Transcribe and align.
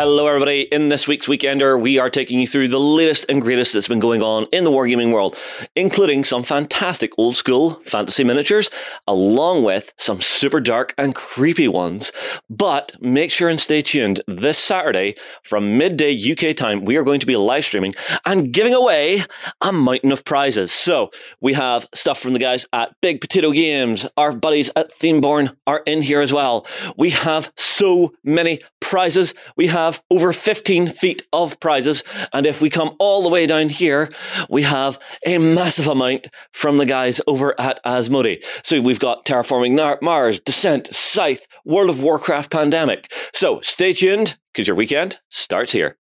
Hello, 0.00 0.26
everybody. 0.26 0.62
In 0.62 0.88
this 0.88 1.06
week's 1.06 1.26
Weekender, 1.26 1.78
we 1.78 1.98
are 1.98 2.08
taking 2.08 2.40
you 2.40 2.46
through 2.46 2.68
the 2.68 2.80
latest 2.80 3.26
and 3.28 3.42
greatest 3.42 3.74
that's 3.74 3.86
been 3.86 3.98
going 3.98 4.22
on 4.22 4.46
in 4.50 4.64
the 4.64 4.70
wargaming 4.70 5.12
world, 5.12 5.38
including 5.76 6.24
some 6.24 6.42
fantastic 6.42 7.12
old 7.18 7.36
school 7.36 7.72
fantasy 7.72 8.24
miniatures, 8.24 8.70
along 9.06 9.62
with 9.62 9.92
some 9.98 10.22
super 10.22 10.58
dark 10.58 10.94
and 10.96 11.14
creepy 11.14 11.68
ones. 11.68 12.12
But 12.48 12.96
make 13.02 13.30
sure 13.30 13.50
and 13.50 13.60
stay 13.60 13.82
tuned. 13.82 14.22
This 14.26 14.56
Saturday, 14.56 15.16
from 15.42 15.76
midday 15.76 16.16
UK 16.18 16.56
time, 16.56 16.86
we 16.86 16.96
are 16.96 17.04
going 17.04 17.20
to 17.20 17.26
be 17.26 17.36
live 17.36 17.66
streaming 17.66 17.92
and 18.24 18.50
giving 18.50 18.72
away 18.72 19.18
a 19.60 19.70
mountain 19.70 20.12
of 20.12 20.24
prizes. 20.24 20.72
So 20.72 21.10
we 21.42 21.52
have 21.52 21.86
stuff 21.92 22.18
from 22.18 22.32
the 22.32 22.38
guys 22.38 22.66
at 22.72 22.96
Big 23.02 23.20
Potato 23.20 23.52
Games. 23.52 24.06
Our 24.16 24.32
buddies 24.32 24.70
at 24.76 24.92
Themeborne 24.92 25.54
are 25.66 25.82
in 25.84 26.00
here 26.00 26.22
as 26.22 26.32
well. 26.32 26.66
We 26.96 27.10
have 27.10 27.52
so 27.54 28.14
many 28.24 28.60
prizes. 28.90 29.34
We 29.56 29.68
have 29.68 30.02
over 30.10 30.32
15 30.32 30.88
feet 30.88 31.22
of 31.32 31.60
prizes. 31.60 32.02
And 32.32 32.44
if 32.44 32.60
we 32.60 32.68
come 32.68 32.96
all 32.98 33.22
the 33.22 33.28
way 33.28 33.46
down 33.46 33.68
here, 33.68 34.10
we 34.48 34.62
have 34.62 34.98
a 35.24 35.38
massive 35.38 35.86
amount 35.86 36.26
from 36.52 36.78
the 36.78 36.86
guys 36.86 37.20
over 37.28 37.54
at 37.60 37.82
Asmodee. 37.84 38.44
So 38.64 38.80
we've 38.80 38.98
got 38.98 39.24
Terraforming 39.24 40.02
Mars, 40.02 40.40
Descent, 40.40 40.92
Scythe, 40.92 41.46
World 41.64 41.88
of 41.88 42.02
Warcraft 42.02 42.50
Pandemic. 42.50 43.12
So 43.32 43.60
stay 43.60 43.92
tuned 43.92 44.36
because 44.52 44.66
your 44.66 44.76
weekend 44.76 45.20
starts 45.28 45.70
here. 45.70 45.99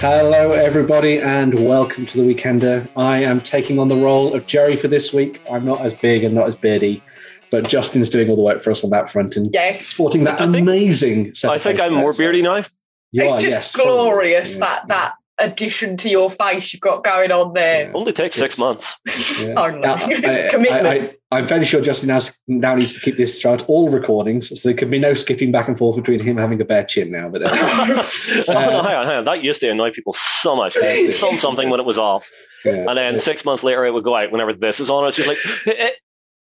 Hello, 0.00 0.52
everybody, 0.52 1.18
and 1.18 1.68
welcome 1.68 2.06
to 2.06 2.16
the 2.16 2.34
Weekender. 2.34 2.88
I 2.96 3.18
am 3.22 3.38
taking 3.38 3.78
on 3.78 3.88
the 3.88 3.96
role 3.96 4.32
of 4.32 4.46
Jerry 4.46 4.74
for 4.74 4.88
this 4.88 5.12
week. 5.12 5.42
I'm 5.52 5.66
not 5.66 5.82
as 5.82 5.92
big 5.92 6.24
and 6.24 6.34
not 6.34 6.48
as 6.48 6.56
beardy, 6.56 7.02
but 7.50 7.68
Justin's 7.68 8.08
doing 8.08 8.30
all 8.30 8.36
the 8.36 8.40
work 8.40 8.62
for 8.62 8.70
us 8.70 8.82
on 8.82 8.88
that 8.92 9.10
front 9.10 9.36
and 9.36 9.50
yes, 9.52 9.84
sporting 9.84 10.24
that 10.24 10.40
I 10.40 10.44
amazing. 10.46 11.34
Think, 11.34 11.44
I 11.44 11.58
think 11.58 11.80
I'm 11.80 11.92
more 11.92 12.14
beardy 12.14 12.40
now. 12.40 12.64
You 13.12 13.24
it's 13.24 13.36
are, 13.36 13.40
just 13.42 13.76
yes, 13.76 13.76
glorious 13.76 14.58
yeah. 14.58 14.64
that 14.64 14.88
that 14.88 15.14
addition 15.38 15.98
to 15.98 16.08
your 16.08 16.30
face 16.30 16.72
you've 16.72 16.80
got 16.80 17.04
going 17.04 17.30
on 17.30 17.52
there. 17.52 17.88
Yeah. 17.88 17.92
Only 17.92 18.14
takes 18.14 18.36
six 18.36 18.56
months. 18.56 18.96
Yeah. 19.44 19.52
oh, 19.58 19.68
no. 19.68 19.96
I, 19.98 20.48
Commitment. 20.50 21.19
I, 21.30 21.38
am 21.38 21.46
fairly 21.46 21.64
sure 21.64 21.80
Justin 21.80 22.08
has 22.08 22.32
now 22.48 22.74
needs 22.74 22.92
to 22.92 23.00
keep 23.00 23.16
this 23.16 23.40
throughout 23.40 23.64
all 23.68 23.88
recordings, 23.88 24.48
so 24.48 24.68
there 24.68 24.76
can 24.76 24.90
be 24.90 24.98
no 24.98 25.14
skipping 25.14 25.52
back 25.52 25.68
and 25.68 25.78
forth 25.78 25.96
between 25.96 26.22
him 26.22 26.36
having 26.36 26.60
a 26.60 26.64
bare 26.64 26.84
chin 26.84 27.10
now. 27.10 27.28
But 27.28 27.42
uh, 27.44 27.48
oh, 27.50 28.44
no, 28.48 28.82
hang 28.82 28.94
on, 28.94 29.06
hang 29.06 29.16
on. 29.18 29.24
That 29.24 29.44
used 29.44 29.60
to 29.60 29.70
annoy 29.70 29.92
people 29.92 30.12
so 30.12 30.56
much. 30.56 30.74
Some 31.10 31.36
something 31.36 31.70
when 31.70 31.80
it 31.80 31.86
was 31.86 31.98
off, 31.98 32.30
yeah. 32.64 32.86
and 32.88 32.96
then 32.96 33.18
six 33.18 33.44
months 33.44 33.62
later 33.62 33.84
it 33.84 33.92
would 33.92 34.04
go 34.04 34.16
out. 34.16 34.32
Whenever 34.32 34.52
this 34.52 34.80
is 34.80 34.90
on, 34.90 35.06
it's 35.08 35.16
just 35.16 35.28
like. 35.28 35.38
Eh, 35.66 35.90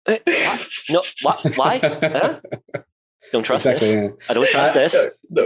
eh, 0.08 0.20
eh, 0.28 0.58
no, 0.90 1.02
what? 1.24 1.44
Why? 1.56 1.80
Huh? 1.80 2.40
Don't 3.32 3.44
trust 3.44 3.66
exactly, 3.66 3.88
this. 3.88 3.96
Yeah. 3.96 4.30
I 4.30 4.34
don't 4.34 4.48
trust 4.50 4.76
uh, 4.76 4.80
this. 4.80 4.96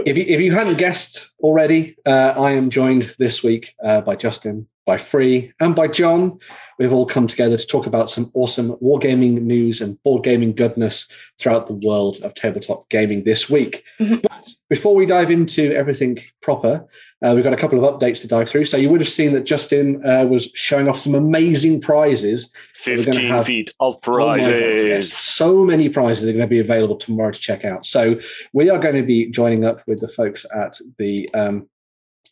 If 0.06 0.16
you, 0.16 0.24
if 0.28 0.40
you 0.40 0.52
hadn't 0.52 0.78
guessed 0.78 1.30
already, 1.40 1.96
uh, 2.04 2.34
I 2.36 2.52
am 2.52 2.70
joined 2.70 3.14
this 3.18 3.42
week 3.42 3.74
uh, 3.82 4.00
by 4.02 4.16
Justin, 4.16 4.68
by 4.86 4.96
Free, 4.96 5.52
and 5.60 5.74
by 5.74 5.88
John. 5.88 6.38
We've 6.78 6.92
all 6.92 7.06
come 7.06 7.26
together 7.26 7.56
to 7.56 7.66
talk 7.66 7.86
about 7.86 8.10
some 8.10 8.30
awesome 8.34 8.72
wargaming 8.76 9.42
news 9.42 9.80
and 9.80 10.02
board 10.02 10.24
gaming 10.24 10.54
goodness 10.54 11.06
throughout 11.38 11.66
the 11.66 11.86
world 11.86 12.18
of 12.22 12.34
tabletop 12.34 12.88
gaming 12.88 13.24
this 13.24 13.50
week. 13.50 13.84
Mm-hmm. 14.00 14.16
But 14.22 14.48
before 14.68 14.94
we 14.94 15.06
dive 15.06 15.30
into 15.30 15.72
everything 15.74 16.18
proper, 16.40 16.86
uh, 17.22 17.32
we've 17.34 17.44
got 17.44 17.52
a 17.52 17.56
couple 17.56 17.84
of 17.84 17.94
updates 17.94 18.20
to 18.22 18.28
dive 18.28 18.48
through. 18.48 18.64
So 18.64 18.78
you 18.78 18.88
would 18.88 19.00
have 19.00 19.08
seen 19.08 19.32
that 19.34 19.44
Justin 19.44 20.04
uh, 20.06 20.24
was 20.24 20.50
showing 20.54 20.88
off 20.88 20.98
some 20.98 21.14
amazing 21.14 21.80
prizes. 21.82 22.50
15 22.74 23.28
have, 23.28 23.44
feet 23.44 23.70
of 23.80 24.00
prizes. 24.00 24.48
Oh 24.48 24.86
yes, 24.86 25.12
so 25.12 25.64
many 25.64 25.88
prizes 25.88 26.24
are 26.24 26.32
going 26.32 26.40
to 26.40 26.46
be 26.46 26.60
available 26.60 26.96
tomorrow 26.96 27.30
to 27.30 27.38
check 27.38 27.64
out. 27.64 27.84
So 27.84 28.18
we 28.54 28.70
are 28.70 28.78
going 28.78 28.94
to 28.94 29.02
be 29.02 29.30
joining 29.30 29.64
up 29.66 29.82
with 29.86 30.00
the 30.00 30.08
folks 30.08 30.46
at 30.54 30.78
the 30.98 31.28
um, 31.34 31.68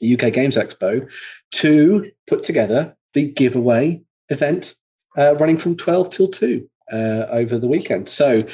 UK 0.03 0.32
Games 0.32 0.56
Expo 0.56 1.10
to 1.53 2.10
put 2.26 2.44
together 2.44 2.97
the 3.14 3.31
giveaway 3.32 4.00
event 4.28 4.75
uh, 5.16 5.34
running 5.36 5.59
from 5.59 5.76
12 5.76 6.10
till 6.10 6.28
2 6.28 6.69
uh, 6.92 6.97
over 7.31 7.59
the 7.59 7.69
weekend. 7.69 8.08
So 8.08 8.44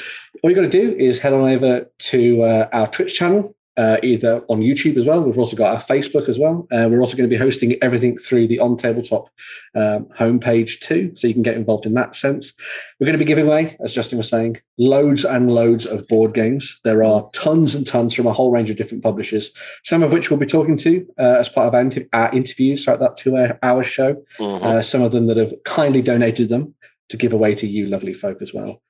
all 0.42 0.50
you've 0.50 0.56
got 0.56 0.62
to 0.62 0.68
do 0.68 0.94
is 0.96 1.18
head 1.18 1.32
on 1.32 1.48
over 1.48 1.90
to 1.98 2.42
uh, 2.42 2.68
our 2.72 2.86
Twitch 2.86 3.14
channel 3.14 3.54
uh, 3.76 3.96
either 4.02 4.44
on 4.48 4.60
YouTube 4.60 4.96
as 4.96 5.04
well. 5.04 5.20
We've 5.20 5.38
also 5.38 5.56
got 5.56 5.74
our 5.74 5.82
Facebook 5.82 6.28
as 6.28 6.38
well. 6.38 6.66
Uh, 6.72 6.88
we're 6.88 7.00
also 7.00 7.16
going 7.16 7.28
to 7.28 7.34
be 7.34 7.40
hosting 7.40 7.76
everything 7.82 8.18
through 8.18 8.48
the 8.48 8.60
On 8.60 8.76
Tabletop 8.76 9.28
um, 9.74 10.06
homepage 10.18 10.80
too, 10.80 11.12
so 11.14 11.26
you 11.26 11.34
can 11.34 11.42
get 11.42 11.56
involved 11.56 11.86
in 11.86 11.94
that 11.94 12.14
sense. 12.14 12.52
We're 12.98 13.06
going 13.06 13.18
to 13.18 13.24
be 13.24 13.28
giving 13.28 13.46
away, 13.46 13.76
as 13.84 13.92
Justin 13.92 14.18
was 14.18 14.28
saying, 14.28 14.58
loads 14.78 15.24
and 15.24 15.50
loads 15.50 15.88
of 15.88 16.06
board 16.08 16.34
games. 16.34 16.80
There 16.84 17.02
are 17.02 17.28
tons 17.32 17.74
and 17.74 17.86
tons 17.86 18.14
from 18.14 18.26
a 18.26 18.32
whole 18.32 18.52
range 18.52 18.70
of 18.70 18.76
different 18.76 19.02
publishers, 19.02 19.50
some 19.84 20.02
of 20.02 20.12
which 20.12 20.30
we'll 20.30 20.38
be 20.38 20.46
talking 20.46 20.76
to 20.78 21.06
uh, 21.18 21.36
as 21.38 21.48
part 21.48 21.66
of 21.66 21.74
our, 21.74 22.34
interviews 22.34 22.84
throughout 22.84 23.00
that 23.00 23.16
two-hour 23.16 23.84
show. 23.84 24.14
Mm-hmm. 24.38 24.82
some 24.82 25.02
of 25.02 25.12
them 25.12 25.26
that 25.26 25.36
have 25.36 25.52
kindly 25.64 26.02
donated 26.02 26.48
them 26.48 26.74
to 27.08 27.16
give 27.16 27.32
away 27.32 27.54
to 27.56 27.66
you, 27.66 27.86
lovely 27.86 28.14
folk, 28.14 28.40
as 28.40 28.52
well. 28.54 28.80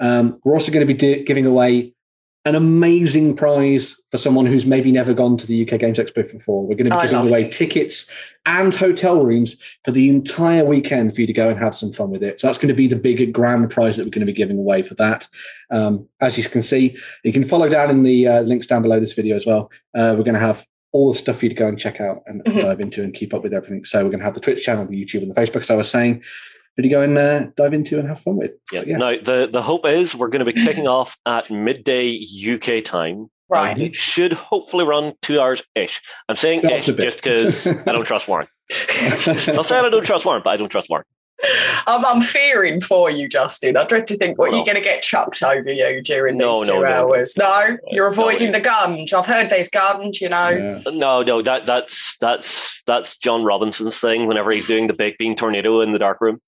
Um, 0.00 0.40
we're 0.44 0.54
also 0.54 0.72
going 0.72 0.86
to 0.86 0.92
be 0.92 0.98
do- 0.98 1.24
giving 1.24 1.46
away 1.46 1.93
an 2.46 2.54
amazing 2.54 3.34
prize 3.34 3.98
for 4.10 4.18
someone 4.18 4.44
who's 4.44 4.66
maybe 4.66 4.92
never 4.92 5.14
gone 5.14 5.36
to 5.38 5.46
the 5.46 5.62
UK 5.62 5.80
Games 5.80 5.98
Expo 5.98 6.30
before. 6.30 6.62
We're 6.62 6.76
going 6.76 6.90
to 6.90 6.96
be 6.96 7.08
giving 7.08 7.26
away 7.26 7.48
tickets 7.48 8.08
and 8.44 8.74
hotel 8.74 9.24
rooms 9.24 9.56
for 9.82 9.92
the 9.92 10.10
entire 10.10 10.64
weekend 10.64 11.14
for 11.14 11.22
you 11.22 11.26
to 11.26 11.32
go 11.32 11.48
and 11.48 11.58
have 11.58 11.74
some 11.74 11.90
fun 11.90 12.10
with 12.10 12.22
it. 12.22 12.40
So 12.40 12.46
that's 12.46 12.58
going 12.58 12.68
to 12.68 12.74
be 12.74 12.86
the 12.86 12.96
big 12.96 13.32
grand 13.32 13.70
prize 13.70 13.96
that 13.96 14.04
we're 14.04 14.10
going 14.10 14.26
to 14.26 14.30
be 14.30 14.34
giving 14.34 14.58
away 14.58 14.82
for 14.82 14.94
that. 14.96 15.26
Um, 15.70 16.06
as 16.20 16.36
you 16.36 16.44
can 16.44 16.62
see, 16.62 16.98
you 17.22 17.32
can 17.32 17.44
follow 17.44 17.68
down 17.68 17.90
in 17.90 18.02
the 18.02 18.28
uh, 18.28 18.40
links 18.42 18.66
down 18.66 18.82
below 18.82 19.00
this 19.00 19.14
video 19.14 19.36
as 19.36 19.46
well. 19.46 19.70
Uh, 19.94 20.14
we're 20.16 20.24
going 20.24 20.34
to 20.34 20.40
have 20.40 20.66
all 20.92 21.12
the 21.12 21.18
stuff 21.18 21.38
for 21.38 21.46
you 21.46 21.48
to 21.48 21.54
go 21.54 21.66
and 21.66 21.78
check 21.78 21.98
out 21.98 22.22
and 22.26 22.44
mm-hmm. 22.44 22.60
dive 22.60 22.80
into 22.80 23.02
and 23.02 23.14
keep 23.14 23.32
up 23.32 23.42
with 23.42 23.54
everything. 23.54 23.86
So 23.86 24.04
we're 24.04 24.10
going 24.10 24.20
to 24.20 24.24
have 24.24 24.34
the 24.34 24.40
Twitch 24.40 24.62
channel, 24.62 24.86
the 24.86 25.02
YouTube, 25.02 25.22
and 25.22 25.34
the 25.34 25.40
Facebook, 25.40 25.62
as 25.62 25.70
I 25.70 25.76
was 25.76 25.90
saying 25.90 26.22
you 26.82 26.90
go 26.90 27.02
and 27.02 27.16
uh, 27.16 27.46
dive 27.56 27.74
into 27.74 27.98
and 27.98 28.08
have 28.08 28.20
fun 28.20 28.36
with. 28.36 28.52
Yeah. 28.72 28.80
So, 28.80 28.86
yeah. 28.86 28.96
Now 28.96 29.10
the 29.16 29.48
the 29.50 29.62
hope 29.62 29.86
is 29.86 30.14
we're 30.14 30.28
going 30.28 30.44
to 30.44 30.52
be 30.52 30.60
kicking 30.64 30.88
off 30.88 31.16
at 31.26 31.50
midday 31.50 32.20
UK 32.20 32.84
time. 32.84 33.30
Right. 33.48 33.78
It 33.78 33.94
should 33.94 34.32
hopefully 34.32 34.84
run 34.84 35.12
two 35.22 35.38
hours 35.38 35.62
ish. 35.74 36.00
I'm 36.28 36.36
saying 36.36 36.64
ish 36.64 36.86
just 36.86 37.18
because 37.18 37.66
I 37.66 37.92
don't 37.92 38.04
trust 38.04 38.26
Warren. 38.26 38.48
I'll 38.72 39.64
say 39.64 39.78
I 39.78 39.88
don't 39.90 40.04
trust 40.04 40.24
Warren, 40.24 40.42
but 40.42 40.50
I 40.50 40.56
don't 40.56 40.70
trust 40.70 40.88
Warren. 40.88 41.04
I'm, 41.86 42.04
I'm 42.06 42.20
fearing 42.20 42.80
for 42.80 43.10
you, 43.10 43.28
Justin. 43.28 43.76
I 43.76 43.84
dread 43.84 44.06
to 44.06 44.16
think 44.16 44.38
what 44.38 44.52
you're 44.52 44.64
going 44.64 44.76
to 44.76 44.82
get 44.82 45.02
chucked 45.02 45.42
over 45.42 45.70
you 45.70 46.02
during 46.02 46.36
no, 46.36 46.54
these 46.54 46.68
two 46.68 46.82
no, 46.82 46.86
hours. 46.86 47.36
No, 47.36 47.68
no, 47.68 47.76
you're 47.90 48.06
avoiding 48.06 48.52
the 48.52 48.60
guns. 48.60 49.12
I've 49.12 49.26
heard 49.26 49.50
there's 49.50 49.68
guns. 49.68 50.20
You 50.20 50.28
know. 50.28 50.48
Yeah. 50.48 50.78
No, 50.92 51.22
no, 51.22 51.42
that 51.42 51.66
that's 51.66 52.16
that's 52.20 52.82
that's 52.86 53.18
John 53.18 53.44
Robinson's 53.44 53.98
thing. 53.98 54.26
Whenever 54.26 54.52
he's 54.52 54.66
doing 54.66 54.86
the 54.86 54.94
big 54.94 55.18
bean 55.18 55.36
tornado 55.36 55.80
in 55.80 55.92
the 55.92 55.98
dark 55.98 56.20
room. 56.20 56.40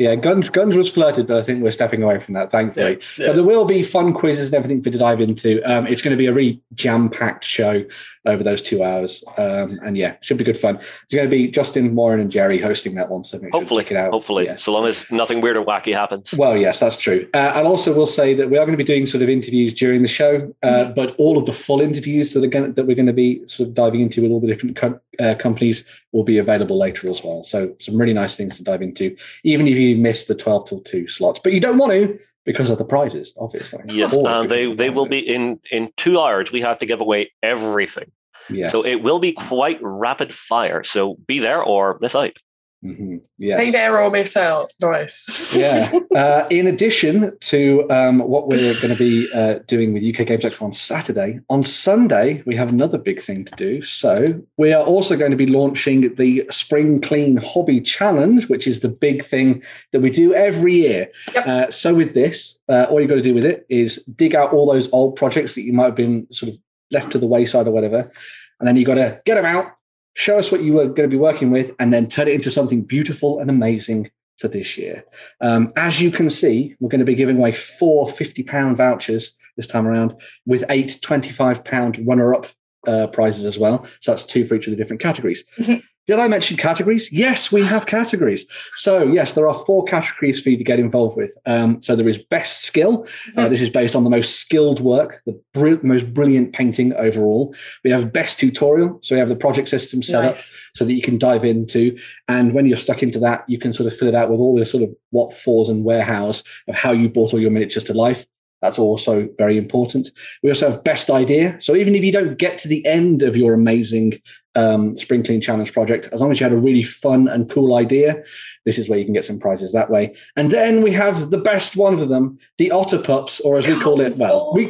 Yeah, 0.00 0.14
guns 0.14 0.48
guns 0.48 0.78
was 0.78 0.88
flirted, 0.88 1.26
but 1.26 1.36
I 1.36 1.42
think 1.42 1.62
we're 1.62 1.70
stepping 1.70 2.02
away 2.02 2.20
from 2.20 2.32
that, 2.32 2.50
thankfully. 2.50 2.92
Yeah, 2.92 2.96
yeah. 3.18 3.26
But 3.26 3.34
there 3.34 3.44
will 3.44 3.66
be 3.66 3.82
fun 3.82 4.14
quizzes 4.14 4.48
and 4.48 4.54
everything 4.54 4.82
for 4.82 4.88
to 4.88 4.96
dive 4.96 5.20
into. 5.20 5.60
Um, 5.70 5.86
it's 5.86 6.00
going 6.00 6.12
to 6.12 6.16
be 6.16 6.24
a 6.24 6.32
really 6.32 6.58
jam 6.72 7.10
packed 7.10 7.44
show 7.44 7.84
over 8.26 8.42
those 8.42 8.60
two 8.60 8.84
hours, 8.84 9.24
um, 9.38 9.78
and 9.84 9.96
yeah, 9.96 10.16
should 10.20 10.36
be 10.36 10.44
good 10.44 10.58
fun. 10.58 10.76
It's 10.76 11.14
going 11.14 11.26
to 11.26 11.30
be 11.30 11.48
Justin, 11.48 11.94
Warren, 11.94 12.20
and 12.20 12.30
Jerry 12.30 12.58
hosting 12.58 12.94
that 12.96 13.08
one. 13.08 13.24
So 13.24 13.40
hopefully, 13.50 13.84
sure. 13.84 14.10
Hopefully, 14.10 14.44
yeah. 14.44 14.56
so 14.56 14.72
long 14.72 14.86
as 14.86 15.10
nothing 15.10 15.40
weird 15.40 15.56
or 15.56 15.64
wacky 15.64 15.94
happens. 15.94 16.34
Well, 16.34 16.56
yes, 16.56 16.80
that's 16.80 16.98
true. 16.98 17.28
Uh, 17.32 17.52
and 17.56 17.66
also, 17.66 17.94
we'll 17.94 18.06
say 18.06 18.34
that 18.34 18.50
we 18.50 18.58
are 18.58 18.66
going 18.66 18.76
to 18.76 18.84
be 18.84 18.84
doing 18.84 19.06
sort 19.06 19.22
of 19.22 19.28
interviews 19.28 19.72
during 19.72 20.02
the 20.02 20.08
show, 20.08 20.52
uh, 20.62 20.66
mm-hmm. 20.66 20.94
but 20.94 21.14
all 21.16 21.38
of 21.38 21.46
the 21.46 21.52
full 21.52 21.80
interviews 21.80 22.34
that 22.34 22.44
are 22.44 22.48
going 22.48 22.74
that 22.74 22.86
we're 22.86 22.96
going 22.96 23.06
to 23.06 23.12
be 23.12 23.46
sort 23.46 23.68
of 23.68 23.74
diving 23.74 24.00
into 24.00 24.20
with 24.20 24.30
all 24.30 24.40
the 24.40 24.46
different 24.46 24.78
uh, 25.18 25.34
companies 25.36 25.84
will 26.12 26.24
be 26.24 26.38
available 26.38 26.78
later 26.78 27.08
as 27.08 27.22
well. 27.24 27.42
So 27.44 27.74
some 27.78 27.96
really 27.96 28.12
nice 28.12 28.36
things 28.36 28.56
to 28.58 28.64
dive 28.64 28.82
into, 28.82 29.16
even 29.44 29.66
if 29.66 29.78
you 29.78 29.96
missed 29.96 30.28
the 30.28 30.34
twelve 30.34 30.68
till 30.68 30.80
two 30.80 31.08
slots, 31.08 31.40
but 31.42 31.52
you 31.52 31.60
don't 31.60 31.78
want 31.78 31.92
to 31.92 32.18
because 32.44 32.70
of 32.70 32.78
the 32.78 32.84
prizes, 32.84 33.34
obviously. 33.38 33.82
Yes, 33.88 34.14
and 34.14 34.50
they 34.50 34.72
they 34.74 34.90
will 34.90 35.06
be 35.06 35.18
in 35.18 35.60
in 35.70 35.90
two 35.96 36.20
hours. 36.20 36.52
We 36.52 36.60
have 36.62 36.78
to 36.80 36.86
give 36.86 37.00
away 37.00 37.32
everything. 37.42 38.10
Yes. 38.48 38.72
So 38.72 38.84
it 38.84 39.02
will 39.02 39.18
be 39.18 39.32
quite 39.32 39.78
rapid 39.82 40.34
fire. 40.34 40.82
So 40.82 41.16
be 41.26 41.38
there 41.38 41.62
or 41.62 41.98
miss 42.00 42.14
out. 42.14 42.36
Mm-hmm. 42.84 43.16
Yeah. 43.36 43.58
Hey 43.58 43.70
there 43.70 44.00
or 44.00 44.10
miss 44.10 44.36
out. 44.36 44.72
Nice. 44.80 45.56
yeah. 45.56 45.90
Uh, 46.12 46.44
in 46.50 46.66
addition 46.66 47.38
to 47.38 47.88
um, 47.88 48.18
what 48.18 48.48
we're 48.48 48.74
going 48.80 48.92
to 48.92 48.98
be 48.98 49.28
uh, 49.32 49.60
doing 49.68 49.94
with 49.94 50.02
UK 50.02 50.26
Games 50.26 50.42
Expo 50.42 50.62
on 50.62 50.72
Saturday, 50.72 51.38
on 51.48 51.62
Sunday 51.62 52.42
we 52.46 52.56
have 52.56 52.72
another 52.72 52.98
big 52.98 53.22
thing 53.22 53.44
to 53.44 53.54
do. 53.54 53.80
So 53.82 54.42
we 54.56 54.72
are 54.72 54.82
also 54.82 55.16
going 55.16 55.30
to 55.30 55.36
be 55.36 55.46
launching 55.46 56.12
the 56.16 56.44
Spring 56.50 57.00
Clean 57.00 57.36
Hobby 57.36 57.80
Challenge, 57.80 58.48
which 58.48 58.66
is 58.66 58.80
the 58.80 58.88
big 58.88 59.24
thing 59.24 59.62
that 59.92 60.00
we 60.00 60.10
do 60.10 60.34
every 60.34 60.74
year. 60.74 61.08
Yep. 61.32 61.46
Uh, 61.46 61.70
so 61.70 61.94
with 61.94 62.12
this, 62.12 62.58
uh, 62.68 62.86
all 62.90 63.00
you've 63.00 63.08
got 63.08 63.14
to 63.14 63.22
do 63.22 63.34
with 63.34 63.44
it 63.44 63.66
is 63.68 64.04
dig 64.16 64.34
out 64.34 64.52
all 64.52 64.70
those 64.70 64.88
old 64.90 65.14
projects 65.14 65.54
that 65.54 65.62
you 65.62 65.72
might 65.72 65.84
have 65.84 65.94
been 65.94 66.26
sort 66.32 66.52
of 66.52 66.58
left 66.90 67.12
to 67.12 67.18
the 67.18 67.26
wayside 67.28 67.68
or 67.68 67.70
whatever, 67.70 68.10
and 68.58 68.66
then 68.66 68.76
you've 68.76 68.86
got 68.86 68.96
to 68.96 69.20
get 69.24 69.36
them 69.36 69.46
out 69.46 69.76
show 70.14 70.38
us 70.38 70.50
what 70.50 70.62
you 70.62 70.74
were 70.74 70.86
going 70.86 71.08
to 71.08 71.14
be 71.14 71.16
working 71.16 71.50
with, 71.50 71.74
and 71.78 71.92
then 71.92 72.08
turn 72.08 72.28
it 72.28 72.34
into 72.34 72.50
something 72.50 72.82
beautiful 72.82 73.40
and 73.40 73.50
amazing 73.50 74.10
for 74.38 74.48
this 74.48 74.78
year. 74.78 75.04
Um, 75.40 75.72
as 75.76 76.00
you 76.00 76.10
can 76.10 76.30
see, 76.30 76.74
we're 76.80 76.88
going 76.88 77.00
to 77.00 77.04
be 77.04 77.14
giving 77.14 77.36
away 77.36 77.52
four 77.52 78.08
£50 78.08 78.74
vouchers 78.74 79.34
this 79.56 79.66
time 79.66 79.86
around 79.86 80.14
with 80.46 80.64
eight 80.70 80.98
£25 81.02 82.06
runner 82.06 82.34
up 82.34 82.46
uh, 82.86 83.06
prizes 83.08 83.44
as 83.44 83.58
well. 83.58 83.86
So 84.00 84.12
that's 84.12 84.24
two 84.24 84.46
for 84.46 84.54
each 84.54 84.66
of 84.66 84.70
the 84.70 84.76
different 84.76 85.02
categories. 85.02 85.44
Did 86.06 86.18
I 86.18 86.28
mention 86.28 86.56
categories? 86.56 87.10
Yes, 87.12 87.52
we 87.52 87.62
have 87.62 87.86
categories. 87.86 88.44
So, 88.76 89.02
yes, 89.02 89.34
there 89.34 89.46
are 89.46 89.54
four 89.54 89.84
categories 89.84 90.40
for 90.40 90.50
you 90.50 90.56
to 90.56 90.64
get 90.64 90.80
involved 90.80 91.16
with. 91.16 91.32
Um, 91.46 91.80
so, 91.82 91.94
there 91.94 92.08
is 92.08 92.18
best 92.18 92.64
skill. 92.64 93.06
Uh, 93.36 93.48
this 93.48 93.62
is 93.62 93.70
based 93.70 93.94
on 93.94 94.04
the 94.04 94.10
most 94.10 94.40
skilled 94.40 94.80
work, 94.80 95.22
the 95.26 95.40
br- 95.54 95.86
most 95.86 96.12
brilliant 96.12 96.52
painting 96.52 96.92
overall. 96.94 97.54
We 97.84 97.90
have 97.90 98.12
best 98.12 98.40
tutorial. 98.40 98.98
So, 99.02 99.14
we 99.14 99.20
have 99.20 99.28
the 99.28 99.36
project 99.36 99.68
system 99.68 100.02
set 100.02 100.24
nice. 100.24 100.52
up 100.52 100.58
so 100.74 100.84
that 100.84 100.94
you 100.94 101.02
can 101.02 101.18
dive 101.18 101.44
into. 101.44 101.96
And 102.26 102.54
when 102.54 102.66
you're 102.66 102.78
stuck 102.78 103.02
into 103.02 103.20
that, 103.20 103.44
you 103.46 103.58
can 103.58 103.72
sort 103.72 103.86
of 103.86 103.96
fill 103.96 104.08
it 104.08 104.14
out 104.14 104.30
with 104.30 104.40
all 104.40 104.58
the 104.58 104.64
sort 104.64 104.82
of 104.82 104.90
what, 105.10 105.34
fors, 105.34 105.68
and 105.68 105.84
warehouse 105.84 106.42
of 106.66 106.74
how 106.74 106.92
you 106.92 107.08
brought 107.08 107.34
all 107.34 107.40
your 107.40 107.50
miniatures 107.50 107.84
to 107.84 107.94
life. 107.94 108.26
That's 108.62 108.78
also 108.78 109.28
very 109.38 109.56
important. 109.56 110.10
We 110.42 110.50
also 110.50 110.70
have 110.70 110.84
best 110.84 111.10
idea. 111.10 111.58
So 111.60 111.74
even 111.74 111.94
if 111.94 112.04
you 112.04 112.12
don't 112.12 112.38
get 112.38 112.58
to 112.58 112.68
the 112.68 112.84
end 112.86 113.22
of 113.22 113.36
your 113.36 113.54
amazing 113.54 114.20
um, 114.54 114.96
Spring 114.96 115.22
Clean 115.22 115.40
Challenge 115.40 115.72
project, 115.72 116.08
as 116.12 116.20
long 116.20 116.30
as 116.30 116.40
you 116.40 116.44
had 116.44 116.52
a 116.52 116.58
really 116.58 116.82
fun 116.82 117.28
and 117.28 117.48
cool 117.50 117.76
idea, 117.76 118.22
this 118.64 118.78
is 118.78 118.88
where 118.88 118.98
you 118.98 119.04
can 119.04 119.14
get 119.14 119.24
some 119.24 119.38
prizes 119.38 119.72
that 119.72 119.90
way. 119.90 120.14
And 120.36 120.50
then 120.50 120.82
we 120.82 120.92
have 120.92 121.30
the 121.30 121.38
best 121.38 121.76
one 121.76 121.94
of 121.94 122.08
them, 122.08 122.38
the 122.58 122.70
Otter 122.70 122.98
Pups, 122.98 123.40
or 123.40 123.58
as 123.58 123.66
we 123.66 123.78
call 123.80 124.00
it, 124.00 124.16
well, 124.16 124.52
we, 124.54 124.68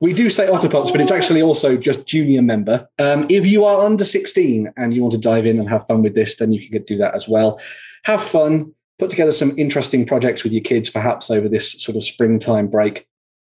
we 0.00 0.12
do 0.12 0.28
say 0.28 0.46
Otter 0.46 0.68
Pups, 0.68 0.90
but 0.90 1.00
it's 1.00 1.12
actually 1.12 1.42
also 1.42 1.76
just 1.76 2.06
junior 2.06 2.42
member. 2.42 2.88
Um, 2.98 3.26
if 3.28 3.46
you 3.46 3.64
are 3.64 3.84
under 3.84 4.04
16 4.04 4.72
and 4.76 4.94
you 4.94 5.02
want 5.02 5.12
to 5.12 5.20
dive 5.20 5.46
in 5.46 5.58
and 5.58 5.68
have 5.68 5.86
fun 5.86 6.02
with 6.02 6.14
this, 6.14 6.36
then 6.36 6.52
you 6.52 6.68
can 6.68 6.82
do 6.82 6.98
that 6.98 7.14
as 7.14 7.28
well. 7.28 7.60
Have 8.04 8.22
fun 8.22 8.72
put 8.98 9.10
together 9.10 9.32
some 9.32 9.58
interesting 9.58 10.06
projects 10.06 10.42
with 10.42 10.52
your 10.52 10.62
kids, 10.62 10.90
perhaps 10.90 11.30
over 11.30 11.48
this 11.48 11.72
sort 11.82 11.96
of 11.96 12.04
springtime 12.04 12.68
break. 12.68 13.06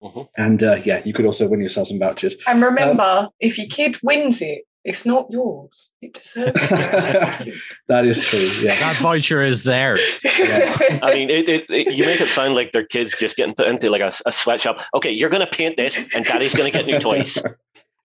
Mm-hmm. 0.03 0.23
And 0.37 0.63
uh, 0.63 0.81
yeah, 0.85 1.01
you 1.05 1.13
could 1.13 1.27
also 1.27 1.49
win 1.49 1.61
yourself 1.61 1.89
some 1.89 1.99
vouchers. 1.99 2.37
And 2.47 2.63
remember, 2.63 3.03
um, 3.03 3.29
if 3.41 3.59
your 3.59 3.69
kid 3.69 3.97
wins 4.03 4.43
it, 4.43 4.65
it's 4.85 5.07
not 5.07 5.27
yours. 5.31 5.95
It 6.01 6.15
deserves 6.15 6.61
to 6.67 7.53
that 7.89 8.05
is 8.05 8.27
true. 8.27 8.69
Yeah, 8.69 8.75
that 8.81 8.97
voucher 8.97 9.43
is 9.43 9.65
there. 9.65 9.97
Yeah. 10.25 10.77
I 11.03 11.15
mean, 11.15 11.31
it, 11.31 11.49
it, 11.49 11.71
it, 11.71 11.95
you 11.95 12.05
make 12.05 12.21
it 12.21 12.27
sound 12.27 12.55
like 12.55 12.73
their 12.73 12.85
kids 12.85 13.17
just 13.19 13.37
getting 13.37 13.55
put 13.55 13.69
into 13.69 13.91
like 13.91 14.01
a, 14.01 14.13
a 14.27 14.33
sweatshop. 14.33 14.81
Okay, 14.95 15.11
you're 15.11 15.31
going 15.31 15.45
to 15.45 15.51
paint 15.51 15.77
this, 15.77 16.15
and 16.15 16.25
Daddy's 16.25 16.55
going 16.55 16.71
to 16.71 16.77
get 16.77 16.87
new 16.87 16.99
toys. 16.99 17.39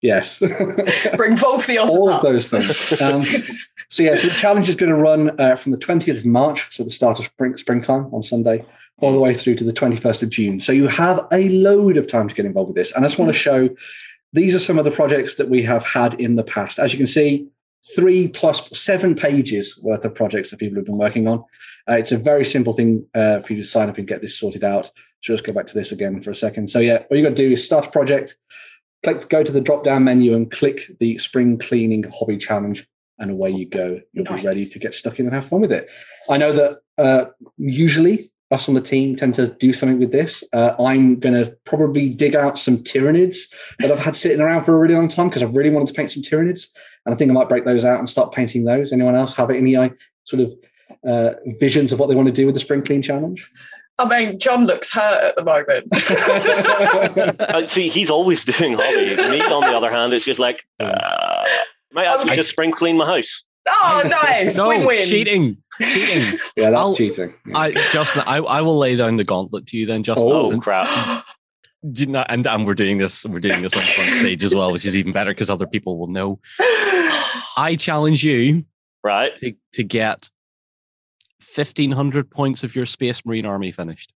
Yes. 0.02 0.38
Bring 0.38 1.36
both 1.36 1.66
the 1.66 1.80
All 1.80 2.10
of 2.10 2.22
those 2.22 2.50
things. 2.50 3.02
Um, 3.02 3.24
so, 3.90 4.04
yeah, 4.04 4.16
so 4.16 4.28
the 4.28 4.36
challenge 4.38 4.70
is 4.70 4.76
going 4.76 4.92
to 4.92 4.96
run 4.96 5.40
uh, 5.40 5.56
from 5.56 5.72
the 5.72 5.78
20th 5.78 6.18
of 6.18 6.26
March, 6.26 6.76
so 6.76 6.84
the 6.84 6.90
start 6.90 7.18
of 7.20 7.26
spring, 7.26 7.58
springtime 7.58 8.14
on 8.14 8.22
Sunday, 8.22 8.64
all 9.02 9.12
the 9.12 9.20
way 9.20 9.34
through 9.34 9.56
to 9.56 9.64
the 9.64 9.74
21st 9.74 10.24
of 10.24 10.30
June. 10.30 10.60
So 10.60 10.72
you 10.72 10.88
have 10.88 11.26
a 11.32 11.50
load 11.50 11.98
of 11.98 12.08
time 12.08 12.28
to 12.28 12.36
get 12.36 12.46
involved 12.46 12.70
with 12.70 12.76
this. 12.76 12.92
And 12.92 13.04
I 13.04 13.08
just 13.08 13.18
want 13.18 13.30
to 13.34 13.38
show 13.38 13.70
these 14.34 14.56
are 14.56 14.60
some 14.60 14.78
of 14.78 14.86
the 14.86 14.92
projects 14.92 15.36
that 15.36 15.50
we 15.50 15.62
have 15.64 15.84
had 15.84 16.14
in 16.16 16.36
the 16.36 16.44
past. 16.44 16.80
As 16.80 16.94
you 16.94 16.98
can 16.98 17.08
see, 17.08 17.48
three 17.96 18.28
plus 18.28 18.70
seven 18.78 19.16
pages 19.16 19.80
worth 19.82 20.04
of 20.04 20.14
projects 20.14 20.50
that 20.50 20.60
people 20.60 20.76
have 20.76 20.86
been 20.86 20.98
working 20.98 21.28
on. 21.28 21.44
Uh, 21.90 21.94
it's 21.94 22.12
a 22.12 22.18
very 22.18 22.44
simple 22.44 22.74
thing 22.74 23.06
uh, 23.16 23.40
for 23.40 23.54
you 23.54 23.62
to 23.62 23.68
sign 23.68 23.90
up 23.90 23.98
and 23.98 24.08
get 24.08 24.22
this 24.22 24.38
sorted 24.38 24.64
out. 24.64 24.92
So 25.24 25.34
let's 25.34 25.42
go 25.42 25.54
back 25.54 25.68
to 25.68 25.74
this 25.74 25.92
again 25.92 26.22
for 26.22 26.32
a 26.32 26.36
second. 26.36 26.70
So 26.70 26.80
yeah, 26.80 27.04
all 27.10 27.18
you 27.18 27.24
got 27.24 27.30
to 27.30 27.36
do 27.36 27.52
is 27.52 27.66
start 27.66 27.88
a 27.88 27.92
project, 27.92 28.36
click, 29.04 29.30
go 29.30 29.44
to 29.44 29.52
the 29.52 29.62
drop 29.62 29.84
down 29.84 30.04
menu 30.04 30.36
and 30.36 30.52
click 30.52 30.92
the 31.00 31.18
spring 31.18 31.58
cleaning 31.58 32.04
hobby 32.04 32.38
challenge, 32.38 32.88
and 33.20 33.32
away 33.32 33.50
you 33.50 33.68
go. 33.68 34.00
You'll 34.14 34.26
nice. 34.26 34.42
be 34.42 34.48
ready 34.48 34.66
to 34.66 34.80
get 34.80 34.94
stuck 34.94 35.20
in 35.20 35.26
and 35.26 35.34
have 35.34 35.48
fun 35.48 35.62
with 35.62 35.72
it. 35.72 35.90
I 36.30 36.38
know 36.38 36.54
that 36.54 36.80
uh, 36.98 37.26
usually 37.58 38.32
us 38.52 38.70
on 38.70 38.76
the 38.76 38.82
team 38.82 39.16
tend 39.16 39.36
to 39.36 39.48
do 39.48 39.74
something 39.74 40.00
with 40.00 40.12
this. 40.12 40.44
Uh, 40.54 40.74
I'm 40.80 41.20
going 41.20 41.44
to 41.44 41.52
probably 41.66 42.10
dig 42.10 42.36
out 42.36 42.58
some 42.58 42.78
Tyranids 42.78 43.54
that 43.80 43.92
I've 43.92 44.00
had 44.00 44.16
sitting 44.16 44.40
around 44.40 44.64
for 44.64 44.76
a 44.76 44.80
really 44.80 44.96
long 44.96 45.10
time 45.10 45.28
because 45.28 45.44
I 45.44 45.48
really 45.48 45.70
wanted 45.70 45.90
to 45.90 45.94
paint 45.94 46.12
some 46.12 46.24
Tyranids. 46.24 46.70
And 47.06 47.14
I 47.14 47.18
think 47.18 47.30
I 47.30 47.34
might 47.34 47.50
break 47.50 47.66
those 47.66 47.84
out 47.84 48.00
and 48.00 48.08
start 48.08 48.32
painting 48.32 48.64
those. 48.64 48.94
Anyone 48.94 49.16
else 49.16 49.34
have 49.36 49.50
any 49.50 49.76
uh, 49.76 49.90
sort 50.24 50.42
of 50.42 50.54
uh, 51.06 51.34
visions 51.60 51.92
of 51.92 52.00
what 52.00 52.08
they 52.08 52.16
want 52.16 52.28
to 52.28 52.34
do 52.34 52.46
with 52.46 52.56
the 52.56 52.62
Spring 52.62 52.84
Clean 52.84 53.02
Challenge? 53.02 53.46
I 54.00 54.08
mean, 54.08 54.40
John 54.40 54.66
looks 54.66 54.94
hurt 54.94 55.24
at 55.24 55.36
the 55.36 55.44
moment. 55.44 57.42
uh, 57.42 57.68
see, 57.68 57.90
he's 57.90 58.10
always 58.12 58.46
doing 58.46 58.78
hobby. 58.80 59.30
Me, 59.32 59.42
on 59.42 59.62
the 59.62 59.76
other 59.76 59.92
hand, 59.92 60.14
is 60.14 60.24
just 60.24 60.40
like, 60.40 60.64
uh, 60.80 61.44
might 61.92 62.06
actually 62.06 62.36
just 62.36 62.52
spring 62.52 62.72
clean 62.72 62.98
my 62.98 63.06
house. 63.06 63.44
Oh, 63.68 64.04
nice! 64.24 64.58
no, 64.58 64.70
Win-win. 64.70 65.02
cheating, 65.02 65.58
cheating. 65.82 66.40
yeah, 66.56 66.70
that's 66.70 66.80
I'll, 66.80 66.96
cheating. 66.96 67.34
Yeah. 67.46 67.58
I, 67.58 67.72
Justin, 67.92 68.24
I, 68.26 68.38
I 68.38 68.62
will 68.62 68.78
lay 68.78 68.96
down 68.96 69.18
the 69.18 69.24
gauntlet 69.24 69.68
to 69.68 69.78
you 69.78 69.86
then, 69.86 70.04
Justin. 70.04 70.28
Oh 70.30 70.60
crap! 70.60 70.88
Not, 71.84 72.28
and, 72.30 72.46
and 72.46 72.66
we're 72.66 72.74
doing 72.74 72.98
this. 72.98 73.26
We're 73.26 73.40
doing 73.40 73.62
this 73.62 73.76
on 73.76 73.82
front 73.82 74.10
stage 74.20 74.44
as 74.44 74.54
well, 74.54 74.72
which 74.72 74.86
is 74.86 74.96
even 74.96 75.12
better 75.12 75.32
because 75.32 75.50
other 75.50 75.68
people 75.68 75.98
will 75.98 76.08
know. 76.08 76.40
I 77.58 77.76
challenge 77.80 78.24
you, 78.24 78.66
right, 79.04 79.36
to, 79.38 79.54
to 79.74 79.84
get 79.84 80.30
1500 81.56 82.30
points 82.30 82.64
of 82.64 82.76
your 82.76 82.86
Space 82.86 83.26
Marine 83.26 83.46
army 83.46 83.72
finished. 83.72 84.14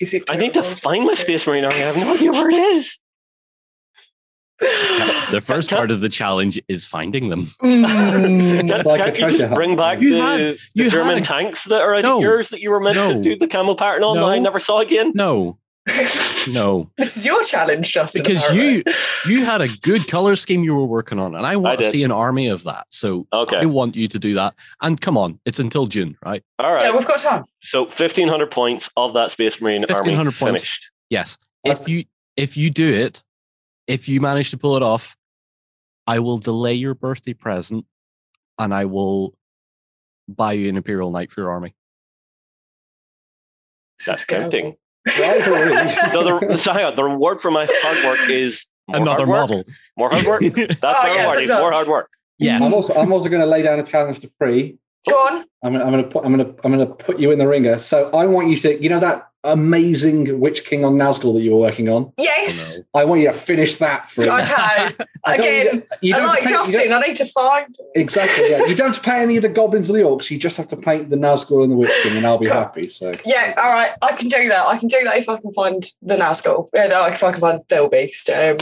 Is 0.00 0.12
it 0.12 0.24
I 0.30 0.36
need 0.36 0.54
to 0.54 0.62
find 0.62 1.06
my 1.06 1.14
Space 1.14 1.46
Marine 1.46 1.64
army. 1.64 1.76
I 1.76 1.86
have 1.86 1.96
no 1.96 2.14
idea 2.14 2.32
where 2.32 2.50
it 2.50 2.54
is. 2.54 2.98
The 5.30 5.42
first 5.44 5.70
part 5.70 5.90
of 5.90 6.00
the 6.00 6.08
challenge 6.08 6.60
is 6.68 6.84
finding 6.86 7.28
them. 7.28 7.46
Mm. 7.62 8.68
can't, 8.68 8.86
like 8.86 9.14
can't 9.14 9.32
you 9.32 9.38
just 9.38 9.54
bring 9.54 9.76
back 9.76 10.00
you 10.00 10.14
the, 10.14 10.20
had, 10.20 10.56
the 10.74 10.88
German 10.88 11.18
a, 11.18 11.20
tanks 11.20 11.64
that 11.64 11.82
are 11.82 12.00
no, 12.02 12.20
yours 12.20 12.48
that 12.50 12.60
you 12.60 12.70
were 12.70 12.80
meant 12.80 12.96
no, 12.96 13.14
to 13.14 13.20
do 13.20 13.36
the 13.36 13.46
camel 13.46 13.76
pattern 13.76 14.02
on 14.02 14.16
no, 14.16 14.26
I 14.26 14.38
never 14.38 14.58
saw 14.58 14.80
again? 14.80 15.12
No, 15.14 15.58
no. 16.50 16.90
This 16.96 17.16
is 17.16 17.26
your 17.26 17.42
challenge, 17.44 17.92
Justin. 17.92 18.22
Because 18.22 18.50
you 18.50 18.82
you 19.26 19.44
had 19.44 19.60
a 19.60 19.68
good 19.82 20.08
color 20.08 20.34
scheme 20.34 20.64
you 20.64 20.74
were 20.74 20.86
working 20.86 21.20
on, 21.20 21.34
and 21.34 21.44
I 21.44 21.56
want 21.56 21.80
I 21.80 21.84
to 21.84 21.90
see 21.90 22.02
an 22.04 22.12
army 22.12 22.48
of 22.48 22.62
that. 22.64 22.86
So 22.88 23.26
okay. 23.32 23.58
I 23.58 23.66
want 23.66 23.94
you 23.94 24.08
to 24.08 24.18
do 24.18 24.34
that. 24.34 24.54
And 24.80 24.98
come 24.98 25.18
on, 25.18 25.38
it's 25.44 25.58
until 25.58 25.86
June, 25.86 26.16
right? 26.24 26.42
All 26.58 26.72
right. 26.72 26.84
Yeah, 26.84 26.92
we've 26.92 27.06
got 27.06 27.18
time. 27.18 27.44
So 27.60 27.86
fifteen 27.86 28.28
hundred 28.28 28.50
points 28.50 28.88
of 28.96 29.12
that 29.12 29.30
Space 29.30 29.60
Marine 29.60 29.84
army 29.90 30.14
points. 30.16 30.38
finished. 30.38 30.90
Yes. 31.10 31.36
If 31.64 31.86
you 31.86 32.04
if 32.36 32.56
you 32.56 32.70
do 32.70 32.90
it, 32.90 33.22
if 33.86 34.08
you 34.08 34.20
manage 34.20 34.50
to 34.50 34.58
pull 34.58 34.76
it 34.76 34.82
off, 34.82 35.16
I 36.06 36.18
will 36.18 36.38
delay 36.38 36.74
your 36.74 36.94
birthday 36.94 37.34
present 37.34 37.86
and 38.58 38.74
I 38.74 38.84
will 38.84 39.34
buy 40.28 40.52
you 40.52 40.68
an 40.68 40.76
Imperial 40.76 41.10
Knight 41.10 41.32
for 41.32 41.42
your 41.42 41.50
army. 41.50 41.74
That's 44.06 44.26
tempting 44.26 44.76
so 45.06 45.22
the, 45.22 46.56
so 46.58 46.72
hang 46.72 46.84
on, 46.84 46.96
the 46.96 47.04
reward 47.04 47.40
for 47.40 47.50
my 47.50 47.68
hard 47.70 48.04
work 48.18 48.30
is 48.30 48.64
another 48.88 49.26
model. 49.26 49.64
More 49.96 50.10
hard 50.10 50.26
work. 50.26 50.40
That's 50.42 50.58
oh, 50.82 51.02
my 51.02 51.14
yeah, 51.14 51.32
reward. 51.32 51.48
more 51.48 51.72
hard 51.72 51.88
work. 51.88 52.10
Yes. 52.38 52.62
I'm 52.62 52.74
also, 52.74 52.94
I'm 52.94 53.12
also 53.12 53.28
going 53.28 53.40
to 53.40 53.46
lay 53.46 53.62
down 53.62 53.78
a 53.78 53.84
challenge 53.84 54.20
to 54.20 54.30
free. 54.38 54.78
Go 55.08 55.16
on. 55.16 55.44
I'm, 55.62 55.76
I'm 55.76 55.90
going 55.90 56.04
to 56.04 56.10
put 56.10 56.24
I'm 56.24 56.36
going 56.36 56.46
to 56.46 56.60
I'm 56.64 56.72
going 56.72 56.86
to 56.86 56.94
put 56.94 57.18
you 57.18 57.30
in 57.30 57.38
the 57.38 57.46
ringer. 57.46 57.78
So 57.78 58.10
I 58.10 58.26
want 58.26 58.48
you 58.48 58.56
to 58.58 58.82
you 58.82 58.88
know 58.88 59.00
that 59.00 59.28
amazing 59.44 60.40
Witch 60.40 60.64
King 60.64 60.84
on 60.84 60.94
Nazgul 60.94 61.34
that 61.34 61.42
you 61.42 61.52
were 61.52 61.60
working 61.60 61.88
on? 61.88 62.12
Yes. 62.18 62.78
No. 62.94 63.00
I 63.00 63.04
want 63.04 63.20
you 63.20 63.28
to 63.28 63.32
finish 63.32 63.76
that 63.76 64.10
for 64.10 64.24
Okay. 64.30 64.94
Again, 65.26 65.82
you 66.02 66.14
I 66.16 66.26
like 66.26 66.38
paint, 66.40 66.50
Justin. 66.50 66.92
I 66.92 67.00
need 67.00 67.16
to 67.16 67.26
find. 67.26 67.76
Exactly. 67.94 68.50
Yeah. 68.50 68.64
you 68.66 68.74
don't 68.74 68.88
have 68.88 68.96
to 68.96 69.02
pay 69.02 69.20
any 69.20 69.36
of 69.36 69.42
the 69.42 69.48
goblins 69.48 69.88
or 69.88 69.92
the 69.92 70.00
orcs. 70.00 70.30
You 70.30 70.38
just 70.38 70.56
have 70.56 70.68
to 70.68 70.76
paint 70.76 71.10
the 71.10 71.16
Nazgul 71.16 71.62
and 71.62 71.72
the 71.72 71.76
Witch 71.76 71.90
King, 72.02 72.16
and 72.16 72.26
I'll 72.26 72.38
be 72.38 72.46
cool. 72.46 72.56
happy. 72.56 72.88
So. 72.88 73.10
Yeah. 73.24 73.54
All 73.56 73.70
right. 73.70 73.92
I 74.02 74.12
can 74.12 74.28
do 74.28 74.48
that. 74.48 74.66
I 74.66 74.78
can 74.78 74.88
do 74.88 75.02
that 75.04 75.16
if 75.16 75.28
I 75.28 75.38
can 75.38 75.52
find 75.52 75.82
the 76.02 76.16
Nazgul. 76.16 76.68
Yeah, 76.74 77.08
if 77.08 77.22
I 77.22 77.32
can 77.32 77.40
find 77.40 77.60
the 77.68 77.88
Beast. 77.90 78.30
Um, 78.30 78.56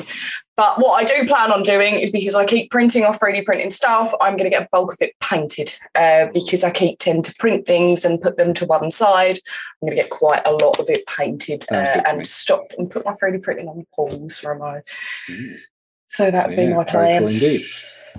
but 0.56 0.78
what 0.78 1.00
I 1.00 1.04
do 1.04 1.26
plan 1.26 1.50
on 1.50 1.62
doing 1.62 1.94
is 1.94 2.10
because 2.10 2.34
I 2.34 2.44
keep 2.44 2.70
printing 2.70 3.04
off 3.04 3.20
3D 3.20 3.44
printing 3.44 3.70
stuff, 3.70 4.12
I'm 4.20 4.36
going 4.36 4.50
to 4.50 4.56
get 4.56 4.64
a 4.64 4.68
bulk 4.70 4.92
of 4.92 4.98
it 5.00 5.14
painted 5.20 5.70
uh, 5.94 6.26
because 6.34 6.62
I 6.62 6.70
keep 6.70 6.98
tend 6.98 7.24
to 7.24 7.34
print 7.38 7.66
things 7.66 8.04
and 8.04 8.20
put 8.20 8.36
them 8.36 8.52
to 8.54 8.66
one 8.66 8.90
side. 8.90 9.38
I'm 9.80 9.88
going 9.88 9.96
to 9.96 10.02
get 10.02 10.10
quite 10.10 10.42
a 10.44 10.52
lot 10.52 10.78
of 10.78 10.88
it 10.88 11.06
painted 11.06 11.64
uh, 11.72 12.02
and 12.06 12.26
stop 12.26 12.66
and 12.76 12.90
put 12.90 13.04
my 13.04 13.12
3D 13.12 13.42
printing 13.42 13.68
on 13.68 13.86
pause 13.94 14.38
for 14.38 14.52
a 14.52 14.58
moment. 14.58 14.84
Mm. 15.30 15.56
So 16.06 16.30
that 16.30 16.48
would 16.48 16.58
yeah, 16.58 16.66
be 16.66 16.74
my 16.74 16.84
plan. 16.84 17.22
Cool 17.22 17.30
indeed. 17.30 17.60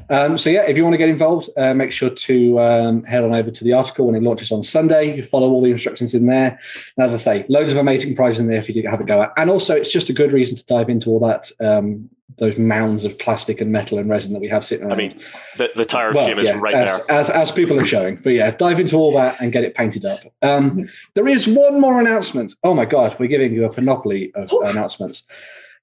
Um, 0.09 0.37
so 0.37 0.49
yeah, 0.49 0.61
if 0.61 0.77
you 0.77 0.83
want 0.83 0.93
to 0.93 0.97
get 0.97 1.09
involved, 1.09 1.49
uh, 1.57 1.73
make 1.73 1.91
sure 1.91 2.09
to 2.09 2.59
um, 2.59 3.03
head 3.03 3.23
on 3.23 3.33
over 3.33 3.51
to 3.51 3.63
the 3.63 3.73
article 3.73 4.07
when 4.07 4.15
it 4.15 4.23
launches 4.23 4.51
on 4.51 4.63
Sunday. 4.63 5.15
You 5.15 5.23
follow 5.23 5.49
all 5.49 5.61
the 5.61 5.71
instructions 5.71 6.13
in 6.13 6.27
there. 6.27 6.59
And 6.97 7.05
as 7.05 7.13
I 7.13 7.23
say, 7.23 7.45
loads 7.49 7.71
of 7.71 7.77
amazing 7.77 8.15
prizes 8.15 8.39
in 8.39 8.47
there 8.47 8.59
if 8.59 8.67
you 8.67 8.81
do 8.81 8.87
have 8.89 9.01
a 9.01 9.05
go 9.05 9.21
at. 9.21 9.33
And 9.37 9.49
also, 9.49 9.75
it's 9.75 9.91
just 9.91 10.09
a 10.09 10.13
good 10.13 10.31
reason 10.31 10.55
to 10.55 10.65
dive 10.65 10.89
into 10.89 11.09
all 11.09 11.19
that 11.21 11.51
um, 11.59 12.09
those 12.37 12.57
mounds 12.57 13.05
of 13.05 13.17
plastic 13.19 13.61
and 13.61 13.71
metal 13.71 13.97
and 13.97 14.09
resin 14.09 14.33
that 14.33 14.39
we 14.39 14.47
have 14.47 14.63
sitting 14.63 14.85
around. 14.85 14.93
I 14.93 14.97
mean, 14.97 15.19
the, 15.57 15.71
the 15.75 15.85
tire 15.85 16.11
Well, 16.13 16.27
shame 16.27 16.39
is 16.39 16.51
right 16.55 16.73
as, 16.73 16.97
there. 16.97 17.11
As, 17.11 17.29
as 17.29 17.51
people 17.51 17.79
are 17.79 17.85
showing. 17.85 18.15
But 18.15 18.33
yeah, 18.33 18.51
dive 18.51 18.79
into 18.79 18.95
all 18.95 19.13
that 19.15 19.39
and 19.39 19.51
get 19.51 19.63
it 19.63 19.75
painted 19.75 20.05
up. 20.05 20.21
Um, 20.41 20.85
there 21.13 21.27
is 21.27 21.47
one 21.47 21.79
more 21.79 21.99
announcement. 21.99 22.55
Oh 22.63 22.73
my 22.73 22.85
God, 22.85 23.15
we're 23.19 23.27
giving 23.27 23.53
you 23.53 23.65
a 23.65 23.71
panoply 23.71 24.33
of 24.35 24.51
announcements. 24.65 25.23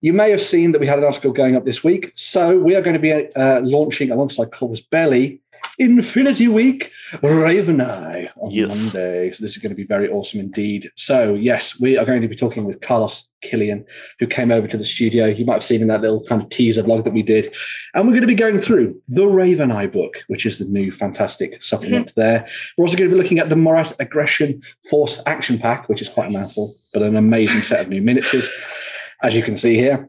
You 0.01 0.13
may 0.15 0.31
have 0.31 0.41
seen 0.41 0.73
that 0.73 0.81
we 0.81 0.87
had 0.87 0.99
an 0.99 1.05
article 1.05 1.31
going 1.33 1.57
up 1.57 1.65
this 1.65 1.85
week. 1.85 2.11
So 2.15 2.59
we 2.59 2.75
are 2.75 2.83
going 2.83 2.95
to 2.95 3.01
be 3.01 3.13
uh, 3.13 3.61
launching 3.61 4.11
alongside 4.11 4.51
Corvus 4.51 4.81
Belli 4.81 5.41
Infinity 5.79 6.49
Week 6.49 6.91
Raven 7.23 7.83
Eye 7.83 8.31
on 8.37 8.51
Yes. 8.51 8.69
Monday. 8.69 9.31
So 9.33 9.45
this 9.45 9.53
is 9.53 9.59
going 9.59 9.71
to 9.71 9.77
be 9.77 9.85
very 9.85 10.09
awesome 10.09 10.41
indeed. 10.41 10.91
So 10.97 11.35
yes, 11.35 11.79
we 11.79 11.99
are 11.99 12.07
going 12.07 12.23
to 12.23 12.29
be 12.29 12.37
talking 12.37 12.65
with 12.65 12.81
Carlos 12.81 13.27
Killian, 13.43 13.85
who 14.19 14.27
came 14.27 14.51
over 14.51 14.67
to 14.67 14.79
the 14.79 14.87
studio. 14.87 15.27
You 15.27 15.45
might 15.45 15.55
have 15.55 15.63
seen 15.63 15.83
in 15.83 15.89
that 15.89 16.01
little 16.01 16.23
kind 16.25 16.43
of 16.43 16.49
teaser 16.49 16.83
blog 16.83 17.05
that 17.05 17.13
we 17.13 17.23
did. 17.23 17.55
And 17.95 18.05
we're 18.07 18.13
going 18.13 18.23
to 18.23 18.27
be 18.27 18.35
going 18.35 18.59
through 18.59 18.99
the 19.09 19.27
Raven 19.27 19.71
Eye 19.71 19.87
book, 19.87 20.25
which 20.29 20.47
is 20.47 20.59
the 20.59 20.65
new 20.65 20.93
fantastic 20.93 21.63
supplement 21.63 22.15
there. 22.15 22.47
We're 22.79 22.85
also 22.85 22.97
going 22.97 23.11
to 23.11 23.15
be 23.17 23.21
looking 23.23 23.39
at 23.39 23.51
the 23.51 23.57
Morat 23.57 23.93
Aggression 24.01 24.63
Force 24.89 25.23
Action 25.27 25.59
Pack, 25.59 25.91
which 25.91 26.01
is 26.01 26.09
quite 26.09 26.31
a 26.31 26.33
mouthful, 26.33 26.69
but 26.95 27.03
an 27.03 27.17
amazing 27.17 27.63
set 27.63 27.81
of 27.81 27.89
new 27.89 28.01
miniatures, 28.03 28.51
as 29.23 29.35
you 29.35 29.43
can 29.43 29.57
see 29.57 29.75
here. 29.75 30.09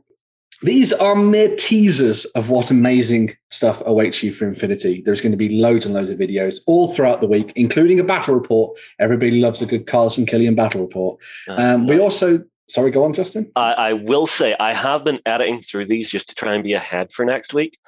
These 0.63 0.94
are 0.94 1.15
mere 1.15 1.56
teasers 1.56 2.25
of 2.25 2.50
what 2.50 2.70
amazing 2.70 3.36
stuff 3.50 3.82
awaits 3.86 4.22
you 4.22 4.32
for 4.32 4.48
Infinity. 4.48 5.01
There's 5.03 5.20
going 5.20 5.32
to 5.32 5.38
be 5.38 5.60
loads 5.60 5.88
and 5.88 5.96
loads 5.96 6.12
of 6.12 6.20
videos 6.20 6.60
all 6.68 6.94
throughout 6.94 7.20
the 7.20 7.27
week, 7.27 7.51
including 7.56 8.00
a 8.00 8.03
battle 8.03 8.36
report. 8.36 8.77
Everybody 9.00 9.41
loves 9.41 9.63
a 9.63 9.65
good 9.65 9.88
Carlson 9.88 10.27
Killian 10.27 10.53
battle 10.53 10.82
report. 10.82 11.20
Um, 11.48 11.88
we 11.88 12.00
also, 12.00 12.44
sorry, 12.70 12.91
go 12.91 13.03
on, 13.03 13.13
Justin. 13.15 13.51
I, 13.56 13.74
I 13.74 13.94
will 13.94 14.27
say 14.27 14.56
I 14.60 14.75
have 14.75 15.03
been 15.03 15.20
editing 15.25 15.62
through 15.62 15.86
these 15.86 16.08
just 16.08 16.30
to 16.30 16.36
try 16.36 16.53
and 16.53 16.63
be 16.63 16.74
ahead 16.74 17.12
for 17.12 17.25
next 17.25 17.56
week. 17.56 17.80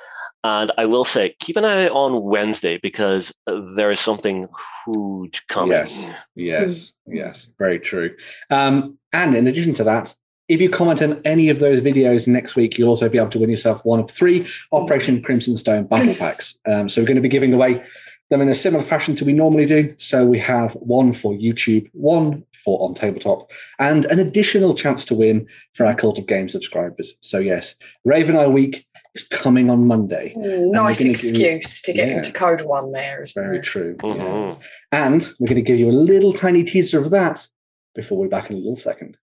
And 0.43 0.71
I 0.77 0.87
will 0.87 1.05
say, 1.05 1.35
keep 1.39 1.55
an 1.55 1.65
eye 1.65 1.87
on 1.87 2.23
Wednesday 2.23 2.79
because 2.81 3.31
uh, 3.45 3.61
there 3.75 3.91
is 3.91 3.99
something 3.99 4.47
huge 4.85 5.45
coming. 5.47 5.71
Yes. 5.71 6.05
Yes, 6.35 6.93
yes, 7.05 7.49
very 7.59 7.79
true. 7.79 8.15
Um, 8.49 8.97
and 9.13 9.35
in 9.35 9.47
addition 9.47 9.75
to 9.75 9.83
that, 9.85 10.13
if 10.49 10.61
you 10.61 10.69
comment 10.69 11.01
on 11.01 11.21
any 11.25 11.49
of 11.49 11.59
those 11.59 11.81
videos 11.81 12.27
next 12.27 12.55
week, 12.55 12.77
you'll 12.77 12.89
also 12.89 13.07
be 13.09 13.17
able 13.17 13.29
to 13.29 13.39
win 13.39 13.49
yourself 13.49 13.83
one 13.85 13.99
of 13.99 14.09
three 14.11 14.45
Operation 14.71 15.21
Crimson 15.23 15.55
Stone 15.57 15.85
battle 15.85 16.13
packs. 16.15 16.55
Um, 16.65 16.89
so 16.89 17.01
we're 17.01 17.05
going 17.05 17.15
to 17.15 17.21
be 17.21 17.29
giving 17.29 17.53
away 17.53 17.83
them 18.29 18.41
in 18.41 18.49
a 18.49 18.55
similar 18.55 18.83
fashion 18.83 19.15
to 19.17 19.25
we 19.25 19.31
normally 19.33 19.65
do. 19.65 19.93
So 19.97 20.25
we 20.25 20.39
have 20.39 20.73
one 20.73 21.13
for 21.13 21.33
YouTube, 21.33 21.89
one 21.93 22.43
for 22.53 22.79
on 22.87 22.93
tabletop, 22.93 23.39
and 23.79 24.05
an 24.07 24.19
additional 24.19 24.73
chance 24.75 25.05
to 25.05 25.15
win 25.15 25.47
for 25.73 25.85
our 25.85 25.95
Cult 25.95 26.19
of 26.19 26.27
Game 26.27 26.49
subscribers. 26.49 27.15
So 27.21 27.39
yes, 27.39 27.75
Raven 28.05 28.35
Eye 28.35 28.47
Week 28.47 28.85
is 29.15 29.23
coming 29.25 29.69
on 29.69 29.85
Monday. 29.87 30.33
Ooh, 30.37 30.71
nice 30.71 30.99
we're 30.99 31.05
gonna 31.05 31.13
do- 31.13 31.45
excuse 31.45 31.81
to 31.83 31.93
get 31.93 32.07
Yeah. 32.07 32.17
into 32.17 32.31
code 32.33 32.61
one 32.61 32.91
there, 32.91 33.21
isn't 33.23 33.41
Very 33.43 33.59
it? 33.59 33.63
true. 33.63 33.95
Yeah. 34.03 34.09
Mhm. 34.15 34.63
And 34.91 35.21
we're 35.39 35.47
going 35.47 35.55
to 35.55 35.61
give 35.61 35.77
you 35.79 35.89
a 35.89 35.91
little 35.91 36.33
tiny 36.33 36.63
teaser 36.63 36.99
of 36.99 37.11
that 37.11 37.47
before 37.95 38.17
we're 38.17 38.27
back 38.27 38.49
in 38.49 38.55
a 38.55 38.59
little 38.59 38.75
second. 38.75 39.17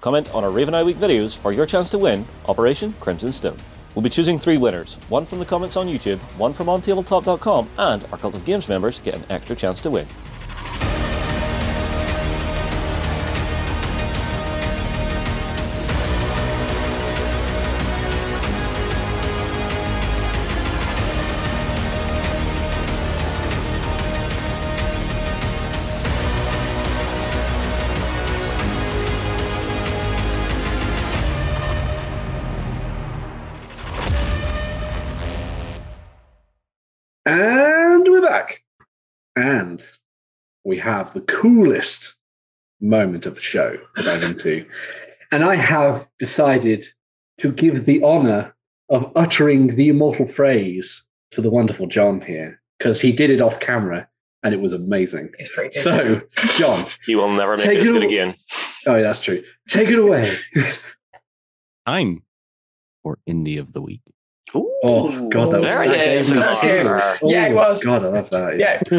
Comment 0.00 0.34
on 0.34 0.44
our 0.44 0.50
Raven 0.50 0.74
Eye 0.74 0.82
Week 0.82 0.96
videos 0.96 1.36
for 1.36 1.52
your 1.52 1.66
chance 1.66 1.90
to 1.90 1.98
win 1.98 2.24
Operation 2.48 2.94
Crimson 3.00 3.32
Stone. 3.32 3.58
We'll 3.94 4.02
be 4.02 4.08
choosing 4.08 4.38
three 4.38 4.56
winners 4.56 4.94
one 5.10 5.26
from 5.26 5.40
the 5.40 5.44
comments 5.44 5.76
on 5.76 5.88
YouTube, 5.88 6.18
one 6.38 6.54
from 6.54 6.68
OnTabletop.com, 6.68 7.68
and 7.76 8.04
our 8.10 8.18
Cult 8.18 8.34
of 8.34 8.44
Games 8.46 8.68
members 8.68 8.98
get 9.00 9.14
an 9.16 9.24
extra 9.28 9.54
chance 9.54 9.82
to 9.82 9.90
win. 9.90 10.06
And 39.40 39.82
we 40.64 40.76
have 40.78 41.14
the 41.14 41.22
coolest 41.22 42.14
moment 42.80 43.24
of 43.24 43.34
the 43.34 43.40
show 43.40 43.76
to 43.96 44.02
dive 44.02 44.22
into. 44.30 44.66
And 45.32 45.44
I 45.44 45.54
have 45.54 46.06
decided 46.18 46.84
to 47.38 47.50
give 47.50 47.86
the 47.86 48.02
honor 48.02 48.54
of 48.90 49.10
uttering 49.16 49.76
the 49.76 49.88
immortal 49.88 50.26
phrase 50.26 51.04
to 51.30 51.40
the 51.40 51.50
wonderful 51.50 51.86
John 51.86 52.20
here, 52.20 52.60
because 52.78 53.00
he 53.00 53.12
did 53.12 53.30
it 53.30 53.40
off 53.40 53.60
camera 53.60 54.06
and 54.42 54.52
it 54.52 54.60
was 54.60 54.72
amazing. 54.72 55.30
It's 55.38 55.54
pretty 55.54 55.70
good. 55.74 55.82
So, 55.82 56.22
John, 56.58 56.84
He 57.06 57.14
will 57.14 57.30
never 57.30 57.56
make 57.56 57.64
Take 57.64 57.78
it 57.78 57.86
it 57.86 57.92
good 57.92 58.02
again. 58.02 58.34
oh, 58.86 58.96
yeah, 58.96 59.02
that's 59.02 59.20
true. 59.20 59.42
Take 59.68 59.88
it 59.88 59.98
away. 59.98 60.30
Time 61.86 62.22
for 63.02 63.18
Indie 63.28 63.58
of 63.60 63.72
the 63.72 63.80
Week. 63.80 64.02
Oh, 64.54 65.28
God, 65.28 65.52
that 65.52 65.60
was 65.60 65.62
There 65.66 65.86
that 65.86 65.94
he 65.96 66.14
is. 66.18 66.32
gave 66.32 66.40
That's 66.40 66.60
chills. 66.60 66.88
good. 66.88 67.00
Oh, 67.22 67.30
Yeah, 67.30 67.46
it 67.48 67.54
was. 67.54 67.84
God, 67.84 68.04
I 68.04 68.08
love 68.08 68.30
that. 68.30 68.58
yeah. 68.58 68.78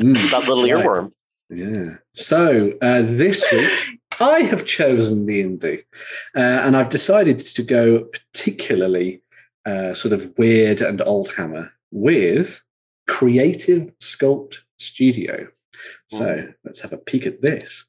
Mm. 0.00 0.30
That 0.30 0.48
little 0.48 0.64
earworm. 0.64 1.12
Yeah. 1.50 1.96
So 2.14 2.72
uh, 2.80 3.02
this 3.02 3.44
week, 3.52 4.00
I 4.20 4.40
have 4.40 4.64
chosen 4.64 5.26
the 5.26 5.42
indie, 5.44 5.84
uh, 6.36 6.40
and 6.64 6.76
I've 6.76 6.88
decided 6.90 7.40
to 7.40 7.62
go 7.62 8.06
particularly 8.32 9.22
uh, 9.66 9.94
sort 9.94 10.12
of 10.14 10.32
weird 10.38 10.80
and 10.80 11.02
old 11.02 11.30
hammer 11.34 11.70
with 11.90 12.62
Creative 13.08 13.90
Sculpt 14.00 14.58
Studio. 14.78 15.48
So 16.08 16.48
let's 16.64 16.80
have 16.80 16.92
a 16.92 16.96
peek 16.98 17.26
at 17.26 17.42
this. 17.42 17.84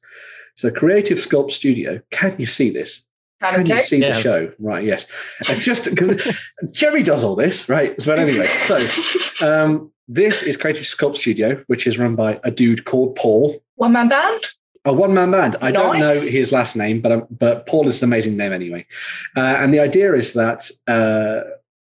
So 0.56 0.70
Creative 0.70 1.18
Sculpt 1.18 1.50
Studio. 1.52 2.00
Can 2.10 2.34
you 2.38 2.46
see 2.46 2.70
this? 2.70 3.02
Can 3.42 3.64
Can 3.64 3.76
you 3.76 3.82
do. 3.82 3.82
see 3.82 4.00
the 4.00 4.14
show? 4.14 4.52
Right. 4.58 4.84
Yes. 4.84 5.06
It's 5.40 5.64
just 5.64 5.84
because 5.84 6.50
Jerry 6.70 7.02
does 7.02 7.24
all 7.24 7.36
this, 7.36 7.68
right? 7.68 7.94
But 8.04 8.18
anyway, 8.18 8.44
so 8.44 9.46
um, 9.46 9.92
this 10.08 10.42
is 10.42 10.56
Creative 10.56 10.84
Sculpt 10.84 11.16
Studio, 11.16 11.62
which 11.66 11.86
is 11.86 11.98
run 11.98 12.14
by 12.14 12.40
a 12.44 12.50
dude 12.50 12.84
called 12.84 13.16
Paul. 13.16 13.62
One 13.76 13.92
man 13.92 14.08
band. 14.08 14.40
A 14.86 14.92
one 14.92 15.14
man 15.14 15.30
band. 15.30 15.56
I 15.60 15.72
don't 15.72 15.98
know 15.98 16.12
his 16.12 16.52
last 16.52 16.76
name, 16.76 17.00
but 17.00 17.12
um, 17.12 17.26
but 17.30 17.66
Paul 17.66 17.88
is 17.88 18.02
an 18.02 18.08
amazing 18.08 18.36
name 18.36 18.52
anyway. 18.52 18.86
Uh, 19.36 19.40
and 19.40 19.72
the 19.72 19.80
idea 19.80 20.14
is 20.14 20.34
that 20.34 20.70
uh, 20.86 21.48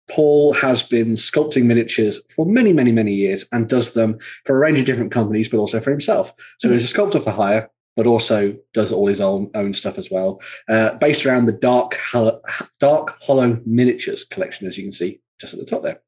Paul 0.09 0.53
has 0.53 0.83
been 0.83 1.13
sculpting 1.13 1.63
miniatures 1.63 2.21
for 2.29 2.45
many, 2.45 2.71
many, 2.71 2.91
many 2.91 3.13
years 3.13 3.45
and 3.51 3.67
does 3.67 3.93
them 3.93 4.17
for 4.45 4.55
a 4.55 4.59
range 4.59 4.79
of 4.79 4.85
different 4.85 5.11
companies, 5.11 5.49
but 5.49 5.57
also 5.57 5.81
for 5.81 5.91
himself. 5.91 6.33
So 6.59 6.69
he's 6.71 6.85
a 6.85 6.87
sculptor 6.87 7.19
for 7.19 7.31
hire, 7.31 7.69
but 7.97 8.07
also 8.07 8.55
does 8.73 8.93
all 8.93 9.07
his 9.07 9.19
own 9.19 9.51
own 9.55 9.73
stuff 9.73 9.97
as 9.97 10.09
well, 10.09 10.39
uh, 10.69 10.93
based 10.95 11.25
around 11.25 11.47
the 11.47 11.51
Dark 11.51 11.95
Hollow, 11.95 12.39
Dark 12.79 13.21
Hollow 13.21 13.59
Miniatures 13.65 14.23
collection, 14.23 14.67
as 14.67 14.77
you 14.77 14.85
can 14.85 14.93
see 14.93 15.19
just 15.41 15.53
at 15.53 15.59
the 15.59 15.65
top 15.65 15.83
there. 15.83 15.99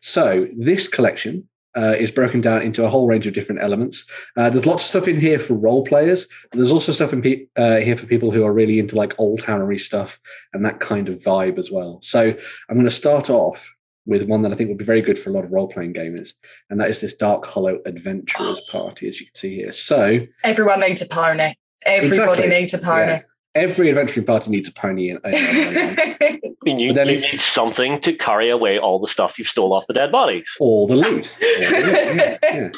So 0.00 0.46
this 0.56 0.88
collection 0.88 1.48
uh, 1.76 1.94
is 1.98 2.10
broken 2.10 2.40
down 2.40 2.62
into 2.62 2.84
a 2.84 2.88
whole 2.88 3.06
range 3.06 3.26
of 3.26 3.34
different 3.34 3.62
elements. 3.62 4.04
Uh, 4.36 4.50
there's 4.50 4.66
lots 4.66 4.84
of 4.84 4.88
stuff 4.88 5.08
in 5.08 5.18
here 5.18 5.38
for 5.38 5.54
role 5.54 5.84
players. 5.84 6.26
There's 6.52 6.72
also 6.72 6.92
stuff 6.92 7.12
in 7.12 7.22
pe- 7.22 7.46
uh, 7.56 7.76
here 7.76 7.96
for 7.96 8.06
people 8.06 8.30
who 8.30 8.44
are 8.44 8.52
really 8.52 8.78
into 8.78 8.96
like 8.96 9.18
old 9.18 9.40
hammery 9.40 9.78
stuff 9.78 10.20
and 10.52 10.64
that 10.64 10.80
kind 10.80 11.08
of 11.08 11.22
vibe 11.22 11.58
as 11.58 11.70
well. 11.70 11.98
So 12.02 12.20
I'm 12.68 12.76
going 12.76 12.84
to 12.84 12.90
start 12.90 13.30
off 13.30 13.72
with 14.06 14.24
one 14.24 14.42
that 14.42 14.52
I 14.52 14.54
think 14.56 14.68
would 14.68 14.78
be 14.78 14.84
very 14.84 15.00
good 15.00 15.18
for 15.18 15.30
a 15.30 15.32
lot 15.32 15.44
of 15.44 15.52
role 15.52 15.68
playing 15.68 15.94
gamers, 15.94 16.34
and 16.70 16.80
that 16.80 16.90
is 16.90 17.00
this 17.00 17.14
Dark 17.14 17.46
Hollow 17.46 17.78
Adventurers 17.86 18.60
Party, 18.70 19.08
as 19.08 19.20
you 19.20 19.26
can 19.26 19.34
see 19.34 19.56
here. 19.56 19.72
So 19.72 20.20
Everyone 20.44 20.80
needs 20.80 21.02
a 21.02 21.06
pony. 21.06 21.52
Everybody 21.86 22.42
Exactly. 22.42 22.48
needs 22.48 22.74
a 22.74 22.78
pony. 22.78 23.12
Yeah. 23.12 23.18
every 23.54 23.88
adventuring 23.90 24.24
party 24.24 24.50
needs 24.50 24.68
a 24.68 24.72
pony. 24.72 25.10
In, 25.10 25.18
I 25.24 26.38
mean, 26.64 26.78
you, 26.78 26.92
then 26.92 27.08
you 27.08 27.20
need 27.20 27.40
something 27.40 28.00
to 28.00 28.12
carry 28.12 28.48
away 28.48 28.78
all 28.78 28.98
the 29.00 29.08
stuff 29.08 29.38
you've 29.38 29.48
stole 29.48 29.72
off 29.72 29.86
the 29.88 29.94
dead 29.94 30.10
bodies. 30.12 30.44
all 30.60 30.86
the 30.86 30.96
loot. 30.96 31.36
All 31.42 31.80
the 31.80 31.86
loot, 31.86 32.38
yeah, 32.42 32.54
yeah. 32.54 32.70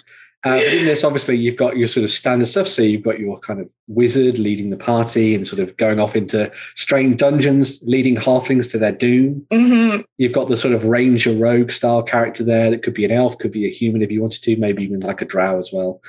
Uh, 0.44 0.56
but 0.58 0.62
in 0.74 0.84
this, 0.84 1.04
obviously, 1.04 1.36
you've 1.36 1.56
got 1.56 1.76
your 1.76 1.88
sort 1.88 2.04
of 2.04 2.10
standard 2.10 2.46
stuff. 2.46 2.68
So 2.68 2.82
you've 2.82 3.02
got 3.02 3.18
your 3.18 3.38
kind 3.40 3.60
of 3.60 3.68
wizard 3.86 4.38
leading 4.38 4.68
the 4.70 4.76
party 4.76 5.34
and 5.34 5.46
sort 5.46 5.60
of 5.60 5.74
going 5.78 5.98
off 5.98 6.14
into 6.14 6.52
strange 6.76 7.16
dungeons, 7.16 7.80
leading 7.82 8.16
halflings 8.16 8.70
to 8.72 8.78
their 8.78 8.92
doom. 8.92 9.46
hmm 9.50 10.02
You've 10.18 10.32
got 10.32 10.48
the 10.48 10.56
sort 10.56 10.74
of 10.74 10.84
ranger 10.84 11.34
rogue 11.34 11.70
style 11.70 12.02
character 12.02 12.44
there 12.44 12.70
that 12.70 12.82
could 12.82 12.94
be 12.94 13.04
an 13.04 13.10
elf, 13.10 13.38
could 13.38 13.52
be 13.52 13.66
a 13.66 13.70
human 13.70 14.02
if 14.02 14.10
you 14.10 14.20
wanted 14.20 14.42
to, 14.42 14.56
maybe 14.56 14.84
even 14.84 15.00
like 15.00 15.22
a 15.22 15.24
drow 15.24 15.58
as 15.58 15.72
well. 15.72 16.02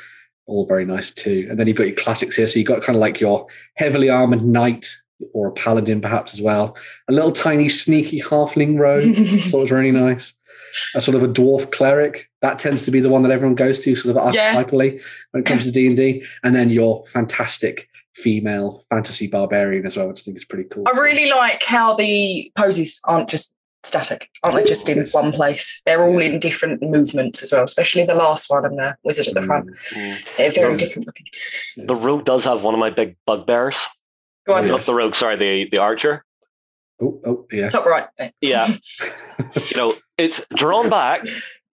All 0.48 0.68
very 0.68 0.86
nice 0.86 1.12
too. 1.12 1.48
And 1.50 1.60
then 1.60 1.68
you've 1.68 1.78
got 1.78 1.88
your 1.88 1.96
classics 1.96 2.36
here. 2.36 2.46
So 2.46 2.60
you've 2.60 2.68
got 2.68 2.84
kind 2.84 2.96
of 2.96 3.02
like 3.02 3.20
your 3.20 3.48
heavily 3.78 4.10
armored 4.10 4.46
knight 4.46 4.88
or 5.34 5.48
a 5.48 5.52
paladin 5.54 6.02
perhaps 6.02 6.34
as 6.34 6.42
well. 6.42 6.78
A 7.10 7.14
little 7.14 7.32
tiny 7.32 7.70
sneaky 7.70 8.22
halfling 8.22 8.78
rogue. 8.78 9.16
so 9.50 9.60
was 9.60 9.72
really 9.72 9.92
nice. 9.92 10.34
A 10.96 11.02
sort 11.02 11.16
of 11.16 11.24
a 11.24 11.28
dwarf 11.28 11.72
cleric. 11.72 12.30
That 12.42 12.60
tends 12.60 12.84
to 12.86 12.92
be 12.92 13.00
the 13.00 13.10
one 13.10 13.24
that 13.24 13.32
everyone 13.32 13.56
goes 13.56 13.80
to, 13.82 13.96
sort 13.96 14.16
of 14.16 14.34
Yeah. 14.34 14.56
archetypally 14.56 15.02
when 15.32 15.42
it 15.44 15.46
comes 15.46 15.64
to 15.64 15.72
D 15.72 15.88
and 15.88 15.98
D. 15.98 16.24
And 16.44 16.56
then 16.56 16.70
your 16.70 17.06
fantastic 17.08 17.88
female 18.14 18.84
fantasy 18.90 19.28
barbarian 19.28 19.86
as 19.86 19.98
well, 19.98 20.08
which 20.08 20.22
I 20.22 20.24
think 20.24 20.38
is 20.38 20.46
pretty 20.46 20.70
cool. 20.72 20.84
I 20.88 20.98
really 20.98 21.30
like 21.30 21.64
how 21.64 21.94
the 21.96 22.50
poses 22.56 23.02
aren't 23.06 23.30
just 23.30 23.54
static, 23.84 24.30
aren't 24.44 24.56
they 24.58 24.64
just 24.64 24.88
in 24.90 25.00
Yes. 25.00 25.14
one 25.14 25.32
place? 25.32 25.82
They're 25.86 26.04
all 26.04 26.22
in 26.22 26.40
different 26.40 26.82
movements 26.82 27.44
as 27.44 27.52
well, 27.52 27.64
especially 27.64 28.04
the 28.06 28.16
last 28.16 28.50
one 28.50 28.66
and 28.66 28.80
the 28.80 28.96
wizard 29.04 29.28
at 29.28 29.34
the 29.36 29.42
front. 29.42 29.68
Mm. 29.70 30.36
They're 30.38 30.52
very 30.52 30.72
Yeah. 30.72 30.78
different 30.78 31.08
looking. 31.08 31.26
The 31.86 31.96
rogue 31.96 32.26
does 32.26 32.46
have 32.46 32.64
one 32.64 32.74
of 32.74 32.80
my 32.80 32.90
big 32.90 33.16
bugbears. 33.28 33.78
Go 34.48 34.54
on, 34.54 34.68
Not 34.68 34.82
the 34.82 34.94
rogue, 34.94 35.16
sorry, 35.16 35.36
the 35.36 35.68
the 35.72 35.78
archer. 35.80 36.24
Oh, 37.02 37.20
oh, 37.26 37.46
yeah. 37.52 37.68
top 37.68 37.86
right. 37.86 38.06
Yeah, 38.42 38.68
you 39.40 39.78
know 39.78 39.96
it's 40.18 40.42
drawn 40.56 40.90
back, 40.90 41.26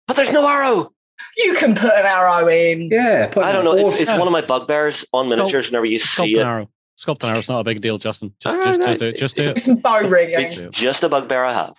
but 0.08 0.16
there's 0.16 0.32
no 0.32 0.48
arrow. 0.48 0.92
You 1.38 1.54
can 1.54 1.76
put 1.76 1.92
an 1.92 2.06
arrow 2.06 2.48
in. 2.48 2.90
Yeah, 2.92 3.28
put 3.28 3.44
I 3.44 3.52
don't 3.52 3.64
know. 3.64 3.78
It's, 3.78 4.00
it's 4.00 4.12
one 4.12 4.28
of 4.28 4.32
my 4.32 4.42
bugbears 4.42 5.06
on 5.14 5.30
miniatures. 5.30 5.70
Whenever 5.70 5.86
you 5.86 6.00
Sculpt 6.00 6.26
see 6.26 6.34
an 6.36 6.42
it, 6.42 6.46
arrow. 6.46 6.70
Sculpt 7.00 7.24
an 7.24 7.30
arrow. 7.30 7.40
It's 7.40 7.50
not 7.50 7.60
a 7.60 7.64
big 7.64 7.82
deal, 7.82 7.98
Justin. 7.98 8.34
Just, 8.40 8.56
All 8.56 8.64
just, 8.64 8.80
right. 8.80 8.88
just 8.88 9.00
do 9.00 9.06
it. 9.06 9.16
Just 9.18 9.36
do 9.38 9.44
it. 9.44 9.60
Some 9.60 9.76
bow 9.78 10.02
rigging. 10.02 10.64
it's 10.64 10.78
just 10.78 11.04
a 11.04 11.10
bugbear 11.10 11.46
I 11.46 11.54
have. 11.54 11.78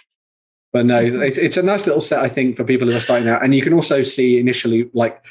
But 0.74 0.86
no, 0.86 0.98
it's, 0.98 1.38
it's 1.38 1.56
a 1.56 1.62
nice 1.62 1.86
little 1.86 2.00
set, 2.00 2.18
I 2.18 2.28
think, 2.28 2.56
for 2.56 2.64
people 2.64 2.90
who 2.90 2.96
are 2.96 3.00
starting 3.00 3.28
out. 3.28 3.44
And 3.44 3.54
you 3.54 3.62
can 3.62 3.72
also 3.72 4.02
see 4.02 4.40
initially, 4.40 4.90
like, 4.92 5.24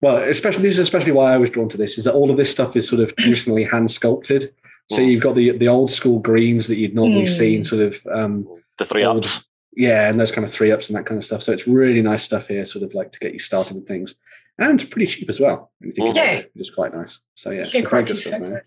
well, 0.00 0.18
especially 0.18 0.62
this 0.62 0.74
is 0.74 0.78
especially 0.78 1.10
why 1.10 1.34
I 1.34 1.38
was 1.38 1.50
drawn 1.50 1.68
to 1.70 1.76
this, 1.76 1.98
is 1.98 2.04
that 2.04 2.14
all 2.14 2.30
of 2.30 2.36
this 2.36 2.52
stuff 2.52 2.76
is 2.76 2.88
sort 2.88 3.02
of 3.02 3.14
traditionally 3.16 3.64
hand 3.64 3.90
sculpted. 3.90 4.54
So 4.90 4.98
Mm. 4.98 5.10
you've 5.10 5.22
got 5.22 5.34
the 5.34 5.50
the 5.52 5.68
old 5.68 5.90
school 5.90 6.18
greens 6.20 6.66
that 6.68 6.76
you'd 6.76 6.94
normally 6.94 7.24
Mm. 7.24 7.28
see 7.38 7.56
in 7.56 7.64
sort 7.64 7.82
of 7.82 8.06
um, 8.12 8.46
The 8.78 8.84
three 8.84 9.04
Old. 9.04 9.24
ups. 9.24 9.44
yeah, 9.76 10.08
and 10.08 10.18
those 10.20 10.30
kind 10.30 10.44
of 10.44 10.52
three 10.52 10.70
ups 10.70 10.88
and 10.88 10.96
that 10.96 11.06
kind 11.06 11.18
of 11.18 11.24
stuff. 11.24 11.42
So 11.42 11.52
it's 11.52 11.66
really 11.66 12.02
nice 12.02 12.22
stuff 12.22 12.46
here, 12.48 12.64
sort 12.64 12.84
of 12.84 12.94
like 12.94 13.10
to 13.12 13.18
get 13.18 13.32
you 13.32 13.38
started 13.38 13.74
with 13.76 13.86
things, 13.88 14.14
and 14.58 14.88
pretty 14.90 15.06
cheap 15.06 15.28
as 15.28 15.40
well. 15.40 15.70
when 15.78 15.88
you 15.88 15.94
think 15.94 16.14
about 16.14 16.24
Yeah. 16.24 16.42
It's 16.54 16.70
quite 16.70 16.94
nice. 16.94 17.20
So 17.34 17.50
yeah, 17.50 17.56
You 17.58 17.62
it's 17.80 17.88
quite 17.88 18.04
a 18.10 18.14
good 18.14 18.22
few 18.22 18.32
stuff, 18.32 18.62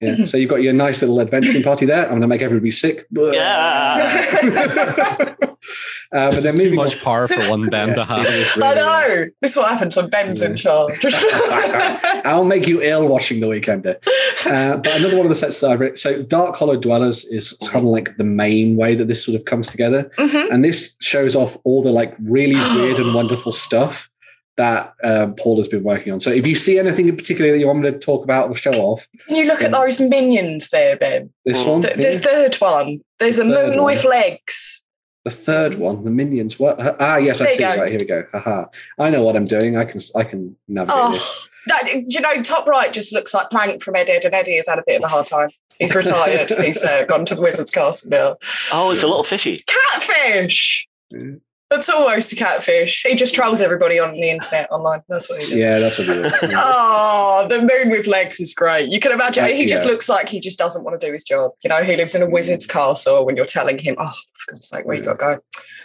man. 0.00 0.10
sets. 0.10 0.18
Yeah. 0.20 0.24
So 0.30 0.36
you've 0.36 0.50
got 0.50 0.62
your 0.62 0.72
nice 0.72 1.00
little 1.00 1.20
adventuring 1.20 1.62
party 1.62 1.86
there. 1.86 2.04
I'm 2.04 2.10
going 2.10 2.20
to 2.22 2.26
make 2.28 2.42
everybody 2.42 2.70
sick. 2.70 3.06
Yeah. 3.32 4.24
uh, 6.12 6.30
but 6.30 6.30
This 6.32 6.44
then 6.44 6.56
is 6.56 6.62
too 6.62 6.74
much 6.74 6.94
on. 6.96 7.00
power 7.02 7.28
for 7.28 7.42
one 7.50 7.68
band 7.68 7.94
to 7.94 7.98
Yes, 8.00 8.08
have. 8.08 8.24
it 8.24 8.32
is 8.32 8.52
I 8.62 8.72
really- 8.72 8.76
know. 8.76 9.30
This 9.42 9.50
is 9.52 9.56
what 9.56 9.70
happens 9.70 9.96
when 9.96 10.08
Ben's 10.08 10.42
in 10.42 10.56
charge. 10.56 11.04
I'll 12.24 12.44
make 12.44 12.66
you 12.66 12.82
ill 12.82 13.06
watching 13.06 13.40
the 13.40 13.48
weekend. 13.48 13.86
Uh, 13.86 13.94
but 14.76 14.86
another 15.00 15.16
one 15.16 15.26
of 15.26 15.30
the 15.30 15.34
sets 15.34 15.60
that 15.60 15.70
I've 15.70 15.80
written. 15.80 15.96
So 15.96 16.22
Dark 16.22 16.56
Hollow 16.56 16.76
Dwellers 16.76 17.24
is 17.26 17.52
kind 17.70 17.84
of 17.84 17.90
like 17.90 18.16
the 18.16 18.24
main 18.24 18.76
way 18.76 18.94
that 18.94 19.08
this 19.08 19.24
sort 19.24 19.34
of 19.36 19.44
comes 19.44 19.68
together. 19.68 20.10
Mhm. 20.18 20.50
And 20.52 20.64
this 20.64 20.94
shows 21.00 21.34
off 21.36 21.56
all 21.64 21.82
the 21.82 21.90
like 21.92 22.14
really 22.22 22.54
weird 22.76 22.98
and 22.98 23.14
wonderful 23.14 23.52
stuff 23.52 24.08
that 24.58 24.92
um, 25.02 25.34
Paul 25.36 25.56
has 25.56 25.68
been 25.68 25.82
working 25.84 26.12
on. 26.12 26.20
So 26.20 26.30
if 26.30 26.46
you 26.46 26.54
see 26.54 26.78
anything 26.78 27.08
in 27.08 27.16
particular 27.16 27.50
that 27.52 27.58
you 27.58 27.66
want 27.66 27.78
me 27.78 27.90
to 27.90 27.98
talk 27.98 28.22
about 28.24 28.50
or 28.50 28.54
show 28.56 28.72
off, 28.72 29.06
Can 29.26 29.36
you 29.36 29.46
look 29.46 29.62
at 29.62 29.72
those 29.72 29.98
minions 30.00 30.68
there, 30.68 30.96
Ben? 30.96 31.30
this 31.46 31.64
one, 31.64 31.80
The, 31.80 31.88
here, 31.94 32.12
the 32.12 32.18
third 32.18 32.54
one. 32.56 33.00
There's 33.20 33.38
a 33.38 33.44
The 33.44 33.50
third 33.54 33.68
moon 33.70 33.76
one. 33.78 33.86
with 33.94 34.04
legs. 34.04 34.84
the 35.24 35.30
third 35.30 35.76
one, 35.76 36.04
the 36.04 36.10
minions. 36.10 36.58
What? 36.58 36.76
Ah, 37.00 37.16
yes, 37.16 37.40
I 37.40 37.46
see. 37.46 37.52
it. 37.54 37.58
go. 37.60 37.76
Right 37.78 37.88
here 37.90 37.98
we 38.00 38.06
go. 38.06 38.24
Haha. 38.32 38.64
I 38.98 39.10
know 39.10 39.22
what 39.22 39.36
I'm 39.36 39.44
doing. 39.44 39.76
I 39.76 39.84
can 39.84 40.00
I 40.14 40.24
can 40.24 40.56
navigate 40.68 41.12
this. 41.12 41.22
Oh, 41.22 41.46
that, 41.68 42.02
you 42.06 42.20
know, 42.20 42.42
top 42.42 42.66
right 42.66 42.92
just 42.92 43.12
looks 43.12 43.32
like 43.34 43.50
Plank 43.50 43.82
from 43.82 43.94
Ed, 43.94 44.08
Ed, 44.08 44.24
and 44.24 44.34
Eddie 44.34 44.56
has 44.56 44.68
had 44.68 44.78
a 44.78 44.84
bit 44.86 44.98
of 45.00 45.04
a 45.04 45.08
hard 45.08 45.26
time. 45.26 45.50
He's 45.78 45.94
retired. 45.94 46.50
He's 46.64 46.82
uh, 46.82 47.04
gone 47.04 47.24
to 47.26 47.34
the 47.34 47.42
Wizard's 47.42 47.70
Castle 47.70 48.10
now. 48.10 48.36
Oh, 48.72 48.90
it's 48.90 49.02
a 49.02 49.06
little 49.06 49.22
fishy. 49.24 49.62
Catfish! 49.66 50.88
Yeah. 51.10 51.20
That's 51.70 51.88
almost 51.90 52.32
a 52.32 52.36
catfish. 52.36 53.02
He 53.06 53.14
just 53.14 53.34
trolls 53.34 53.60
everybody 53.60 53.98
on 54.00 54.12
the 54.14 54.30
internet 54.30 54.70
online. 54.70 55.02
That's 55.08 55.28
what 55.28 55.40
he 55.42 55.50
does. 55.50 55.56
Yeah, 55.58 55.78
that's 55.78 55.98
what 55.98 56.06
he 56.08 56.14
does. 56.22 56.32
Oh, 56.56 57.46
the 57.48 57.60
moon 57.60 57.90
with 57.90 58.06
legs 58.06 58.40
is 58.40 58.54
great. 58.54 58.88
You 58.90 58.98
can 59.00 59.12
imagine 59.12 59.44
he 59.48 59.66
just 59.66 59.84
yeah. 59.84 59.90
looks 59.92 60.08
like 60.08 60.28
he 60.30 60.40
just 60.40 60.58
doesn't 60.58 60.82
want 60.82 60.98
to 60.98 61.06
do 61.06 61.12
his 61.12 61.24
job. 61.24 61.50
You 61.62 61.68
know, 61.68 61.82
he 61.82 61.94
lives 61.96 62.14
in 62.14 62.22
a 62.22 62.28
wizard's 62.30 62.66
castle 62.66 63.24
when 63.26 63.36
you're 63.36 63.44
telling 63.44 63.78
him, 63.78 63.96
oh, 63.98 64.12
for 64.34 64.52
God's 64.52 64.68
sake, 64.68 64.86
where 64.86 64.96
you 64.96 65.02
got 65.02 65.18
to 65.18 65.36
go? 65.36 65.38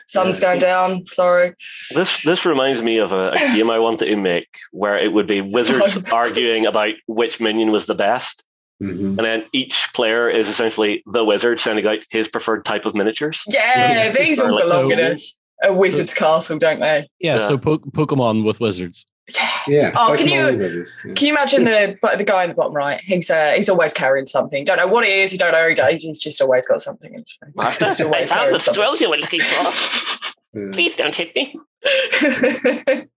Sun's 0.07 0.39
Yeah. 0.39 0.47
going 0.47 0.59
down. 0.59 1.05
Sorry. 1.07 1.53
This 1.93 2.23
this 2.23 2.45
reminds 2.45 2.81
me 2.81 2.97
of 2.97 3.11
a, 3.11 3.31
a 3.31 3.35
game 3.55 3.69
I 3.69 3.79
wanted 3.79 4.05
to 4.05 4.15
make 4.15 4.47
where 4.71 4.97
it 4.97 5.11
would 5.11 5.27
be 5.27 5.41
wizards 5.41 5.97
arguing 6.13 6.65
about 6.65 6.93
which 7.07 7.39
minion 7.41 7.71
was 7.71 7.85
the 7.87 7.95
best, 7.95 8.43
Mhm. 8.81 9.17
and 9.17 9.19
then 9.19 9.43
each 9.53 9.89
player 9.93 10.29
is 10.29 10.49
essentially 10.49 11.03
the 11.05 11.23
wizard 11.23 11.59
sending 11.59 11.85
out 11.87 11.99
his 12.09 12.27
preferred 12.27 12.65
type 12.65 12.85
of 12.85 12.95
miniatures. 12.95 13.43
Yeah, 13.47 14.11
these 14.11 14.39
Or 14.39 14.47
all 14.47 14.55
like 14.55 14.63
belong 14.63 14.91
in 14.91 14.99
a, 14.99 15.01
tokens. 15.09 15.35
A 15.61 15.73
wizard's 15.73 16.13
castle, 16.13 16.57
don't 16.57 16.79
they? 16.79 17.07
Yeah, 17.19 17.37
Yeah. 17.37 17.47
so 17.47 17.57
po- 17.57 17.77
Pokemon 17.79 18.43
with 18.45 18.59
wizards. 18.59 19.05
Yeah. 19.33 19.49
Yeah. 19.67 19.91
Oh, 19.95 20.13
can 20.17 20.27
you- 20.27 20.57
Wizards, 20.57 20.91
yeah. 21.05 21.13
Can 21.13 21.27
you 21.27 21.33
imagine 21.33 21.63
the 21.63 21.97
the 22.17 22.23
guy 22.25 22.43
in 22.43 22.49
the 22.49 22.55
bottom 22.55 22.73
right? 22.73 22.99
He's 23.01 23.29
uh, 23.31 23.53
he's 23.55 23.69
always 23.69 23.93
carrying 23.93 24.25
something. 24.25 24.65
Don't 24.65 24.77
know 24.77 24.87
what 24.87 25.05
it 25.05 25.11
is. 25.11 25.31
You 25.31 25.37
don't 25.39 25.53
know. 25.53 25.69
He 25.69 25.75
does. 25.75 26.01
He's 26.03 26.19
just 26.19 26.41
always 26.41 26.67
got 26.67 26.81
something 26.81 27.13
in 27.13 27.19
his 27.21 27.31
face. 27.41 27.53
Master, 27.55 27.85
He's 27.91 28.01
I 28.01 28.05
always 28.05 28.29
found 28.29 28.51
the 28.53 28.59
something. 28.59 28.81
thrills 28.83 28.99
you 29.01 29.09
were 29.09 29.17
looking 29.17 29.39
for. 29.41 30.29
Yeah. 30.55 30.69
Please 30.71 30.95
don't 30.95 31.15
hit 31.15 31.35
me. 31.35 31.59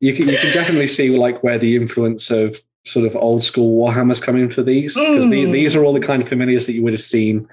you 0.00 0.14
can 0.14 0.26
you 0.28 0.38
can 0.38 0.52
definitely 0.54 0.86
see 0.86 1.10
like 1.10 1.42
where 1.42 1.58
the 1.58 1.76
influence 1.76 2.30
of 2.30 2.56
sort 2.86 3.04
of 3.06 3.14
old 3.16 3.44
school 3.44 3.76
Warhammer's 3.78 4.20
coming 4.20 4.48
for 4.48 4.62
these 4.62 4.94
because 4.94 5.28
the, 5.28 5.44
Mm. 5.44 5.52
these 5.52 5.76
are 5.76 5.84
all 5.84 5.92
the 5.92 6.00
kind 6.00 6.22
of 6.22 6.28
familiars 6.30 6.64
that 6.64 6.72
you 6.72 6.82
would 6.82 6.94
have 6.94 7.02
seen 7.02 7.46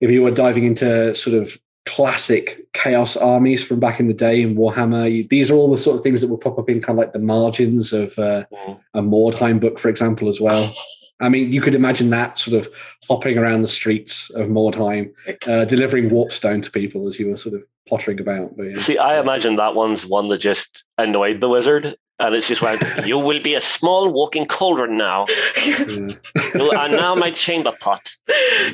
if 0.00 0.10
you 0.10 0.22
were 0.22 0.32
diving 0.32 0.64
into 0.64 1.14
sort 1.14 1.36
of 1.40 1.56
classic 1.86 2.66
chaos 2.72 3.16
armies 3.16 3.64
from 3.64 3.80
back 3.80 4.00
in 4.00 4.08
the 4.08 4.14
day 4.14 4.42
in 4.42 4.56
Warhammer. 4.56 5.28
These 5.28 5.50
are 5.50 5.54
all 5.54 5.70
the 5.70 5.78
sort 5.78 5.96
of 5.96 6.02
things 6.02 6.20
that 6.20 6.28
will 6.28 6.36
pop 6.36 6.58
up 6.58 6.68
in 6.68 6.82
kind 6.82 6.98
of 6.98 7.04
like 7.04 7.12
the 7.12 7.20
margins 7.20 7.92
of 7.92 8.18
uh, 8.18 8.44
a 8.92 9.00
Mordheim 9.00 9.60
book, 9.60 9.78
for 9.78 9.88
example, 9.88 10.28
as 10.28 10.40
well. 10.40 10.70
I 11.20 11.30
mean, 11.30 11.50
you 11.50 11.62
could 11.62 11.74
imagine 11.74 12.10
that 12.10 12.38
sort 12.38 12.58
of 12.58 12.70
hopping 13.08 13.38
around 13.38 13.62
the 13.62 13.68
streets 13.68 14.28
of 14.30 14.48
Mordheim, 14.48 15.12
uh, 15.50 15.64
delivering 15.64 16.10
warpstone 16.10 16.62
to 16.62 16.70
people 16.70 17.08
as 17.08 17.18
you 17.18 17.28
were 17.28 17.38
sort 17.38 17.54
of 17.54 17.62
pottering 17.88 18.20
about. 18.20 18.54
But, 18.54 18.64
yeah. 18.64 18.80
See, 18.80 18.98
I 18.98 19.18
imagine 19.18 19.56
that 19.56 19.74
one's 19.74 20.04
one 20.04 20.28
that 20.28 20.38
just 20.38 20.84
annoyed 20.98 21.40
the 21.40 21.48
wizard, 21.48 21.96
and 22.18 22.34
it's 22.34 22.48
just 22.48 22.62
went, 22.62 22.82
"You 23.06 23.18
will 23.18 23.42
be 23.42 23.54
a 23.54 23.60
small 23.60 24.10
walking 24.10 24.46
cauldron 24.46 24.96
now, 24.96 25.26
Yeah. 25.66 26.08
You 26.54 26.70
are 26.70 26.88
now 26.88 27.14
my 27.14 27.30
chamber 27.30 27.72
pot." 27.80 28.10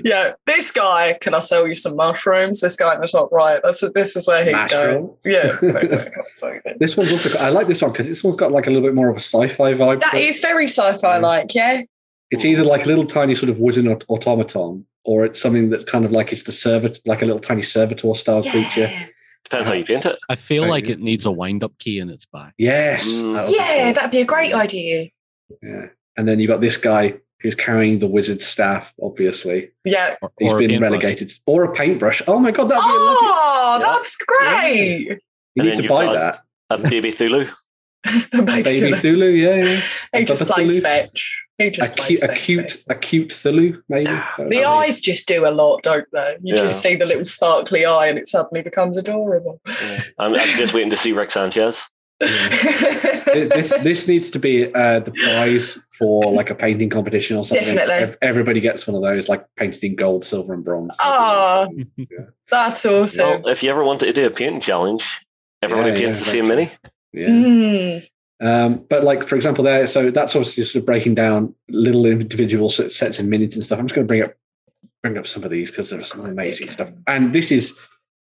yeah, 0.05 0.33
this 0.47 0.71
guy. 0.71 1.17
Can 1.21 1.35
I 1.35 1.41
sell 1.41 1.67
you 1.67 1.75
some 1.75 1.97
mushrooms? 1.97 2.61
This 2.61 2.77
guy 2.77 2.95
in 2.95 3.01
the 3.01 3.09
top 3.09 3.31
right. 3.33 3.61
That's 3.65 3.83
this 3.95 4.17
is 4.17 4.27
where 4.27 4.45
he's 4.45 4.67
going. 4.67 5.15
Yeah, 5.25 5.57
wait, 5.61 5.75
wait, 5.75 5.93
I 5.93 5.97
can't 6.05 6.29
say 6.33 6.61
it. 6.65 6.79
This 6.79 6.97
one's 6.97 7.13
also. 7.13 7.39
I 7.45 7.51
like 7.51 7.67
this 7.67 7.83
one 7.83 7.93
because 7.93 8.07
this 8.07 8.23
one's 8.23 8.37
got 8.39 8.53
like 8.53 8.67
a 8.67 8.71
little 8.71 8.87
bit 8.87 8.95
more 8.95 9.09
of 9.09 9.17
a 9.17 9.21
sci-fi 9.21 9.75
vibe. 9.75 10.01
that 10.01 10.13
to 10.13 10.19
it. 10.19 10.29
is 10.29 10.41
very 10.41 10.65
sci-fi 10.67 11.19
like. 11.19 11.55
Yeah, 11.55 11.83
It's 12.31 12.45
either 12.45 12.65
like 12.65 12.85
a 12.85 12.89
little 12.89 13.07
tiny 13.07 13.35
sort 13.35 13.51
of 13.51 13.59
wooden 13.59 13.89
automaton, 14.09 14.87
or 15.05 15.25
it's 15.25 15.41
something 15.41 15.71
that 15.71 15.87
kind 15.87 16.05
of 16.05 16.13
like 16.13 16.33
it's 16.33 16.45
the 16.45 16.53
servant, 16.53 17.01
like 17.05 17.23
a 17.23 17.27
little 17.27 17.41
tiny 17.41 17.63
servitor 17.63 18.15
style 18.15 18.43
creature. 18.43 18.89
Yeah, 19.51 19.59
Depends 19.59 19.69
how 19.71 19.77
you 19.77 19.85
paint 19.85 20.07
it. 20.07 20.19
I 20.29 20.35
feel 20.35 20.67
like 20.69 20.89
it 20.89 21.01
needs 21.01 21.27
a 21.27 21.31
wind-up 21.31 21.77
key 21.79 21.99
in 21.99 22.09
its 22.11 22.25
back. 22.27 22.55
Yes. 22.59 23.07
Mm. 23.09 23.33
that 23.35 23.43
would 23.45 23.51
be 23.51 23.57
yeah. 23.57 23.85
cool. 23.85 23.93
That'd 23.95 24.11
be 24.11 24.21
a 24.21 24.25
great 24.25 24.55
idea. 24.55 25.09
Yeah. 25.63 25.87
And 26.17 26.27
then 26.29 26.41
you've 26.41 26.49
got 26.49 26.61
this 26.61 26.77
guy 26.77 27.15
who's 27.41 27.55
carrying 27.55 27.99
the 27.99 28.07
wizard's 28.07 28.47
staff. 28.47 28.95
Obviously, 29.03 29.71
Yeah. 29.85 30.17
Or, 30.23 30.33
he's 30.39 30.53
or 30.53 30.59
been 30.59 30.71
paintbrush. 30.71 30.91
relegated, 30.91 31.33
or 31.47 31.65
a 31.65 31.73
paintbrush. 31.73 32.23
Oh 32.27 32.39
my 32.39 32.51
god, 32.51 32.65
that'd 32.69 32.83
be 32.83 32.91
a 32.91 32.93
lovely. 32.95 33.19
Oh, 33.21 33.79
Yeah. 33.81 33.87
that's 33.93 34.17
great. 34.17 35.01
You 35.55 35.63
And 35.63 35.69
need 35.69 35.77
to 35.83 35.89
buy 35.89 36.13
that. 36.13 36.39
A 36.71 36.79
baby 36.79 37.13
Cthulhu. 37.13 37.51
Baby 38.33 38.63
Baby 38.63 38.91
Cthulhu. 38.93 38.95
Cthulhu, 38.95 39.39
yeah, 39.39 39.65
yeah. 39.65 40.19
He 40.19 40.25
just 40.25 40.43
Baba 40.43 40.55
plays 40.55 40.77
Cthulhu. 40.79 40.83
fetch. 40.83 41.45
He 41.59 41.71
just 41.71 41.97
cute, 41.97 42.07
plays 42.07 42.23
a 42.23 42.29
fetch, 42.29 42.41
cute, 42.41 42.63
basically. 42.63 42.95
a 42.95 42.99
cute 42.99 43.29
Cthulhu, 43.31 43.83
maybe. 43.89 44.11
The 44.39 44.47
be- 44.49 44.65
eyes 44.65 45.01
just 45.01 45.29
do 45.29 45.47
a 45.47 45.51
lot, 45.53 45.83
don't 45.83 46.07
they? 46.13 46.37
You 46.43 46.57
Yeah. 46.57 46.63
just 46.63 46.83
see 46.83 46.97
the 46.97 47.07
little 47.07 47.25
sparkly 47.25 47.85
eye 47.87 48.09
and 48.09 48.19
it 48.19 48.27
suddenly 48.27 48.63
becomes 48.63 48.97
adorable. 48.97 49.61
I'm, 50.19 50.35
I'm 50.35 50.59
just 50.59 50.75
waiting 50.75 50.91
to 50.91 50.97
see 50.97 51.13
Rick 51.13 51.31
Sanchez. 51.31 51.85
this 52.23 53.73
this 53.83 54.07
needs 54.07 54.31
to 54.31 54.39
be 54.39 54.73
uh, 54.75 55.01
the 55.01 55.11
prize 55.11 55.77
for 55.99 56.23
like 56.33 56.51
a 56.51 56.55
painting 56.55 56.89
competition 56.89 57.37
or 57.37 57.45
something. 57.45 57.65
Definitely. 57.65 57.95
Ev- 57.95 58.17
Everybody 58.23 58.61
gets 58.61 58.87
one 58.87 58.95
of 58.95 59.03
those, 59.03 59.29
like 59.29 59.45
painted 59.57 59.83
in 59.83 59.97
gold, 59.97 60.25
silver, 60.25 60.55
and 60.55 60.65
bronze. 60.65 60.93
Ah, 61.01 61.67
that's 62.51 62.85
awesome. 62.87 63.43
Well, 63.43 63.49
if 63.49 63.63
you 63.63 63.71
ever 63.71 63.83
wanted 63.83 64.07
to 64.07 64.13
do 64.13 64.27
a 64.27 64.31
painting 64.31 64.61
challenge, 64.61 65.05
everybody 65.63 65.91
Yeah, 65.91 66.07
paints 66.07 66.21
yeah, 66.21 66.25
the 66.25 66.31
same 66.31 66.49
right. 66.49 66.57
mini. 66.59 66.71
Yeah. 67.13 67.29
Mm. 67.29 68.09
Um, 68.41 68.85
but 68.89 69.05
like 69.05 69.25
for 69.25 69.37
example, 69.37 69.63
there. 69.63 69.87
So 69.87 70.11
that's 70.11 70.35
obviously 70.35 70.65
sort 70.65 70.81
of 70.83 70.87
breaking 70.87 71.15
down 71.15 71.55
little 71.69 72.07
individual 72.07 72.69
sort 72.69 72.87
of 72.87 72.93
sets 72.93 73.19
and 73.19 73.31
minutes 73.31 73.55
and 73.55 73.65
stuff. 73.65 73.79
I'm 73.79 73.87
just 73.87 73.95
going 73.95 74.07
to 74.07 74.09
bring 74.09 74.23
up 74.23 74.35
bring 75.03 75.17
up 75.19 75.27
some 75.27 75.45
of 75.45 75.51
these 75.51 75.71
because 75.71 75.91
there's 75.91 76.09
some 76.09 76.25
amazing 76.27 76.69
stuff. 76.69 76.91
And 77.07 77.35
this 77.35 77.53
is 77.53 77.79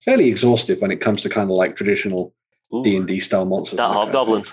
fairly 0.05 0.29
exhaustive 0.29 0.81
when 0.81 0.91
it 0.91 1.01
comes 1.01 1.23
to 1.23 1.29
kind 1.29 1.51
of 1.51 1.57
like 1.57 1.77
traditional 1.77 2.35
D 2.83 2.97
and 2.97 3.07
D 3.07 3.21
style 3.21 3.45
monsters. 3.45 3.77
that 3.77 3.87
and 3.87 3.95
kind 3.95 4.09
of 4.09 4.15
hobgoblin. 4.15 4.43
thing. 4.45 4.53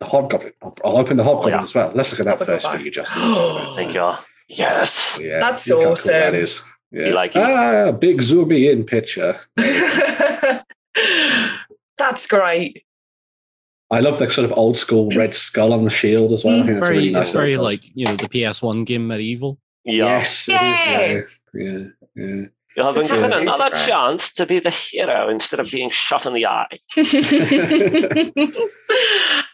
The 0.00 0.06
hobgoblin. 0.06 0.52
I'll, 0.62 0.76
I'll 0.84 0.96
open 0.96 1.16
the 1.18 1.24
hobgoblin 1.24 1.54
yeah. 1.54 1.62
as 1.62 1.74
well. 1.74 1.92
Let's 1.94 2.10
look 2.12 2.20
at 2.20 2.26
that 2.26 2.38
Hobgoblin 2.38 2.56
first 2.56 2.66
for 2.66 2.76
back. 2.76 2.84
you, 2.84 2.90
Justin. 2.90 3.22
Thank 3.74 3.94
you. 3.94 4.00
Are. 4.00 4.18
Yes. 4.48 5.18
Yeah, 5.20 5.40
That's 5.40 5.68
look 5.68 5.78
how 5.78 5.84
cool 5.84 5.92
awesome. 5.92 6.12
that 6.12 6.34
is. 6.34 6.62
Yeah. 6.90 7.06
You 7.08 7.12
like 7.14 7.36
it? 7.36 7.42
ah, 7.42 7.92
big 7.92 8.20
zoomy 8.20 8.72
in 8.72 8.84
picture. 8.84 9.38
That's 11.98 12.26
great. 12.26 12.82
I 13.92 14.00
love 14.00 14.18
the 14.18 14.30
sort 14.30 14.44
of 14.50 14.56
old 14.56 14.78
school 14.78 15.10
red 15.16 15.34
skull 15.34 15.72
on 15.72 15.84
the 15.84 15.90
shield 15.90 16.32
as 16.32 16.44
well. 16.44 16.60
I 16.60 16.62
think 16.62 16.74
that's 16.76 16.86
very, 16.86 16.96
really 16.98 17.10
nice. 17.10 17.22
it's 17.28 17.32
very 17.32 17.50
little 17.50 17.64
like 17.64 17.82
you 17.94 18.06
know 18.06 18.14
the 18.16 18.28
PS1 18.28 18.86
game 18.86 19.08
MediEvil. 19.08 19.56
Yeah. 19.84 20.04
Yes. 20.04 20.46
Yay! 20.48 20.54
yeah. 20.54 21.20
Yeah. 21.54 21.78
Yeah. 22.14 22.42
You 22.76 22.84
have 22.84 22.94
been 22.94 23.02
given 23.04 23.22
tattoos 23.28 23.32
another 23.32 23.64
are 23.64 23.70
great. 23.70 23.86
chance 23.86 24.32
to 24.34 24.46
be 24.46 24.60
the 24.60 24.70
hero 24.70 25.28
instead 25.28 25.58
of 25.58 25.68
being 25.72 25.90
shot 25.90 26.24
in 26.26 26.34
the 26.34 26.46
eye. 26.46 26.78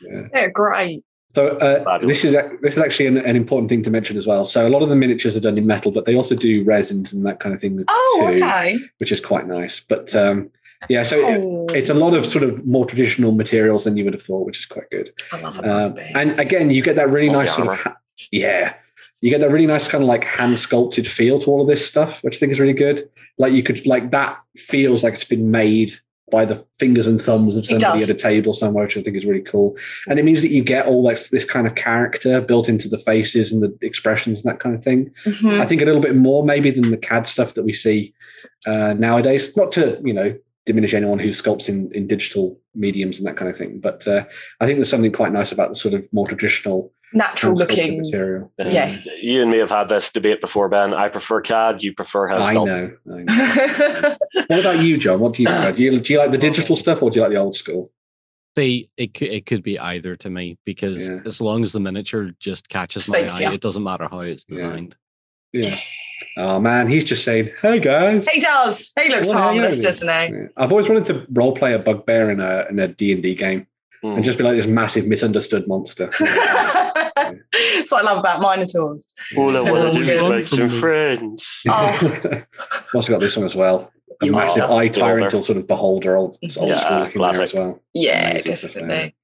Yeah. 0.03 0.23
They're 0.33 0.51
great. 0.51 1.03
So 1.35 1.49
uh, 1.59 1.99
this 1.99 2.25
is 2.25 2.33
this 2.63 2.75
is 2.75 2.79
actually 2.79 3.07
an, 3.07 3.19
an 3.19 3.37
important 3.37 3.69
thing 3.69 3.83
to 3.83 3.91
mention 3.91 4.17
as 4.17 4.27
well. 4.27 4.45
So 4.45 4.67
a 4.67 4.71
lot 4.71 4.83
of 4.83 4.89
the 4.89 4.97
miniatures 4.97 5.37
are 5.37 5.41
done 5.41 5.59
in 5.59 5.67
metal, 5.67 5.93
but 5.93 6.07
they 6.07 6.15
also 6.15 6.35
do 6.35 6.65
resins 6.65 7.13
and 7.13 7.27
that 7.27 7.41
kind 7.41 7.55
of 7.55 7.61
thing 7.61 7.85
Oh, 7.89 8.31
too, 8.33 8.37
okay. 8.43 8.77
which 8.99 9.13
is 9.13 9.21
quite 9.21 9.47
nice. 9.47 9.81
But 9.81 10.15
um, 10.15 10.51
yeah, 10.89 11.03
so 11.03 11.19
it- 11.19 11.41
Oh, 11.41 11.67
it's 11.75 11.91
a 11.91 11.95
lot 11.95 12.15
of 12.15 12.25
sort 12.27 12.45
of 12.45 12.65
more 12.67 12.87
traditional 12.87 13.33
materials 13.33 13.85
than 13.85 13.97
you 13.97 14.05
would 14.05 14.13
have 14.15 14.23
thought, 14.23 14.47
which 14.47 14.59
is 14.59 14.67
quite 14.67 14.89
good. 14.91 15.11
I 15.33 15.41
love 15.41 15.59
a 15.65 15.69
Um, 15.87 15.95
and 16.15 16.39
again, 16.41 16.71
you 16.71 16.83
get 16.83 16.97
that 16.97 17.11
really 17.11 17.29
Oh, 17.29 17.33
nice 17.33 17.49
the 17.57 17.63
sort 17.65 17.69
of 17.69 17.79
ha- 17.81 17.97
yeah, 18.33 18.75
you 19.21 19.31
get 19.31 19.41
that 19.41 19.51
really 19.51 19.67
nice 19.67 19.89
kind 19.89 20.03
of 20.03 20.09
like 20.09 20.25
hand 20.25 20.59
sculpted 20.59 21.07
feel 21.07 21.39
to 21.41 21.51
all 21.51 21.61
of 21.61 21.69
this 21.69 21.85
stuff, 21.85 22.23
which 22.23 22.37
I 22.37 22.39
think 22.39 22.53
is 22.53 22.61
really 22.61 22.73
good. 22.73 23.09
Like 23.39 23.53
you 23.53 23.63
could 23.63 23.87
like 23.87 24.11
that 24.13 24.39
feels 24.57 25.03
like 25.05 25.15
it's 25.15 25.25
been 25.25 25.51
made 25.51 25.93
by 26.33 26.45
the 26.45 26.65
fingers 26.81 27.07
and 27.07 27.23
thumbs 27.23 27.57
of 27.57 27.65
somebody 27.65 27.87
at 28.03 28.11
a 28.11 28.15
table 28.15 28.53
somewhere, 28.53 28.85
which 28.85 28.97
I 28.97 29.03
think 29.03 29.17
is 29.17 29.25
really 29.25 29.43
cool. 29.43 29.77
And 30.09 30.19
it 30.19 30.25
means 30.25 30.43
that 30.43 30.51
you 30.51 30.63
get 30.65 30.87
all 30.87 31.07
this 31.07 31.29
this 31.29 31.45
kind 31.45 31.67
of 31.67 31.75
character 31.77 32.41
built 32.41 32.69
into 32.69 32.89
the 32.89 32.99
faces 32.99 33.53
and 33.53 33.63
the 33.63 33.77
expressions 33.83 34.43
and 34.43 34.51
that 34.53 34.59
kind 34.59 34.75
of 34.75 34.83
thing. 34.83 35.11
Mhm. 35.25 35.61
I 35.61 35.67
think 35.67 35.83
a 35.83 35.85
little 35.85 36.03
bit 36.03 36.17
more 36.17 36.45
maybe 36.45 36.71
than 36.71 36.91
the 36.91 36.97
CAD 36.97 37.27
stuff 37.29 37.55
that 37.55 37.65
we 37.65 37.73
see 37.73 38.13
uh, 38.67 38.95
nowadays. 38.99 39.55
Not 39.57 39.71
to 39.73 40.01
you 40.05 40.13
know 40.15 40.35
diminish 40.67 40.93
anyone 40.93 41.19
who 41.19 41.29
sculpts 41.31 41.69
in, 41.69 41.91
in 41.95 42.07
digital 42.07 42.61
mediums 42.75 43.19
and 43.19 43.27
that 43.27 43.37
kind 43.37 43.51
of 43.51 43.57
thing, 43.57 43.81
but 43.81 44.07
uh, 44.07 44.25
I 44.61 44.67
think 44.67 44.77
there's 44.79 44.91
something 44.91 45.13
quite 45.13 45.33
nice 45.33 45.53
about 45.53 45.71
the 45.71 45.75
sort 45.77 45.95
of 45.95 46.05
more 46.13 46.27
traditional 46.27 46.93
Natural 47.13 47.55
looking. 47.55 47.99
material. 48.03 48.53
Yeah. 48.59 48.95
You 49.23 49.41
and 49.43 49.51
me 49.51 49.59
have 49.59 49.71
had 49.71 49.89
this 49.89 50.11
debate 50.11 50.41
before, 50.41 50.69
Ben. 50.69 50.93
I 50.93 51.09
prefer 51.09 51.41
CAD. 51.41 51.83
You 51.85 51.95
prefer 51.95 52.27
hand 52.27 52.43
I 52.43 52.53
know, 52.53 52.65
I 52.67 53.23
know. 53.23 54.17
what 54.49 54.61
about 54.61 54.83
you, 54.83 54.99
John? 54.99 55.21
What 55.21 55.35
do 55.35 55.43
you 55.43 55.49
prefer? 55.49 55.71
Do 55.73 55.83
you, 55.85 56.01
do 56.01 56.13
you 56.13 56.19
like 56.19 56.33
the 56.33 56.37
digital 56.39 56.75
stuff 56.75 57.01
or 57.03 57.11
do 57.11 57.17
you 57.17 57.23
like 57.23 57.31
the 57.31 57.39
old 57.39 57.55
school? 57.55 57.93
They 58.57 58.89
it 58.97 59.15
could 59.15 59.29
it 59.29 59.47
could 59.47 59.63
be 59.63 59.79
either 59.79 60.17
to 60.17 60.31
me 60.31 60.59
because 60.65 61.09
Yeah. 61.09 61.21
as 61.25 61.41
long 61.41 61.63
as 61.63 61.73
the 61.73 61.81
miniature 61.81 62.33
just 62.41 62.69
catches 62.69 63.09
my 63.09 63.19
Speaks, 63.19 63.39
eye, 63.39 63.43
yeah. 63.43 63.53
it 63.53 63.61
doesn't 63.61 63.85
matter 63.85 64.09
how 64.11 64.21
it's 64.21 64.45
Yeah. 64.49 64.57
designed. 64.57 64.97
Yeah. 65.53 65.79
Oh 66.39 66.59
man, 66.61 66.89
he's 66.89 67.05
just 67.05 67.25
saying, 67.25 67.51
"Hey 67.63 67.79
guys." 67.81 68.27
he 68.29 68.41
does. 68.41 68.93
He 69.01 69.09
looks 69.09 69.29
Well, 69.29 69.39
harmless, 69.39 69.79
doesn't 69.81 70.09
he? 70.09 70.35
Yeah. 70.37 70.47
I've 70.57 70.71
always 70.73 70.89
wanted 70.89 71.05
to 71.07 71.27
role 71.31 71.53
play 71.55 71.73
a 71.75 71.79
bugbear 71.79 72.31
in 72.31 72.41
a 72.41 72.67
in 72.71 72.79
a 72.79 72.89
D 72.89 73.13
and 73.13 73.23
D 73.23 73.35
game 73.35 73.67
Mm. 74.05 74.17
and 74.17 74.25
just 74.25 74.37
be 74.37 74.45
like 74.45 74.57
this 74.57 74.67
massive 74.67 75.07
misunderstood 75.07 75.67
monster. 75.67 76.11
That's 77.17 77.91
what 77.93 78.05
I 78.05 78.11
love 78.11 78.19
about 78.19 78.41
Minotaurs. 78.41 79.07
All 79.37 79.51
I 79.51 79.57
So 79.65 79.73
want 79.73 79.93
that's 79.93 80.05
to 80.05 80.13
do 80.19 80.25
is 80.25 80.31
make 80.31 80.47
some 80.47 80.81
friends. 80.81 81.63
Oh. 81.69 82.41
also 82.95 83.13
got 83.13 83.21
this 83.21 83.37
one 83.37 83.47
as 83.47 83.55
well. 83.55 83.91
A 84.23 84.27
You 84.27 84.33
massive 84.33 84.65
are. 84.65 84.81
eye 84.81 84.89
tyrant 84.89 85.35
or 85.35 85.43
sort 85.43 85.59
of 85.59 85.67
beholder, 85.67 86.17
old, 86.17 86.39
old 86.59 86.69
Yeah, 86.71 86.77
school 86.77 86.99
looking 87.01 87.23
there 87.23 87.43
as 87.43 87.55
well. 87.55 87.81
Yeah, 87.95 88.31
Amazing 88.31 88.57
stuff 88.57 88.73
definitely. 88.73 89.15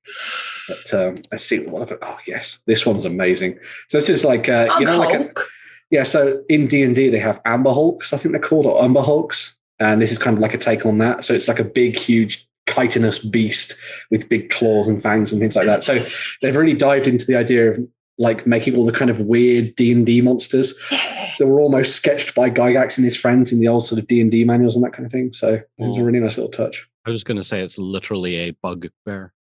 But 0.68 0.94
um, 1.08 1.14
let's 1.30 1.46
see 1.46 1.58
what. 1.60 1.82
I've- 1.92 1.98
Oh 2.02 2.18
yes, 2.26 2.58
this 2.66 2.84
one's 2.86 3.04
amazing. 3.04 3.58
So 3.88 3.98
this 3.98 4.08
is 4.08 4.24
like 4.24 4.48
uh, 4.48 4.68
you 4.78 4.86
know, 4.86 4.98
like 4.98 5.14
a, 5.14 5.18
Hulk. 5.18 5.48
Yeah. 5.92 6.02
So 6.02 6.42
in 6.48 6.66
D 6.66 6.82
and 6.82 6.96
D 6.96 7.08
they 7.10 7.20
have 7.20 7.40
Amber 7.44 7.72
Hulks, 7.72 8.12
I 8.12 8.16
think 8.16 8.32
they're 8.32 8.42
called, 8.42 8.66
or 8.66 8.82
Umber 8.82 9.02
Hulks, 9.02 9.56
and 9.78 10.02
this 10.02 10.10
is 10.10 10.18
kind 10.18 10.36
of 10.36 10.42
like 10.42 10.54
a 10.54 10.58
take 10.58 10.84
on 10.84 10.98
that. 10.98 11.24
So 11.24 11.34
it's 11.34 11.46
like 11.46 11.60
a 11.60 11.64
big, 11.64 11.96
huge 11.96 12.48
chitinous 12.68 13.18
beast 13.18 13.74
with 14.10 14.28
big 14.28 14.50
claws 14.50 14.88
and 14.88 15.02
fangs 15.02 15.30
and 15.32 15.40
things 15.40 15.54
like 15.56 15.66
that. 15.66 15.84
So 15.84 15.98
they've 16.40 16.56
really 16.56 16.74
dived 16.74 17.06
into 17.06 17.26
the 17.26 17.36
idea 17.36 17.70
of 17.70 17.78
like 18.18 18.46
making 18.46 18.76
all 18.76 18.84
the 18.86 18.92
kind 18.92 19.10
of 19.10 19.20
weird 19.20 19.74
D 19.76 19.90
and 19.92 20.06
D 20.06 20.20
monsters 20.20 20.74
Yeah. 20.92 21.30
that 21.38 21.46
were 21.46 21.60
almost 21.60 21.96
sketched 21.96 22.34
by 22.34 22.50
Gygax 22.50 22.96
and 22.96 23.04
his 23.04 23.16
friends 23.16 23.50
in 23.52 23.58
the 23.58 23.66
old 23.68 23.84
sort 23.84 23.98
of 23.98 24.06
D 24.06 24.20
and 24.20 24.30
D 24.30 24.44
manuals 24.44 24.76
and 24.76 24.84
that 24.84 24.92
kind 24.92 25.04
of 25.06 25.10
thing. 25.12 25.32
So 25.32 25.54
it 25.54 25.66
was 25.78 25.98
a 25.98 26.04
really 26.04 26.20
nice 26.20 26.36
little 26.36 26.52
touch. 26.52 26.86
I 27.04 27.10
was 27.10 27.24
going 27.24 27.38
to 27.38 27.44
say 27.44 27.60
it's 27.62 27.78
literally 27.78 28.36
a 28.36 28.50
bugbear. 28.62 29.32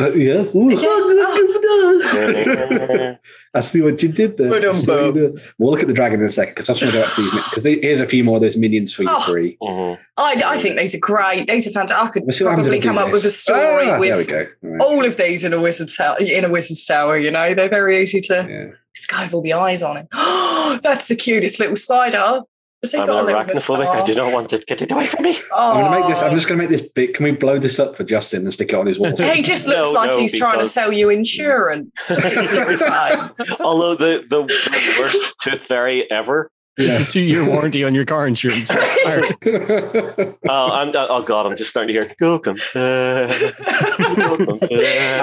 Uh, 0.00 0.10
yes. 0.12 0.50
I 3.54 3.60
see 3.60 3.80
what 3.82 4.02
you 4.02 4.10
did 4.10 4.36
there. 4.36 4.52
I 4.52 4.72
see 4.72 4.90
you 4.92 5.12
did. 5.12 5.40
We'll 5.58 5.70
look 5.70 5.80
at 5.80 5.86
the 5.86 5.92
dragon 5.92 6.20
in 6.20 6.26
a 6.26 6.32
second 6.32 6.54
because 6.54 6.70
I 6.70 6.74
just 6.74 6.82
want 6.82 6.92
to 6.94 6.98
go 7.00 7.04
up 7.04 7.14
to 7.14 7.20
these 7.22 7.50
because 7.50 7.64
here's 7.82 8.00
a 8.00 8.06
few 8.06 8.24
more 8.24 8.36
of 8.36 8.42
those 8.42 8.56
minions 8.56 8.92
for 8.92 9.02
you 9.02 9.08
Oh. 9.10 9.22
three. 9.22 9.56
Mhm. 9.62 9.98
I, 10.18 10.42
I 10.46 10.58
think 10.58 10.78
these 10.78 10.94
are 10.94 10.98
great. 11.00 11.46
These 11.48 11.66
are 11.66 11.70
fantastic. 11.70 12.08
I 12.08 12.10
could 12.12 12.22
Let's 12.26 12.38
see 12.38 12.44
probably 12.44 12.62
if 12.64 12.72
I 12.72 12.76
do 12.76 12.88
come 12.88 12.98
up 12.98 13.12
with 13.12 13.24
a 13.24 13.30
story 13.30 13.90
Ah, 13.90 13.98
with 13.98 14.28
go. 14.28 14.46
All 14.64 14.70
right. 14.70 14.80
all 14.80 15.04
of 15.04 15.16
these 15.16 15.44
in 15.44 15.52
a 15.52 15.60
wizard's 15.60 15.96
tower. 15.96 16.16
In 16.20 16.44
a 16.44 16.50
wizard's 16.50 16.84
tower, 16.84 17.16
you 17.16 17.30
know, 17.30 17.54
they're 17.54 17.68
very 17.68 18.02
easy 18.02 18.20
to. 18.22 18.34
Yeah. 18.48 18.76
This 18.94 19.06
guy 19.06 19.24
with 19.24 19.34
all 19.34 19.42
the 19.42 19.54
eyes 19.54 19.82
on 19.82 19.96
him. 19.96 20.06
That's 20.82 21.08
the 21.08 21.16
cutest 21.16 21.58
little 21.60 21.76
spider. 21.76 22.40
Has 22.82 22.94
I'm 22.94 23.06
got 23.06 23.28
a 23.28 23.36
an 23.38 23.46
arachnophobic. 23.46 23.86
I 23.86 24.04
do 24.04 24.14
not 24.16 24.32
want 24.32 24.52
it. 24.52 24.66
Get 24.66 24.82
it 24.82 24.90
away 24.90 25.06
from 25.06 25.22
me. 25.22 25.38
Oh, 25.52 25.74
I'm 25.76 25.84
gonna 25.84 26.00
make 26.00 26.08
this. 26.08 26.20
I'm 26.20 26.34
just 26.34 26.48
gonna 26.48 26.58
make 26.58 26.68
this 26.68 26.80
big. 26.82 27.14
Can 27.14 27.22
we 27.24 27.30
blow 27.30 27.58
this 27.58 27.78
up 27.78 27.96
for 27.96 28.02
Justin 28.02 28.42
and 28.42 28.52
stick 28.52 28.70
it 28.70 28.74
on 28.74 28.86
his 28.86 28.98
wall? 28.98 29.14
He 29.32 29.40
just 29.42 29.68
No, 29.68 29.76
looks 29.76 29.92
like 29.92 30.10
no, 30.10 30.18
he's 30.18 30.36
trying 30.36 30.58
to 30.58 30.66
sell 30.66 30.92
you 30.92 31.08
insurance. 31.08 32.08
His 32.08 32.52
little 32.52 32.76
face. 32.76 33.60
Although 33.60 33.94
the, 33.94 34.24
the 34.28 34.40
worst 35.00 35.34
tooth 35.42 35.60
fairy 35.60 36.10
ever. 36.10 36.50
Yeah. 36.78 37.04
Two 37.10 37.20
year 37.20 37.46
warranty 37.46 37.84
on 37.84 37.94
your 37.94 38.04
car 38.04 38.26
insurance. 38.26 38.68
Oh, 40.48 40.70
I'm, 40.72 40.90
oh 40.94 41.22
God, 41.22 41.46
I'm 41.46 41.56
just 41.56 41.70
starting 41.70 41.94
to 41.94 42.00
hear 42.00 42.14
go 42.18 42.38
compare. 42.38 43.28
Go 43.28 44.36
compare. 44.38 44.68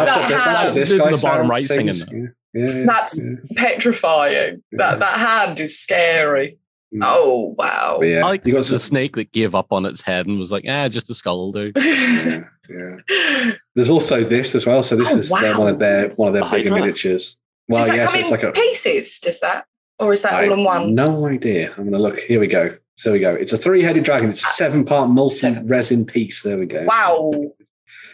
That 0.06 0.32
hand. 0.32 0.74
this 0.76 0.92
In 0.92 0.98
the 1.00 1.20
bottom 1.22 1.50
right 1.50 1.64
sings. 1.64 2.00
singing 2.06 2.34
Yeah. 2.54 2.66
Yeah, 2.68 2.76
yeah, 2.80 2.86
That's 2.86 3.22
yeah. 3.24 3.36
petrifying. 3.56 4.64
That 4.72 5.00
that 5.00 5.20
hand 5.20 5.60
is 5.60 5.78
scary. 5.80 6.58
Mm. 6.94 7.02
Oh 7.04 7.56
wow. 7.58 7.98
But 8.00 8.08
yeah, 8.08 8.26
I 8.26 8.30
like 8.30 8.46
you 8.46 8.54
got 8.54 8.60
the 8.60 8.64
some. 8.64 8.78
snake 8.80 9.16
that 9.16 9.32
gave 9.32 9.54
up 9.54 9.68
on 9.72 9.86
its 9.86 10.02
head 10.02 10.26
and 10.26 10.40
was 10.40 10.52
like, 10.52 10.66
ah, 10.68 10.88
just 10.90 11.10
a 11.10 11.14
skull 11.14 11.38
will 11.38 11.52
do. 11.72 11.72
Yeah, 11.76 12.44
yeah. 12.68 13.52
There's 13.76 13.90
also 13.90 14.24
this 14.28 14.56
as 14.56 14.66
well. 14.66 14.82
So 14.82 14.96
this 14.96 15.08
Oh, 15.12 15.18
is 15.18 15.30
their- 15.30 15.58
one 15.60 15.72
of 15.74 15.80
their 15.80 16.10
one 16.12 16.28
of 16.30 16.34
their 16.34 16.44
A 16.44 16.50
bigger 16.50 16.74
miniatures. 16.74 17.38
Well, 17.68 17.78
Does 17.78 17.88
that 17.88 17.96
yes, 17.98 18.08
come 18.10 18.16
in 18.16 18.22
it's 18.24 18.32
like 18.32 18.42
a 18.44 18.52
pieces? 18.52 19.20
Does 19.20 19.40
that, 19.42 19.66
or 20.00 20.12
is 20.14 20.24
that 20.24 20.34
I 20.34 20.48
all 20.48 20.54
in 20.54 20.64
one? 20.64 20.96
No 20.96 21.28
idea. 21.28 21.68
I'm 21.70 21.84
going 21.84 21.92
to 21.92 22.00
look. 22.00 22.18
Here 22.20 22.40
we 22.40 22.48
go. 22.48 22.76
So 22.96 23.12
we 23.12 23.20
go. 23.20 23.36
It's 23.36 23.54
a 23.54 23.58
three-headed 23.60 24.04
dragon. 24.04 24.32
It's 24.32 24.44
a 24.44 24.50
seven-part 24.54 25.10
Seven. 25.32 25.56
multi-resin 25.66 26.06
piece. 26.08 26.42
There 26.42 26.58
we 26.58 26.66
go. 26.66 26.84
Wow. 26.86 27.32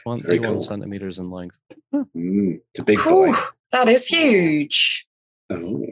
One, 0.03 0.21
Very 0.21 0.38
21 0.39 0.53
cool. 0.57 0.63
centimeters 0.63 1.17
in 1.19 1.31
length. 1.31 1.57
Mm, 1.93 2.59
it's 2.71 2.79
a 2.79 2.83
big 2.83 3.01
boy. 3.01 3.31
That 3.71 3.88
is 3.88 4.07
huge. 4.07 5.07
Oh, 5.49 5.85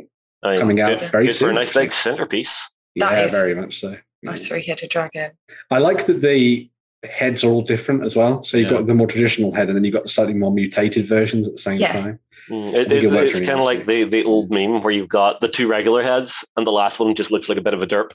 Coming 0.58 0.80
out 0.82 1.00
good- 1.00 1.10
very 1.10 1.28
good 1.28 1.36
for 1.38 1.50
a 1.50 1.54
nice 1.54 1.74
big 1.74 1.93
centerpiece. 1.93 2.69
That 2.98 3.12
yeah, 3.14 3.26
is- 3.26 3.32
very 3.32 3.56
much 3.56 3.80
so. 3.80 3.98
Nice 4.22 4.48
three-headed 4.48 4.90
dragon. 4.90 5.32
I 5.70 5.80
like 5.80 6.06
that 6.06 6.22
the 6.22 6.70
heads 7.04 7.44
are 7.44 7.50
all 7.50 7.62
different 7.62 8.06
as 8.06 8.16
well. 8.16 8.42
So 8.46 8.56
you've 8.56 8.72
Yeah. 8.72 8.78
got 8.78 8.88
the 8.88 8.94
more 8.96 9.08
traditional 9.08 9.52
head, 9.54 9.68
and 9.68 9.76
then 9.76 9.84
you've 9.84 9.94
got 9.94 10.04
the 10.04 10.10
slightly 10.10 10.34
more 10.34 10.54
mutated 10.54 11.06
versions 11.06 11.46
at 11.46 11.54
the 11.54 11.60
same 11.60 11.78
Yeah. 11.80 11.92
time. 11.92 12.20
Mm, 12.50 12.70
It, 12.74 12.92
it, 12.92 13.04
it 13.04 13.14
it's 13.14 13.40
kind 13.42 13.60
of 13.60 13.66
like 13.66 13.86
the, 13.86 14.06
the 14.06 14.24
old 14.24 14.50
meme 14.50 14.82
where 14.82 14.94
you've 14.94 15.10
got 15.10 15.42
the 15.42 15.50
two 15.50 15.68
regular 15.68 16.04
heads 16.04 16.46
and 16.56 16.66
the 16.66 16.72
last 16.72 17.00
one 17.00 17.14
just 17.16 17.32
looks 17.32 17.50
like 17.50 17.58
a 17.58 17.62
bit 17.62 17.74
of 17.74 17.82
a 17.82 17.88
derp. 17.88 18.12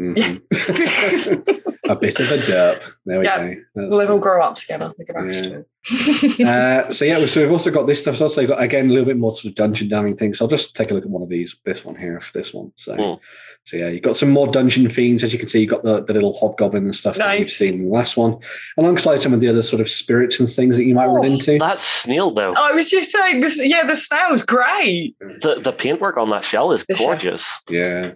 Mhm. 0.00 0.42
a 1.88 1.96
bit 1.96 2.20
of 2.20 2.30
a 2.30 2.34
derp. 2.36 2.82
There 3.06 3.18
we 3.20 3.24
Yeah. 3.24 3.36
go. 3.36 3.42
That's- 3.74 3.90
They'll 3.90 4.12
all 4.12 4.18
grow 4.18 4.42
up 4.42 4.54
together. 4.54 4.92
They 4.98 5.04
can 5.04 5.16
actually. 5.16 6.44
uh, 6.44 6.82
so 6.90 7.04
yeah, 7.04 7.24
so 7.26 7.40
we've 7.42 7.50
also 7.52 7.70
got 7.70 7.86
this 7.86 8.00
stuff. 8.02 8.16
So 8.16 8.24
also 8.24 8.46
got 8.46 8.60
again 8.60 8.86
a 8.86 8.90
little 8.90 9.04
bit 9.06 9.16
more 9.16 9.32
sort 9.32 9.46
of 9.46 9.54
dungeon 9.54 9.88
delving 9.88 10.16
things. 10.16 10.38
So 10.38 10.44
I'll 10.44 10.50
just 10.50 10.74
take 10.76 10.90
a 10.90 10.94
look 10.94 11.04
at 11.04 11.10
one 11.10 11.22
of 11.22 11.28
these. 11.28 11.56
This 11.64 11.84
one 11.84 11.96
here 11.96 12.20
for 12.20 12.36
this 12.36 12.52
one. 12.52 12.72
So, 12.76 12.94
Mm. 12.94 13.18
so 13.64 13.76
yeah, 13.76 13.88
you've 13.88 14.02
got 14.02 14.16
some 14.16 14.30
more 14.30 14.48
dungeon 14.48 14.88
fiends. 14.90 15.22
As 15.24 15.32
you 15.32 15.38
can 15.38 15.48
see, 15.48 15.60
you've 15.60 15.70
got 15.70 15.84
the, 15.84 16.02
the 16.02 16.12
little 16.12 16.34
hobgoblin 16.36 16.84
and 16.84 16.94
stuff 16.94 17.16
that 17.16 17.38
you've 17.38 17.48
seen 17.50 17.74
in 17.74 17.84
the 17.84 17.90
last 17.90 18.16
one, 18.16 18.36
alongside 18.76 19.20
some 19.20 19.32
of 19.32 19.40
the 19.40 19.48
other 19.48 19.62
sort 19.62 19.80
of 19.80 19.88
spirits 19.88 20.38
and 20.40 20.50
things 20.50 20.76
that 20.76 20.84
you 20.84 20.94
might 20.94 21.06
run 21.06 21.24
Oh, 21.24 21.32
into. 21.32 21.58
That's 21.58 21.82
snail 21.82 22.32
though. 22.32 22.52
I 22.56 22.72
was 22.72 22.90
just 22.90 23.10
saying 23.12 23.40
this. 23.40 23.58
Yeah, 23.64 23.86
the 23.86 23.96
snail's 23.96 24.42
great. 24.42 25.16
The 25.20 25.60
the 25.62 25.72
paintwork 25.72 26.16
on 26.16 26.30
that 26.30 26.44
shell 26.44 26.72
is 26.72 26.84
The 26.88 26.96
shell. 26.96 27.06
gorgeous. 27.06 27.46
Yeah. 27.70 28.12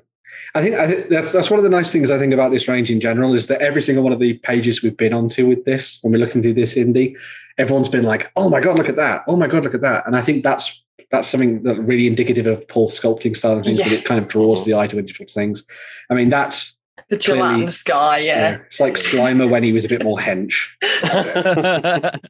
I 0.55 0.63
think, 0.63 0.75
I 0.75 0.87
think 0.87 1.09
that's 1.09 1.33
that's 1.33 1.51
one 1.51 1.59
of 1.59 1.63
the 1.65 1.71
nice 1.71 1.93
things 1.93 2.11
I 2.11 2.19
think 2.19 2.35
about 2.35 2.51
this 2.51 2.67
range 2.69 2.91
in 2.91 3.01
general 3.01 3.35
is 3.35 3.47
that 3.47 3.61
every 3.63 3.83
single 3.83 4.03
one 4.03 4.13
of 4.13 4.19
the 4.19 4.35
pages 4.39 4.83
we've 4.83 4.97
been 4.97 5.15
onto 5.15 5.47
with 5.47 5.65
this, 5.65 5.99
when 6.03 6.13
we're 6.13 6.19
looking 6.19 6.43
through 6.43 6.55
this 6.55 6.75
indie, 6.75 7.17
everyone's 7.59 7.89
been 7.89 8.05
like, 8.05 8.31
"Oh 8.37 8.49
my 8.49 8.61
god, 8.61 8.77
look 8.77 8.89
at 8.89 8.97
that! 8.97 9.23
Oh 9.29 9.37
my 9.37 9.47
god, 9.47 9.63
look 9.65 9.75
at 9.75 9.81
that!" 9.83 10.07
And 10.07 10.17
I 10.17 10.21
think 10.21 10.43
that's 10.43 10.83
that's 11.11 11.29
something 11.29 11.63
that 11.65 11.77
really 11.81 12.07
indicative 12.07 12.47
of 12.47 12.67
Paul's 12.69 12.99
sculpting 12.99 13.37
style 13.37 13.57
and 13.57 13.65
things 13.65 13.79
that 13.79 13.89
Yeah. 13.91 13.99
it 13.99 14.05
kind 14.05 14.21
of 14.21 14.29
draws 14.29 14.65
the 14.65 14.75
eye 14.75 14.87
to 14.89 14.99
individual 14.99 15.29
things. 15.29 15.65
I 16.09 16.15
mean, 16.15 16.31
that's 16.31 16.77
The 17.09 17.19
Clearly- 17.19 17.41
gelatinous 17.41 17.83
guy. 17.83 18.19
Yeah. 18.19 18.59
it's 18.67 18.79
like 18.81 18.95
Slimer 18.95 19.51
when 19.51 19.63
he 19.65 19.73
was 19.73 19.85
a 19.85 19.89
bit 19.89 20.05
more 20.05 20.19
hench. 20.19 20.55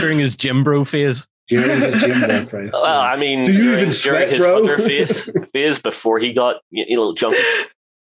During 0.00 0.18
his 0.18 0.36
gym 0.36 0.64
bro 0.64 0.84
phase. 0.84 1.26
During 1.48 1.80
his 1.80 2.00
gym 2.00 2.20
work, 2.28 2.52
right? 2.52 2.70
Well, 2.72 2.84
I 3.00 3.16
mean, 3.16 3.46
Do 3.46 3.52
you 3.52 3.58
during, 3.58 3.78
even 3.80 3.90
during 3.90 4.28
his 4.30 4.42
bro? 4.42 4.54
hunter 4.66 4.78
phase, 4.78 5.30
phase 5.52 5.78
before 5.78 6.18
he 6.18 6.32
got 6.32 6.56
you 6.70 6.96
know, 6.96 7.14
chunky. 7.14 7.38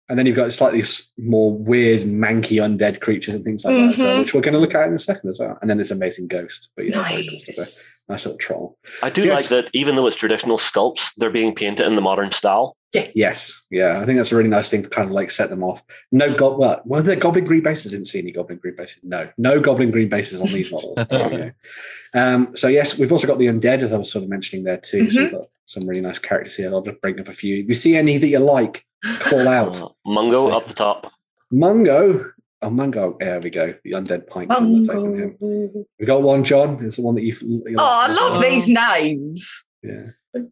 and 0.09 0.19
then 0.19 0.27
you've 0.27 0.37
got 0.37 0.53
slightly 0.53 0.83
more 1.19 1.53
weird, 1.57 2.03
manky, 2.03 2.57
undead 2.63 3.01
creatures 3.01 3.35
and 3.35 3.45
things 3.45 3.65
like 3.65 3.75
that, 3.77 3.89
as 3.89 3.99
well, 3.99 4.17
Mhm. 4.17 4.21
which 4.21 4.35
we're 4.35 4.41
going 4.41 4.55
to 4.55 4.61
look 4.61 4.75
at 4.75 4.87
in 4.89 4.95
a 4.95 4.99
second 4.99 5.29
as 5.31 5.39
well. 5.39 5.59
And 5.61 5.69
then 5.69 5.77
this 5.79 5.91
amazing 5.91 6.29
ghost, 6.29 6.69
but 6.77 6.87
yeah, 6.87 7.03
very 7.03 7.25
cool. 7.29 7.39
Nice. 7.47 8.05
nice 8.09 8.25
little 8.25 8.39
troll. 8.39 8.79
I 9.03 9.11
do 9.11 9.25
Yes. 9.25 9.51
like 9.51 9.65
that 9.65 9.71
even 9.75 9.97
though 9.97 10.07
it's 10.07 10.17
traditional 10.17 10.57
sculpts, 10.59 11.11
they're 11.19 11.31
being 11.31 11.55
painted 11.55 11.87
in 11.87 11.95
the 11.95 12.01
modern 12.03 12.31
style. 12.33 12.75
Yes, 13.15 13.61
yeah, 13.71 14.01
I 14.01 14.07
think 14.07 14.17
that's 14.17 14.33
a 14.33 14.37
really 14.37 14.49
nice 14.49 14.71
thing 14.71 14.83
to 14.83 14.89
kind 14.89 15.07
of 15.09 15.13
like 15.13 15.31
set 15.31 15.51
them 15.51 15.63
off. 15.63 15.83
No 16.11 16.33
gob, 16.35 16.59
well, 16.59 16.81
were 16.87 17.03
there 17.03 17.17
goblin 17.17 17.45
green 17.45 17.63
bases? 17.63 17.93
I 17.93 17.95
didn't 17.95 18.09
see 18.09 18.19
any 18.19 18.33
goblin 18.33 18.57
green 18.59 18.77
bases. 18.77 19.01
No, 19.03 19.29
no 19.37 19.61
goblin 19.61 19.91
green 19.91 20.09
bases 20.09 20.41
on 20.41 20.47
these 20.47 20.73
models. 20.73 20.97
There 21.11 21.55
um, 22.15 22.57
so 22.57 22.67
yes, 22.69 22.97
we've 22.99 23.13
also 23.13 23.27
got 23.27 23.39
the 23.39 23.47
undead, 23.47 23.83
as 23.83 23.93
I 23.93 23.99
was 23.99 24.11
sort 24.11 24.25
of 24.25 24.31
mentioning 24.31 24.65
there 24.65 24.79
too. 24.79 25.11
So 25.11 25.21
we've 25.23 25.33
got 25.33 25.49
some 25.67 25.87
really 25.87 26.01
nice 26.01 26.19
characters 26.19 26.57
here. 26.57 26.71
I'll 26.73 26.81
just 26.81 26.99
bring 27.03 27.21
up 27.21 27.29
a 27.29 27.33
few. 27.35 27.63
If 27.63 27.69
you 27.69 27.75
see 27.75 27.95
any 27.95 28.17
that 28.17 28.27
you 28.27 28.39
like, 28.39 28.87
call 29.21 29.49
out. 29.49 29.81
Uh, 29.81 29.89
Mungo 30.07 30.47
Sick. 30.47 30.55
up 30.55 30.67
the 30.67 30.75
top. 30.75 31.13
Mungo. 31.51 32.33
Oh, 32.63 32.71
Mungo. 32.71 33.17
There 33.21 33.41
we 33.41 33.51
go. 33.51 33.75
The 33.85 33.93
undead 33.93 34.27
pint. 34.27 34.51
Let's 34.51 34.89
open 34.89 35.19
him. 35.19 35.37
Mungo. 35.41 35.85
We 36.01 36.07
got 36.07 36.23
one, 36.23 36.45
John. 36.45 36.79
It's 36.85 36.97
the 36.97 37.03
one 37.03 37.15
that 37.15 37.23
you've. 37.23 37.41
you 37.43 37.63
Oh, 37.79 38.07
I 38.09 38.09
love 38.09 38.39
Oh. 38.39 38.43
these 38.43 38.69
names. 38.69 39.69
Yeah. 39.83 40.43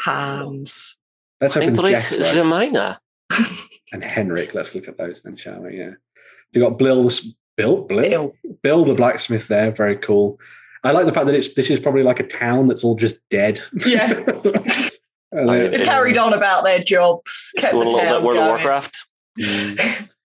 Hans. 0.00 0.98
Let's 1.40 1.56
open 1.56 1.74
Heinrich 1.74 1.92
Jethro 1.92 2.18
Zemina. 2.18 2.98
and 3.92 4.02
Henrik. 4.04 4.54
Let's 4.54 4.74
look 4.74 4.88
at 4.88 4.98
those 4.98 5.22
then, 5.22 5.36
shall 5.36 5.62
we? 5.62 5.78
Yeah. 5.78 5.90
We 6.54 6.60
got 6.60 6.78
Bill. 6.78 7.04
the 7.08 7.22
Bill. 7.56 7.82
Bill. 7.82 8.00
Bill. 8.02 8.32
Bill 8.62 8.84
the 8.84 8.94
blacksmith. 8.94 9.48
There. 9.48 9.70
Very 9.70 9.96
cool. 9.96 10.38
I 10.84 10.92
like 10.92 11.06
the 11.06 11.12
fact 11.12 11.26
that 11.26 11.34
it's 11.34 11.52
this 11.54 11.70
is 11.70 11.80
probably 11.80 12.02
like 12.02 12.20
a 12.20 12.26
town 12.26 12.68
that's 12.68 12.84
all 12.84 12.94
just 12.96 13.16
dead. 13.30 13.60
Yeah. 13.84 14.12
And 15.36 15.48
they- 15.48 15.68
They've 15.68 15.82
carried 15.86 16.18
on 16.18 16.32
about 16.32 16.64
their 16.64 16.78
jobs, 16.80 17.52
kept 17.58 17.74
the 17.74 17.80
going 17.80 17.94
a 17.94 17.96
little 17.96 18.20
bit 18.20 18.22
World 18.24 18.36
of 18.36 18.42
going. 18.42 18.48
Warcraft. 18.56 18.96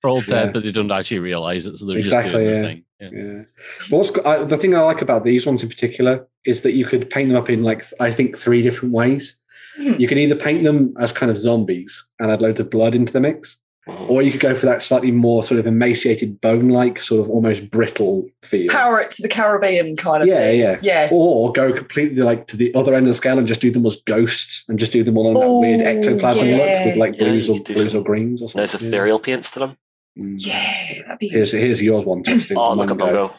They're 0.02 0.10
all 0.10 0.22
dead, 0.22 0.48
Yeah. 0.48 0.52
but 0.52 0.64
they 0.64 0.72
don't 0.72 0.92
actually 0.92 1.20
realize 1.20 1.66
it, 1.66 1.78
so 1.78 1.86
they're 1.86 1.98
Exactly, 1.98 2.32
just 2.32 2.36
doing 2.36 2.48
yeah. 2.48 2.54
their 2.54 2.64
thing. 2.64 2.84
Yeah. 3.00 3.10
Yeah. 3.14 3.44
But 3.90 3.98
what's 3.98 4.18
I, 4.26 4.44
the 4.44 4.58
thing 4.58 4.76
I 4.76 4.82
like 4.82 5.02
about 5.02 5.24
these 5.26 5.46
ones 5.46 5.64
in 5.64 5.70
particular 5.70 6.28
is 6.46 6.62
that 6.64 6.74
you 6.74 6.86
could 6.86 7.10
paint 7.10 7.30
them 7.30 7.38
up 7.38 7.50
in 7.50 7.64
like 7.64 7.84
I 8.00 8.12
think 8.12 8.38
three 8.38 8.62
different 8.62 8.94
ways. 8.94 9.36
Hmm. 9.78 9.94
You 9.98 10.08
can 10.08 10.18
either 10.18 10.36
paint 10.36 10.64
them 10.64 10.94
as 11.00 11.12
kind 11.12 11.32
of 11.32 11.38
zombies 11.38 12.04
and 12.20 12.32
add 12.32 12.42
loads 12.42 12.60
of 12.60 12.70
blood 12.70 12.94
into 12.96 13.12
the 13.14 13.20
mix. 13.20 13.58
Or 13.88 14.22
you 14.22 14.32
could 14.32 14.40
go 14.40 14.54
for 14.54 14.68
that 14.68 14.82
slightly 14.84 15.12
more 15.12 15.44
sort 15.44 15.60
of 15.60 15.66
emaciated, 15.66 16.40
bone-like, 16.40 17.00
sort 17.00 17.20
of 17.22 17.30
almost 17.32 17.72
brittle 17.72 18.28
feel. 18.44 18.70
Power 18.70 19.00
it 19.02 19.10
to 19.12 19.22
the 19.24 19.28
Caribbean 19.28 19.96
kind 19.98 20.22
of 20.22 20.28
Yeah, 20.30 20.38
thing. 20.38 20.60
yeah. 20.60 20.80
Yeah. 20.84 21.10
Or 21.12 21.52
go 21.52 21.74
completely 21.74 22.22
like 22.22 22.46
to 22.48 22.58
the 22.58 22.74
other 22.76 22.94
end 22.94 23.06
of 23.08 23.10
the 23.10 23.14
scale 23.16 23.40
and 23.40 23.48
just 23.48 23.60
do 23.62 23.72
them 23.72 23.86
as 23.88 23.96
ghosts 24.06 24.64
and 24.68 24.78
just 24.78 24.94
do 24.94 25.04
them 25.04 25.18
all 25.18 25.28
on 25.30 25.34
that 25.34 25.60
weird 25.68 25.82
Oh, 25.82 26.00
ectoplasm 26.00 26.48
yeah. 26.48 26.58
look 26.58 26.86
with 26.86 26.96
like 26.98 27.14
Yeah, 27.18 27.20
blues 27.30 27.48
you 27.48 27.56
or 27.56 27.60
blues 27.62 27.92
some 27.94 28.02
or 28.02 28.04
greens 28.04 28.42
or 28.42 28.50
something. 28.50 28.68
There's 28.68 28.76
ethereal 28.76 29.20
paints 29.20 29.50
to 29.52 29.60
them. 29.60 29.78
Yeah. 30.16 30.54
Mm. 30.62 31.06
That'd 31.08 31.20
be 31.20 31.28
Here's 31.30 31.52
here's 31.52 31.82
yours 31.82 32.06
one, 32.06 32.24
Justin. 32.26 32.58
Oh, 32.60 32.74
look 32.76 32.92
at 32.92 32.98
Mungo. 32.98 33.14
Mungo. 33.14 33.32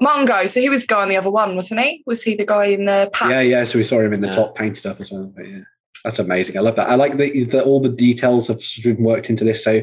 Mungo. 0.00 0.46
So 0.46 0.60
he 0.60 0.68
was 0.68 0.86
the 0.86 0.94
guy 0.94 1.02
on 1.02 1.08
the 1.08 1.16
other 1.16 1.30
one, 1.30 1.56
wasn't 1.56 1.80
he? 1.80 2.02
Was 2.06 2.22
he 2.22 2.34
the 2.34 2.44
guy 2.46 2.66
in 2.66 2.84
the 2.86 3.10
pack? 3.12 3.30
Yeah, 3.30 3.40
yeah. 3.40 3.64
So 3.64 3.78
we 3.78 3.84
saw 3.84 4.00
him 4.00 4.12
in 4.12 4.20
the 4.20 4.26
Yeah. 4.28 4.34
top 4.34 4.56
painted 4.56 4.86
up 4.86 5.00
as 5.00 5.10
well. 5.10 5.32
But 5.34 5.48
yeah, 5.48 5.58
that's 6.04 6.18
amazing. 6.18 6.56
I 6.56 6.60
love 6.60 6.76
that. 6.76 6.88
I 6.88 6.94
like 6.94 7.16
that 7.18 7.48
that 7.50 7.64
all 7.64 7.80
the 7.80 7.88
details 7.88 8.48
have 8.48 8.60
been 8.82 9.02
worked 9.02 9.28
into 9.30 9.44
this. 9.44 9.62
So 9.64 9.82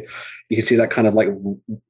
you 0.49 0.55
can 0.57 0.65
see 0.65 0.75
that 0.77 0.89
kind 0.91 1.07
of 1.07 1.13
like 1.13 1.27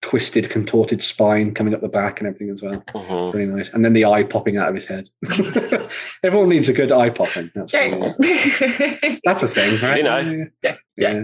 twisted, 0.01 0.49
contorted 0.49 1.03
spine 1.03 1.53
coming 1.53 1.73
up 1.73 1.81
the 1.81 1.87
back 1.87 2.19
and 2.19 2.27
everything 2.27 2.49
as 2.49 2.61
well. 2.61 2.83
Mhm. 2.93 3.33
Really 3.33 3.45
nice. 3.45 3.69
And 3.69 3.85
then 3.85 3.93
the 3.93 4.05
eye 4.05 4.23
popping 4.23 4.57
out 4.57 4.67
of 4.69 4.75
his 4.75 4.85
head. 4.85 5.09
Everyone 6.23 6.49
needs 6.49 6.67
a 6.67 6.73
good 6.73 6.91
eye 6.91 7.09
popping. 7.11 7.51
That's 7.55 7.73
Yeah. 7.73 7.89
that's 9.23 9.43
a 9.43 9.47
thing, 9.47 9.79
right? 9.81 9.97
You 9.97 10.03
know. 10.03 10.47
Yeah. 10.63 10.75
Yeah, 10.99 11.11
yeah. 11.13 11.23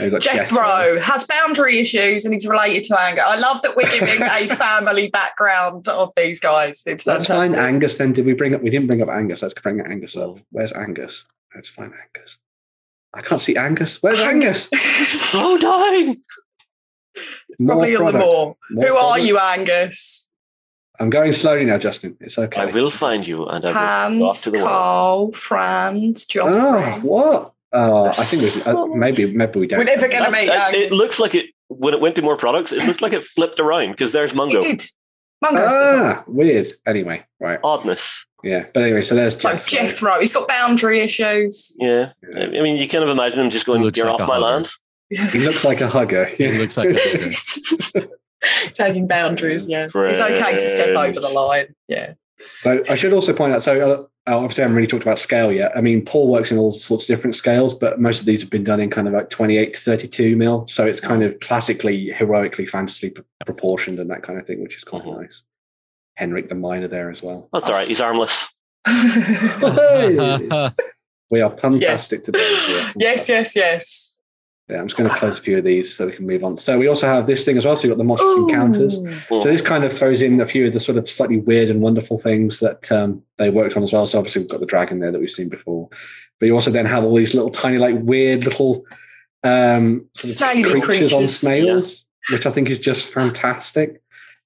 We've 0.00 0.20
Jethro 0.20 0.98
has 1.00 1.24
boundary 1.24 1.78
issues 1.78 2.24
and 2.24 2.34
he's 2.34 2.48
related 2.48 2.82
to 2.84 3.00
anger. 3.00 3.22
I 3.24 3.38
love 3.38 3.62
that 3.62 3.76
we're 3.76 3.88
giving 3.88 4.20
a 4.22 4.48
family 4.56 5.08
background 5.08 5.86
of 5.86 6.10
these 6.16 6.40
guys. 6.40 6.82
It's 6.86 7.06
Let's 7.06 7.26
fantastic. 7.28 7.54
find 7.56 7.66
Angus. 7.74 7.96
Then 7.96 8.12
did 8.12 8.26
we 8.26 8.32
bring 8.32 8.54
up? 8.56 8.62
We 8.62 8.70
didn't 8.70 8.88
bring 8.88 9.00
up 9.02 9.08
Angus. 9.08 9.40
Let's 9.42 9.54
bring 9.54 9.80
Angus 9.80 10.16
up. 10.16 10.30
Mm. 10.30 10.42
Where's 10.50 10.72
Angus? 10.72 11.24
Let's 11.54 11.68
find 11.70 11.92
Angus. 11.92 12.38
I 13.14 13.22
can't 13.22 13.40
see 13.40 13.56
Angus. 13.56 14.02
Where's 14.02 14.20
Angus? 14.20 14.64
Slow 14.72 15.56
down. 15.58 16.16
Probably 17.64 17.94
on 17.96 18.06
the 18.06 18.10
product. 18.12 18.24
more. 18.24 18.56
More 18.70 18.86
Who 18.88 18.96
are 18.96 19.18
you, 19.18 19.38
Angus? 19.38 20.30
I'm 20.98 21.10
going 21.10 21.32
slowly 21.32 21.64
now, 21.64 21.78
Justin. 21.78 22.16
It's 22.20 22.38
okay. 22.38 22.62
I 22.62 22.66
will 22.66 22.90
find 22.90 23.26
you 23.26 23.46
and 23.46 23.64
I 23.64 23.68
will 23.68 24.18
go 24.20 24.26
off 24.26 24.34
Hans, 24.34 24.42
to 24.42 24.50
the 24.50 24.58
world. 24.58 24.68
Carl, 24.68 25.32
Franz, 25.32 26.26
Oh, 26.40 26.98
what? 27.00 27.52
Oh, 27.72 28.06
I 28.06 28.24
think 28.24 28.42
we, 28.42 28.62
uh, 28.72 28.86
maybe 28.86 29.32
maybe 29.32 29.58
we 29.58 29.66
don't. 29.66 29.78
We're 29.78 29.84
never 29.84 30.02
gonna 30.06 30.30
That's- 30.30 30.32
meet 30.42 30.46
that- 30.46 30.68
Angus. 30.74 30.82
It 30.82 30.92
looks 30.92 31.18
like 31.18 31.34
it 31.34 31.46
when 31.68 31.92
it 31.94 32.00
went 32.00 32.14
to 32.16 32.22
more 32.22 32.36
products. 32.36 32.70
It 32.70 32.84
looked 32.86 33.02
like 33.02 33.12
it 33.12 33.24
flipped 33.24 33.58
around 33.58 33.90
because 33.92 34.12
there's 34.12 34.30
He 34.30 34.36
Mungo. 34.36 34.60
did. 34.60 34.84
Mungo's 35.42 35.72
the. 35.72 36.14
Ah, 36.18 36.24
weird. 36.28 36.68
Anyway, 36.86 37.24
right. 37.40 37.58
Oddness. 37.64 38.26
Yeah, 38.44 38.66
but 38.74 38.82
anyway, 38.82 39.02
so 39.02 39.14
there's 39.14 39.40
So 39.40 39.50
Jethro. 39.52 39.78
Jethro, 39.78 40.20
he's 40.20 40.32
got 40.32 40.46
boundary 40.46 41.00
issues. 41.00 41.76
Yeah. 41.80 42.12
I 42.36 42.48
mean, 42.48 42.76
you 42.76 42.88
kind 42.88 43.02
of 43.02 43.10
imagine 43.10 43.40
him 43.40 43.50
just 43.50 43.66
going, 43.66 43.82
Looks 43.82 43.96
"You're 43.96 44.06
like 44.06 44.20
off 44.20 44.28
my 44.28 44.34
hugger. 44.34 44.44
land." 44.46 44.70
He 45.10 45.38
looks 45.38 45.64
like 45.64 45.80
a 45.80 45.88
hugger. 45.88 46.24
It 46.38 46.52
Yeah. 46.52 46.58
looks 46.58 46.76
like 46.76 46.90
a 46.90 48.08
Taking 48.74 49.06
boundaries, 49.06 49.66
yeah. 49.68 49.86
It's 49.94 50.20
okay 50.20 50.52
to 50.52 50.60
step 50.60 50.90
over 50.96 51.18
the 51.18 51.28
line. 51.30 51.74
Yeah. 51.88 52.12
So 52.36 52.82
I 52.90 52.94
should 52.94 53.12
also 53.14 53.32
point 53.32 53.54
out. 53.54 53.62
So 53.62 53.80
uh, 54.26 54.36
obviously, 54.36 54.62
I 54.62 54.64
haven't 54.64 54.76
really 54.76 54.86
talked 54.88 55.02
about 55.04 55.18
scale 55.18 55.50
yet. 55.52 55.72
I 55.76 55.80
mean, 55.80 56.04
Paul 56.04 56.28
works 56.28 56.50
in 56.50 56.58
all 56.58 56.70
sorts 56.70 57.04
of 57.04 57.08
different 57.08 57.36
scales, 57.36 57.72
but 57.72 58.00
most 58.00 58.20
of 58.20 58.26
these 58.26 58.40
have 58.42 58.50
been 58.50 58.64
done 58.64 58.80
in 58.80 58.90
kind 58.90 59.06
of 59.08 59.14
like 59.14 59.30
28 59.30 59.72
to 59.74 59.80
32 59.80 60.36
mil. 60.36 60.66
So 60.68 60.84
it's 60.86 61.00
kind 61.00 61.22
of 61.22 61.38
classically, 61.40 62.10
heroically, 62.10 62.66
fantasy 62.66 63.14
proportioned 63.46 63.98
and 63.98 64.10
that 64.10 64.22
kind 64.22 64.38
of 64.38 64.46
thing, 64.46 64.62
which 64.62 64.76
is 64.76 64.84
quite 64.84 65.04
Mhm. 65.04 65.20
nice. 65.22 65.42
Henrik 66.16 66.48
the 66.48 66.54
Miner 66.54 66.88
there 66.88 67.10
as 67.10 67.22
well. 67.22 67.48
That's 67.52 67.68
all 67.68 67.74
right. 67.74 67.88
He's 67.88 68.00
armless. 68.00 68.48
We 71.30 71.40
are 71.40 71.50
puntastic 71.50 72.24
today. 72.24 72.38
Yes, 72.96 73.28
yes, 73.28 73.56
yes. 73.56 74.20
Yeah, 74.68 74.76
I'm 74.78 74.86
just 74.86 74.96
going 74.96 75.10
to 75.10 75.16
close 75.16 75.38
a 75.38 75.42
few 75.42 75.58
of 75.58 75.64
these 75.64 75.96
so 75.96 76.06
we 76.06 76.12
can 76.12 76.26
move 76.26 76.44
on. 76.44 76.58
So 76.58 76.78
we 76.78 76.86
also 76.86 77.06
have 77.06 77.26
this 77.26 77.44
thing 77.44 77.58
as 77.58 77.64
well. 77.66 77.74
So 77.76 77.82
we've 77.82 77.90
got 77.90 77.98
the 77.98 78.04
monstrous 78.04 78.36
encounters. 78.38 78.98
Ooh. 78.98 79.02
Mm. 79.02 79.42
So 79.42 79.48
this 79.48 79.60
kind 79.60 79.84
of 79.84 79.92
throws 79.92 80.22
in 80.22 80.40
a 80.40 80.46
few 80.46 80.66
of 80.66 80.72
the 80.72 80.80
sort 80.80 80.96
of 80.96 81.08
slightly 81.08 81.38
weird 81.38 81.70
and 81.70 81.80
wonderful 81.80 82.18
things 82.18 82.60
that 82.60 82.90
um, 82.92 83.22
they 83.38 83.50
worked 83.50 83.76
on 83.76 83.82
as 83.82 83.92
well. 83.92 84.06
So 84.06 84.18
obviously 84.18 84.42
we've 84.42 84.50
got 84.50 84.60
the 84.60 84.66
dragon 84.66 85.00
there 85.00 85.10
that 85.10 85.20
we've 85.20 85.30
seen 85.30 85.48
before, 85.48 85.88
but 86.38 86.46
you 86.46 86.54
also 86.54 86.70
then 86.70 86.86
have 86.86 87.02
all 87.04 87.16
these 87.16 87.34
little 87.34 87.50
tiny, 87.50 87.78
like 87.78 87.96
weird 87.98 88.44
little 88.44 88.84
um, 89.42 90.08
sort 90.14 90.30
of 90.30 90.36
Snaily 90.36 90.62
creatures, 90.70 91.12
on 91.12 91.18
creatures. 91.18 91.36
snails, 91.36 92.06
which 92.30 92.46
I 92.46 92.50
think 92.50 92.70
is 92.70 92.78
just 92.78 93.08
fantastic. 93.08 94.00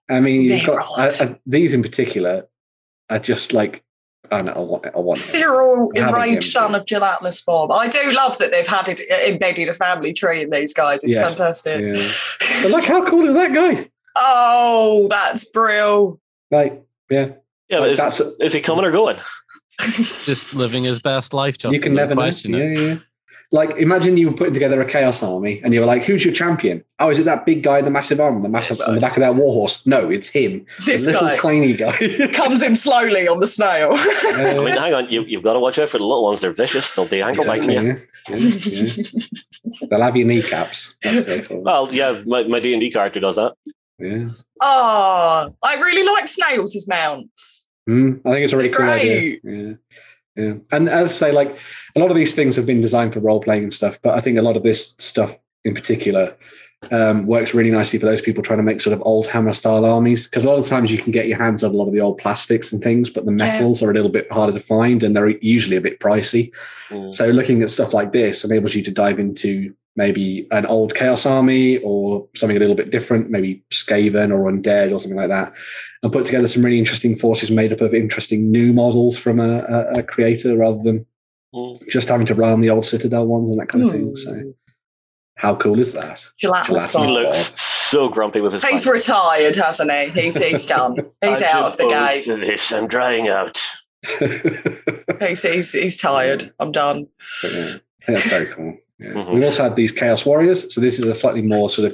I 0.09 0.21
mean, 0.21 0.43
you've 0.43 0.65
got 0.67 0.79
odd. 0.99 1.13
uh, 1.21 1.25
uh, 1.25 1.35
these 1.47 1.75
in 1.75 1.83
particular 1.83 2.47
are 3.11 3.19
just 3.19 3.53
like 3.53 3.83
I 4.31 4.43
don't 4.43 4.47
know. 4.47 4.53
I 4.53 4.59
want 4.61 4.85
it. 4.87 4.93
I 4.95 4.99
want. 4.99 5.19
Cyril, 5.19 5.91
I'm 5.97 6.03
having 6.03 6.21
him. 6.21 6.29
enraged 6.29 6.51
son 6.51 6.75
of 6.75 6.85
Jill 6.87 7.03
Atlas 7.05 7.41
Bob. 7.41 7.73
I 7.73 7.89
do 7.89 8.13
love 8.13 8.37
that 8.39 8.51
they've 8.53 8.67
had 8.67 8.89
it 8.89 9.01
embedded 9.27 9.69
a 9.71 9.75
family 9.75 10.13
tree 10.13 10.43
in 10.43 10.51
these 10.51 10.75
guys. 10.75 11.03
It's 11.03 11.17
Yes. 11.17 11.29
fantastic. 11.29 11.81
Yeah. 11.81 12.63
But 12.63 12.71
look 12.73 12.85
how 12.85 13.09
cool 13.09 13.27
is 13.29 13.35
that 13.35 13.55
guy? 13.55 13.89
oh, 14.17 15.07
that's 15.09 15.45
brill. 15.47 16.21
Like, 16.51 16.85
yeah, 17.09 17.29
Yeah, 17.69 17.79
but 17.79 17.81
like 17.83 17.91
is, 17.93 17.97
that's 17.99 18.21
is 18.41 18.53
he 18.53 18.61
coming 18.61 18.85
or 18.85 18.91
going? 18.91 19.17
just 20.25 20.55
living 20.55 20.85
his 20.85 21.01
best 21.01 21.33
life. 21.33 21.57
Just 21.57 21.73
you 21.73 21.81
can 21.81 21.95
never 21.95 22.15
know. 22.15 22.21
question 22.23 22.55
it. 22.55 22.77
Yeah, 22.79 22.85
yeah. 22.87 22.95
Like, 23.51 23.71
imagine 23.79 24.19
you 24.19 24.29
were 24.29 24.37
putting 24.37 24.53
together 24.53 24.79
a 24.83 24.85
chaos 24.85 25.23
army, 25.23 25.61
and 25.65 25.73
you 25.73 25.81
were 25.81 25.87
like, 25.87 26.05
"Who's 26.05 26.23
your 26.23 26.35
champion? 26.35 26.85
Oh, 26.99 27.09
is 27.09 27.19
it 27.19 27.25
that 27.25 27.47
big 27.47 27.63
guy, 27.63 27.79
in 27.79 27.87
the 27.87 27.91
massive 27.91 28.21
arm, 28.21 28.43
the 28.43 28.49
massive 28.51 28.77
Yes. 28.79 28.87
on 28.89 28.95
the 28.95 29.01
back 29.01 29.17
of 29.17 29.21
that 29.23 29.37
warhorse? 29.37 29.87
No, 29.87 30.11
it's 30.11 30.29
him, 30.29 30.67
This 30.85 31.05
the 31.07 31.13
little 31.13 31.29
guy 31.29 31.35
tiny 31.37 31.73
guy. 31.73 32.27
comes 32.35 32.63
in 32.63 32.77
slowly 32.77 33.27
on 33.27 33.41
the 33.41 33.47
snail. 33.47 33.93
I 33.95 34.55
Uh, 34.59 34.63
mean, 34.65 34.77
hang 34.77 34.93
on. 34.93 35.09
You, 35.11 35.23
you've 35.23 35.43
got 35.43 35.55
to 35.55 35.61
watch 35.61 35.79
out 35.79 35.89
for 35.89 35.97
the 35.97 36.05
little 36.05 36.25
ones. 36.25 36.43
They're 36.43 36.53
vicious. 36.53 36.95
They'll 36.95 37.09
be 37.09 37.23
ankle 37.23 37.47
biting 37.47 37.71
you. 37.71 37.81
yeah, 37.83 37.97
yeah, 38.29 38.37
yeah. 38.67 39.21
They'll 39.89 40.03
have 40.03 40.17
your 40.17 40.27
kneecaps. 40.27 40.95
That's 41.03 41.17
what 41.17 41.27
they 41.27 41.41
call 41.43 41.57
it. 41.59 41.63
Well, 41.65 41.89
yeah, 41.95 42.23
my, 42.27 42.43
my 42.45 42.61
D&D 42.61 42.91
character 42.91 43.21
does 43.21 43.37
that. 43.37 43.55
Yeah. 43.99 44.29
oh, 44.61 45.51
I 45.63 45.75
really 45.77 46.07
like 46.13 46.29
snails 46.29 46.77
as 46.77 46.87
mounts. 46.87 47.67
Mm, 47.89 48.21
I 48.27 48.33
think 48.33 48.45
it's 48.45 48.53
a 48.53 48.57
really 48.59 48.69
They're 48.69 48.79
cool 48.79 48.89
idea. 48.91 49.39
Yeah. 49.43 49.73
Yeah. 50.39 50.55
And 50.71 50.89
as 50.89 51.19
they 51.19 51.33
like 51.33 51.59
a 51.97 51.99
lot 51.99 52.11
of 52.11 52.17
these 52.17 52.35
things 52.35 52.55
have 52.57 52.65
been 52.65 52.81
designed 52.81 53.13
for 53.13 53.21
role 53.21 53.41
playing 53.41 53.65
and 53.65 53.75
stuff, 53.75 53.99
but 54.03 54.17
I 54.17 54.21
think 54.21 54.39
a 54.39 54.43
lot 54.43 54.57
of 54.57 54.63
this 54.63 54.95
stuff 54.99 55.37
in 55.65 55.75
particular 55.75 56.37
um, 56.93 57.27
works 57.27 57.55
really 57.55 57.73
nicely 57.73 57.99
for 57.99 58.07
those 58.07 58.23
people 58.23 58.41
trying 58.41 58.61
to 58.61 58.63
make 58.63 58.81
sort 58.81 58.95
of 58.95 59.03
old 59.05 59.27
hammer 59.27 59.53
style 59.53 59.85
armies. 59.85 60.27
Because 60.27 60.45
a 60.45 60.49
lot 60.49 60.61
of 60.61 60.67
times 60.69 60.93
you 60.93 61.03
can 61.03 61.11
get 61.11 61.27
your 61.27 61.43
hands 61.43 61.65
on 61.65 61.73
a 61.73 61.77
lot 61.77 61.89
of 61.89 61.93
the 61.93 62.01
old 62.01 62.19
plastics 62.19 62.73
and 62.73 62.81
things, 62.81 63.11
but 63.11 63.25
the 63.27 63.33
Yeah. 63.33 63.53
metals 63.53 63.83
are 63.83 63.91
a 63.91 63.95
little 63.95 64.13
bit 64.13 64.31
harder 64.31 64.53
to 64.53 64.61
find 64.61 65.03
and 65.03 65.17
they're 65.17 65.31
usually 65.41 65.77
a 65.77 65.81
bit 65.81 65.99
pricey. 65.99 66.53
Mm. 66.89 67.13
So 67.13 67.27
looking 67.31 67.63
at 67.63 67.71
stuff 67.71 67.93
like 67.93 68.13
this 68.13 68.45
enables 68.45 68.77
you 68.77 68.83
to 68.85 68.93
dive 68.93 69.19
into 69.19 69.75
maybe 69.99 70.47
an 70.53 70.65
old 70.65 70.95
chaos 70.95 71.27
army 71.27 71.77
or 71.79 72.27
something 72.35 72.57
a 72.57 72.61
little 72.61 72.77
bit 72.77 72.91
different, 72.91 73.29
maybe 73.31 73.63
Skaven 73.71 74.33
or 74.33 74.51
Undead 74.51 74.95
or 74.95 74.99
something 75.01 75.19
like 75.19 75.29
that, 75.29 75.53
and 76.03 76.13
put 76.13 76.25
together 76.25 76.49
some 76.49 76.65
really 76.65 76.79
interesting 76.79 77.17
forces 77.17 77.51
made 77.51 77.73
up 77.73 77.83
of 77.83 77.93
interesting 77.93 78.51
new 78.51 78.73
models 78.73 79.19
from 79.19 79.41
a, 79.41 79.59
a, 79.69 79.99
a 79.99 80.03
creator 80.03 80.57
rather 80.57 80.83
than 80.83 81.05
Mm. 81.55 81.89
just 81.89 82.09
having 82.09 82.27
to 82.27 82.35
run 82.35 82.61
the 82.61 82.69
old 82.69 82.85
Citadel 82.85 83.27
ones 83.27 83.49
and 83.51 83.59
that 83.59 83.69
kind 83.71 83.83
of 83.83 83.91
thing. 83.91 84.15
So 84.17 84.53
How 85.37 85.55
cool 85.57 85.81
is 85.81 85.95
that? 85.95 86.23
Gelatinous 86.37 86.87
Gelatinous 86.93 87.09
He 87.09 87.25
looks 87.25 87.61
so 87.63 88.09
grumpy 88.11 88.43
with 88.43 88.53
his. 88.53 88.63
He's 88.63 88.85
pint. 88.85 88.95
retired, 88.97 89.57
hasn't 89.57 89.91
he? 89.91 90.09
He's 90.11 90.37
he's 90.37 90.67
done. 90.67 90.97
He's 91.25 91.41
out 91.41 91.65
of 91.65 91.77
the 91.79 91.89
game. 91.89 92.41
This 92.41 92.71
I'm 92.71 92.87
drying 92.87 93.29
out. 93.29 93.59
He's, 95.21 95.43
he's 95.43 95.73
he's 95.73 95.97
tired. 95.97 96.53
I'm 96.61 96.71
done. 96.71 97.07
Yeah, 97.43 97.77
that's 98.07 98.27
very 98.27 98.53
cool. 98.55 98.77
Yeah. 98.99 99.11
Mhm. 99.11 99.35
We've 99.35 99.45
also 99.45 99.63
had 99.65 99.77
these 99.77 99.93
Chaos 99.93 100.27
Warriors. 100.27 100.73
So 100.75 100.81
this 100.81 100.99
is 100.99 101.05
a 101.05 101.15
slightly 101.15 101.43
more 101.43 101.71
sort 101.71 101.87
of 101.89 101.93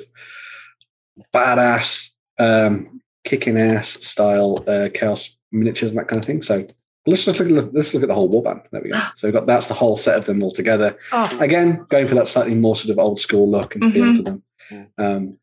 badass, 1.33 2.11
um, 2.39 3.01
kicking 3.25 3.59
ass 3.59 3.99
style 4.07 4.63
uh, 4.67 4.89
Chaos 4.93 5.37
miniatures 5.53 5.91
and 5.93 5.99
that 5.99 6.09
kind 6.09 6.19
of 6.19 6.25
thing. 6.25 6.43
So 6.43 6.67
let's 7.07 7.25
just 7.25 7.39
look 7.39 7.51
at 7.51 7.75
let's 7.75 7.95
look 7.95 8.03
at 8.03 8.09
the 8.09 8.15
whole 8.15 8.31
warband. 8.31 8.63
There 8.73 8.81
we 8.83 8.91
go. 8.91 9.01
So 9.17 9.27
we've 9.29 9.35
got 9.35 9.47
that's 9.47 9.69
the 9.69 9.75
whole 9.75 9.97
set 9.97 10.17
of 10.17 10.25
them 10.25 10.43
all 10.43 10.53
together. 10.53 10.97
Oh, 11.13 11.37
Again, 11.41 11.85
going 11.89 12.09
for 12.09 12.15
that 12.17 12.29
slightly 12.29 12.55
more 12.55 12.77
sort 12.77 12.91
of 12.91 12.99
old 12.99 13.21
school 13.21 13.51
look 13.51 13.75
and 13.75 13.93
feel 13.93 14.07
Mhm. 14.07 14.17
to 14.17 14.23
them. 14.23 14.43
Mm. 14.71 14.87
Um, 14.99 15.39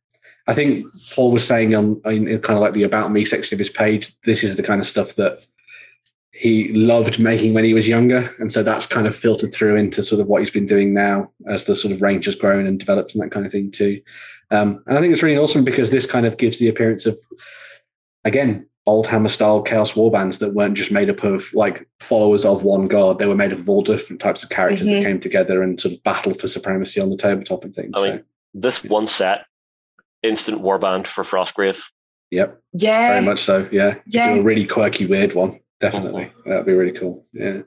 I 0.48 0.54
think 0.56 0.86
Paul 1.14 1.32
was 1.32 1.46
saying 1.46 1.76
on 1.76 2.02
in 2.06 2.28
in 2.28 2.40
kind 2.42 2.58
of 2.58 2.62
like 2.62 2.74
the 2.74 2.84
about 2.84 3.12
me 3.12 3.24
section 3.26 3.56
of 3.56 3.60
his 3.60 3.70
page, 3.70 4.14
this 4.26 4.44
is 4.44 4.56
the 4.56 4.64
kind 4.64 4.82
of 4.82 4.88
stuff 4.88 5.16
that 5.16 5.46
he 6.42 6.70
loved 6.74 7.20
making 7.20 7.54
when 7.54 7.64
he 7.64 7.76
was 7.76 7.88
younger, 7.88 8.28
and 8.40 8.52
so 8.52 8.64
that's 8.64 8.88
kind 8.88 9.06
of 9.06 9.16
filtered 9.16 9.54
through 9.54 9.76
into 9.76 10.02
sort 10.02 10.20
of 10.20 10.26
what 10.28 10.42
he's 10.42 10.50
been 10.50 10.66
doing 10.66 10.92
now 10.92 11.32
as 11.48 11.66
the 11.66 11.76
sort 11.76 11.94
of 11.94 12.02
range 12.02 12.26
has 12.26 12.34
grown 12.34 12.66
and 12.66 12.80
developed 12.80 13.14
and 13.14 13.22
that 13.22 13.30
kind 13.30 13.46
of 13.46 13.52
thing 13.52 13.70
too. 13.70 14.02
Um, 14.50 14.84
and 14.88 14.98
I 14.98 15.02
think 15.02 15.14
it's 15.14 15.22
really 15.22 15.38
awesome 15.38 15.64
because 15.64 15.92
this 15.92 16.08
kind 16.08 16.26
of 16.26 16.38
gives 16.38 16.58
the 16.58 16.68
appearance 16.68 17.06
of 17.06 17.20
again 18.26 18.66
old 18.88 19.08
hammer 19.08 19.30
style 19.30 19.62
chaos 19.62 19.96
war 19.96 20.10
bands 20.10 20.40
that 20.40 20.56
weren't 20.56 20.74
just 20.76 20.92
made 20.92 21.10
up 21.12 21.24
of 21.24 21.54
like 21.54 21.88
followers 22.00 22.44
of 22.46 22.64
one 22.64 22.88
god 22.88 23.20
they 23.20 23.28
were 23.28 23.36
made 23.36 23.54
up 23.54 23.60
of 23.60 23.70
all 23.70 23.84
different 23.84 24.20
types 24.20 24.42
of 24.44 24.50
characters 24.50 24.88
Mhm. 24.88 24.92
that 24.94 25.04
came 25.04 25.20
together 25.20 25.62
and 25.62 25.80
sort 25.80 25.94
of 25.94 26.02
battled 26.04 26.40
for 26.42 26.48
supremacy 26.48 27.00
on 27.00 27.10
the 27.12 27.18
tabletop 27.18 27.64
and 27.64 27.76
things 27.76 27.92
I 27.96 28.00
so 28.02 28.10
mean, 28.12 28.24
This 28.56 28.84
one 28.84 29.08
set, 29.08 29.46
instant 30.24 30.62
warband 30.64 31.06
for 31.08 31.24
Frostgrave. 31.24 31.84
yep 32.32 32.60
yeah. 32.74 33.14
very 33.14 33.26
much 33.26 33.40
so 33.40 33.70
yeah 33.72 33.96
Yeah. 34.08 34.36
a 34.36 34.42
really 34.42 34.66
quirky 34.66 35.06
weird 35.06 35.36
one 35.36 35.60
definitely 35.82 36.32
that'd 36.46 36.66
be 36.66 36.72
really 36.74 36.92
cool 36.98 37.26
yeah 37.34 37.60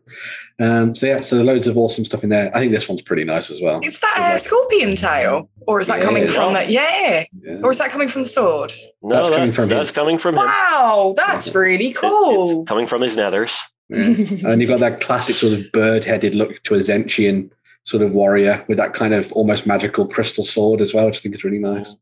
um 0.61 0.95
so 0.95 1.07
yeah 1.07 1.17
so 1.21 1.43
loads 1.43 1.67
of 1.67 1.77
awesome 1.77 2.05
stuff 2.05 2.23
in 2.23 2.31
there 2.31 2.51
i 2.57 2.61
think 2.61 2.73
this 2.73 2.89
one's 2.89 3.03
pretty 3.03 3.25
nice 3.25 3.51
as 3.51 3.61
well 3.61 3.81
Is 3.83 3.99
that 4.01 4.33
a 4.35 4.39
scorpion 4.39 4.95
tail, 4.97 5.49
or 5.67 5.81
is 5.81 5.89
that 5.89 5.99
Yeah. 5.99 6.05
coming 6.05 6.27
from 6.29 6.53
that? 6.55 6.71
Yeah, 6.71 7.25
yeah. 7.43 7.59
or 7.63 7.71
is 7.71 7.79
that 7.79 7.91
coming 7.91 8.09
from 8.09 8.23
the 8.23 8.29
sword? 8.29 8.73
No, 9.03 9.17
That's 9.17 9.29
that's, 9.29 9.37
coming 9.37 9.53
from 9.53 9.69
that's 9.69 9.89
him. 9.91 9.95
coming 9.95 10.19
from 10.19 10.35
him. 10.37 10.45
Wow, 10.47 11.15
that's 11.17 11.55
really 11.55 11.89
It- 11.89 11.97
cool. 11.97 12.61
it's 12.63 12.69
coming 12.69 12.87
from 12.87 13.03
his 13.03 13.17
nethers. 13.17 13.59
Yeah. 13.91 14.49
and 14.51 14.61
you've 14.61 14.71
got 14.71 14.81
that 14.81 15.01
classic 15.03 15.35
sort 15.37 15.53
of 15.53 15.71
bird-headed 15.73 16.35
look 16.35 16.63
to 16.65 16.75
a 16.75 16.79
Tzeentchian 16.79 17.51
sort 17.85 18.03
of 18.03 18.15
warrior 18.15 18.65
with 18.69 18.79
that 18.79 18.95
kind 18.95 19.13
of 19.13 19.31
almost 19.33 19.67
magical 19.67 20.07
crystal 20.09 20.43
sword 20.45 20.81
as 20.81 20.95
well, 20.95 21.07
which 21.07 21.19
I 21.19 21.21
think 21.21 21.35
is 21.35 21.45
really 21.45 21.59
nice. 21.59 21.95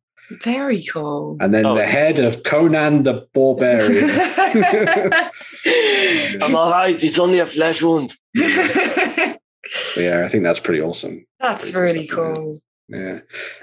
Very 0.43 0.83
cool. 0.93 1.37
And 1.41 1.53
then 1.55 1.67
Oh. 1.67 1.75
the 1.75 1.85
head 1.85 2.19
of 2.19 2.43
Conan 2.45 3.03
the 3.03 3.27
Barbarian. 3.35 4.05
I'm 6.43 6.55
all 6.57 6.71
right. 6.71 7.03
It's 7.03 7.19
only 7.19 7.39
a 7.39 7.47
flesh 7.47 7.83
wound. 7.83 8.15
Yeah, 9.97 10.25
I 10.25 10.29
think 10.29 10.43
that's 10.43 10.59
pretty 10.61 10.83
awesome. 10.83 11.25
That's 11.39 11.71
Pretty 11.71 11.93
really 11.95 12.07
stuff, 12.07 12.35
cool. 12.37 12.59
Yeah. 12.89 13.21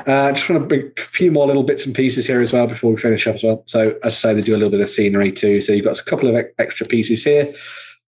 Uh, 0.08 0.32
just 0.32 0.50
want 0.50 0.64
to 0.64 0.68
bring 0.68 0.92
a 0.98 1.02
few 1.02 1.30
more 1.32 1.46
little 1.46 1.62
bits 1.64 1.86
and 1.86 1.94
pieces 1.94 2.26
here 2.26 2.42
as 2.42 2.52
well 2.54 2.66
before 2.68 2.92
we 2.94 2.98
finish 3.02 3.28
up 3.28 3.36
as 3.36 3.44
well. 3.44 3.64
So, 3.68 3.90
as 4.04 4.14
I 4.14 4.16
say, 4.16 4.34
they 4.34 4.42
do 4.42 4.54
a 4.54 4.58
little 4.58 4.72
bit 4.72 4.80
of 4.80 4.90
scenery 4.90 5.32
too. 5.32 5.62
So, 5.62 5.74
you've 5.74 5.86
got 5.86 6.00
a 6.00 6.04
couple 6.04 6.34
of 6.36 6.46
extra 6.58 6.88
pieces 6.88 7.24
here. 7.24 7.54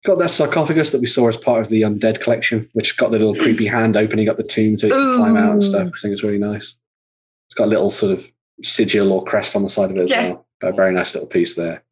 Got 0.06 0.18
that 0.20 0.32
sarcophagus 0.32 0.92
that 0.94 1.02
we 1.02 1.06
saw 1.06 1.28
as 1.28 1.38
part 1.38 1.62
of 1.62 1.68
the 1.70 1.82
undead 1.84 2.22
collection, 2.22 2.68
which 2.74 2.90
has 2.92 2.98
got 2.98 3.12
the 3.12 3.20
little 3.20 3.36
creepy 3.36 3.68
hand 3.68 3.98
opening 3.98 4.30
up 4.30 4.38
the 4.38 4.44
tomb 4.44 4.78
so 4.78 4.88
it 4.88 4.92
can 4.94 5.18
climb 5.18 5.38
out 5.38 5.52
and 5.52 5.64
stuff. 5.64 5.90
I 5.94 6.00
think 6.02 6.14
it's 6.14 6.24
really 6.24 6.40
nice. 6.40 6.76
It's 7.50 7.56
got 7.56 7.66
a 7.66 7.70
little 7.72 7.92
sort 7.92 8.14
of 8.18 8.32
sigil 8.64 9.12
or 9.12 9.24
crest 9.24 9.56
on 9.56 9.64
the 9.64 9.70
side 9.70 9.92
of 9.92 9.98
it 9.98 10.02
as 10.04 10.12
Yeah. 10.12 10.30
well. 10.32 10.46
A 10.64 10.72
very 10.72 10.94
nice 10.94 11.14
little 11.14 11.28
piece 11.28 11.56
there. 11.56 11.84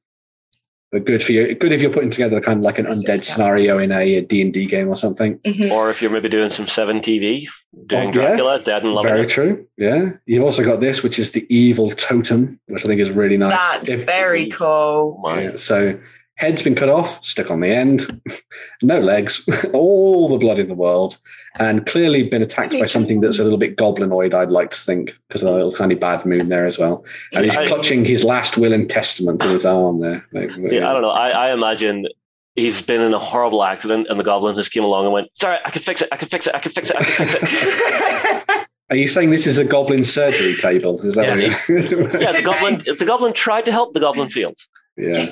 But 0.92 1.06
good 1.06 1.22
for 1.24 1.34
you. 1.34 1.54
Good 1.54 1.72
if 1.72 1.82
you're 1.84 1.92
putting 1.94 2.10
together 2.10 2.42
kind 2.42 2.58
of 2.58 2.64
like 2.64 2.80
an 2.80 2.86
Yes, 2.86 2.98
undead 3.04 3.18
scenario 3.18 3.78
in 3.78 3.92
a 3.92 4.22
D 4.22 4.42
and 4.42 4.52
D 4.52 4.66
game 4.66 4.90
or 4.90 4.96
something. 4.96 5.38
Mhm. 5.40 5.70
Or 5.72 5.92
if 5.92 6.02
you're 6.02 6.10
maybe 6.10 6.30
doing 6.30 6.50
some 6.50 6.68
7 6.68 7.00
TV, 7.00 7.48
doing 7.86 8.02
Oh, 8.02 8.06
yeah. 8.08 8.12
Dracula, 8.12 8.60
Dead 8.60 8.84
and 8.84 8.94
Loving 8.96 9.12
Very 9.12 9.22
It. 9.24 9.30
true. 9.30 9.66
Yeah. 9.78 10.10
You've 10.26 10.44
also 10.44 10.64
got 10.66 10.82
this, 10.82 11.04
which 11.04 11.20
is 11.20 11.32
the 11.32 11.46
evil 11.56 11.92
totem, 11.92 12.60
which 12.68 12.84
I 12.84 12.88
think 12.88 13.02
is 13.02 13.12
really 13.12 13.38
nice. 13.38 13.52
That's 13.54 13.94
If- 13.94 14.06
very 14.08 14.48
cool. 14.48 15.22
Yeah, 15.28 15.52
so 15.58 15.96
head's 16.40 16.64
been 16.64 16.74
cut 16.74 16.88
off, 16.88 17.24
stuck 17.24 17.52
on 17.52 17.60
the 17.60 17.68
end, 17.68 18.22
no 18.82 19.00
legs, 19.00 19.48
all 19.74 20.30
the 20.30 20.38
blood 20.38 20.58
in 20.58 20.70
the 20.70 20.74
world, 20.74 21.18
and 21.60 21.86
clearly 21.86 22.24
been 22.24 22.42
attacked 22.42 22.72
by 22.80 22.86
something 22.86 23.20
that's 23.20 23.40
a 23.40 23.44
little 23.44 23.58
bit 23.58 23.76
goblinoid, 23.76 24.34
I'd 24.34 24.50
like 24.50 24.72
to 24.72 24.80
think, 24.80 25.14
because 25.28 25.42
of 25.42 25.50
a 25.50 25.52
little 25.52 25.74
kind 25.74 25.92
of 25.92 26.00
bad 26.00 26.26
moon 26.26 26.48
there 26.48 26.66
as 26.66 26.80
well. 26.80 27.04
And 27.34 27.44
he's 27.44 27.58
I- 27.58 27.68
clutching 27.68 28.06
his 28.06 28.24
last 28.24 28.58
will 28.58 28.74
and 28.74 28.90
testament 28.90 29.44
in 29.44 29.50
his 29.50 29.66
arm 29.66 30.00
there. 30.00 30.26
Like, 30.32 30.50
See, 30.66 30.80
I 30.80 30.94
don't 30.94 31.02
know. 31.02 31.10
I, 31.10 31.30
I 31.30 31.52
imagine 31.52 32.08
he's 32.56 32.82
been 32.82 33.02
in 33.02 33.14
a 33.14 33.20
horrible 33.20 33.64
accident 33.64 34.08
and 34.10 34.18
the 34.18 34.24
goblin 34.24 34.56
just 34.56 34.72
came 34.72 34.86
along 34.86 35.06
and 35.06 35.14
went, 35.14 35.28
Sorry, 35.34 35.58
I 35.66 35.70
can 35.72 35.82
fix 35.82 36.02
it. 36.02 36.08
I 36.12 36.16
can 36.16 36.30
fix 36.30 36.48
it. 36.48 36.56
I 36.56 36.60
can 36.60 36.72
fix 36.72 36.90
it. 36.90 36.96
I 36.98 37.04
can 37.04 37.28
fix 37.28 37.54
it. 37.54 38.68
Are 38.90 38.96
you 38.96 39.08
saying 39.08 39.30
this 39.30 39.46
is 39.46 39.60
a 39.60 39.64
goblin 39.66 40.04
surgery 40.04 40.56
table? 40.56 41.00
Is 41.06 41.14
that 41.14 41.30
what 41.30 41.70
you 41.70 42.20
yeah, 42.20 42.32
the 42.32 42.42
goblin, 42.42 42.82
the 42.98 43.06
goblin 43.06 43.34
tried 43.34 43.66
to 43.66 43.72
help, 43.72 43.94
the 43.94 44.00
goblin 44.00 44.30
failed. 44.30 44.58
Yeah. 45.00 45.30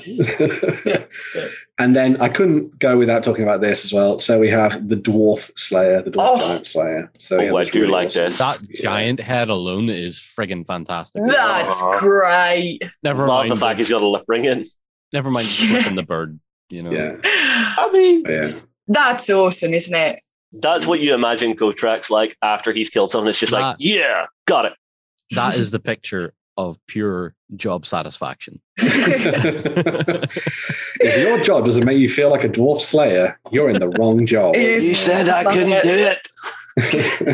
Yeah. 0.85 1.03
and 1.79 1.95
then 1.95 2.19
I 2.21 2.29
couldn't 2.29 2.79
go 2.79 2.97
without 2.97 3.23
talking 3.23 3.43
about 3.43 3.61
this 3.61 3.85
as 3.85 3.93
well. 3.93 4.17
So 4.19 4.39
we 4.39 4.49
have 4.49 4.87
the 4.87 4.95
dwarf 4.95 5.51
slayer, 5.57 6.01
the 6.01 6.11
dwarf 6.11 6.17
Oh. 6.19 6.39
giant 6.47 6.65
slayer. 6.65 7.11
So 7.19 7.37
Oh, 7.37 7.41
yeah, 7.41 7.53
I 7.53 7.63
do 7.65 7.81
really 7.81 7.91
like 7.91 8.07
awesome. 8.07 8.25
this. 8.25 8.37
That 8.37 8.59
Yeah. 8.69 8.81
giant 8.81 9.19
head 9.19 9.49
alone 9.49 9.89
is 9.89 10.19
friggin' 10.19 10.65
fantastic. 10.65 11.21
That's 11.27 11.81
Uh-huh. 11.81 11.99
great. 11.99 12.79
never 13.03 13.27
Love 13.27 13.47
mind. 13.47 13.51
the 13.51 13.57
fact 13.57 13.77
he's 13.79 13.89
got 13.89 14.01
a 14.01 14.07
lip 14.07 14.23
ring 14.27 14.45
in. 14.45 14.65
never 15.13 15.29
mind 15.29 15.45
flipping 15.47 15.95
the 15.95 16.03
bird. 16.03 16.39
You 16.69 16.83
know. 16.83 16.91
Yeah, 16.91 17.15
I 17.23 17.89
mean, 17.93 18.25
yeah. 18.27 18.51
That's 18.89 19.29
awesome, 19.29 19.73
isn't 19.73 19.95
it? 19.95 20.19
that's 20.53 20.85
what 20.87 20.99
you 21.01 21.13
imagine 21.13 21.55
Gotrek's 21.55 22.09
like 22.09 22.35
after 22.41 22.71
he's 22.73 22.89
killed 22.89 23.11
someone. 23.11 23.29
It's 23.29 23.37
just 23.39 23.51
like, 23.51 23.75
yeah, 23.79 24.25
got 24.45 24.65
it. 24.65 24.73
That 25.31 25.55
is 25.55 25.71
the 25.71 25.79
picture 25.79 26.33
of 26.57 26.79
pure 26.87 27.35
job 27.55 27.85
satisfaction. 27.85 28.59
if 28.77 30.27
your 31.21 31.41
job 31.43 31.65
doesn't 31.65 31.85
make 31.85 31.99
you 31.99 32.09
feel 32.09 32.29
like 32.29 32.43
a 32.43 32.49
dwarf 32.49 32.81
slayer, 32.81 33.39
you're 33.51 33.69
in 33.69 33.79
the 33.79 33.89
wrong 33.89 34.25
job. 34.25 34.55
You 34.55 34.81
said 34.81 35.29
I 35.29 35.43
couldn't 35.43 35.83
do 35.83 35.93
it. 35.93 36.27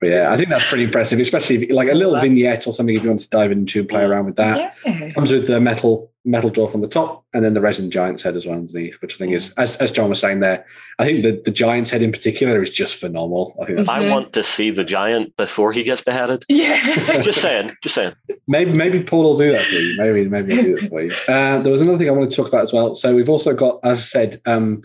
but 0.00 0.08
yeah, 0.08 0.32
I 0.32 0.36
think 0.36 0.48
that's 0.48 0.66
pretty 0.68 0.84
impressive, 0.84 1.20
especially 1.20 1.64
if, 1.64 1.70
like 1.70 1.90
a 1.90 1.94
little 1.94 2.18
vignette 2.18 2.66
or 2.66 2.72
something 2.72 2.94
if 2.94 3.02
you 3.02 3.10
want 3.10 3.20
to 3.20 3.28
dive 3.28 3.52
into 3.52 3.80
and 3.80 3.88
play 3.88 4.00
around 4.00 4.24
with 4.24 4.36
that. 4.36 4.74
yeah. 4.86 5.12
Comes 5.12 5.30
with 5.30 5.46
the 5.46 5.60
metal 5.60 6.10
metal 6.24 6.50
dwarf 6.50 6.74
on 6.74 6.80
the 6.82 6.88
top 6.88 7.24
and 7.32 7.42
then 7.42 7.54
the 7.54 7.60
resin 7.60 7.90
giant's 7.90 8.22
head 8.22 8.36
as 8.36 8.46
well 8.46 8.56
underneath, 8.56 9.00
which 9.00 9.14
I 9.14 9.16
think 9.16 9.32
is, 9.32 9.52
as, 9.52 9.76
as 9.76 9.90
John 9.90 10.10
was 10.10 10.20
saying 10.20 10.40
there, 10.40 10.66
I 10.98 11.04
think 11.04 11.24
the, 11.24 11.40
the 11.44 11.50
giant's 11.50 11.90
head 11.90 12.02
in 12.02 12.12
particular 12.12 12.62
is 12.62 12.68
just 12.68 12.96
phenomenal. 12.96 13.56
I 13.60 13.64
think 13.64 13.78
that's 13.78 13.88
I 13.88 14.10
want 14.10 14.34
to 14.34 14.42
see 14.42 14.70
the 14.70 14.84
giant 14.84 15.34
before 15.36 15.72
he 15.72 15.82
gets 15.82 16.02
beheaded. 16.02 16.44
Yeah. 16.48 16.78
Just 17.22 17.42
saying, 17.42 17.72
just 17.82 17.94
saying. 17.94 18.14
Maybe 18.46 18.72
maybe 18.72 19.02
Paul 19.02 19.24
will 19.24 19.36
do 19.36 19.50
that 19.50 19.62
for 19.62 19.74
you. 19.74 19.94
Maybe 19.98 20.28
maybe 20.28 20.54
he'll 20.54 20.64
do 20.64 20.76
that 20.76 20.88
for 20.88 21.02
you. 21.02 21.10
Uh, 21.28 21.58
there 21.60 21.70
was 21.70 21.80
another 21.80 21.98
thing 21.98 22.08
I 22.08 22.12
wanted 22.12 22.30
to 22.30 22.36
talk 22.36 22.48
about 22.48 22.62
as 22.62 22.72
well. 22.72 22.94
So 22.94 23.14
we've 23.14 23.28
also 23.28 23.54
got, 23.54 23.78
as 23.84 23.98
I 23.98 24.02
said, 24.02 24.40
um, 24.46 24.82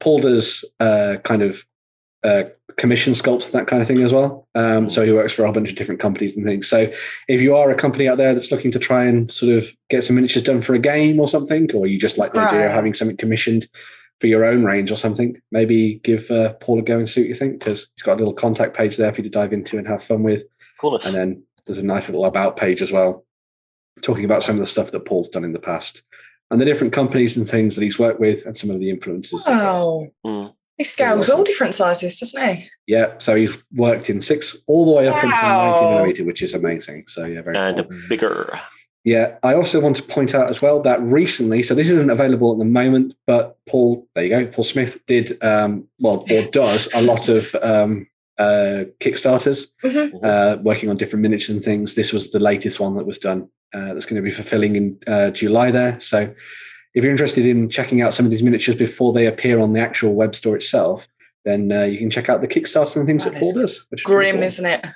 Paul 0.00 0.20
does 0.20 0.64
uh, 0.80 1.16
kind 1.24 1.42
of 1.42 1.64
uh, 2.24 2.44
commission 2.76 3.14
sculpts 3.14 3.52
that 3.52 3.66
kind 3.66 3.80
of 3.80 3.88
thing 3.88 4.02
as 4.02 4.12
well. 4.12 4.46
Um, 4.54 4.90
so 4.90 5.04
he 5.04 5.12
works 5.12 5.32
for 5.32 5.42
a 5.42 5.46
whole 5.46 5.54
bunch 5.54 5.70
of 5.70 5.76
different 5.76 6.00
companies 6.00 6.36
and 6.36 6.44
things. 6.44 6.68
So 6.68 6.92
if 7.28 7.40
you 7.40 7.56
are 7.56 7.70
a 7.70 7.74
company 7.74 8.06
out 8.06 8.18
there 8.18 8.34
that's 8.34 8.52
looking 8.52 8.70
to 8.72 8.78
try 8.78 9.04
and 9.06 9.32
sort 9.32 9.56
of 9.56 9.74
get 9.88 10.04
some 10.04 10.16
miniatures 10.16 10.42
done 10.42 10.60
for 10.60 10.74
a 10.74 10.78
game 10.78 11.18
or 11.18 11.28
something, 11.28 11.70
or 11.74 11.86
you 11.86 11.98
just 11.98 12.18
like 12.18 12.32
the 12.32 12.40
idea 12.40 12.66
of 12.66 12.72
having 12.72 12.92
something 12.92 13.16
commissioned 13.16 13.66
for 14.20 14.26
your 14.26 14.44
own 14.44 14.64
range 14.64 14.90
or 14.90 14.96
something, 14.96 15.40
maybe 15.52 16.00
give 16.04 16.30
uh, 16.30 16.54
Paul 16.54 16.78
a 16.78 16.82
go 16.82 16.98
and 16.98 17.08
see 17.08 17.22
what 17.22 17.28
you 17.28 17.34
think 17.34 17.58
because 17.58 17.88
he's 17.94 18.02
got 18.02 18.14
a 18.14 18.18
little 18.18 18.34
contact 18.34 18.76
page 18.76 18.96
there 18.96 19.12
for 19.12 19.20
you 19.20 19.24
to 19.24 19.30
dive 19.30 19.52
into 19.52 19.78
and 19.78 19.86
have 19.86 20.02
fun 20.02 20.22
with. 20.22 20.42
Coolness. 20.80 21.06
And 21.06 21.14
then 21.14 21.42
there's 21.66 21.78
a 21.78 21.82
nice 21.82 22.08
little 22.08 22.24
about 22.26 22.56
page 22.56 22.82
as 22.82 22.92
well, 22.92 23.24
talking 24.02 24.24
about 24.24 24.42
some 24.42 24.56
of 24.56 24.60
the 24.60 24.66
stuff 24.66 24.90
that 24.92 25.04
Paul's 25.04 25.28
done 25.28 25.44
in 25.44 25.52
the 25.52 25.58
past 25.58 26.02
and 26.50 26.60
the 26.60 26.64
different 26.64 26.92
companies 26.92 27.36
and 27.36 27.48
things 27.48 27.74
that 27.74 27.82
he's 27.82 27.98
worked 27.98 28.20
with 28.20 28.44
and 28.46 28.56
some 28.56 28.70
of 28.70 28.80
the 28.80 28.90
influences. 28.90 29.44
Wow. 29.46 30.08
Mm. 30.24 30.52
He 30.78 30.84
scales 30.84 31.30
all 31.30 31.42
different 31.42 31.74
sizes, 31.74 32.18
doesn't 32.20 32.46
he? 32.56 32.68
Yeah, 32.86 33.14
so 33.18 33.34
he's 33.34 33.62
worked 33.74 34.10
in 34.10 34.20
six 34.20 34.56
all 34.66 34.84
the 34.84 34.92
way 34.92 35.08
up 35.08 35.14
until 35.16 35.30
Wow. 35.30 35.70
90 35.80 35.86
millimeter, 35.94 36.24
which 36.24 36.42
is 36.42 36.52
amazing. 36.54 37.04
So 37.08 37.24
yeah, 37.24 37.40
very 37.42 37.56
And 37.56 37.76
cool. 37.88 37.98
bigger. 38.08 38.58
Yeah, 39.04 39.36
I 39.42 39.54
also 39.54 39.80
want 39.80 39.96
to 39.96 40.02
point 40.02 40.34
out 40.34 40.50
as 40.50 40.60
well 40.60 40.82
that 40.82 41.00
recently, 41.00 41.62
so 41.62 41.74
this 41.74 41.88
isn't 41.88 42.10
available 42.10 42.52
at 42.52 42.58
the 42.58 42.64
moment, 42.64 43.14
but 43.26 43.56
Paul, 43.68 44.06
there 44.14 44.24
you 44.24 44.30
go, 44.30 44.46
Paul 44.48 44.64
Smith 44.64 44.98
did, 45.06 45.42
um, 45.42 45.86
well, 46.00 46.24
or 46.30 46.42
does 46.50 46.88
a 46.92 47.02
lot 47.02 47.28
of 47.28 47.54
um, 47.62 48.06
uh, 48.36 48.84
Kickstarters, 49.00 49.68
Mhm. 49.84 50.10
uh, 50.22 50.58
working 50.62 50.90
on 50.90 50.96
different 50.98 51.22
miniatures 51.22 51.50
and 51.50 51.64
things. 51.64 51.94
This 51.94 52.12
was 52.12 52.30
the 52.32 52.40
latest 52.40 52.80
one 52.80 52.96
that 52.96 53.06
was 53.06 53.16
done. 53.18 53.48
Uh, 53.72 53.94
that's 53.94 54.04
going 54.06 54.16
to 54.16 54.22
be 54.22 54.30
fulfilling 54.30 54.76
in 54.76 54.98
uh, 55.06 55.30
July 55.30 55.70
there. 55.70 55.98
So 56.00 56.34
if 56.96 57.04
you're 57.04 57.12
interested 57.12 57.46
in 57.46 57.68
checking 57.70 58.00
out 58.02 58.14
some 58.14 58.24
of 58.26 58.30
these 58.32 58.42
miniatures 58.42 58.74
before 58.74 59.12
they 59.12 59.26
appear 59.26 59.60
on 59.60 59.72
the 59.74 59.80
actual 59.80 60.14
web 60.14 60.34
store 60.34 60.56
itself, 60.56 61.06
then 61.44 61.70
uh, 61.70 61.82
you 61.84 61.98
can 61.98 62.10
check 62.10 62.28
out 62.28 62.40
the 62.40 62.48
Kickstarter 62.48 62.96
and 62.96 63.06
things 63.06 63.22
That 63.22 63.34
that 63.34 63.40
Paul 63.40 63.50
is 63.50 63.54
does. 63.76 63.86
Is 63.92 64.02
Grim, 64.02 64.36
cool. 64.36 64.44
isn't 64.44 64.66
it? 64.66 64.86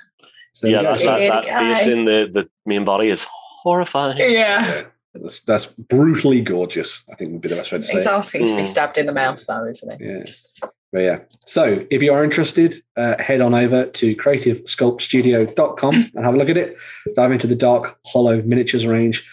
So 0.53 0.67
yeah, 0.67 0.77
there 0.81 0.85
that's, 0.87 0.99
we 0.99 1.05
that, 1.05 1.43
that 1.45 1.77
face 1.77 1.87
in 1.87 2.03
the, 2.05 2.27
the 2.33 2.49
main 2.65 2.83
body 2.83 3.09
is 3.09 3.25
horrifying. 3.29 4.17
Yeah. 4.17 4.27
Yeah, 4.65 4.83
that's, 5.13 5.39
that's 5.41 5.65
brutally 5.67 6.41
gorgeous. 6.41 7.03
I 7.11 7.15
think 7.15 7.31
would 7.33 7.41
be 7.41 7.49
the 7.49 7.55
best 7.55 7.71
way 7.71 7.77
to 7.77 7.83
say 7.83 7.93
He's 7.93 8.05
it. 8.05 8.11
asking 8.11 8.47
to 8.47 8.55
be 8.55 8.61
Mm. 8.63 8.67
stabbed 8.67 8.97
in 8.97 9.05
the 9.05 9.13
mouth, 9.13 9.45
though, 9.47 9.65
isn't 9.65 9.91
it? 9.93 9.99
Yeah. 10.05 10.23
Just- 10.23 10.59
But 10.91 10.99
yeah. 11.03 11.19
So 11.45 11.85
if 11.89 12.01
you 12.03 12.11
are 12.13 12.23
interested, 12.23 12.83
uh, 12.97 13.15
head 13.21 13.39
on 13.41 13.53
over 13.53 13.85
to 13.85 14.15
creativesculptstudio.com 14.15 15.95
and 16.15 16.25
have 16.25 16.33
a 16.33 16.37
look 16.37 16.49
at 16.49 16.57
it. 16.57 16.75
Dive 17.15 17.31
into 17.31 17.47
the 17.47 17.55
dark, 17.55 17.97
hollow 18.05 18.41
miniatures 18.41 18.85
range 18.87 19.25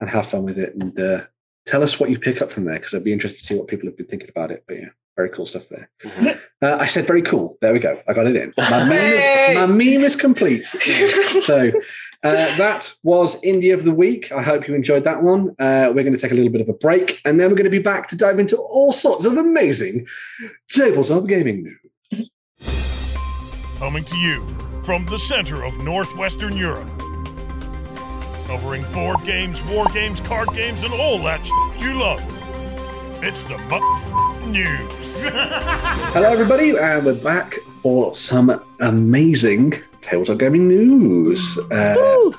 and 0.00 0.10
have 0.10 0.26
fun 0.26 0.42
with 0.44 0.58
it. 0.58 0.74
And 0.74 0.98
uh, 1.00 1.20
tell 1.66 1.82
us 1.82 1.98
what 2.00 2.10
you 2.10 2.18
pick 2.18 2.40
up 2.40 2.50
from 2.52 2.64
there 2.64 2.74
because 2.76 2.94
I'd 2.94 3.04
be 3.04 3.12
interested 3.12 3.40
to 3.40 3.46
see 3.46 3.54
what 3.54 3.68
people 3.68 3.86
have 3.88 3.96
been 3.96 4.06
thinking 4.06 4.28
about 4.28 4.50
it. 4.50 4.64
But 4.66 4.78
yeah, 4.78 4.88
very 5.16 5.28
cool 5.30 5.46
stuff 5.46 5.68
there. 5.68 5.90
Mhm. 6.02 6.38
Uh, 6.62 6.76
I 6.80 6.86
said 6.86 7.06
very 7.06 7.22
cool. 7.22 7.58
There 7.60 7.72
we 7.72 7.78
go. 7.80 8.00
I 8.08 8.12
got 8.14 8.26
it 8.26 8.36
in. 8.36 8.54
My 8.56 8.84
meme 8.88 8.92
is, 8.92 9.54
my 9.56 9.66
meme 9.66 9.80
is 10.04 10.16
complete. 10.16 10.64
so 11.42 11.70
uh, 12.22 12.56
that 12.56 12.92
was 13.02 13.40
Indie 13.42 13.74
of 13.74 13.84
the 13.84 13.92
Week. 13.92 14.32
I 14.32 14.42
hope 14.42 14.66
you 14.68 14.74
enjoyed 14.74 15.04
that 15.04 15.22
one. 15.22 15.50
Uh, 15.58 15.88
we're 15.94 16.02
going 16.04 16.14
to 16.14 16.18
take 16.18 16.32
a 16.32 16.34
little 16.34 16.50
bit 16.52 16.60
of 16.60 16.68
a 16.68 16.72
break 16.72 17.20
and 17.24 17.38
then 17.38 17.50
we're 17.50 17.56
going 17.56 17.64
to 17.64 17.70
be 17.70 17.78
back 17.78 18.08
to 18.08 18.16
dive 18.16 18.38
into 18.38 18.56
all 18.56 18.92
sorts 18.92 19.24
of 19.24 19.36
amazing 19.36 20.06
tabletop 20.70 21.26
gaming 21.26 21.62
news. 22.10 22.30
Coming 23.78 24.04
to 24.04 24.16
you 24.16 24.46
from 24.84 25.04
the 25.06 25.18
center 25.18 25.64
of 25.64 25.76
Northwestern 25.82 26.56
Europe. 26.56 26.88
Covering 28.46 28.84
board 28.92 29.24
games, 29.24 29.60
war 29.64 29.86
games, 29.86 30.20
card 30.20 30.48
games, 30.54 30.84
and 30.84 30.92
all 30.94 31.18
that 31.24 31.44
sh- 31.44 31.82
you 31.82 31.94
love. 31.94 32.22
It's 33.20 33.48
the 33.48 33.56
m- 33.56 34.52
news. 34.52 35.24
Hello, 36.14 36.30
everybody, 36.30 36.76
and 36.78 37.04
we're 37.04 37.14
back 37.14 37.56
for 37.82 38.14
some 38.14 38.64
amazing 38.78 39.72
tabletop 40.00 40.38
gaming 40.38 40.68
news. 40.68 41.58
Uh, 41.72 42.30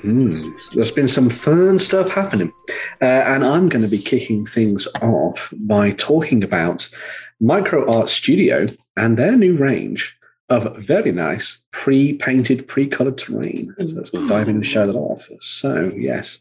hmm, 0.00 0.30
there's 0.74 0.90
been 0.92 1.08
some 1.08 1.28
fun 1.28 1.78
stuff 1.78 2.08
happening, 2.08 2.50
uh, 3.02 3.04
and 3.04 3.44
I'm 3.44 3.68
going 3.68 3.82
to 3.82 3.88
be 3.88 3.98
kicking 3.98 4.46
things 4.46 4.88
off 5.02 5.52
by 5.58 5.90
talking 5.90 6.42
about 6.42 6.88
Micro 7.38 7.86
Art 7.98 8.08
Studio 8.08 8.64
and 8.96 9.18
their 9.18 9.36
new 9.36 9.58
range 9.58 10.16
of 10.50 10.76
very 10.76 11.12
nice 11.12 11.58
pre-painted, 11.70 12.66
pre-colored 12.66 13.16
terrain. 13.16 13.74
So 13.78 13.86
let's 13.94 14.10
dive 14.10 14.48
in 14.48 14.56
and 14.56 14.66
show 14.66 14.86
that 14.86 14.96
off. 14.96 15.28
So 15.40 15.92
yes, 15.96 16.40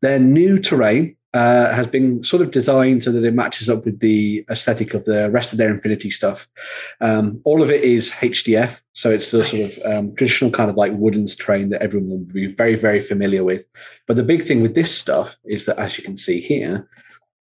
their 0.00 0.18
new 0.18 0.58
terrain 0.58 1.16
uh, 1.34 1.72
has 1.72 1.86
been 1.86 2.22
sort 2.24 2.42
of 2.42 2.50
designed 2.50 3.02
so 3.02 3.10
that 3.12 3.24
it 3.24 3.32
matches 3.34 3.70
up 3.70 3.84
with 3.84 4.00
the 4.00 4.44
aesthetic 4.50 4.92
of 4.94 5.04
the 5.04 5.30
rest 5.30 5.52
of 5.52 5.58
their 5.58 5.70
Infinity 5.70 6.10
stuff. 6.10 6.46
Um, 7.00 7.40
all 7.44 7.62
of 7.62 7.70
it 7.70 7.82
is 7.84 8.12
HDF, 8.12 8.80
so 8.92 9.10
it's 9.10 9.30
the 9.30 9.38
Nice. 9.38 9.82
sort 9.82 9.94
of 9.98 10.04
um, 10.10 10.16
traditional 10.16 10.50
kind 10.50 10.68
of 10.70 10.76
like 10.76 10.92
wooden 10.94 11.26
terrain 11.26 11.70
that 11.70 11.80
everyone 11.82 12.10
will 12.10 12.18
be 12.18 12.46
very, 12.48 12.74
very 12.74 13.00
familiar 13.00 13.44
with. 13.44 13.64
But 14.06 14.16
the 14.16 14.22
big 14.22 14.44
thing 14.44 14.60
with 14.60 14.74
this 14.74 14.94
stuff 14.94 15.34
is 15.46 15.64
that, 15.66 15.78
as 15.78 15.96
you 15.96 16.04
can 16.04 16.16
see 16.18 16.40
here, 16.40 16.86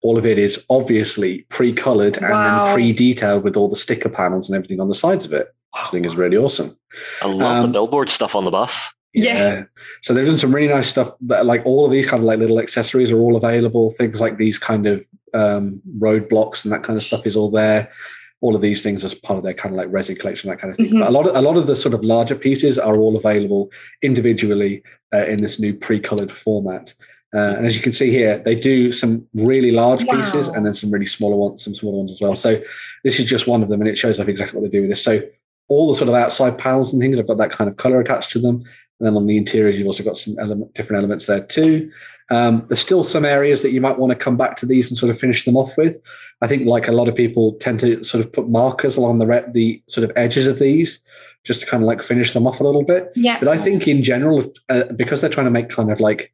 all 0.01 0.17
of 0.17 0.25
it 0.25 0.37
is 0.37 0.63
obviously 0.69 1.45
pre-colored 1.49 2.17
and 2.17 2.29
Wow. 2.29 2.65
then 2.65 2.75
pre-detailed 2.75 3.43
with 3.43 3.55
all 3.57 3.67
the 3.69 3.75
sticker 3.75 4.09
panels 4.09 4.47
and 4.49 4.55
everything 4.55 4.79
on 4.79 4.89
the 4.89 4.93
sides 4.95 5.25
of 5.25 5.33
it. 5.33 5.53
Which 5.73 5.83
I 5.83 5.87
think 5.89 6.05
is 6.05 6.15
really 6.15 6.37
awesome. 6.37 6.77
I 7.21 7.27
love 7.27 7.41
Um, 7.41 7.61
the 7.63 7.73
billboard 7.73 8.09
stuff 8.09 8.35
on 8.35 8.45
the 8.45 8.51
bus. 8.51 8.89
Yeah. 9.13 9.63
So 10.03 10.13
they've 10.13 10.25
done 10.25 10.37
some 10.37 10.53
really 10.53 10.67
nice 10.67 10.87
stuff. 10.87 11.11
That, 11.21 11.45
like 11.45 11.65
all 11.65 11.85
of 11.85 11.91
these 11.91 12.05
kind 12.05 12.21
of 12.21 12.27
like 12.27 12.39
little 12.39 12.59
accessories 12.59 13.11
are 13.11 13.19
all 13.19 13.35
available. 13.35 13.89
Things 13.91 14.21
like 14.21 14.37
these 14.37 14.59
kind 14.59 14.85
of 14.85 15.03
um, 15.33 15.81
roadblocks 15.99 16.63
and 16.63 16.71
that 16.73 16.83
kind 16.83 16.97
of 16.97 17.03
stuff 17.03 17.25
is 17.25 17.35
all 17.35 17.49
there. 17.51 17.89
All 18.41 18.55
of 18.55 18.61
these 18.61 18.83
things 18.83 19.03
as 19.03 19.15
part 19.15 19.37
of 19.37 19.43
their 19.43 19.55
kind 19.55 19.73
of 19.73 19.77
like 19.77 19.87
resin 19.91 20.15
collection, 20.15 20.49
that 20.49 20.59
kind 20.59 20.69
of 20.71 20.77
thing. 20.77 20.87
Mhm. 20.87 20.99
But 20.99 21.09
a 21.09 21.11
lot 21.11 21.27
of 21.27 21.35
a 21.35 21.41
lot 21.41 21.57
of 21.57 21.65
the 21.65 21.75
sort 21.75 21.95
of 21.95 22.03
larger 22.03 22.35
pieces 22.35 22.77
are 22.77 22.95
all 22.97 23.15
available 23.17 23.71
individually 24.03 24.83
uh, 25.13 25.25
in 25.25 25.37
this 25.37 25.59
new 25.59 25.73
pre-colored 25.73 26.31
format. 26.31 26.93
Uh, 27.35 27.55
and 27.57 27.65
as 27.65 27.75
you 27.75 27.81
can 27.81 27.91
see 27.91 28.11
here, 28.11 28.41
they 28.45 28.55
do 28.55 28.91
some 28.91 29.27
really 29.33 29.71
large 29.71 30.07
pieces 30.07 30.47
and 30.47 30.65
then 30.65 30.73
some 30.73 30.91
really 30.91 31.05
smaller 31.07 31.35
ones, 31.35 31.63
some 31.63 31.73
smaller 31.73 31.97
ones 31.97 32.11
as 32.11 32.21
well. 32.21 32.35
So 32.35 32.61
this 33.03 33.19
is 33.19 33.25
just 33.25 33.47
one 33.47 33.63
of 33.63 33.69
them, 33.69 33.81
and 33.81 33.89
it 33.89 33.97
shows 33.97 34.19
off 34.19 34.29
exactly 34.29 34.59
what 34.59 34.69
they 34.71 34.77
do 34.77 34.81
with 34.81 34.91
this. 34.91 35.03
So 35.03 35.21
all 35.67 35.89
the 35.89 35.95
sort 35.95 36.09
of 36.09 36.15
outside 36.15 36.57
panels 36.57 36.93
and 36.93 37.01
things 37.01 37.17
have 37.17 37.27
got 37.27 37.37
that 37.37 37.51
kind 37.51 37.69
of 37.69 37.77
color 37.77 37.99
attached 37.99 38.31
to 38.31 38.39
them. 38.39 38.63
And 38.99 39.05
then 39.05 39.15
on 39.15 39.27
the 39.27 39.37
interiors, 39.37 39.77
you've 39.77 39.85
also 39.85 40.03
got 40.03 40.17
some 40.17 40.35
element, 40.39 40.73
different 40.73 40.99
elements 40.99 41.27
there 41.27 41.43
too. 41.43 41.91
Um, 42.31 42.65
there's 42.67 42.79
still 42.79 43.03
some 43.03 43.25
areas 43.25 43.61
that 43.61 43.71
you 43.71 43.79
might 43.79 43.99
want 43.99 44.11
to 44.11 44.17
come 44.17 44.37
back 44.37 44.57
to 44.57 44.65
these 44.65 44.89
and 44.89 44.97
sort 44.97 45.11
of 45.11 45.19
finish 45.19 45.45
them 45.45 45.55
off 45.55 45.77
with. 45.77 45.97
I 46.41 46.47
think 46.47 46.65
like 46.65 46.87
a 46.87 46.91
lot 46.91 47.07
of 47.07 47.15
people 47.15 47.53
tend 47.53 47.79
to 47.81 48.03
sort 48.03 48.25
of 48.25 48.33
put 48.33 48.49
markers 48.49 48.97
along 48.97 49.19
the 49.19 49.27
re- 49.27 49.45
the 49.51 49.83
sort 49.87 50.09
of 50.09 50.17
edges 50.17 50.47
of 50.47 50.57
these 50.57 50.99
just 51.43 51.61
to 51.61 51.65
kind 51.65 51.83
of 51.83 51.87
like 51.87 52.03
finish 52.03 52.33
them 52.33 52.47
off 52.47 52.59
a 52.59 52.63
little 52.63 52.83
bit. 52.83 53.11
Yeah. 53.15 53.39
But 53.39 53.49
I 53.49 53.57
think 53.57 53.87
in 53.87 54.03
general, 54.03 54.51
uh, 54.67 54.85
because 54.95 55.21
they're 55.21 55.29
trying 55.29 55.45
to 55.45 55.51
make 55.51 55.69
kind 55.69 55.91
of 55.91 56.01
like, 56.01 56.33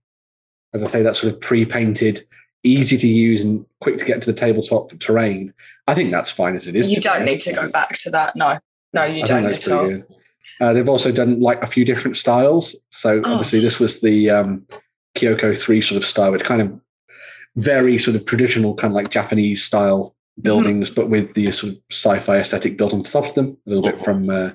as 0.73 0.81
I 0.81 0.87
say, 0.87 1.03
that 1.03 1.15
sort 1.15 1.33
of 1.33 1.41
pre-painted, 1.41 2.21
easy 2.63 2.97
to 2.97 3.07
use 3.07 3.43
and 3.43 3.65
quick 3.81 3.97
to 3.97 4.05
get 4.05 4.21
to 4.21 4.31
the 4.31 4.37
tabletop 4.37 4.97
terrain, 4.99 5.53
I 5.85 5.93
think 5.93 6.11
that's 6.11 6.31
fine 6.31 6.55
as 6.55 6.67
it 6.67 6.75
is. 6.75 6.91
You 6.91 7.01
don't 7.01 7.25
need 7.25 7.41
to 7.41 7.53
go 7.53 7.69
back 7.69 7.97
to 7.99 8.09
that. 8.11 8.35
No. 8.35 8.57
No, 8.93 9.03
you 9.05 9.23
I 9.23 9.25
don't 9.25 9.45
at 9.45 9.67
all. 9.69 9.87
good. 9.87 10.05
Uh, 10.61 10.71
they've 10.73 10.89
also 10.89 11.11
done 11.11 11.39
like 11.39 11.61
a 11.63 11.67
few 11.67 11.83
different 11.83 12.15
styles. 12.17 12.75
So 12.91 13.21
Oh. 13.25 13.33
obviously, 13.33 13.59
this 13.59 13.79
was 13.79 14.01
the 14.01 14.29
um, 14.29 14.65
Kyoko 15.15 15.57
three 15.57 15.81
sort 15.81 15.97
of 16.01 16.07
style, 16.07 16.31
which 16.31 16.43
kind 16.43 16.61
of 16.61 16.79
very 17.55 17.97
sort 17.97 18.15
of 18.15 18.25
traditional, 18.25 18.75
kind 18.75 18.91
of 18.91 18.95
like 18.95 19.09
Japanese 19.09 19.63
style 19.63 20.15
buildings, 20.41 20.89
but 20.89 21.09
with 21.09 21.33
the 21.35 21.51
sort 21.51 21.73
of 21.73 21.79
sci-fi 21.91 22.37
aesthetic 22.37 22.77
built 22.77 22.93
on 22.93 23.03
top 23.03 23.25
of 23.25 23.33
them. 23.35 23.57
A 23.67 23.69
little 23.69 23.83
bit 23.83 23.97
Mhm. 23.99 24.03
from 24.03 24.29
uh, 24.29 24.51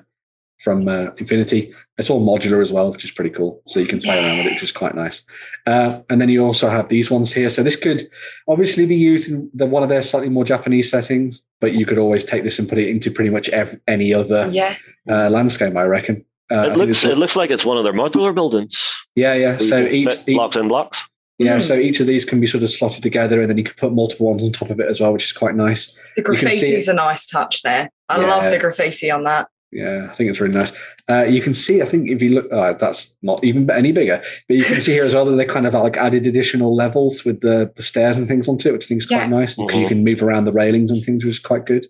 from 0.61 0.89
uh, 0.89 1.07
Infinity. 1.17 1.73
It's 1.97 2.09
all 2.09 2.19
modular 2.25 2.61
as 2.61 2.69
well, 2.73 2.91
which 2.91 3.05
is 3.05 3.11
pretty 3.11 3.29
cool. 3.29 3.61
So 3.67 3.79
you 3.79 3.85
can 3.85 3.97
play 3.99 4.17
around 4.21 4.39
with 4.39 4.47
it, 4.47 4.53
which 4.55 4.63
is 4.63 4.73
quite 4.73 4.93
nice. 4.93 5.21
Uh, 5.65 5.99
and 6.09 6.19
then 6.19 6.27
you 6.27 6.43
also 6.43 6.69
have 6.69 6.89
these 6.89 7.09
ones 7.09 7.31
here. 7.31 7.49
So 7.49 7.63
this 7.63 7.77
could 7.77 8.09
obviously 8.45 8.85
be 8.85 8.97
used 8.97 9.31
in 9.31 9.49
the 9.53 9.65
one 9.65 9.83
of 9.83 9.89
their 9.89 10.01
slightly 10.01 10.27
more 10.27 10.43
Japanese 10.43 10.89
settings, 10.91 11.41
but 11.61 11.73
you 11.73 11.85
could 11.85 11.97
always 11.97 12.23
take 12.23 12.43
this 12.43 12.59
and 12.59 12.67
put 12.69 12.77
it 12.77 12.87
into 12.89 13.11
pretty 13.11 13.29
much 13.29 13.49
ev- 13.49 13.79
any 13.87 14.13
other 14.13 14.47
Yeah. 14.51 14.75
uh, 15.09 15.29
landscape, 15.29 15.75
I 15.75 15.83
reckon. 15.83 16.25
Uh, 16.51 16.71
it 16.71 16.77
looks 16.77 17.03
it 17.03 17.17
looks 17.17 17.35
like 17.35 17.51
it's 17.51 17.65
one 17.65 17.77
of 17.77 17.83
their 17.83 17.93
modular 17.93 18.33
buildings. 18.33 18.81
yeah, 19.15 19.33
yeah. 19.35 19.57
So 19.57 19.85
each, 19.85 20.07
fit 20.09 20.23
each 20.27 20.35
blocks 20.35 20.55
in 20.55 20.67
blocks. 20.67 21.03
yeah, 21.37 21.57
Mm. 21.57 21.61
so 21.61 21.75
each 21.75 21.99
of 21.99 22.07
these 22.07 22.25
can 22.25 22.39
be 22.41 22.47
sort 22.47 22.63
of 22.63 22.69
slotted 22.71 23.03
together, 23.03 23.39
and 23.41 23.49
then 23.49 23.57
you 23.57 23.63
can 23.63 23.75
put 23.77 23.93
multiple 23.93 24.27
ones 24.27 24.43
on 24.43 24.51
top 24.51 24.69
of 24.71 24.79
it 24.79 24.87
as 24.89 24.99
well, 24.99 25.13
which 25.13 25.25
is 25.25 25.31
quite 25.31 25.55
nice. 25.55 25.97
The 26.15 26.21
graffiti 26.23 26.73
is 26.75 26.87
a 26.87 26.93
nice 26.93 27.27
touch 27.27 27.61
there. 27.61 27.89
I 28.09 28.17
love 28.17 28.49
the 28.51 28.57
graffiti 28.57 29.11
on 29.11 29.23
that. 29.25 29.47
Yeah, 29.71 30.07
I 30.09 30.13
think 30.15 30.31
it's 30.31 30.39
really 30.39 30.57
nice. 30.57 30.71
Uh, 31.11 31.25
you 31.25 31.41
can 31.41 31.53
see, 31.53 31.81
I 31.81 31.85
think, 31.85 32.09
if 32.09 32.23
you 32.23 32.31
look, 32.31 32.47
oh, 32.51 32.73
that's 32.73 33.15
not 33.21 33.43
even 33.43 33.69
any 33.69 33.91
bigger, 33.91 34.19
but 34.47 34.57
you 34.57 34.63
can 34.63 34.81
see 34.81 34.93
here 34.93 35.05
as 35.05 35.13
well 35.13 35.25
that 35.25 35.35
they 35.35 35.45
kind 35.45 35.67
of 35.67 35.73
like 35.75 35.95
added 35.95 36.25
additional 36.25 36.75
levels 36.75 37.23
with 37.23 37.41
the 37.41 37.71
the 37.75 37.83
stairs 37.83 38.17
and 38.17 38.27
things 38.27 38.47
onto 38.47 38.69
it, 38.69 38.71
which 38.71 38.85
I 38.85 38.87
think 38.87 39.03
is 39.03 39.09
quite 39.09 39.21
Yeah. 39.21 39.27
nice 39.27 39.55
because 39.55 39.77
you 39.77 39.85
Mhm. 39.85 39.89
can 39.89 40.03
move 40.03 40.23
around 40.23 40.45
the 40.45 40.51
railings 40.53 40.89
and 40.89 41.03
things, 41.03 41.23
which 41.23 41.35
is 41.35 41.39
quite 41.39 41.65
good. 41.67 41.85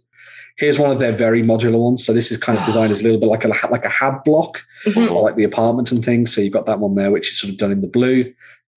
Here's 0.58 0.78
one 0.78 0.92
of 0.92 1.00
their 1.00 1.14
very 1.14 1.42
modular 1.42 1.80
ones. 1.80 2.04
So 2.06 2.12
this 2.12 2.32
is 2.32 2.38
kind 2.38 2.58
of 2.60 2.66
designed 2.66 2.92
as 2.92 3.00
a 3.00 3.04
little 3.04 3.20
bit 3.20 3.30
like 3.30 3.46
a 3.46 3.48
like 3.72 3.86
a 3.86 3.90
hab 3.90 4.26
block, 4.26 4.62
Mhm. 4.86 5.10
or 5.12 5.22
like 5.24 5.38
the 5.38 5.46
apartments 5.46 5.90
and 5.94 6.04
things. 6.04 6.34
So 6.36 6.42
you've 6.42 6.52
got 6.52 6.66
that 6.66 6.80
one 6.82 6.96
there, 6.96 7.12
which 7.12 7.32
is 7.32 7.40
sort 7.40 7.52
of 7.54 7.58
done 7.58 7.72
in 7.72 7.80
the 7.80 7.88
blue, 7.88 8.26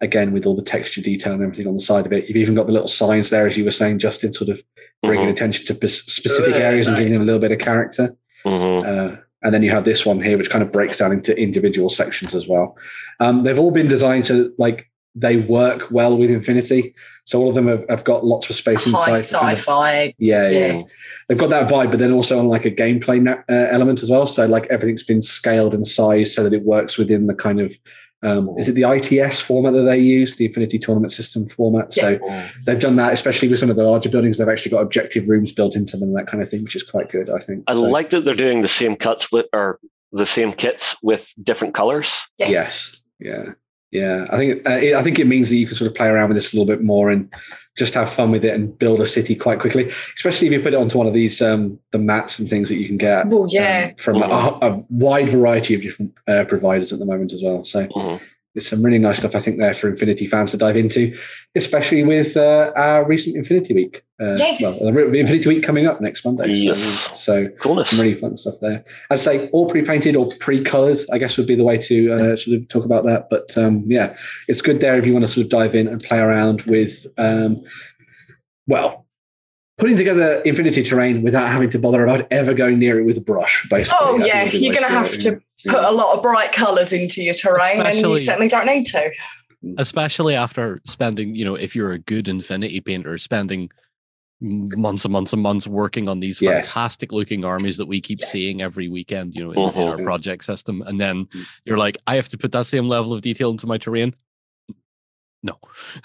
again 0.00 0.32
with 0.32 0.46
all 0.46 0.54
the 0.54 0.62
texture 0.62 1.00
detail 1.00 1.32
and 1.32 1.42
everything 1.42 1.66
on 1.66 1.74
the 1.76 1.82
side 1.82 2.06
of 2.06 2.12
it. 2.12 2.26
You've 2.28 2.36
even 2.36 2.54
got 2.54 2.66
the 2.68 2.72
little 2.72 2.86
signs 2.88 3.30
there, 3.30 3.48
as 3.48 3.56
you 3.56 3.64
were 3.64 3.72
saying, 3.72 3.98
Justin, 3.98 4.32
sort 4.32 4.50
of 4.50 4.62
bringing 5.02 5.26
Mhm. 5.26 5.32
attention 5.32 5.66
to 5.66 5.74
pes- 5.74 6.04
specific 6.06 6.52
Very 6.52 6.62
areas 6.62 6.86
and 6.86 6.96
giving 6.96 7.14
them 7.14 7.22
a 7.22 7.24
little 7.24 7.40
bit 7.40 7.50
of 7.50 7.58
character. 7.58 8.14
Mhm. 8.44 8.84
Uh, 8.86 9.16
and 9.44 9.52
then 9.54 9.62
you 9.62 9.70
have 9.70 9.84
this 9.84 10.06
one 10.06 10.20
here, 10.20 10.38
which 10.38 10.50
kind 10.50 10.62
of 10.62 10.70
breaks 10.70 10.96
down 10.98 11.12
into 11.12 11.36
individual 11.36 11.88
sections 11.88 12.34
as 12.34 12.46
well. 12.46 12.76
Um, 13.20 13.42
they've 13.42 13.58
all 13.58 13.70
been 13.72 13.88
designed 13.88 14.24
to 14.24 14.52
like 14.58 14.88
they 15.14 15.36
work 15.36 15.90
well 15.90 16.16
with 16.16 16.30
Infinity. 16.30 16.94
So 17.26 17.38
all 17.38 17.50
of 17.50 17.54
them 17.54 17.68
have, 17.68 17.84
have 17.90 18.02
got 18.02 18.24
lots 18.24 18.48
of 18.48 18.56
space 18.56 18.86
inside. 18.86 18.98
High 19.10 19.20
to 19.20 19.34
kind 19.36 19.52
of- 19.52 19.58
sci-fi. 19.58 20.14
yeah, 20.18 20.48
yeah, 20.48 20.58
Yeah. 20.76 20.82
They've 21.28 21.36
got 21.36 21.50
that 21.50 21.68
vibe, 21.70 21.90
but 21.90 22.00
then 22.00 22.12
also 22.12 22.38
on 22.38 22.48
like 22.48 22.64
a 22.64 22.70
gameplay 22.70 23.20
na- 23.20 23.42
uh, 23.48 23.66
element 23.70 24.02
as 24.02 24.08
well. 24.10 24.26
So 24.26 24.46
like 24.46 24.66
everything's 24.70 25.02
been 25.02 25.20
scaled 25.20 25.74
and 25.74 25.86
sized 25.86 26.32
so 26.32 26.42
that 26.44 26.54
it 26.54 26.62
works 26.62 26.96
within 26.96 27.26
the 27.26 27.34
kind 27.34 27.60
of 27.60 27.76
um, 28.22 28.54
is 28.58 28.68
it 28.68 28.74
the 28.74 28.84
ITS 28.88 29.40
format 29.40 29.72
that 29.74 29.82
they 29.82 29.98
use, 29.98 30.36
the 30.36 30.46
Infinity 30.46 30.78
Tournament 30.78 31.12
System 31.12 31.48
format. 31.48 31.92
So 31.92 32.18
they've 32.64 32.78
done 32.78 32.96
that, 32.96 33.12
especially 33.12 33.48
with 33.48 33.58
some 33.58 33.70
of 33.70 33.76
the 33.76 33.84
larger 33.84 34.08
buildings. 34.08 34.38
They've 34.38 34.48
actually 34.48 34.70
got 34.70 34.82
objective 34.82 35.28
rooms 35.28 35.52
built 35.52 35.74
into 35.74 35.96
them 35.96 36.08
and 36.08 36.16
that 36.16 36.28
kind 36.28 36.42
of 36.42 36.48
thing, 36.48 36.62
which 36.62 36.76
is 36.76 36.82
quite 36.84 37.10
good, 37.10 37.28
I 37.30 37.38
think. 37.38 37.64
I 37.66 37.74
So- 37.74 37.82
like 37.82 38.10
that 38.10 38.24
they're 38.24 38.34
doing 38.34 38.60
the 38.62 38.68
same 38.68 38.94
cuts 38.96 39.32
with 39.32 39.46
or 39.52 39.80
the 40.12 40.26
same 40.26 40.52
kits 40.52 40.94
with 41.02 41.34
different 41.42 41.74
colors. 41.74 42.14
Yes. 42.38 42.50
Yes. 42.50 43.04
Yeah, 43.18 43.52
yeah. 43.92 44.26
I 44.30 44.36
think 44.38 44.68
uh, 44.68 44.72
it, 44.72 44.94
I 44.94 45.02
think 45.02 45.18
it 45.18 45.26
means 45.26 45.50
that 45.50 45.56
you 45.56 45.66
can 45.66 45.76
sort 45.76 45.90
of 45.90 45.94
play 45.94 46.08
around 46.08 46.28
with 46.28 46.36
this 46.36 46.52
a 46.52 46.56
little 46.56 46.66
bit 46.66 46.82
more 46.82 47.10
and 47.10 47.32
just 47.76 47.94
have 47.94 48.10
fun 48.12 48.30
with 48.30 48.44
it 48.44 48.54
and 48.54 48.76
build 48.78 49.00
a 49.00 49.06
city 49.06 49.34
quite 49.34 49.60
quickly. 49.60 49.90
Especially 50.16 50.46
if 50.48 50.52
you 50.52 50.60
put 50.60 50.74
it 50.74 50.76
onto 50.76 50.98
one 50.98 51.06
of 51.06 51.14
these 51.14 51.40
um, 51.40 51.78
the 51.90 51.98
mats 51.98 52.38
and 52.38 52.48
things 52.48 52.68
that 52.68 52.76
you 52.76 52.86
can 52.86 52.96
get. 52.96 53.28
Well, 53.28 53.46
yeah. 53.50 53.90
um, 53.90 53.96
from 53.96 54.22
a, 54.22 54.26
a 54.26 54.82
wide 54.88 55.30
variety 55.30 55.74
of 55.74 55.82
different 55.82 56.14
uh, 56.26 56.44
providers 56.48 56.92
at 56.92 56.98
the 56.98 57.06
moment 57.06 57.32
as 57.32 57.42
well. 57.42 57.64
So 57.64 57.86
Mhm. 57.86 58.20
There's 58.54 58.68
some 58.68 58.82
really 58.82 58.98
nice 58.98 59.18
stuff 59.18 59.34
I 59.34 59.40
think 59.40 59.58
there 59.58 59.72
for 59.72 59.88
Infinity 59.88 60.26
fans 60.26 60.50
to 60.50 60.58
dive 60.58 60.76
into, 60.76 61.16
especially 61.54 62.04
with 62.04 62.36
uh, 62.36 62.70
our 62.76 63.04
recent 63.04 63.36
Infinity 63.36 63.72
Week. 63.74 64.02
Uh, 64.20 64.34
Yes. 64.38 64.82
Well, 64.84 64.92
the 65.10 65.20
Infinity 65.20 65.48
Week 65.48 65.62
coming 65.62 65.86
up 65.86 66.00
next 66.00 66.24
Monday. 66.24 66.52
So, 66.52 66.60
Yes. 66.60 67.20
so 67.20 67.48
Coolness. 67.60 67.88
some 67.90 68.00
really 68.00 68.14
fun 68.14 68.36
stuff 68.36 68.56
there. 68.60 68.84
I'd 69.10 69.20
say 69.20 69.48
all 69.48 69.70
pre-painted 69.70 70.16
or 70.16 70.28
pre-colored, 70.38 70.98
I 71.10 71.18
guess 71.18 71.38
would 71.38 71.46
be 71.46 71.54
the 71.54 71.64
way 71.64 71.78
to 71.78 72.12
uh, 72.12 72.36
sort 72.36 72.58
of 72.58 72.68
talk 72.68 72.84
about 72.84 73.04
that. 73.06 73.28
But 73.30 73.56
um, 73.56 73.84
yeah, 73.86 74.16
it's 74.48 74.60
good 74.60 74.80
there 74.80 74.98
if 74.98 75.06
you 75.06 75.14
want 75.14 75.24
to 75.24 75.30
sort 75.30 75.44
of 75.44 75.50
dive 75.50 75.74
in 75.74 75.88
and 75.88 76.02
play 76.02 76.18
around 76.18 76.62
with, 76.62 77.06
um, 77.16 77.62
well, 78.66 79.06
putting 79.78 79.96
together 79.96 80.42
Infinity 80.44 80.82
terrain 80.82 81.22
without 81.22 81.48
having 81.48 81.70
to 81.70 81.78
bother 81.78 82.04
about 82.04 82.26
ever 82.30 82.52
going 82.54 82.78
near 82.78 83.00
it 83.00 83.04
with 83.04 83.16
a 83.16 83.20
brush. 83.22 83.66
Basically, 83.70 83.98
Oh, 84.00 84.18
yeah, 84.24 84.44
would 84.44 84.52
be 84.52 84.58
the 84.58 84.64
you're 84.64 84.74
gonna 84.74 84.88
have 84.88 85.10
to 85.18 85.30
yeah. 85.30 85.36
Put 85.66 85.84
a 85.84 85.90
lot 85.92 86.16
of 86.16 86.22
bright 86.22 86.52
colours 86.52 86.92
into 86.92 87.22
your 87.22 87.34
terrain, 87.34 87.80
and 87.80 87.96
you 87.98 88.18
certainly 88.18 88.48
don't 88.48 88.66
need 88.66 88.84
to. 88.86 89.10
especially 89.78 90.34
after 90.34 90.80
spending, 90.84 91.34
you 91.36 91.44
know, 91.44 91.54
if 91.54 91.76
you're 91.76 91.92
a 91.92 91.98
good 91.98 92.26
Infinity 92.26 92.80
painter, 92.80 93.16
spending 93.16 93.70
months 94.40 95.04
and 95.04 95.12
months 95.12 95.32
and 95.32 95.40
months 95.40 95.68
working 95.68 96.08
on 96.08 96.18
these 96.18 96.42
Yes. 96.42 96.66
fantastic 96.66 97.12
looking 97.12 97.44
armies 97.44 97.76
that 97.76 97.86
we 97.86 98.00
keep 98.00 98.18
Yeah. 98.18 98.26
seeing 98.26 98.60
every 98.60 98.88
weekend, 98.88 99.36
you 99.36 99.44
know, 99.44 99.52
in, 99.52 99.58
in 99.80 99.88
our 99.88 99.96
Mhm. 99.98 100.04
project 100.04 100.44
system, 100.44 100.82
and 100.82 101.00
then 101.00 101.26
Mm. 101.26 101.46
you're 101.64 101.78
like, 101.78 101.96
I 102.08 102.16
have 102.16 102.28
to 102.30 102.38
put 102.38 102.50
that 102.50 102.66
same 102.66 102.88
level 102.88 103.12
of 103.12 103.20
detail 103.22 103.50
into 103.50 103.68
my 103.68 103.78
terrain. 103.78 104.16
No. 105.44 105.58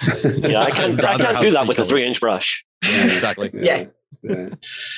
Yeah, 0.04 0.62
I 0.62 0.70
can't. 0.78 1.04
I 1.04 1.18
can't 1.18 1.42
do 1.42 1.50
that 1.52 1.62
three 1.62 1.68
with 1.68 1.80
a 1.80 1.86
three-inch 1.86 2.20
brush. 2.20 2.64
Yeah, 2.84 3.06
exactly. 3.06 3.50
Yeah. 3.54 3.86
Yeah. 4.24 4.50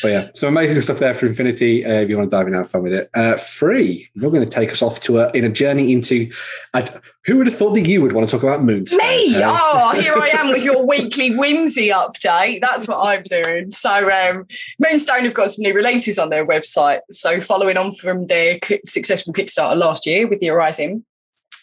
But 0.01 0.07
yeah, 0.07 0.29
some 0.33 0.49
amazing 0.49 0.81
stuff 0.81 0.99
there 0.99 1.13
for 1.13 1.25
Infinity. 1.25 1.85
Uh, 1.85 1.95
if 1.95 2.09
you 2.09 2.17
want 2.17 2.29
to 2.29 2.35
dive 2.35 2.47
in 2.47 2.53
and 2.53 2.63
have 2.63 2.71
fun 2.71 2.83
with 2.83 2.93
it, 2.93 3.09
uh, 3.13 3.37
free. 3.37 4.09
You're 4.13 4.31
going 4.31 4.47
to 4.47 4.49
take 4.49 4.71
us 4.71 4.81
off 4.81 4.99
to 5.01 5.19
a 5.19 5.31
in 5.31 5.43
a 5.43 5.49
journey 5.49 5.91
into. 5.91 6.31
I, 6.73 6.87
who 7.25 7.37
would 7.37 7.47
have 7.47 7.55
thought 7.55 7.73
that 7.73 7.87
you 7.87 8.01
would 8.01 8.13
want 8.13 8.27
to 8.27 8.35
talk 8.35 8.43
about 8.43 8.63
Moonstone? 8.63 8.99
Me! 8.99 9.41
Uh, 9.41 9.49
Oh, 9.51 9.99
here 9.99 10.13
I 10.15 10.29
am 10.29 10.49
with 10.49 10.63
your 10.63 10.85
weekly 10.85 11.35
whimsy 11.35 11.89
update. 11.89 12.61
That's 12.61 12.87
what 12.87 12.97
I'm 12.97 13.23
doing. 13.23 13.71
So, 13.71 14.09
um, 14.09 14.45
Moonstone 14.79 15.21
have 15.21 15.33
got 15.33 15.51
some 15.51 15.63
new 15.63 15.73
releases 15.73 16.17
on 16.17 16.29
their 16.29 16.45
website. 16.45 17.01
So, 17.09 17.39
following 17.39 17.77
on 17.77 17.91
from 17.93 18.27
their 18.27 18.59
successful 18.85 19.33
Kickstarter 19.33 19.77
last 19.77 20.05
year 20.05 20.27
with 20.27 20.39
the 20.39 20.47
Horizon, 20.47 21.05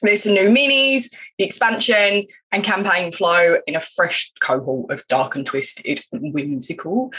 there's 0.02 0.22
some 0.22 0.34
new 0.34 0.48
minis, 0.48 1.14
the 1.38 1.44
expansion, 1.44 2.26
and 2.52 2.64
campaign 2.64 3.12
flow 3.12 3.56
in 3.66 3.76
a 3.76 3.80
fresh 3.80 4.32
cohort 4.40 4.90
of 4.90 5.06
dark 5.08 5.36
and 5.36 5.44
twisted 5.44 6.00
whimsical 6.12 7.12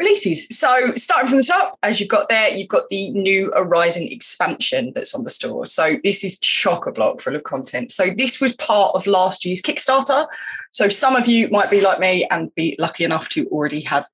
releases. 0.00 0.46
So, 0.48 0.94
starting 0.96 1.28
from 1.28 1.38
the 1.38 1.44
top, 1.44 1.78
as 1.82 2.00
you've 2.00 2.08
got 2.08 2.28
there, 2.28 2.50
you've 2.50 2.68
got 2.68 2.88
the 2.88 3.10
new 3.10 3.52
Horizon 3.54 4.08
expansion 4.10 4.92
that's 4.94 5.14
on 5.14 5.22
the 5.22 5.30
store. 5.30 5.66
So, 5.66 5.94
this 6.02 6.24
is 6.24 6.40
chock 6.40 6.86
a 6.86 6.92
block 6.92 7.20
full 7.20 7.36
of 7.36 7.44
content. 7.44 7.92
So, 7.92 8.06
this 8.16 8.40
was 8.40 8.56
part 8.56 8.94
of 8.94 9.06
last 9.06 9.44
year's 9.44 9.62
Kickstarter. 9.62 10.26
So, 10.72 10.88
some 10.88 11.14
of 11.14 11.26
you 11.28 11.48
might 11.50 11.70
be 11.70 11.80
like 11.80 12.00
me 12.00 12.26
and 12.30 12.52
be 12.54 12.74
lucky 12.78 13.04
enough 13.04 13.28
to 13.30 13.46
already 13.46 13.80
have 13.82 14.06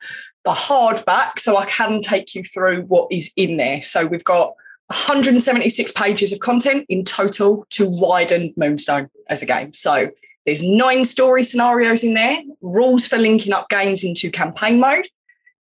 the 0.45 0.51
hardback. 0.51 1.39
So, 1.39 1.57
I 1.57 1.65
can 1.67 2.03
take 2.03 2.35
you 2.35 2.43
through 2.43 2.83
what 2.83 3.11
is 3.11 3.33
in 3.37 3.57
there. 3.57 3.81
So, 3.81 4.05
we've 4.05 4.25
got 4.25 4.55
176 4.89 5.93
pages 5.93 6.33
of 6.33 6.41
content 6.41 6.87
in 6.89 7.05
total 7.05 7.67
to 7.71 7.89
widen 7.89 8.55
Moonstone 8.57 9.09
as 9.29 9.43
a 9.43 9.47
game. 9.47 9.73
So, 9.73 10.11
there's 10.45 10.63
nine 10.63 11.05
story 11.05 11.43
scenarios 11.43 12.05
in 12.05 12.15
there, 12.15 12.41
rules 12.61 13.09
for 13.09 13.19
linking 13.19 13.53
up 13.53 13.69
games 13.69 14.05
into 14.05 14.31
campaign 14.31 14.79
mode. 14.79 15.09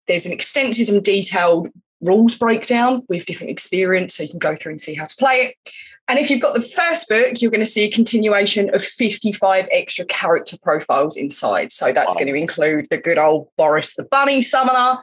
There's 0.07 0.27
an 0.27 0.33
extensive 0.33 0.95
and 0.95 1.03
detailed 1.03 1.71
rules 2.03 2.35
breakdown 2.35 3.03
with 3.09 3.25
different 3.25 3.51
experience, 3.51 4.15
so 4.15 4.25
you 4.25 4.29
can 4.29 4.39
go 4.39 4.55
through 4.55 4.73
and 4.73 4.81
see 4.81 4.95
how 4.95 5.07
to 5.07 5.17
play 5.17 5.37
it. 5.37 5.73
And 6.07 6.19
if 6.19 6.31
you've 6.31 6.43
got 6.43 6.53
the 6.55 6.61
first 6.61 7.09
book, 7.09 7.41
you're 7.41 7.51
going 7.51 7.61
to 7.63 7.67
see 7.67 7.85
a 7.85 7.91
continuation 7.91 8.75
of 8.75 8.85
55 8.85 9.67
extra 9.73 10.05
character 10.05 10.59
profiles 10.63 11.17
inside. 11.17 11.73
So 11.73 11.93
that's 11.93 12.15
Wow. 12.15 12.19
going 12.25 12.35
to 12.35 12.39
include 12.39 12.89
the 12.91 12.99
good 12.99 13.19
old 13.19 13.49
Boris 13.57 13.95
the 13.95 14.05
Bunny 14.05 14.43
Summoner 14.43 15.01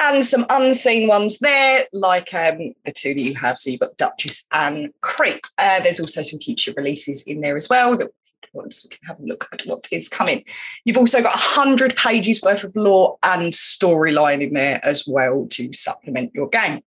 and 0.00 0.24
some 0.24 0.46
unseen 0.50 1.08
ones 1.08 1.38
there, 1.38 1.84
like 1.92 2.32
um, 2.34 2.74
the 2.84 2.92
two 2.92 3.14
that 3.14 3.20
you 3.20 3.34
have. 3.34 3.58
So 3.58 3.70
you've 3.70 3.80
got 3.80 3.96
Duchess 3.96 4.46
and 4.52 4.92
Creep. 5.00 5.40
Uh, 5.58 5.80
there's 5.80 6.00
also 6.00 6.22
some 6.22 6.40
future 6.40 6.72
releases 6.76 7.22
in 7.22 7.40
there 7.40 7.56
as 7.56 7.68
well 7.68 7.96
that 7.96 8.10
we 8.54 8.88
can 8.88 8.98
have 9.06 9.18
a 9.18 9.24
look 9.24 9.48
at 9.52 9.62
what 9.62 9.86
is 9.90 10.08
coming. 10.08 10.44
You've 10.84 10.96
also 10.96 11.22
got 11.22 11.32
100 11.32 11.96
pages 11.96 12.42
worth 12.42 12.64
of 12.64 12.74
lore 12.76 13.16
and 13.22 13.52
storyline 13.52 14.42
in 14.42 14.54
there 14.54 14.80
as 14.84 15.04
well 15.06 15.46
to 15.50 15.72
supplement 15.72 16.32
your 16.34 16.48
game. 16.48 16.80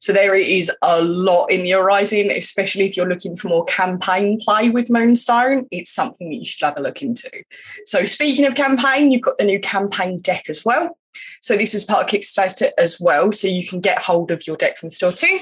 So 0.00 0.12
there 0.12 0.34
is 0.34 0.70
a 0.82 1.02
lot 1.02 1.46
in 1.46 1.62
the 1.62 1.70
horizon, 1.70 2.30
especially 2.30 2.84
if 2.84 2.96
you're 2.96 3.08
looking 3.08 3.36
for 3.36 3.48
more 3.48 3.64
campaign 3.64 4.38
play 4.40 4.70
with 4.70 4.90
Moonstone. 4.90 5.66
It's 5.70 5.90
something 5.90 6.30
that 6.30 6.36
you 6.36 6.44
should 6.44 6.64
have 6.64 6.78
a 6.78 6.82
look 6.82 7.00
into. 7.00 7.30
So 7.84 8.04
speaking 8.04 8.44
of 8.44 8.54
campaign, 8.54 9.12
you've 9.12 9.22
got 9.22 9.38
the 9.38 9.44
new 9.44 9.60
campaign 9.60 10.20
deck 10.20 10.48
as 10.48 10.64
well. 10.64 10.98
So 11.42 11.56
this 11.56 11.74
was 11.74 11.84
part 11.84 12.02
of 12.02 12.08
Kickstarter 12.08 12.70
as 12.78 13.00
well. 13.00 13.32
So 13.32 13.48
you 13.48 13.66
can 13.66 13.80
get 13.80 13.98
hold 13.98 14.30
of 14.30 14.46
your 14.46 14.56
deck 14.56 14.76
from 14.76 14.88
the 14.88 14.94
store 14.94 15.12
too. 15.12 15.38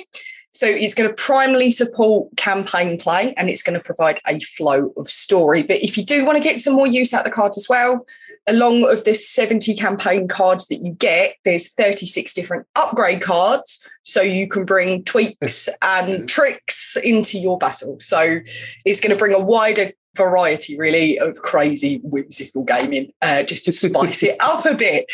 So 0.52 0.66
it's 0.66 0.94
going 0.94 1.08
to 1.08 1.14
primarily 1.14 1.70
support 1.70 2.28
campaign 2.36 2.98
play 2.98 3.32
and 3.36 3.48
it's 3.48 3.62
going 3.62 3.78
to 3.78 3.84
provide 3.84 4.20
a 4.26 4.38
flow 4.38 4.92
of 4.96 5.08
story. 5.08 5.62
But 5.62 5.82
if 5.82 5.96
you 5.96 6.04
do 6.04 6.24
want 6.24 6.36
to 6.36 6.44
get 6.44 6.60
some 6.60 6.74
more 6.74 6.86
use 6.86 7.14
out 7.14 7.20
of 7.20 7.24
the 7.24 7.30
card 7.30 7.52
as 7.56 7.66
well, 7.68 8.06
along 8.48 8.84
of 8.90 9.04
the 9.04 9.14
70 9.14 9.74
campaign 9.76 10.28
cards 10.28 10.66
that 10.66 10.82
you 10.82 10.92
get, 10.92 11.36
there's 11.44 11.72
36 11.72 12.34
different 12.34 12.66
upgrade 12.76 13.22
cards. 13.22 13.88
So 14.02 14.20
you 14.20 14.46
can 14.46 14.64
bring 14.64 15.04
tweaks 15.04 15.68
and 15.80 16.28
tricks 16.28 16.96
into 16.96 17.38
your 17.38 17.56
battle. 17.56 17.96
So 18.00 18.40
it's 18.84 19.00
going 19.00 19.10
to 19.10 19.16
bring 19.16 19.34
a 19.34 19.40
wider 19.40 19.90
variety 20.14 20.78
really 20.78 21.18
of 21.18 21.36
crazy 21.36 22.00
whimsical 22.04 22.64
gaming 22.64 23.10
uh, 23.22 23.42
just 23.42 23.64
to 23.64 23.72
spice 23.72 24.22
it 24.22 24.36
up 24.40 24.66
a 24.66 24.74
bit 24.74 25.10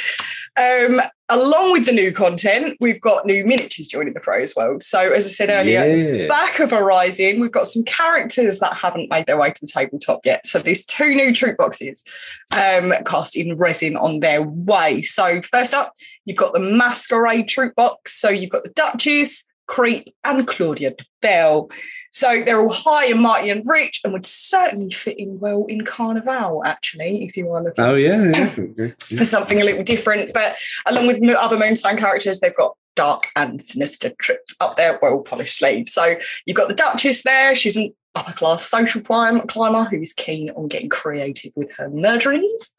um, 0.57 1.01
along 1.31 1.73
with 1.73 1.87
the 1.87 1.93
new 1.93 2.13
content 2.13 2.77
we've 2.81 3.01
got 3.01 3.27
new 3.27 3.45
miniatures 3.45 3.89
joining 3.89 4.15
the 4.15 4.21
fray 4.21 4.43
as 4.43 4.55
well 4.57 4.79
so 4.81 5.13
as 5.13 5.27
i 5.27 5.29
said 5.29 5.51
earlier 5.51 5.85
yeah. 5.85 6.27
back 6.27 6.59
of 6.61 6.71
Horizon, 6.71 7.41
we've 7.41 7.53
got 7.53 7.67
some 7.67 7.83
characters 7.85 8.59
that 8.59 8.75
haven't 8.75 9.11
made 9.11 9.27
their 9.27 9.37
way 9.37 9.51
to 9.51 9.61
the 9.61 9.67
tabletop 9.67 10.21
yet. 10.25 10.47
So 10.47 10.59
there's 10.59 10.85
two 10.85 11.15
new 11.15 11.33
troop 11.33 11.57
boxes 11.57 12.05
um, 12.51 12.93
cast 13.05 13.37
in 13.37 13.57
resin 13.57 13.97
on 13.97 14.21
their 14.21 14.43
way. 14.43 15.03
So 15.03 15.43
first 15.43 15.75
up, 15.75 15.93
you've 16.25 16.37
got 16.37 16.53
the 16.53 16.61
Masquerade 16.61 17.49
troop 17.49 17.75
box. 17.75 18.21
So 18.21 18.29
you've 18.29 18.51
got 18.51 18.65
the 18.65 18.71
Duchess, 18.71 19.47
Creep, 19.69 20.13
and 20.25 20.47
Claudia 20.47 20.93
Bell. 21.23 21.71
So 22.11 22.43
they're 22.43 22.61
all 22.61 22.73
high 22.73 23.07
and 23.07 23.21
mighty 23.21 23.51
and 23.51 23.63
rich 23.67 24.01
and 24.03 24.13
would 24.13 24.27
certainly 24.27 24.91
fit 24.91 25.19
in 25.19 25.39
well 25.39 25.67
in 25.69 25.85
Carnival, 25.85 26.63
actually, 26.65 27.25
if 27.25 27.37
you 27.37 27.53
are 27.53 27.63
looking 27.63 27.85
Oh 27.85 27.95
yeah. 27.95 28.33
yeah. 28.77 28.89
for 29.17 29.25
something 29.25 29.61
a 29.61 29.65
little 29.65 29.85
different. 29.85 30.33
But 30.35 30.57
along 30.87 31.07
with 31.07 31.23
other 31.37 31.59
Moonstone 31.59 31.97
characters, 31.97 32.41
they've 32.41 32.57
got 32.57 32.77
dark 32.97 33.31
and 33.37 33.63
sinister 33.63 34.11
trips 34.19 34.57
up 34.59 34.75
their 34.75 34.99
well 35.01 35.21
polished 35.21 35.57
sleeves. 35.57 35.93
So 35.93 36.17
you've 36.47 36.57
got 36.57 36.69
the 36.69 36.75
Duchess 36.75 37.23
there. 37.23 37.55
She's 37.55 37.77
an 37.77 37.95
upper 38.15 38.33
class 38.33 38.65
social 38.65 39.01
climb- 39.01 39.47
climber 39.47 39.85
who's 39.85 40.13
keen 40.13 40.51
on 40.51 40.69
getting 40.69 40.89
creative 40.89 41.53
with 41.57 41.75
her 41.77 41.89
murderings. 41.91 42.73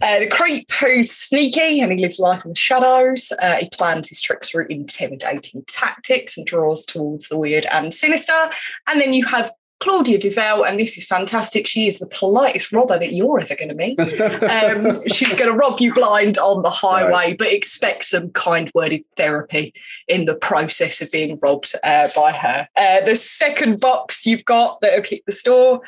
Uh, 0.00 0.18
the 0.18 0.26
creep 0.26 0.66
who's 0.80 1.10
sneaky 1.10 1.80
and 1.80 1.92
he 1.92 1.98
lives 1.98 2.18
life 2.18 2.44
in 2.44 2.50
the 2.50 2.56
shadows. 2.56 3.32
Uh, 3.40 3.56
he 3.56 3.68
plans 3.70 4.08
his 4.08 4.20
tricks 4.20 4.50
through 4.50 4.66
intimidating 4.68 5.62
tactics 5.66 6.36
and 6.36 6.46
draws 6.46 6.84
towards 6.84 7.28
the 7.28 7.38
weird 7.38 7.66
and 7.72 7.94
sinister. 7.94 8.50
And 8.88 9.00
then 9.00 9.12
you 9.12 9.24
have 9.26 9.52
Claudia 9.80 10.18
Duvel, 10.18 10.64
and 10.66 10.78
this 10.78 10.96
is 10.98 11.04
fantastic. 11.04 11.66
She 11.66 11.86
is 11.86 11.98
the 11.98 12.06
politest 12.06 12.70
robber 12.70 12.98
that 12.98 13.12
you're 13.12 13.40
ever 13.40 13.54
going 13.54 13.70
to 13.70 13.74
meet 13.74 13.98
um, 13.98 14.98
she's 15.08 15.34
going 15.34 15.50
to 15.50 15.56
rob 15.56 15.80
you 15.80 15.92
blind 15.92 16.38
on 16.38 16.62
the 16.62 16.70
highway, 16.70 17.34
but 17.34 17.52
expect 17.52 18.04
some 18.04 18.30
kind 18.30 18.70
worded 18.74 19.04
therapy 19.16 19.72
in 20.06 20.26
the 20.26 20.36
process 20.36 21.00
of 21.00 21.10
being 21.10 21.38
robbed 21.42 21.72
uh, 21.82 22.08
by 22.14 22.30
her. 22.30 22.68
Uh, 22.76 23.00
the 23.04 23.16
second 23.16 23.80
box 23.80 24.26
you've 24.26 24.44
got 24.44 24.80
that 24.82 24.92
have 24.92 25.06
hit 25.06 25.24
the 25.26 25.32
store. 25.32 25.80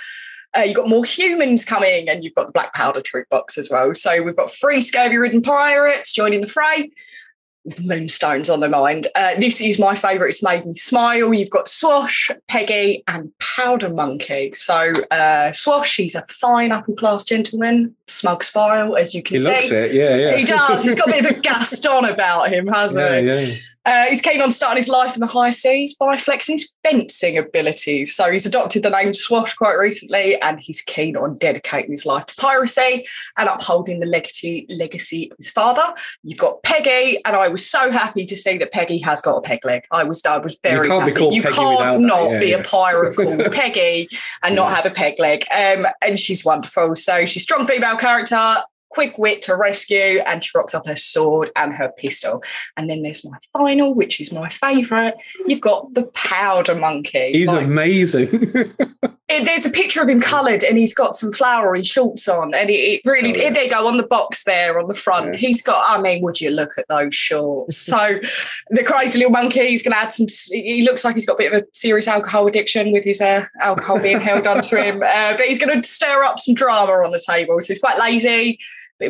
Uh, 0.57 0.61
you've 0.61 0.77
got 0.77 0.89
more 0.89 1.05
humans 1.05 1.65
coming, 1.65 2.09
and 2.09 2.25
you've 2.25 2.35
got 2.35 2.47
the 2.47 2.53
black 2.53 2.73
powder 2.75 3.01
troop 3.01 3.29
box 3.29 3.57
as 3.57 3.71
well. 3.71 3.95
So 3.95 4.23
we've 4.23 4.37
got 4.37 4.51
three 4.51 4.81
scurvy-ridden 4.81 5.43
pirates 5.43 6.13
joining 6.13 6.41
the 6.41 6.47
fray 6.47 6.91
moonstones 7.81 8.49
on 8.49 8.61
their 8.61 8.69
mind. 8.71 9.07
Uh, 9.15 9.35
this 9.39 9.61
is 9.61 9.79
my 9.79 9.95
favourite. 9.95 10.31
It's 10.31 10.43
made 10.43 10.65
me 10.65 10.75
smile. 10.75 11.33
You've 11.33 11.51
got 11.51 11.69
Swash, 11.69 12.31
Peggy, 12.49 13.03
and 13.09 13.31
Powder 13.39 13.93
Monkey. 13.93 14.53
So 14.55 14.93
uh, 15.11 15.53
Swash, 15.53 15.97
he's 15.97 16.15
a 16.15 16.23
fine 16.23 16.73
upper 16.73 16.93
class 16.93 17.25
gentleman, 17.25 17.95
smug 18.09 18.43
smile, 18.43 18.97
as 18.97 19.15
you 19.15 19.23
can 19.23 19.35
He 19.35 19.39
see. 19.39 19.51
looks 19.51 19.71
it. 19.71 19.93
Yeah, 19.95 20.17
yeah. 20.17 20.37
He 20.37 20.45
does. 20.45 20.85
He's 20.85 20.95
got 20.97 21.09
a 21.09 21.13
bit 21.13 21.25
of 21.27 21.37
a 21.37 21.41
Gaston 21.41 22.05
about 22.07 22.51
him, 22.51 22.67
hasn't 22.67 23.05
Yeah, 23.05 23.21
he? 23.43 23.51
yeah. 23.53 23.57
Uh, 23.85 24.05
he's 24.07 24.21
keen 24.21 24.41
on 24.41 24.51
starting 24.53 24.77
his 24.77 24.89
life 24.89 25.15
in 25.15 25.21
the 25.21 25.27
high 25.27 25.51
seas 25.51 25.95
by 25.95 26.17
flexing 26.17 26.55
his 26.57 26.73
fencing 26.85 27.37
abilities. 27.37 28.15
So 28.15 28.31
he's 28.31 28.47
adopted 28.47 28.85
the 28.85 28.91
name 28.91 29.13
Swash 29.13 29.55
quite 29.55 29.75
recently, 29.75 30.41
and 30.41 30.61
he's 30.61 30.83
keen 30.83 31.17
on 31.17 31.37
dedicating 31.39 31.91
his 31.91 32.07
life 32.07 32.27
to 32.27 32.35
piracy 32.37 33.07
and 33.39 33.49
upholding 33.49 33.99
the 34.01 34.07
legacy 34.07 34.67
legacy 34.69 35.29
of 35.33 35.37
his 35.37 35.51
father. 35.51 35.83
You've 36.23 36.39
got 36.39 36.63
Peggy, 36.63 37.19
and 37.25 37.35
I 37.35 37.49
was 37.49 37.69
so 37.69 37.91
happy 37.91 38.25
to 38.27 38.37
see 38.37 38.57
that 38.59 38.71
Peggy 38.73 38.99
has 38.99 39.21
got 39.21 39.37
a 39.37 39.41
peg 39.41 39.65
leg. 39.65 39.85
I 39.91 40.05
was 40.05 40.25
I 40.25 40.39
was 40.39 40.59
very 40.63 40.87
can't 40.89 41.03
happy. 41.03 41.35
you 41.35 41.43
Peggy 41.43 41.55
can't 41.57 42.01
not 42.03 42.31
Yeah, 42.31 42.39
be 42.39 42.47
yeah. 42.51 42.57
a 42.59 42.63
pirate 42.65 43.17
called 43.17 43.51
Peggy 43.53 44.09
and 44.45 44.55
not 44.55 44.73
have 44.75 44.87
a 44.87 44.95
peg 44.95 45.19
leg. 45.19 45.45
Um, 45.53 45.87
and 46.01 46.19
she's 46.19 46.45
wonderful. 46.45 46.95
So 46.95 47.25
she's 47.25 47.43
a 47.43 47.45
strong 47.45 47.67
female 47.67 47.97
character. 47.97 48.63
Quick 48.93 49.19
wit 49.19 49.43
to 49.43 49.57
rescue, 49.57 50.21
and 50.27 50.45
she 50.45 50.51
rocks 50.55 50.75
up 50.75 50.87
her 50.87 50.97
sword 50.97 51.51
and 51.57 51.73
her 51.75 51.93
pistol. 51.99 52.43
And 52.77 52.89
then 52.91 53.03
there's 53.03 53.25
my 53.29 53.37
final, 53.53 53.95
which 53.95 54.21
is 54.21 54.33
my 54.33 54.49
favourite. 54.49 55.15
You've 55.47 55.61
got 55.61 55.93
the 55.95 56.05
powder 56.15 56.75
monkey. 56.75 57.33
He's 57.33 57.47
Like, 57.47 57.65
amazing. 57.65 58.29
it- 59.29 59.45
there's 59.47 59.65
a 59.65 59.71
picture 59.71 60.03
of 60.03 60.09
him 60.11 60.21
coloured 60.21 60.63
and 60.63 60.77
he's 60.77 60.93
got 60.93 61.15
some 61.15 61.33
flowery 61.33 61.83
shorts 61.83 62.29
on. 62.29 62.55
And 62.55 62.69
it, 62.69 62.75
it 62.75 63.01
really, 63.07 63.35
Oh, 63.35 63.41
yeah. 63.41 63.51
there 63.51 63.65
you 63.65 63.71
go 63.71 63.87
on 63.89 63.97
the 63.97 64.03
box 64.03 64.45
there 64.45 64.79
on 64.79 64.89
the 64.89 64.95
front. 64.95 65.33
Yeah. 65.35 65.39
He's 65.41 65.63
got, 65.63 65.83
I 65.89 66.01
mean, 66.03 66.23
would 66.23 66.39
you 66.41 66.51
look 66.51 66.73
at 66.77 66.85
those 66.89 67.15
shorts? 67.15 67.77
so 67.87 68.19
the 68.71 68.83
crazy 68.85 69.19
little 69.19 69.33
monkey, 69.33 69.69
he's 69.69 69.83
going 69.83 69.93
to 69.93 69.99
add 69.99 70.13
some, 70.13 70.27
he 70.51 70.83
looks 70.83 71.03
like 71.05 71.15
he's 71.15 71.25
got 71.25 71.35
a 71.35 71.39
bit 71.39 71.53
of 71.53 71.63
a 71.63 71.67
serious 71.73 72.07
alcohol 72.07 72.47
addiction 72.47 72.93
with 72.93 73.05
his 73.05 73.23
uh, 73.23 73.47
alcohol 73.61 73.99
being 74.01 74.21
held 74.21 74.47
onto 74.47 74.77
him. 74.77 75.03
Uh, 75.13 75.37
but 75.37 75.47
he's 75.47 75.59
going 75.59 75.81
to 75.81 75.87
stir 75.89 76.23
up 76.23 76.39
some 76.39 76.55
drama 76.55 76.93
on 76.93 77.11
the 77.13 77.23
table. 77.27 77.59
So 77.61 77.69
he's 77.69 77.79
quite 77.79 77.99
lazy. 77.99 78.59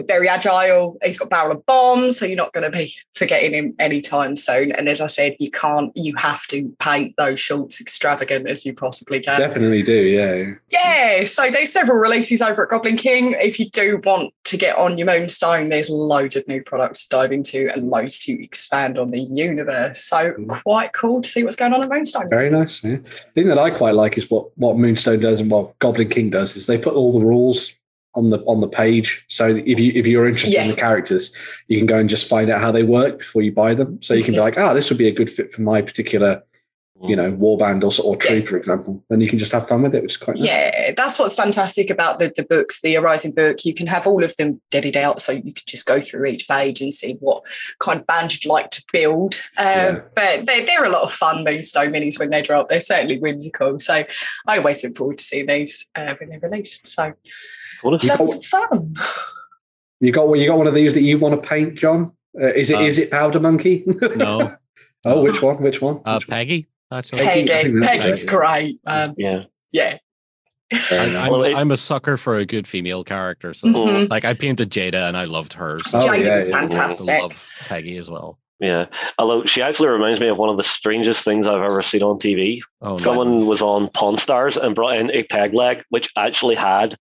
Very 0.07 0.29
agile. 0.29 0.99
He's 1.03 1.19
got 1.19 1.27
a 1.27 1.29
barrel 1.29 1.57
of 1.57 1.67
bombs, 1.67 2.19
so 2.19 2.27
you're 2.27 2.37
not 2.37 2.53
going 2.53 2.71
to 2.71 2.77
be 2.77 2.95
forgetting 3.15 3.55
him 3.55 3.73
anytime 3.79 4.37
soon. 4.37 4.73
And 4.73 4.89
as 4.89 5.01
I 5.01 5.07
said, 5.07 5.35
you 5.39 5.51
can't, 5.51 5.93
you 5.95 6.15
have 6.17 6.47
to 6.49 6.75
paint 6.79 7.15
those 7.17 7.41
shorts 7.41 7.81
extravagant 7.81 8.49
as 8.49 8.65
you 8.65 8.75
possibly 8.75 9.21
can. 9.21 9.41
Definitely 9.41 9.83
do, 9.83 9.93
yeah. 9.93 10.55
Yeah, 10.71 11.25
so 11.25 11.51
there's 11.51 11.73
several 11.73 11.99
releases 11.99 12.43
over 12.43 12.65
at 12.65 12.71
Goblin 12.71 12.97
King. 12.97 13.35
If 13.39 13.59
you 13.59 13.69
do 13.71 14.01
want 14.05 14.33
to 14.45 14.57
get 14.57 14.77
on 14.77 14.99
your 14.99 15.07
Moonstone, 15.07 15.69
there's 15.69 15.91
loads 15.91 16.37
of 16.37 16.47
new 16.49 16.63
products 16.63 17.07
to 17.07 17.17
dive 17.17 17.33
into 17.33 17.71
and 17.73 17.85
loads 17.85 18.19
to 18.21 18.43
expand 18.43 18.99
on 18.99 19.11
the 19.11 19.21
universe. 19.21 20.03
So 20.03 20.33
mm. 20.33 20.49
quite 20.49 20.93
cool 20.93 21.21
to 21.21 21.29
see 21.29 21.45
what's 21.45 21.57
going 21.57 21.73
on 21.73 21.83
at 21.83 21.89
Moonstone. 21.89 22.29
Very 22.29 22.51
nice. 22.51 22.83
Yeah. 22.83 22.97
The 22.97 23.11
thing 23.35 23.49
that 23.49 23.59
I 23.59 23.71
quite 23.71 23.95
like 23.95 24.17
is 24.19 24.31
what 24.31 24.57
what 24.59 24.77
Moonstone 24.77 25.21
does 25.21 25.41
and 25.41 25.51
what 25.51 25.79
Goblin 25.79 26.09
King 26.09 26.31
does 26.31 26.57
is 26.57 26.67
they 26.67 26.79
put 26.79 26.95
all 26.95 27.19
the 27.19 27.25
rules 27.25 27.75
on 28.15 28.31
the 28.31 28.39
on 28.41 28.61
the 28.61 28.69
page. 28.69 29.25
So 29.29 29.49
if 29.49 29.79
you 29.81 29.93
if 29.95 30.07
you're 30.07 30.29
interested 30.29 30.61
in 30.61 30.69
the 30.69 30.77
characters, 30.77 31.33
you 31.69 31.79
can 31.79 31.87
go 31.87 31.99
and 31.99 32.11
just 32.11 32.29
find 32.29 32.51
out 32.51 32.61
how 32.61 32.71
they 32.73 32.83
work 32.83 33.19
before 33.19 33.43
you 33.43 33.53
buy 33.53 33.75
them. 33.75 34.03
So 34.03 34.15
you 34.15 34.25
can 34.25 34.35
be 34.35 34.41
like, 34.41 34.59
ah, 34.59 34.75
this 34.75 34.91
would 34.91 34.99
be 34.99 35.09
a 35.09 35.13
good 35.13 35.31
fit 35.31 35.51
for 35.53 35.63
my 35.63 35.81
particular, 35.83 36.43
you 37.05 37.17
know, 37.17 37.33
warband 37.33 37.83
or, 37.83 38.07
or 38.07 38.17
troop, 38.17 38.47
for 38.49 38.57
example. 38.57 39.03
Then 39.09 39.21
you 39.21 39.29
can 39.29 39.39
just 39.39 39.51
have 39.53 39.67
fun 39.67 39.83
with 39.83 39.95
it, 39.95 40.03
which 40.03 40.13
is 40.13 40.17
quite 40.19 40.37
nice. 40.37 40.45
Yeah, 40.45 40.93
that's 40.97 41.19
what's 41.19 41.35
fantastic 41.35 41.91
about 41.91 42.21
the, 42.21 42.33
the 42.37 42.45
books, 42.45 42.81
the 42.81 42.97
Arising 42.97 43.33
book. 43.33 43.65
You 43.65 43.75
can 43.75 43.89
have 43.89 44.07
all 44.07 44.23
of 44.23 44.37
them 44.37 44.61
deaded 44.71 44.97
out, 44.97 45.21
so 45.21 45.33
you 45.33 45.53
can 45.53 45.65
just 45.67 45.87
go 45.87 46.01
through 46.01 46.27
each 46.27 46.47
page 46.47 46.81
and 46.81 46.93
see 46.93 47.17
what 47.19 47.43
kind 47.81 47.99
of 47.99 48.07
band 48.07 48.33
you'd 48.33 48.49
like 48.49 48.71
to 48.71 48.85
build. 48.93 49.35
Um, 49.59 49.67
Yeah. 49.67 50.01
But 50.15 50.47
they're, 50.47 50.65
they're 50.65 50.85
a 50.85 50.91
lot 50.91 51.03
of 51.03 51.13
fun, 51.13 51.45
Moonstone 51.45 51.93
minis, 51.93 52.21
when 52.21 52.31
they 52.31 52.43
drop. 52.43 52.69
They're 52.69 52.81
certainly 52.81 53.19
whimsical. 53.19 53.81
So 53.81 54.05
I 54.47 54.59
always 54.59 54.85
look 54.85 54.97
forward 54.97 55.19
to 55.19 55.25
seeing 55.25 55.47
these 55.47 55.89
uh, 55.97 56.15
when 56.21 56.29
they're 56.29 56.49
released. 56.51 56.87
So 56.87 57.15
What 57.83 57.95
if- 57.95 58.03
You 58.05 58.09
that's 58.17 58.47
fun. 58.49 58.95
You 60.01 60.11
got 60.13 60.33
you 60.33 60.47
got 60.47 60.59
one 60.59 60.67
of 60.67 60.75
these 60.75 60.95
that 60.95 61.03
you 61.03 61.19
want 61.19 61.41
to 61.41 61.49
paint, 61.49 61.75
John? 61.77 62.13
Uh, 62.41 62.47
is 62.47 62.71
it 62.71 62.77
Uh, 62.77 62.81
is 62.83 62.99
it 62.99 63.11
Powder 63.11 63.39
Monkey? 63.41 63.85
No, 64.17 64.57
oh, 65.05 65.23
which 65.23 65.43
one? 65.43 65.63
Which 65.63 65.81
one? 65.81 66.01
uh, 66.05 66.15
Which 66.19 66.29
one? 66.29 66.37
Peggy. 66.37 66.69
Actually, 66.93 67.23
Peggy, 67.25 67.43
I 67.53 67.55
Peggy, 67.55 67.63
think 67.73 67.81
that's 67.85 68.03
Peggy's 68.03 68.25
great, 68.29 68.81
man. 68.85 69.15
yeah. 69.17 69.43
Yeah. 69.73 69.97
Very 70.91 71.13
nice. 71.13 71.17
I'm, 71.17 71.35
I'm 71.57 71.71
a 71.71 71.77
sucker 71.77 72.17
for 72.17 72.37
a 72.39 72.47
good 72.47 72.67
female 72.67 73.05
character. 73.05 73.55
So, 73.55 73.69
Mhm. 73.69 74.11
like, 74.11 74.25
I 74.25 74.35
painted 74.35 74.71
Jada 74.71 75.07
and 75.09 75.17
I 75.17 75.25
loved 75.25 75.53
her. 75.55 75.79
So 75.87 75.99
Oh, 75.99 76.01
Jada 76.03 76.25
yeah, 76.27 76.35
was 76.35 76.49
yeah. 76.51 76.57
I 76.57 76.61
fantastic. 76.61 77.21
love 77.21 77.49
Peggy 77.69 77.97
as 77.97 78.11
well. 78.11 78.39
Yeah. 78.61 78.87
Although 79.19 79.45
she 79.45 79.61
actually 79.63 79.89
reminds 79.89 80.21
me 80.21 80.29
of 80.29 80.37
one 80.39 80.49
of 80.51 80.57
the 80.57 80.63
strangest 80.63 81.25
things 81.25 81.47
I've 81.47 81.63
ever 81.63 81.83
seen 81.83 82.03
on 82.03 82.19
TV. 82.19 82.61
Oh, 82.81 82.91
no. 82.91 82.97
Someone 82.99 83.47
was 83.47 83.61
on 83.63 83.89
Pawn 83.89 84.17
Stars 84.19 84.57
and 84.57 84.75
brought 84.75 84.97
in 84.97 85.11
a 85.11 85.25
peg 85.25 85.53
leg, 85.55 85.83
which 85.91 86.11
actually 86.17 86.55
had 86.55 86.97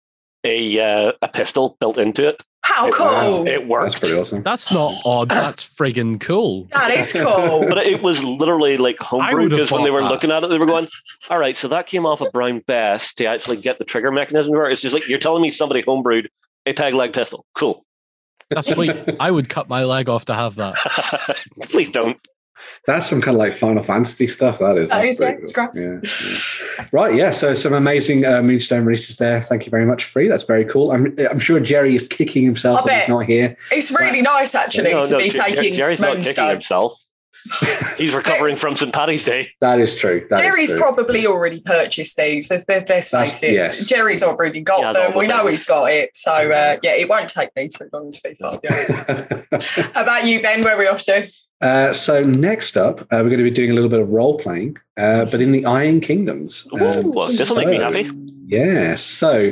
a 0.44 0.80
uh, 0.80 1.12
a 1.22 1.28
pistol 1.28 1.78
built 1.80 1.98
into 1.98 2.28
it. 2.28 2.44
How 2.64 2.88
It- 2.88 2.94
cool. 2.94 3.48
It 3.48 3.60
That's 3.60 3.66
worked. 3.70 4.00
pretty 4.00 4.16
awesome. 4.20 4.44
That's 4.44 4.72
not 4.74 4.94
odd. 5.06 5.30
That's 5.30 5.68
friggin' 5.70 6.20
cool. 6.20 6.68
That 6.74 6.92
is 6.92 7.14
cool. 7.14 7.66
But 7.68 7.78
it 7.80 8.02
was 8.04 8.24
literally 8.24 8.78
like 8.78 8.98
homebrew 9.00 9.50
because 9.50 9.72
when 9.72 9.84
they 9.84 9.90
were 9.90 10.02
that. 10.02 10.10
looking 10.12 10.32
at 10.32 10.44
it, 10.44 10.50
they 10.50 10.58
were 10.58 10.66
going, 10.66 10.88
"All 11.30 11.40
right, 11.40 11.56
so 11.56 11.68
that 11.70 11.88
came 11.88 12.06
off 12.06 12.20
a 12.22 12.30
brown 12.30 12.60
best 12.68 13.18
to 13.20 13.26
actually 13.26 13.58
get 13.58 13.80
the 13.80 13.86
trigger 13.86 14.12
mechanism 14.12 14.52
to 14.54 14.58
work." 14.60 14.72
It's 14.74 14.82
just 14.82 14.94
like 14.94 15.08
you're 15.08 15.20
telling 15.20 15.42
me 15.42 15.50
somebody 15.50 15.82
homebrewed 15.84 16.28
a 16.66 16.74
peg 16.74 16.94
leg 16.94 17.14
pistol. 17.14 17.46
Cool. 17.56 17.86
That's 18.50 18.68
sweet. 18.74 18.92
I 19.20 19.32
would 19.32 19.50
cut 19.50 19.68
my 19.70 19.84
leg 19.86 20.08
off 20.10 20.26
to 20.26 20.34
have 20.34 20.56
that. 20.56 20.76
Please 21.64 21.90
don't. 21.90 22.18
That's 22.86 23.08
some 23.10 23.22
kind 23.22 23.36
of 23.36 23.40
like 23.40 23.58
Final 23.58 23.84
Fantasy 23.84 24.28
stuff. 24.28 24.60
That 24.60 24.78
is. 24.78 24.90
That 24.90 25.06
is 25.06 25.20
yeah, 25.20 25.68
cool. 25.68 25.82
Yeah, 25.82 26.00
yeah. 26.04 26.88
Right. 26.92 27.16
Yeah. 27.16 27.32
So 27.32 27.54
some 27.54 27.74
amazing 27.74 28.26
uh, 28.26 28.42
Moonstone 28.44 28.86
releases 28.86 29.18
there. 29.18 29.42
Thank 29.42 29.66
you 29.66 29.70
very 29.72 29.86
much, 29.86 30.06
Free. 30.06 30.28
That's 30.28 30.44
very 30.44 30.66
cool. 30.66 30.92
I'm, 30.92 31.16
I'm 31.30 31.40
sure 31.40 31.60
Jerry 31.60 31.96
is 31.96 32.08
kicking 32.08 32.44
himself 32.44 32.80
I 32.84 32.88
that 32.88 33.00
he's 33.02 33.10
not 33.10 33.26
here. 33.26 33.56
It's 33.72 33.92
really 33.92 34.22
nice, 34.22 34.56
actually, 34.56 34.94
No, 34.94 35.04
to 35.04 35.12
no, 35.12 35.18
be 35.18 35.30
Jer- 35.30 35.44
Jer- 35.50 35.56
taking 35.56 35.74
Jerry's 35.74 36.00
not 36.00 36.18
kicking 36.18 36.48
himself. 36.48 37.04
He's 37.98 38.14
recovering 38.14 38.58
from 38.58 38.76
St. 38.76 38.92
Paddy's 38.94 39.24
Day. 39.24 39.50
That 39.62 39.80
is 39.80 39.96
true. 39.96 40.26
That 40.30 40.40
is 40.40 40.46
Jerry's 40.46 40.70
true. 40.70 40.80
probably 40.80 41.26
already 41.26 41.62
purchased 41.62 42.18
these. 42.18 42.50
Let's, 42.50 42.66
let's, 42.68 42.90
let's 42.90 43.12
That's- 43.12 43.40
face 43.40 43.50
it. 43.50 43.54
yes. 43.54 43.86
Jerry's 43.86 44.22
already 44.24 44.60
got 44.60 44.80
He 44.80 44.84
has 44.84 44.96
them. 44.98 45.18
We 45.18 45.28
know 45.28 45.38
things. 45.46 45.52
he's 45.52 45.66
got 45.66 45.86
it. 45.92 46.10
So, 46.14 46.32
uh, 46.34 46.78
yeah, 46.84 46.96
it 46.96 47.08
won't 47.08 47.30
take 47.30 47.50
me 47.56 47.70
too 47.70 47.86
long 47.94 48.12
to 48.12 48.22
be 48.22 48.36
fair. 48.36 48.60
Yeah. 48.70 49.42
How 49.94 50.02
about 50.04 50.26
you, 50.26 50.42
Ben? 50.42 50.62
Where 50.64 50.76
are 50.76 50.80
we 50.80 50.88
off 50.88 51.04
to? 51.04 51.26
Uh, 51.60 51.92
so 51.92 52.22
next 52.22 52.78
up, 52.78 53.02
uh, 53.02 53.06
we're 53.24 53.30
going 53.30 53.38
to 53.38 53.44
be 53.44 53.52
doing 53.52 53.72
a 53.72 53.74
little 53.74 53.90
bit 53.90 54.00
of 54.00 54.10
role 54.10 54.38
playing, 54.38 54.78
uh, 54.98 55.26
but 55.26 55.42
in 55.42 55.52
the 55.52 55.66
Iron 55.66 56.02
Kingdoms. 56.02 56.68
Ooh, 56.74 56.78
Um, 56.78 57.12
this 57.28 57.50
will 57.50 57.58
make 57.58 57.68
me 57.68 57.78
happy. 57.78 58.10
Yeah. 58.46 58.96
So 58.96 59.52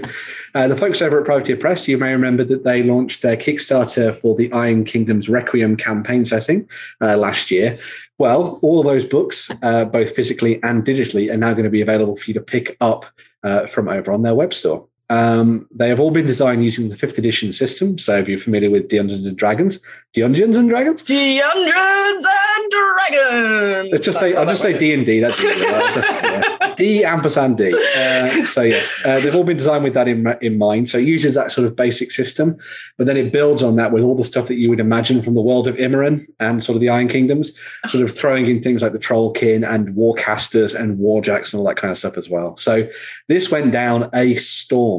uh, 0.54 0.68
the 0.70 0.78
folks 0.78 1.02
over 1.02 1.20
at 1.20 1.26
Privateer 1.26 1.58
Press, 1.58 1.88
you 1.88 1.98
may 1.98 2.12
remember 2.12 2.46
that 2.46 2.64
they 2.64 2.82
launched 2.82 3.24
their 3.24 3.36
Kickstarter 3.36 4.16
for 4.16 4.36
the 4.36 4.52
Iron 4.54 4.86
Kingdoms 4.86 5.28
Requiem 5.28 5.76
campaign 5.76 6.24
setting 6.24 6.70
uh, 7.02 7.18
last 7.18 7.52
year. 7.52 7.78
Well, 8.20 8.60
all 8.62 8.80
of 8.80 8.86
those 8.86 9.04
books, 9.04 9.52
uh, 9.64 9.84
both 9.84 10.16
physically 10.16 10.64
and 10.64 10.86
digitally, 10.86 11.30
are 11.30 11.38
now 11.38 11.52
going 11.52 11.66
to 11.66 11.70
be 11.70 11.82
available 11.82 12.16
for 12.16 12.26
you 12.26 12.34
to 12.36 12.42
pick 12.42 12.78
up 12.80 13.06
uh, 13.44 13.68
from 13.68 13.90
over 13.90 14.14
on 14.14 14.22
their 14.22 14.34
web 14.36 14.54
store. 14.54 14.88
Um, 15.10 15.68
they 15.72 15.90
have 15.90 16.00
all 16.00 16.12
been 16.12 16.26
designed 16.26 16.64
using 16.64 16.90
the 16.90 16.96
fifth 16.96 17.18
edition 17.18 17.54
system. 17.54 18.00
So 18.00 18.18
if 18.18 18.28
you're 18.28 18.40
familiar 18.40 18.72
with 18.72 18.90
Dungeons 18.90 19.26
and 19.26 19.38
Dragons, 19.38 19.80
Dungeons 20.14 20.58
and 20.58 20.70
Dragons, 20.70 21.04
Dungeons 21.04 22.26
and 22.26 22.72
Dragons. 22.72 23.90
Let's 23.92 24.06
just 24.06 24.20
That's 24.20 24.34
say 24.34 24.38
I'll 24.38 24.46
just 24.46 24.62
say. 24.62 24.78
D 24.78 24.94
and 24.94 25.06
D. 25.06 25.20
That's. 25.20 25.44
D 26.76 27.06
ampersand 27.06 27.58
D. 27.58 27.74
Uh, 27.98 28.28
so 28.46 28.62
yeah, 28.62 28.82
uh, 29.06 29.18
they've 29.20 29.36
all 29.36 29.46
been 29.46 29.56
designed 29.56 29.84
with 29.84 29.94
that 29.94 30.08
in 30.08 30.28
in 30.42 30.58
mind. 30.58 30.90
So 30.90 30.98
it 30.98 31.06
uses 31.06 31.34
that 31.36 31.52
sort 31.52 31.66
of 31.66 31.76
basic 31.76 32.12
system, 32.12 32.58
but 32.98 33.08
then 33.08 33.16
it 33.16 33.32
builds 33.32 33.64
on 33.64 33.78
that 33.78 33.94
with 33.94 34.04
all 34.04 34.16
the 34.16 34.26
stuff 34.26 34.48
that 34.48 34.56
you 34.56 34.70
would 34.70 34.82
imagine 34.82 35.22
from 35.22 35.36
the 35.36 35.42
world 35.42 35.70
of 35.70 35.76
Immoren 35.76 36.26
and 36.40 36.64
sort 36.64 36.76
of 36.76 36.82
the 36.82 36.90
Iron 36.90 37.08
Kingdoms, 37.08 37.58
sort 37.88 38.04
of 38.04 38.16
throwing 38.16 38.48
in 38.48 38.62
things 38.62 38.82
like 38.82 38.92
the 38.92 39.00
Trollkin 39.00 39.66
and 39.68 39.96
Warcasters 39.96 40.78
and 40.78 40.98
Warjacks 40.98 41.54
and 41.54 41.60
all 41.60 41.68
that 41.68 41.78
kind 41.78 41.92
of 41.92 41.98
stuff 41.98 42.18
as 42.18 42.30
well. 42.30 42.58
So 42.58 42.90
this 43.30 43.52
went 43.52 43.72
down 43.72 44.10
a 44.14 44.36
storm 44.36 44.95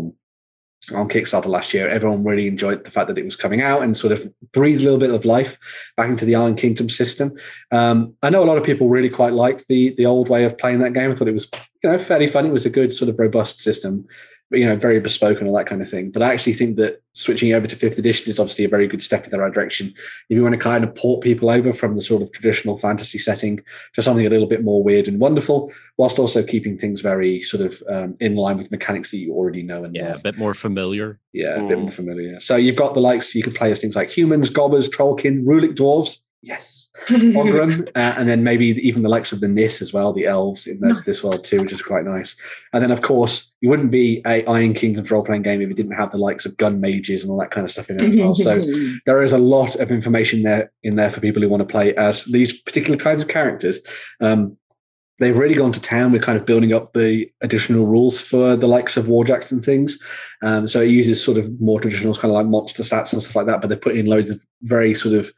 on 0.95 1.09
Kickstarter 1.09 1.47
last 1.47 1.75
year. 1.75 1.89
Everyone 1.89 2.25
really 2.25 2.47
enjoyed 2.47 2.85
the 2.85 2.91
fact 2.91 3.09
that 3.09 3.19
it 3.19 3.25
was 3.25 3.37
coming 3.37 3.63
out 3.63 3.83
and 3.83 3.97
sort 3.97 4.13
of 4.13 4.29
breathed 4.53 4.81
a 4.81 4.85
little 4.85 4.99
bit 4.99 5.11
of 5.11 5.25
life 5.25 5.59
back 5.97 6.09
into 6.09 6.25
the 6.25 6.35
Iron 6.35 6.57
Kingdom 6.57 6.89
system. 6.89 7.33
Um, 7.71 8.15
I 8.23 8.31
know 8.31 8.43
a 8.43 8.47
lot 8.47 8.59
of 8.59 8.65
people 8.65 8.89
really 8.89 9.11
quite 9.11 9.33
liked 9.33 9.67
the 9.69 9.95
the 9.97 10.07
old 10.07 10.29
way 10.29 10.45
of 10.45 10.59
playing 10.59 10.81
that 10.81 10.93
game. 10.93 11.11
I 11.11 11.15
thought 11.15 11.29
it 11.29 11.33
was 11.33 11.51
you 11.83 11.91
know 11.91 11.99
fairly 11.99 12.27
fun. 12.27 12.47
It 12.47 12.53
was 12.53 12.67
a 12.67 12.71
good 12.71 12.93
sort 12.93 13.09
of 13.09 13.19
robust 13.19 13.61
system, 13.61 14.07
you 14.51 14.65
know 14.65 14.77
very 14.77 15.01
bespoke 15.01 15.39
and 15.41 15.49
all 15.49 15.57
that 15.57 15.67
kind 15.67 15.83
of 15.83 15.89
thing. 15.91 16.11
But 16.11 16.23
I 16.23 16.33
actually 16.33 16.53
think 16.55 16.77
that 16.77 17.03
switching 17.15 17.53
over 17.53 17.67
to 17.67 17.75
fifth 17.77 17.99
edition 17.99 18.31
is 18.31 18.39
obviously 18.39 18.65
a 18.65 18.69
very 18.69 18.87
good 18.87 19.03
step 19.03 19.25
in 19.25 19.31
the 19.31 19.39
right 19.39 19.53
direction. 19.53 19.89
If 20.29 20.37
you 20.37 20.43
want 20.43 20.55
to 20.55 20.59
kind 20.61 20.85
of 20.85 20.95
port 20.95 21.23
people 21.23 21.51
over 21.51 21.73
from 21.73 21.95
the 21.97 22.01
sort 22.03 22.23
of 22.23 22.31
traditional 22.33 22.79
fantasy 22.79 23.19
setting 23.19 23.61
to 23.95 24.03
something 24.03 24.27
a 24.27 24.31
little 24.31 24.47
bit 24.47 24.63
more 24.63 24.83
weird 24.83 25.09
and 25.09 25.19
wonderful, 25.19 25.73
whilst 25.99 26.19
also 26.19 26.43
keeping 26.43 26.79
things 26.79 27.01
very 27.01 27.41
sort 27.43 27.65
of 27.67 27.83
um, 27.89 28.17
in 28.21 28.37
line 28.37 28.57
with 28.59 28.71
mechanics 28.71 29.11
that 29.11 29.19
you 29.19 29.33
already 29.33 29.63
know 29.63 29.83
and 29.85 29.95
Yeah, 29.97 30.15
a 30.15 30.19
bit 30.19 30.39
more 30.39 30.55
familiar. 30.55 31.19
Yeah, 31.33 31.57
a 31.57 31.67
bit 31.67 31.79
Mm. 31.79 31.83
more 31.83 31.91
familiar. 31.91 32.39
So 32.41 32.57
you've 32.57 32.77
got 32.77 32.95
the 32.95 33.01
likes, 33.01 33.35
you 33.35 33.43
can 33.43 33.53
play 33.53 33.73
as 33.73 33.81
things 33.81 33.97
like 33.97 34.11
humans, 34.11 34.51
gobbers, 34.51 34.89
trollkin, 34.89 35.45
Rhulic 35.45 35.75
dwarves. 35.75 36.19
Yes. 36.43 36.86
Ogrun, 37.09 37.89
uh, 37.97 38.15
and 38.17 38.29
then 38.29 38.43
maybe 38.43 38.67
even 38.87 39.03
the 39.03 39.09
likes 39.09 39.33
of 39.33 39.41
the 39.41 39.47
Nyss 39.47 39.83
as 39.83 39.93
well, 39.93 40.13
the 40.13 40.27
elves 40.27 40.67
in 40.67 40.81
this, 40.81 41.05
this 41.05 41.23
world 41.23 41.45
too, 41.45 41.63
which 41.63 41.73
is 41.73 41.83
quite 41.83 42.05
nice. 42.05 42.37
And 42.73 42.83
then, 42.83 42.91
of 42.91 43.03
course, 43.03 43.53
you 43.61 43.69
wouldn't 43.69 43.91
be 43.91 44.23
a 44.27 44.45
Iron 44.47 44.75
Kingdoms 44.75 45.11
role 45.11 45.25
playing 45.25 45.43
game 45.43 45.61
if 45.61 45.69
you 45.69 45.75
didn't 45.75 45.93
have 45.93 46.11
the 46.11 46.19
likes 46.19 46.47
of 46.47 46.57
gun 46.57 46.81
mages 46.81 47.23
and 47.23 47.31
all 47.31 47.39
that 47.39 47.51
kind 47.51 47.65
of 47.65 47.71
stuff 47.71 47.91
in 47.91 47.99
there 47.99 48.11
as 48.11 48.17
well. 48.17 48.35
So 48.35 48.61
there 49.07 49.23
is 49.23 49.33
a 49.33 49.39
lot 49.39 49.77
of 49.77 49.91
information 49.91 50.43
there 50.43 50.73
in 50.83 50.97
there 50.97 51.11
for 51.11 51.21
people 51.21 51.43
who 51.43 51.49
want 51.49 51.61
to 51.61 51.67
play 51.67 51.95
as 51.97 52.25
these 52.25 52.61
particular 52.61 52.99
kinds 52.99 53.23
of 53.23 53.29
characters. 53.29 53.81
Um, 54.21 54.57
they've 55.19 55.37
really 55.37 55.55
gone 55.55 55.73
to 55.73 55.81
town 55.81 56.13
with 56.13 56.23
kind 56.23 56.39
of 56.39 56.45
building 56.45 56.73
up 56.73 56.93
the 56.93 57.31
additional 57.41 57.87
rules 57.87 58.21
for 58.21 58.57
the 58.57 58.67
likes 58.67 58.97
of 58.97 59.07
warjacks 59.07 59.51
and 59.51 59.65
things. 59.65 59.99
Um, 60.43 60.69
so 60.69 60.81
it 60.81 60.91
uses 60.91 61.23
sort 61.23 61.39
of 61.39 61.61
more 61.61 61.81
traditional 61.81 62.15
kind 62.15 62.31
of 62.31 62.37
like 62.37 62.47
monster 62.47 62.83
stats 62.83 63.13
and 63.13 63.23
stuff 63.23 63.37
like 63.37 63.47
that, 63.47 63.61
but 63.61 63.69
they 63.69 63.77
put 63.77 63.97
in 63.97 64.07
loads 64.07 64.31
of 64.31 64.45
very 64.63 64.95
sort 64.95 65.15
of 65.15 65.33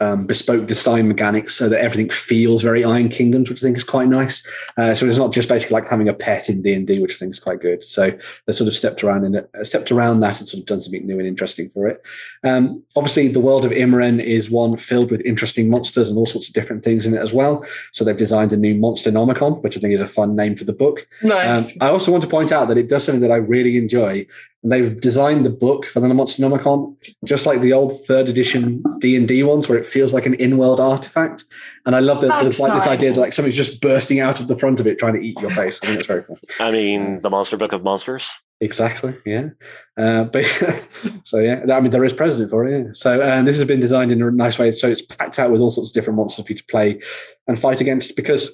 um, 0.00 0.26
bespoke 0.26 0.66
design 0.66 1.08
mechanics 1.08 1.54
so 1.54 1.68
that 1.68 1.80
everything 1.80 2.10
feels 2.10 2.62
very 2.62 2.84
Iron 2.84 3.08
Kingdoms, 3.08 3.50
which 3.50 3.62
I 3.62 3.66
think 3.66 3.76
is 3.76 3.84
quite 3.84 4.08
nice. 4.08 4.46
Uh, 4.76 4.94
so 4.94 5.06
it's 5.06 5.18
not 5.18 5.32
just 5.32 5.48
basically 5.48 5.74
like 5.74 5.88
having 5.88 6.08
a 6.08 6.14
pet 6.14 6.48
in 6.48 6.62
D 6.62 6.72
and 6.74 6.86
D, 6.86 7.00
which 7.00 7.14
I 7.14 7.18
think 7.18 7.32
is 7.32 7.38
quite 7.38 7.60
good. 7.60 7.84
So 7.84 8.10
they 8.46 8.52
sort 8.52 8.68
of 8.68 8.74
stepped 8.74 9.04
around 9.04 9.24
in 9.24 9.34
it, 9.34 9.50
stepped 9.62 9.92
around 9.92 10.20
that 10.20 10.38
and 10.38 10.48
sort 10.48 10.60
of 10.60 10.66
done 10.66 10.80
something 10.80 11.06
new 11.06 11.18
and 11.18 11.28
interesting 11.28 11.68
for 11.68 11.86
it. 11.86 12.04
Um, 12.44 12.82
obviously, 12.96 13.28
the 13.28 13.40
world 13.40 13.64
of 13.64 13.72
Immoren 13.72 14.22
is 14.22 14.50
one 14.50 14.76
filled 14.76 15.10
with 15.10 15.20
interesting 15.22 15.68
monsters 15.68 16.08
and 16.08 16.16
all 16.16 16.26
sorts 16.26 16.48
of 16.48 16.54
different 16.54 16.82
things 16.82 17.06
in 17.06 17.14
it 17.14 17.20
as 17.20 17.32
well. 17.32 17.64
So 17.92 18.04
they've 18.04 18.16
designed 18.16 18.52
a 18.52 18.56
new 18.56 18.74
Monsternomicon, 18.74 19.62
which 19.62 19.76
I 19.76 19.80
think 19.80 19.94
is 19.94 20.00
a 20.00 20.06
fun 20.06 20.34
name 20.34 20.56
for 20.56 20.64
the 20.64 20.72
book. 20.72 21.06
nice. 21.22 21.72
Um, 21.72 21.78
I 21.82 21.90
also 21.90 22.10
want 22.10 22.22
to 22.22 22.30
point 22.30 22.52
out 22.52 22.68
that 22.68 22.78
it 22.78 22.88
does 22.88 23.04
something 23.04 23.22
that 23.22 23.32
I 23.32 23.36
really 23.36 23.76
enjoy. 23.76 24.26
And 24.62 24.70
they've 24.70 25.00
designed 25.00 25.46
the 25.46 25.50
book 25.50 25.86
for 25.86 26.00
the 26.00 26.08
Monsternomicon 26.08 26.94
just 27.24 27.46
like 27.46 27.62
the 27.62 27.72
old 27.72 28.04
third 28.06 28.28
edition 28.28 28.82
D 28.98 29.16
and 29.16 29.26
D 29.26 29.42
ones, 29.42 29.68
where 29.68 29.78
it 29.78 29.86
feels 29.86 30.12
like 30.12 30.26
an 30.26 30.34
in-world 30.34 30.80
artifact. 30.80 31.44
And 31.86 31.96
I 31.96 32.00
love 32.00 32.20
that 32.20 32.28
there's 32.42 32.58
That's 32.58 32.60
like 32.60 32.72
this 32.74 32.86
idea 32.86 33.08
nice. 33.08 33.16
that 33.16 33.22
like 33.22 33.32
something's 33.32 33.56
just 33.56 33.80
bursting 33.80 34.20
out 34.20 34.40
of 34.40 34.48
the 34.48 34.56
front 34.56 34.80
of 34.80 34.86
it, 34.86 34.98
trying 34.98 35.14
to 35.14 35.20
eat 35.20 35.40
your 35.40 35.50
face. 35.50 35.78
I 35.82 35.86
think 35.86 35.98
it's 35.98 36.06
very 36.06 36.24
cool. 36.24 36.38
I 36.58 36.70
mean, 36.70 37.22
the 37.22 37.30
Monster 37.30 37.56
Book 37.56 37.72
of 37.72 37.82
Monsters. 37.82 38.30
Exactly. 38.60 39.16
Yeah. 39.24 39.48
Uh, 39.96 40.24
but 40.24 40.44
so 41.24 41.38
yeah, 41.38 41.64
I 41.72 41.80
mean 41.80 41.90
there 41.90 42.04
is 42.04 42.12
precedent 42.12 42.50
for 42.50 42.66
it. 42.66 42.86
Yeah. 42.86 42.92
So 42.92 43.20
and 43.20 43.48
this 43.48 43.56
has 43.56 43.64
been 43.64 43.80
designed 43.80 44.12
in 44.12 44.20
a 44.22 44.30
nice 44.30 44.58
way. 44.58 44.70
So 44.72 44.88
it's 44.88 45.02
packed 45.02 45.38
out 45.38 45.50
with 45.50 45.62
all 45.62 45.70
sorts 45.70 45.90
of 45.90 45.94
different 45.94 46.18
monsters 46.18 46.44
for 46.44 46.52
you 46.52 46.58
to 46.58 46.64
play 46.64 47.00
and 47.48 47.58
fight 47.58 47.80
against. 47.80 48.16
Because 48.16 48.50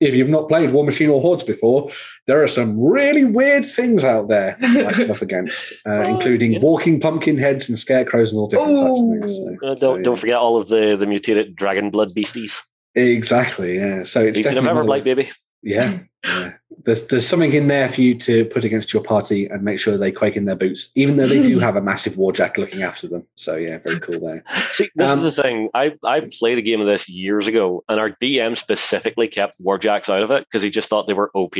if 0.00 0.14
you've 0.14 0.28
not 0.28 0.48
played 0.48 0.70
War 0.70 0.84
Machine 0.84 1.08
or 1.10 1.20
Hordes 1.20 1.42
before, 1.42 1.90
there 2.26 2.42
are 2.42 2.46
some 2.46 2.78
really 2.80 3.24
weird 3.24 3.64
things 3.66 4.04
out 4.04 4.28
there 4.28 4.56
to 4.60 4.92
come 4.92 5.10
up 5.10 5.22
against, 5.22 5.72
uh, 5.86 5.90
Oh, 5.90 6.02
including 6.02 6.52
yeah. 6.52 6.60
walking 6.60 7.00
pumpkin 7.00 7.36
heads 7.38 7.68
and 7.68 7.78
scarecrows 7.78 8.32
and 8.32 8.38
all 8.40 8.48
different 8.48 8.78
types 8.78 9.00
of 9.00 9.08
things. 9.10 9.60
So, 9.60 9.68
Uh, 9.68 9.74
don't 9.74 9.78
so, 9.98 10.02
don't 10.02 10.16
forget 10.18 10.36
all 10.36 10.56
of 10.56 10.68
the 10.68 10.96
the 10.96 11.06
mutated 11.06 11.56
dragon 11.56 11.90
blood 11.90 12.14
beasties. 12.14 12.62
Exactly. 12.94 13.76
Yeah. 13.78 14.04
So 14.04 14.20
it's 14.20 14.36
Legion 14.38 14.58
of 14.58 14.64
definitely 14.64 14.66
one 14.90 14.98
of 15.00 15.02
Everblight, 15.02 15.04
baby. 15.04 15.30
Yeah, 15.62 15.98
yeah. 16.24 16.52
There's 16.88 17.02
there's 17.02 17.28
something 17.28 17.52
in 17.52 17.68
there 17.68 17.90
for 17.90 18.00
you 18.00 18.14
to 18.20 18.46
put 18.46 18.64
against 18.64 18.94
your 18.94 19.02
party 19.02 19.44
and 19.44 19.62
make 19.62 19.78
sure 19.78 19.98
they 19.98 20.10
quake 20.10 20.36
in 20.36 20.46
their 20.46 20.56
boots, 20.56 20.90
even 20.94 21.18
though 21.18 21.26
they 21.26 21.42
do 21.42 21.58
have 21.66 21.76
a 21.76 21.82
massive 21.82 22.14
warjack 22.14 22.56
looking 22.56 22.82
after 22.82 23.06
them. 23.06 23.26
So 23.34 23.56
yeah, 23.56 23.76
very 23.84 24.00
cool 24.00 24.20
there. 24.20 24.42
See, 24.54 24.88
this 24.94 25.10
Um, 25.10 25.18
is 25.22 25.36
the 25.36 25.42
thing. 25.42 25.68
I 25.74 25.96
I 26.02 26.30
played 26.38 26.56
a 26.56 26.62
game 26.62 26.80
of 26.80 26.86
this 26.86 27.06
years 27.06 27.46
ago, 27.46 27.84
and 27.90 28.00
our 28.00 28.12
DM 28.22 28.56
specifically 28.56 29.28
kept 29.28 29.60
warjacks 29.62 30.08
out 30.08 30.22
of 30.22 30.30
it 30.30 30.46
because 30.46 30.62
he 30.62 30.70
just 30.70 30.88
thought 30.88 31.06
they 31.06 31.12
were 31.12 31.30
OP. 31.34 31.56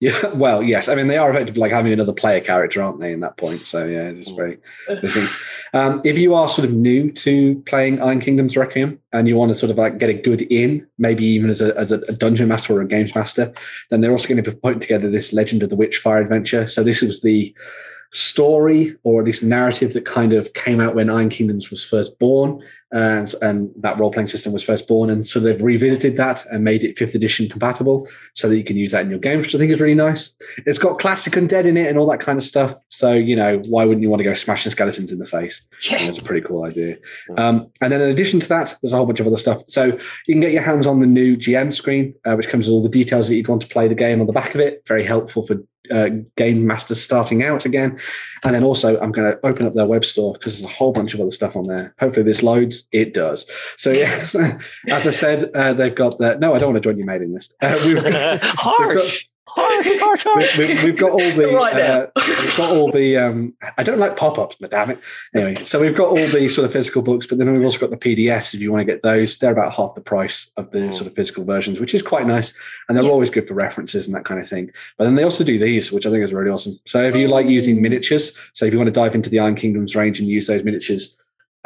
Yeah, 0.00 0.26
well, 0.34 0.62
yes. 0.62 0.88
I 0.88 0.94
mean, 0.94 1.08
they 1.08 1.16
are 1.16 1.30
effectively 1.30 1.60
like 1.60 1.72
having 1.72 1.92
another 1.92 2.12
player 2.12 2.40
character, 2.40 2.82
aren't 2.82 3.00
they? 3.00 3.12
In 3.12 3.20
that 3.20 3.36
point, 3.36 3.62
so 3.62 3.84
yeah, 3.86 4.08
it's 4.08 4.30
very. 4.30 4.58
interesting. 4.88 5.26
Um, 5.72 6.00
if 6.04 6.18
you 6.18 6.34
are 6.34 6.48
sort 6.48 6.68
of 6.68 6.74
new 6.74 7.10
to 7.12 7.62
playing 7.66 8.00
Iron 8.00 8.20
Kingdoms 8.20 8.56
Requiem 8.56 8.98
and 9.12 9.26
you 9.26 9.36
want 9.36 9.50
to 9.50 9.54
sort 9.54 9.70
of 9.70 9.78
like 9.78 9.98
get 9.98 10.10
a 10.10 10.14
good 10.14 10.42
in, 10.42 10.86
maybe 10.98 11.24
even 11.24 11.48
as 11.48 11.60
a 11.60 11.76
as 11.78 11.92
a, 11.92 12.00
a 12.08 12.12
dungeon 12.12 12.48
master 12.48 12.74
or 12.74 12.82
a 12.82 12.86
games 12.86 13.14
master, 13.14 13.52
then 13.90 14.00
they're 14.00 14.12
also 14.12 14.28
going 14.28 14.42
to 14.42 14.50
be 14.50 14.56
putting 14.56 14.80
together 14.80 15.08
this 15.08 15.32
Legend 15.32 15.62
of 15.62 15.70
the 15.70 15.76
Witchfire 15.76 16.22
adventure. 16.22 16.66
So 16.66 16.82
this 16.82 17.00
was 17.00 17.22
the 17.22 17.54
story 18.12 18.96
or 19.02 19.20
at 19.20 19.26
least 19.26 19.42
narrative 19.42 19.92
that 19.92 20.04
kind 20.04 20.32
of 20.32 20.52
came 20.54 20.80
out 20.80 20.94
when 20.94 21.10
Iron 21.10 21.28
Kingdoms 21.28 21.70
was 21.70 21.84
first 21.84 22.18
born 22.18 22.62
and 22.96 23.34
and 23.42 23.70
that 23.76 23.98
role 24.00 24.10
playing 24.10 24.26
system 24.26 24.54
was 24.54 24.62
first 24.62 24.88
born. 24.88 25.10
And 25.10 25.26
so 25.26 25.38
they've 25.38 25.62
revisited 25.62 26.16
that 26.16 26.46
and 26.50 26.64
made 26.64 26.82
it 26.82 26.96
fifth 26.96 27.14
edition 27.14 27.46
compatible 27.46 28.08
so 28.32 28.48
that 28.48 28.56
you 28.56 28.64
can 28.64 28.76
use 28.76 28.92
that 28.92 29.02
in 29.02 29.10
your 29.10 29.18
game 29.18 29.40
which 29.40 29.54
I 29.54 29.58
think 29.58 29.70
is 29.70 29.80
really 29.80 29.94
nice. 29.94 30.32
It's 30.64 30.78
got 30.78 30.98
classic 30.98 31.34
undead 31.34 31.66
in 31.66 31.76
it 31.76 31.88
and 31.88 31.98
all 31.98 32.08
that 32.10 32.20
kind 32.20 32.38
of 32.38 32.44
stuff. 32.44 32.74
So 32.88 33.12
you 33.12 33.36
know 33.36 33.60
why 33.68 33.84
wouldn't 33.84 34.00
you 34.00 34.08
want 34.08 34.20
to 34.20 34.24
go 34.24 34.32
smashing 34.32 34.72
skeletons 34.72 35.12
in 35.12 35.18
the 35.18 35.26
face? 35.26 35.60
Yeah. 35.90 36.06
that's 36.06 36.18
a 36.18 36.22
pretty 36.22 36.46
cool 36.46 36.64
idea. 36.64 36.96
Um, 37.36 37.70
and 37.82 37.92
then 37.92 38.00
in 38.00 38.08
addition 38.08 38.40
to 38.40 38.48
that 38.48 38.74
there's 38.80 38.94
a 38.94 38.96
whole 38.96 39.06
bunch 39.06 39.20
of 39.20 39.26
other 39.26 39.36
stuff. 39.36 39.62
So 39.68 39.84
you 40.26 40.34
can 40.34 40.40
get 40.40 40.52
your 40.52 40.62
hands 40.62 40.86
on 40.86 41.00
the 41.00 41.06
new 41.06 41.36
GM 41.36 41.74
screen 41.74 42.14
uh, 42.24 42.34
which 42.34 42.48
comes 42.48 42.66
with 42.66 42.72
all 42.72 42.82
the 42.82 42.88
details 42.88 43.28
that 43.28 43.34
you'd 43.34 43.48
want 43.48 43.60
to 43.60 43.68
play 43.68 43.88
the 43.88 43.94
game 43.94 44.22
on 44.22 44.26
the 44.26 44.32
back 44.32 44.54
of 44.54 44.60
it. 44.62 44.86
Very 44.86 45.04
helpful 45.04 45.46
for 45.46 45.56
uh, 45.90 46.08
game 46.36 46.66
masters 46.66 47.02
starting 47.02 47.42
out 47.42 47.64
again. 47.64 47.98
And 48.46 48.54
then 48.54 48.64
also, 48.64 48.98
I'm 49.00 49.12
going 49.12 49.32
to 49.32 49.46
open 49.46 49.66
up 49.66 49.74
their 49.74 49.86
web 49.86 50.04
store 50.04 50.34
because 50.34 50.54
there's 50.54 50.64
a 50.64 50.74
whole 50.74 50.92
bunch 50.92 51.14
of 51.14 51.20
other 51.20 51.30
stuff 51.30 51.56
on 51.56 51.64
there. 51.64 51.94
Hopefully, 51.98 52.24
this 52.24 52.42
loads. 52.42 52.86
It 52.92 53.12
does. 53.12 53.44
So, 53.76 53.90
yes, 53.90 54.34
as 54.88 55.06
I 55.06 55.10
said, 55.10 55.50
uh, 55.54 55.74
they've 55.74 55.94
got 55.94 56.18
the. 56.18 56.36
No, 56.36 56.54
I 56.54 56.58
don't 56.58 56.72
want 56.72 56.82
to 56.82 56.88
join 56.88 56.96
your 56.96 57.06
mailing 57.06 57.34
list. 57.34 57.54
Uh, 57.60 57.76
we've, 57.84 58.02
harsh, 58.42 59.26
we, 59.56 59.98
we've, 60.58 60.84
we've 60.84 60.96
got 60.96 61.10
all 61.12 61.18
the. 61.18 61.46
Right 61.56 61.80
uh, 61.80 62.06
we've 62.16 62.56
got 62.56 62.72
all 62.76 62.90
the. 62.90 63.16
Um, 63.16 63.54
I 63.78 63.82
don't 63.82 63.98
like 63.98 64.16
pop 64.16 64.38
ups, 64.38 64.56
but 64.60 64.70
damn 64.70 64.90
it. 64.90 64.98
Anyway, 65.34 65.64
so 65.64 65.80
we've 65.80 65.96
got 65.96 66.08
all 66.08 66.16
the 66.16 66.48
sort 66.48 66.64
of 66.64 66.72
physical 66.72 67.00
books, 67.02 67.26
but 67.26 67.38
then 67.38 67.52
we've 67.52 67.64
also 67.64 67.78
got 67.78 67.90
the 67.90 67.96
PDFs 67.96 68.54
if 68.54 68.60
you 68.60 68.72
want 68.72 68.80
to 68.80 68.84
get 68.92 69.02
those. 69.02 69.38
They're 69.38 69.52
about 69.52 69.72
half 69.72 69.94
the 69.94 70.00
price 70.00 70.50
of 70.56 70.70
the 70.72 70.78
Mm. 70.78 70.94
sort 70.94 71.06
of 71.06 71.14
physical 71.14 71.44
versions, 71.44 71.80
which 71.80 71.94
is 71.94 72.02
quite 72.02 72.26
nice. 72.26 72.52
And 72.88 72.96
they're 72.96 73.04
Yeah. 73.04 73.10
always 73.10 73.30
good 73.30 73.48
for 73.48 73.54
references 73.54 74.06
and 74.06 74.14
that 74.14 74.24
kind 74.24 74.40
of 74.40 74.48
thing. 74.48 74.70
But 74.98 75.04
then 75.04 75.14
they 75.14 75.22
also 75.22 75.44
do 75.44 75.58
these, 75.58 75.90
which 75.90 76.06
I 76.06 76.10
think 76.10 76.22
is 76.24 76.32
really 76.32 76.50
awesome. 76.50 76.74
So 76.86 77.02
if 77.04 77.16
you 77.16 77.28
like 77.28 77.46
using 77.46 77.78
Oh. 77.78 77.80
miniatures, 77.80 78.32
so 78.52 78.66
if 78.66 78.72
you 78.72 78.78
want 78.78 78.88
to 78.88 78.92
dive 78.92 79.14
into 79.14 79.30
the 79.30 79.38
Iron 79.38 79.54
Kingdoms 79.54 79.96
range 79.96 80.20
and 80.20 80.28
use 80.28 80.46
those 80.46 80.64
miniatures 80.64 81.16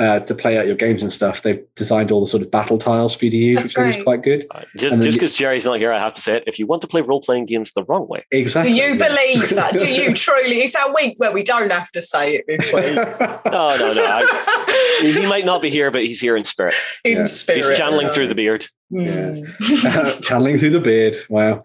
uh, 0.00 0.18
to 0.20 0.34
play 0.34 0.58
out 0.58 0.66
your 0.66 0.74
games 0.74 1.02
and 1.02 1.12
stuff, 1.12 1.42
they've 1.42 1.62
designed 1.76 2.10
all 2.10 2.22
the 2.22 2.26
sort 2.26 2.42
of 2.42 2.50
battle 2.50 2.78
tiles 2.78 3.14
for 3.14 3.26
you 3.26 3.30
to 3.30 3.36
use, 3.36 3.56
That's 3.58 3.68
which 3.76 3.78
I 3.78 3.82
think 3.90 3.98
is 3.98 4.04
quite 4.04 4.22
good. 4.22 4.46
Uh, 4.50 4.62
Just 4.76 4.92
And 4.92 5.02
then 5.02 5.02
just 5.02 5.16
you- 5.16 5.20
because 5.20 5.34
Jerry's 5.36 5.66
not 5.66 5.78
here, 5.78 5.92
I 5.92 5.98
have 5.98 6.14
to 6.14 6.20
say 6.22 6.38
it. 6.38 6.44
If 6.46 6.58
you 6.58 6.66
want 6.66 6.80
to 6.82 6.88
play 6.88 7.02
role 7.02 7.20
playing 7.20 7.46
games 7.46 7.70
the 7.74 7.84
wrong 7.84 8.08
way, 8.08 8.24
exactly. 8.30 8.72
Do 8.72 8.78
you 8.78 8.96
believe 8.96 9.50
that? 9.50 9.74
Do 9.78 9.86
you 9.86 10.14
truly? 10.14 10.56
It's 10.56 10.74
our 10.74 10.92
week 10.94 11.14
where 11.18 11.32
we 11.32 11.42
don't 11.42 11.70
have 11.70 11.92
to 11.92 12.00
say 12.02 12.34
it 12.36 12.44
this 12.48 12.72
week. 12.72 12.94
no, 12.94 13.76
no, 13.78 13.92
no. 13.94 14.04
I, 14.06 15.00
he 15.02 15.28
might 15.28 15.44
not 15.44 15.60
be 15.62 15.68
here, 15.70 15.90
but 15.90 16.02
he's 16.02 16.20
here 16.20 16.36
in 16.36 16.44
spirit. 16.44 16.74
In 17.04 17.18
Yeah. 17.18 17.24
spirit. 17.24 17.68
He's 17.68 17.78
channeling 17.78 18.08
through 18.08 18.28
the 18.28 18.34
beard. 18.34 18.66
Mm. 18.92 20.22
channeling 20.22 20.58
through 20.58 20.70
the 20.70 20.80
beard. 20.80 21.14
Wow. 21.28 21.58
Uh, 21.58 21.60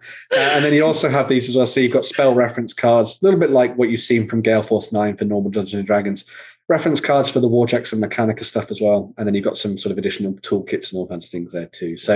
and 0.54 0.64
then 0.64 0.74
you 0.74 0.86
also 0.86 1.10
have 1.10 1.28
these 1.28 1.50
as 1.50 1.56
well. 1.56 1.66
So 1.66 1.80
you've 1.80 1.94
got 1.94 2.06
spell 2.06 2.36
reference 2.36 2.74
cards, 2.74 3.18
a 3.22 3.26
little 3.26 3.40
bit 3.40 3.50
like 3.50 3.76
what 3.78 3.90
you've 3.90 4.02
seen 4.02 4.28
from 4.28 4.42
Gale 4.42 4.62
Force 4.62 4.92
9 4.92 5.18
for 5.18 5.26
normal 5.26 5.50
Dungeons 5.52 5.74
and 5.80 5.88
Dragons. 5.88 6.26
Reference 6.68 7.00
cards 7.00 7.30
for 7.30 7.40
the 7.40 7.50
Warjacks 7.50 7.94
and 7.94 8.04
Mechanika 8.04 8.44
stuff 8.44 8.72
as 8.72 8.82
well. 8.82 9.14
And 9.18 9.28
then 9.28 9.36
you've 9.36 9.46
got 9.46 9.58
some 9.58 9.78
sort 9.78 9.92
of 9.92 9.98
additional 9.98 10.34
toolkits 10.34 10.92
and 10.92 10.98
all 10.98 11.08
kinds 11.08 11.26
of 11.26 11.32
things 11.32 11.54
there 11.54 11.68
too. 11.68 11.98
So 11.98 12.16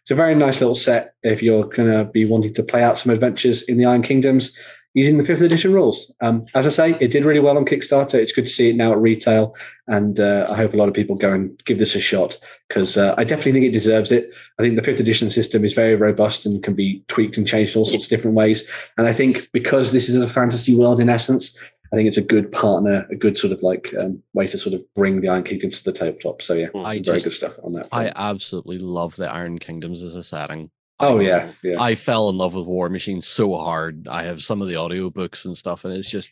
it's 0.00 0.10
a 0.10 0.14
very 0.14 0.34
nice 0.34 0.60
little 0.60 0.74
set 0.74 1.14
if 1.22 1.42
you're 1.42 1.64
going 1.64 1.90
to 1.90 2.04
be 2.04 2.24
wanting 2.24 2.54
to 2.54 2.62
play 2.62 2.82
out 2.82 2.98
some 2.98 3.12
adventures 3.12 3.62
in 3.62 3.76
the 3.76 3.84
Iron 3.84 4.02
Kingdoms 4.02 4.56
using 4.94 5.18
the 5.18 5.24
fifth 5.24 5.42
edition 5.42 5.72
rules. 5.72 6.12
Um, 6.20 6.42
as 6.54 6.66
I 6.66 6.70
say, 6.70 6.98
it 7.00 7.12
did 7.12 7.24
really 7.24 7.40
well 7.40 7.56
on 7.56 7.64
Kickstarter. 7.64 8.14
It's 8.14 8.32
good 8.32 8.46
to 8.46 8.50
see 8.50 8.70
it 8.70 8.76
now 8.76 8.90
at 8.90 8.98
retail. 8.98 9.54
And 9.86 10.18
uh, 10.18 10.46
I 10.50 10.56
hope 10.56 10.74
a 10.74 10.76
lot 10.76 10.88
of 10.88 10.94
people 10.94 11.14
go 11.14 11.32
and 11.32 11.62
give 11.64 11.78
this 11.78 11.94
a 11.94 12.00
shot 12.00 12.38
because 12.68 12.96
uh, 12.96 13.14
I 13.16 13.24
definitely 13.24 13.52
think 13.52 13.66
it 13.66 13.72
deserves 13.72 14.10
it. 14.10 14.30
I 14.58 14.62
think 14.62 14.74
the 14.76 14.82
fifth 14.82 14.98
edition 15.00 15.30
system 15.30 15.64
is 15.64 15.74
very 15.74 15.94
robust 15.94 16.44
and 16.44 16.62
can 16.62 16.74
be 16.74 17.04
tweaked 17.06 17.36
and 17.36 17.46
changed 17.46 17.76
in 17.76 17.80
all 17.80 17.86
sorts 17.86 18.04
of 18.04 18.10
different 18.10 18.36
ways. 18.36 18.64
And 18.98 19.06
I 19.06 19.12
think 19.12 19.50
because 19.52 19.92
this 19.92 20.08
is 20.08 20.20
a 20.20 20.28
fantasy 20.28 20.74
world 20.74 21.00
in 21.00 21.08
essence, 21.08 21.56
I 21.92 21.96
think 21.96 22.06
it's 22.08 22.16
a 22.16 22.22
good 22.22 22.52
partner, 22.52 23.06
a 23.10 23.16
good 23.16 23.36
sort 23.36 23.52
of 23.52 23.62
like 23.62 23.92
um, 23.98 24.22
way 24.32 24.46
to 24.46 24.56
sort 24.56 24.74
of 24.74 24.82
bring 24.94 25.20
the 25.20 25.28
Iron 25.28 25.42
Kingdom 25.42 25.70
to 25.72 25.84
the 25.84 25.92
tabletop. 25.92 26.40
So 26.40 26.54
yeah, 26.54 26.68
I 26.74 26.94
some 26.96 27.04
very 27.04 27.20
good 27.20 27.32
stuff 27.32 27.54
on 27.64 27.72
that. 27.72 27.88
I 27.90 28.12
absolutely 28.14 28.78
love 28.78 29.16
the 29.16 29.28
Iron 29.30 29.58
Kingdoms 29.58 30.02
as 30.02 30.14
a 30.14 30.22
setting. 30.22 30.70
oh 31.00 31.18
yeah, 31.18 31.50
yeah. 31.64 31.80
I 31.80 31.94
fell 31.96 32.28
in 32.28 32.38
love 32.38 32.54
with 32.54 32.66
War 32.66 32.88
Machine 32.88 33.20
so 33.20 33.56
hard. 33.56 34.06
I 34.06 34.22
have 34.24 34.42
some 34.42 34.62
of 34.62 34.68
the 34.68 34.74
audiobooks 34.74 35.44
and 35.44 35.56
stuff, 35.58 35.84
and 35.84 35.92
it's 35.94 36.08
just 36.10 36.30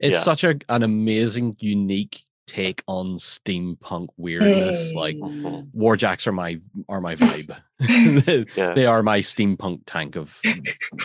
it's 0.00 0.14
Yeah. 0.16 0.20
such 0.20 0.42
a 0.44 0.58
an 0.68 0.82
amazing, 0.82 1.56
unique 1.60 2.22
take 2.46 2.82
on 2.86 3.18
steampunk 3.18 4.08
weirdness. 4.16 4.92
Like 4.94 5.16
Mm. 5.16 5.70
Warjacks 5.74 6.26
are 6.26 6.32
my 6.32 6.60
are 6.88 7.00
my 7.00 7.16
vibe. 7.16 7.56
Yeah. 8.56 8.72
they 8.74 8.86
are 8.86 9.02
my 9.02 9.20
steampunk 9.20 9.80
tank 9.86 10.16
of 10.16 10.38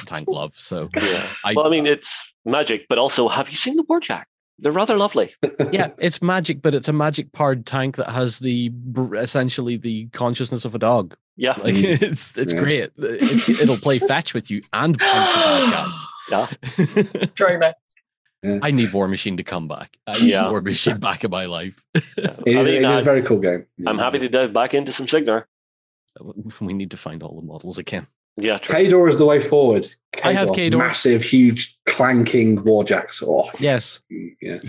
tank 0.05 0.27
love. 0.29 0.53
So 0.57 0.89
Yeah. 0.95 1.23
I, 1.45 1.53
Well, 1.55 1.67
I 1.67 1.69
mean, 1.69 1.85
it's 1.87 2.09
magic, 2.45 2.87
but 2.89 2.97
also, 2.97 3.27
have 3.27 3.49
you 3.49 3.57
seen 3.57 3.75
the 3.75 3.83
Warjack? 3.83 4.23
They're 4.59 4.71
rather 4.71 4.95
lovely. 4.95 5.33
yeah, 5.71 5.89
it's 5.97 6.21
magic, 6.21 6.61
but 6.61 6.75
it's 6.75 6.87
a 6.87 6.93
magic 6.93 7.31
powered 7.31 7.65
tank 7.65 7.95
that 7.95 8.09
has 8.11 8.37
the 8.39 8.71
essentially 9.15 9.75
the 9.77 10.07
consciousness 10.09 10.65
of 10.65 10.75
a 10.75 10.79
dog. 10.79 11.15
Yeah. 11.35 11.53
Like 11.63 11.75
it's 11.77 12.37
it's 12.37 12.53
Yeah. 12.53 12.59
great. 12.59 12.91
It, 12.97 13.49
it'll 13.61 13.77
play 13.77 13.97
fetch 13.97 14.35
with 14.35 14.51
you 14.51 14.61
and 14.73 14.99
punch 14.99 15.33
the 15.33 15.41
bad 15.41 15.89
Yeah. 16.29 16.47
guys. 17.23 17.33
Dreamer. 17.33 17.73
I 18.43 18.71
need 18.71 18.91
War 18.91 19.07
Machine 19.07 19.37
to 19.37 19.43
come 19.43 19.67
back. 19.67 19.97
I 20.07 20.13
need 20.13 20.31
Yeah. 20.31 20.49
War 20.49 20.61
Machine 20.61 20.99
back 20.99 21.23
in 21.23 21.31
my 21.31 21.45
life. 21.45 21.83
It 21.95 22.57
is, 22.57 22.57
I 22.57 22.63
mean, 22.63 22.83
is 22.83 22.85
uh, 22.85 22.93
a 22.93 23.03
very 23.03 23.21
cool 23.21 23.39
game. 23.39 23.65
I'm 23.85 23.99
happy 23.99 24.17
to 24.19 24.27
dive 24.29 24.51
back 24.51 24.73
into 24.73 24.91
some 24.91 25.07
Cygnar. 25.07 25.47
we 26.59 26.73
need 26.73 26.89
to 26.91 26.97
find 26.97 27.21
all 27.21 27.35
the 27.39 27.45
models 27.45 27.77
again. 27.77 28.07
Yeah, 28.37 28.57
true. 28.57 28.75
Khador 28.75 29.09
is 29.09 29.17
the 29.19 29.25
way 29.25 29.39
forward. 29.39 29.87
I 30.23 30.33
have 30.33 30.49
Khador. 30.49 30.77
Massive, 30.77 31.21
huge, 31.21 31.77
clanking 31.91 32.57
warjacks. 32.63 33.21
Oh, 33.25 33.49
Yes. 33.59 34.01
yeah. 34.09 34.59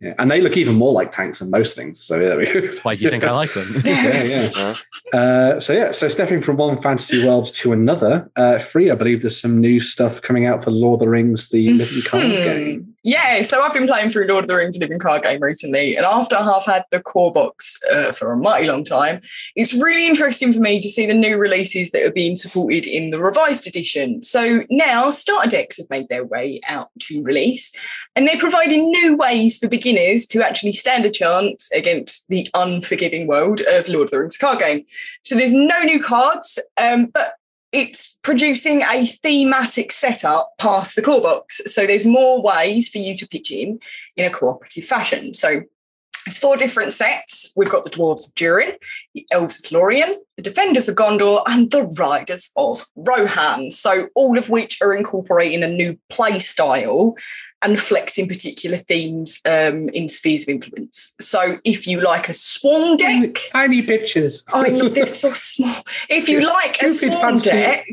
yeah. 0.00 0.14
And 0.18 0.30
they 0.30 0.40
look 0.40 0.56
even 0.56 0.76
more 0.76 0.92
like 0.92 1.10
tanks 1.10 1.38
than 1.40 1.50
most 1.50 1.74
things. 1.74 2.04
So 2.04 2.18
there 2.18 2.36
we 2.36 2.44
go. 2.46 2.70
Why 2.82 2.94
do 2.94 3.04
you 3.04 3.10
think 3.10 3.24
I 3.24 3.30
like 3.32 3.52
them? 3.54 3.80
yeah, 3.84 4.48
yeah. 4.54 5.18
Uh, 5.18 5.58
so 5.60 5.72
yeah, 5.72 5.90
so 5.90 6.08
stepping 6.08 6.42
from 6.42 6.56
one 6.58 6.80
fantasy 6.80 7.26
world 7.26 7.52
to 7.54 7.72
another, 7.72 8.30
uh, 8.36 8.58
free. 8.58 8.90
I 8.90 8.94
believe 8.94 9.22
there's 9.22 9.40
some 9.40 9.58
new 9.60 9.80
stuff 9.80 10.20
coming 10.22 10.46
out 10.46 10.62
for 10.62 10.70
Lord 10.70 10.96
of 10.96 11.00
the 11.00 11.08
Rings, 11.08 11.48
the 11.48 11.72
Living 11.72 12.02
Card 12.06 12.22
game. 12.22 12.94
Yeah, 13.02 13.40
so 13.42 13.62
I've 13.62 13.72
been 13.72 13.86
playing 13.86 14.10
through 14.10 14.26
Lord 14.26 14.44
of 14.44 14.48
the 14.48 14.56
Rings 14.56 14.76
Living 14.78 14.98
Card 14.98 15.22
Game 15.22 15.40
recently, 15.40 15.96
and 15.96 16.04
after 16.04 16.36
I've 16.36 16.66
had 16.66 16.84
the 16.90 17.00
core 17.00 17.32
box 17.32 17.78
uh, 17.90 18.12
for 18.12 18.30
a 18.32 18.36
mighty 18.36 18.66
long 18.68 18.84
time, 18.84 19.20
it's 19.56 19.72
really 19.72 20.06
interesting 20.06 20.52
for 20.52 20.60
me 20.60 20.78
to 20.80 20.88
see 20.88 21.06
the 21.06 21.14
new 21.14 21.38
releases 21.38 21.90
that 21.92 22.02
are 22.04 22.12
being 22.12 22.36
supported 22.36 22.86
in 22.86 23.08
the 23.10 23.18
revised 23.18 23.66
edition. 23.66 24.22
So 24.22 24.64
now 24.68 25.08
starter 25.08 25.48
decks 25.48 25.78
have 25.78 25.88
made 25.88 26.08
their 26.10 26.24
way 26.24 26.49
out 26.68 26.88
to 27.00 27.22
release, 27.22 27.72
and 28.16 28.26
they're 28.26 28.38
providing 28.38 28.90
new 28.90 29.16
ways 29.16 29.58
for 29.58 29.68
beginners 29.68 30.26
to 30.28 30.42
actually 30.42 30.72
stand 30.72 31.04
a 31.04 31.10
chance 31.10 31.70
against 31.72 32.26
the 32.28 32.46
unforgiving 32.54 33.26
world 33.26 33.60
of 33.74 33.88
Lord 33.88 34.06
of 34.06 34.10
the 34.10 34.20
Rings 34.20 34.36
card 34.36 34.58
game. 34.58 34.84
So 35.22 35.34
there's 35.36 35.52
no 35.52 35.82
new 35.82 36.00
cards, 36.00 36.58
um, 36.80 37.06
but 37.06 37.34
it's 37.72 38.18
producing 38.22 38.82
a 38.82 39.06
thematic 39.06 39.92
setup 39.92 40.52
past 40.58 40.96
the 40.96 41.02
core 41.02 41.20
box. 41.20 41.60
So 41.66 41.86
there's 41.86 42.04
more 42.04 42.42
ways 42.42 42.88
for 42.88 42.98
you 42.98 43.14
to 43.16 43.28
pitch 43.28 43.52
in 43.52 43.78
in 44.16 44.26
a 44.26 44.30
cooperative 44.30 44.84
fashion. 44.84 45.32
So 45.32 45.62
there's 46.26 46.38
four 46.38 46.56
different 46.56 46.92
sets. 46.92 47.52
We've 47.56 47.70
got 47.70 47.84
the 47.84 47.90
Dwarves 47.90 48.28
of 48.28 48.34
Durin, 48.34 48.72
the 49.14 49.26
Elves 49.30 49.64
of 49.64 49.72
Lorien, 49.72 50.16
the 50.36 50.42
Defenders 50.42 50.88
of 50.88 50.96
Gondor, 50.96 51.42
and 51.46 51.70
the 51.70 51.84
Riders 51.98 52.50
of 52.56 52.84
Rohan. 52.94 53.70
So 53.70 54.08
all 54.14 54.36
of 54.36 54.50
which 54.50 54.80
are 54.82 54.94
incorporating 54.94 55.62
a 55.62 55.68
new 55.68 55.98
play 56.08 56.38
style 56.38 57.16
and 57.62 57.78
flexing 57.78 58.26
particular 58.28 58.76
themes 58.76 59.40
um, 59.46 59.88
in 59.90 60.08
spheres 60.08 60.44
of 60.44 60.48
influence. 60.48 61.14
So 61.20 61.58
if 61.64 61.86
you 61.86 62.00
like 62.00 62.28
a 62.28 62.34
swan 62.34 62.96
deck, 62.96 63.36
Tiny 63.52 63.82
pictures. 63.82 64.42
I 64.52 64.70
they're 64.88 65.06
so 65.06 65.32
small. 65.32 65.74
If 66.08 66.28
you 66.28 66.40
like 66.40 66.82
a 66.82 66.88
Stupid 66.88 67.18
swarm 67.18 67.34
fancy- 67.38 67.50
deck, 67.50 67.86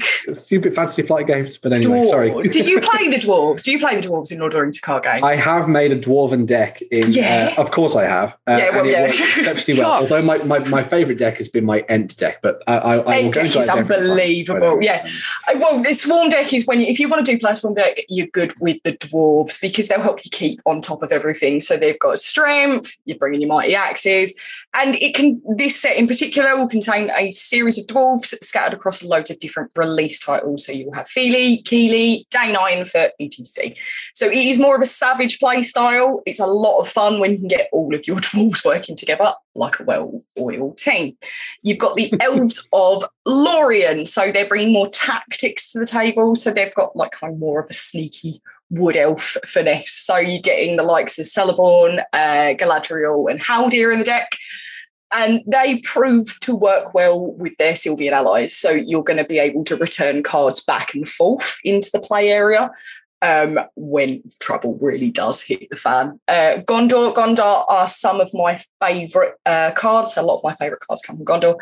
Stupid 0.43 0.75
fantasy 0.75 1.01
flight 1.03 1.27
games. 1.27 1.57
But 1.57 1.73
anyway, 1.73 2.05
sorry. 2.05 2.47
Did 2.49 2.67
you 2.67 2.79
play 2.79 3.07
the 3.09 3.17
dwarves? 3.17 3.63
Do 3.63 3.71
you 3.71 3.79
play 3.79 3.95
the 3.99 4.07
dwarves 4.07 4.31
in 4.31 4.39
Lord 4.39 4.53
of 4.53 4.57
the 4.57 4.61
Rings 4.63 4.79
card 4.79 5.03
game? 5.03 5.23
I 5.23 5.35
have 5.35 5.67
made 5.67 5.91
a 5.91 5.99
dwarven 5.99 6.45
deck 6.45 6.81
in. 6.83 7.11
Yeah. 7.11 7.53
Uh, 7.57 7.61
of 7.61 7.71
course, 7.71 7.95
I 7.95 8.05
have. 8.05 8.37
Uh, 8.47 8.57
Yeah, 8.59 8.69
well, 8.71 8.79
and 8.79 8.87
it 8.87 8.91
yeah. 8.91 9.01
works 9.03 9.19
exceptionally 9.37 9.79
well. 9.81 9.91
Although 10.01 10.21
my, 10.21 10.37
my, 10.39 10.59
my 10.69 10.83
favorite 10.83 11.17
deck 11.17 11.37
has 11.37 11.47
been 11.49 11.65
my 11.65 11.79
Ent 11.89 12.15
deck, 12.17 12.41
but 12.41 12.63
I, 12.67 12.77
I, 12.77 12.93
I 12.95 13.21
will 13.23 13.31
go 13.31 13.41
deck 13.43 13.45
is 13.47 13.53
different 13.53 13.87
time. 13.89 13.99
unbelievable, 14.01 14.79
yeah. 14.81 15.05
Uh, 15.47 15.53
Well, 15.59 15.81
the 15.83 15.93
swan 15.93 16.29
deck 16.29 16.53
is 16.53 16.65
when 16.65 16.79
you, 16.79 16.87
if 16.87 16.99
you 16.99 17.09
want 17.09 17.25
to 17.25 17.31
do 17.31 17.37
play 17.39 17.51
a 17.51 17.73
deck, 17.73 17.97
you're 18.09 18.27
good 18.27 18.53
with 18.59 18.81
the 18.83 18.93
dwarves 18.93 19.56
because 19.61 19.87
they'll 19.87 20.01
help 20.01 20.19
you 20.23 20.29
keep 20.31 20.59
on 20.65 20.81
top 20.81 21.03
of 21.03 21.11
everything. 21.11 21.59
So 21.59 21.77
they've 21.77 21.99
got 21.99 22.19
strength. 22.19 22.97
You're 23.05 23.17
bringing 23.17 23.41
your 23.41 23.49
mighty 23.49 23.75
axes, 23.75 24.33
and 24.75 24.95
it 24.95 25.15
can. 25.15 25.41
This 25.55 25.79
set 25.81 25.97
in 25.97 26.07
particular 26.07 26.55
will 26.55 26.67
contain 26.67 27.09
a 27.17 27.31
series 27.31 27.77
of 27.77 27.85
dwarves 27.87 28.33
scattered 28.43 28.73
across 28.73 29.03
loads 29.03 29.29
of 29.29 29.39
different 29.39 29.71
release 29.75 30.19
titles. 30.19 30.65
So 30.65 30.71
you'll 30.71 30.93
have 30.93 31.07
Fili, 31.07 31.61
Kili, 31.63 32.27
Day9 32.29 32.89
for 32.89 33.09
ETC. 33.21 33.77
So 34.13 34.27
it 34.27 34.37
is 34.37 34.59
more 34.59 34.75
of 34.75 34.81
a 34.81 34.85
savage 34.85 35.39
play 35.39 35.61
style. 35.61 36.21
It's 36.25 36.39
a 36.39 36.45
lot 36.45 36.79
of 36.79 36.87
fun 36.87 37.19
when 37.19 37.31
you 37.31 37.37
can 37.37 37.47
get 37.47 37.69
all 37.71 37.93
of 37.93 38.07
your 38.07 38.17
dwarves 38.21 38.65
working 38.65 38.95
together 38.95 39.33
like 39.55 39.79
a 39.79 39.83
well-oiled 39.83 40.77
team. 40.77 41.17
You've 41.63 41.79
got 41.79 41.95
the 41.95 42.13
elves 42.21 42.67
of 42.71 43.03
Lorien, 43.25 44.05
so 44.05 44.31
they're 44.31 44.47
bringing 44.47 44.71
more 44.71 44.89
tactics 44.89 45.71
to 45.71 45.79
the 45.79 45.85
table. 45.85 46.35
So 46.35 46.51
they've 46.51 46.73
got 46.75 46.95
like 46.95 47.11
kind 47.11 47.33
of 47.33 47.39
more 47.39 47.59
of 47.61 47.69
a 47.69 47.73
sneaky 47.73 48.41
wood 48.69 48.97
elf 48.97 49.37
finesse. 49.45 49.91
So 49.91 50.17
you're 50.17 50.41
getting 50.41 50.75
the 50.75 50.83
likes 50.83 51.17
of 51.19 51.25
Celeborn, 51.25 52.03
uh, 52.13 52.53
Galadriel, 52.57 53.29
and 53.29 53.39
Haldir 53.39 53.91
in 53.91 53.99
the 53.99 54.05
deck. 54.05 54.35
And 55.15 55.41
they 55.47 55.79
prove 55.85 56.37
to 56.41 56.55
work 56.55 56.93
well 56.93 57.31
with 57.33 57.55
their 57.57 57.77
Silvan 57.77 58.13
allies. 58.13 58.55
So 58.55 58.71
you're 58.71 59.03
going 59.03 59.19
to 59.19 59.25
be 59.25 59.39
able 59.39 59.63
to 59.65 59.77
return 59.77 60.21
cards 60.21 60.61
back 60.61 60.93
and 60.93 61.07
forth 61.07 61.57
into 61.63 61.89
the 61.93 62.01
play 62.01 62.29
area 62.29 62.69
um, 63.21 63.59
when 63.75 64.21
trouble 64.39 64.77
really 64.81 65.11
does 65.11 65.41
hit 65.41 65.69
the 65.69 65.75
fan. 65.75 66.19
Uh, 66.27 66.61
Gondor, 66.67 67.13
Gondor 67.13 67.65
are 67.69 67.87
some 67.87 68.21
of 68.21 68.29
my 68.33 68.59
favourite 68.81 69.33
uh, 69.45 69.71
cards. 69.75 70.17
A 70.17 70.21
lot 70.21 70.37
of 70.37 70.43
my 70.43 70.53
favourite 70.53 70.81
cards 70.81 71.01
come 71.01 71.17
from 71.17 71.25
Gondor. 71.25 71.53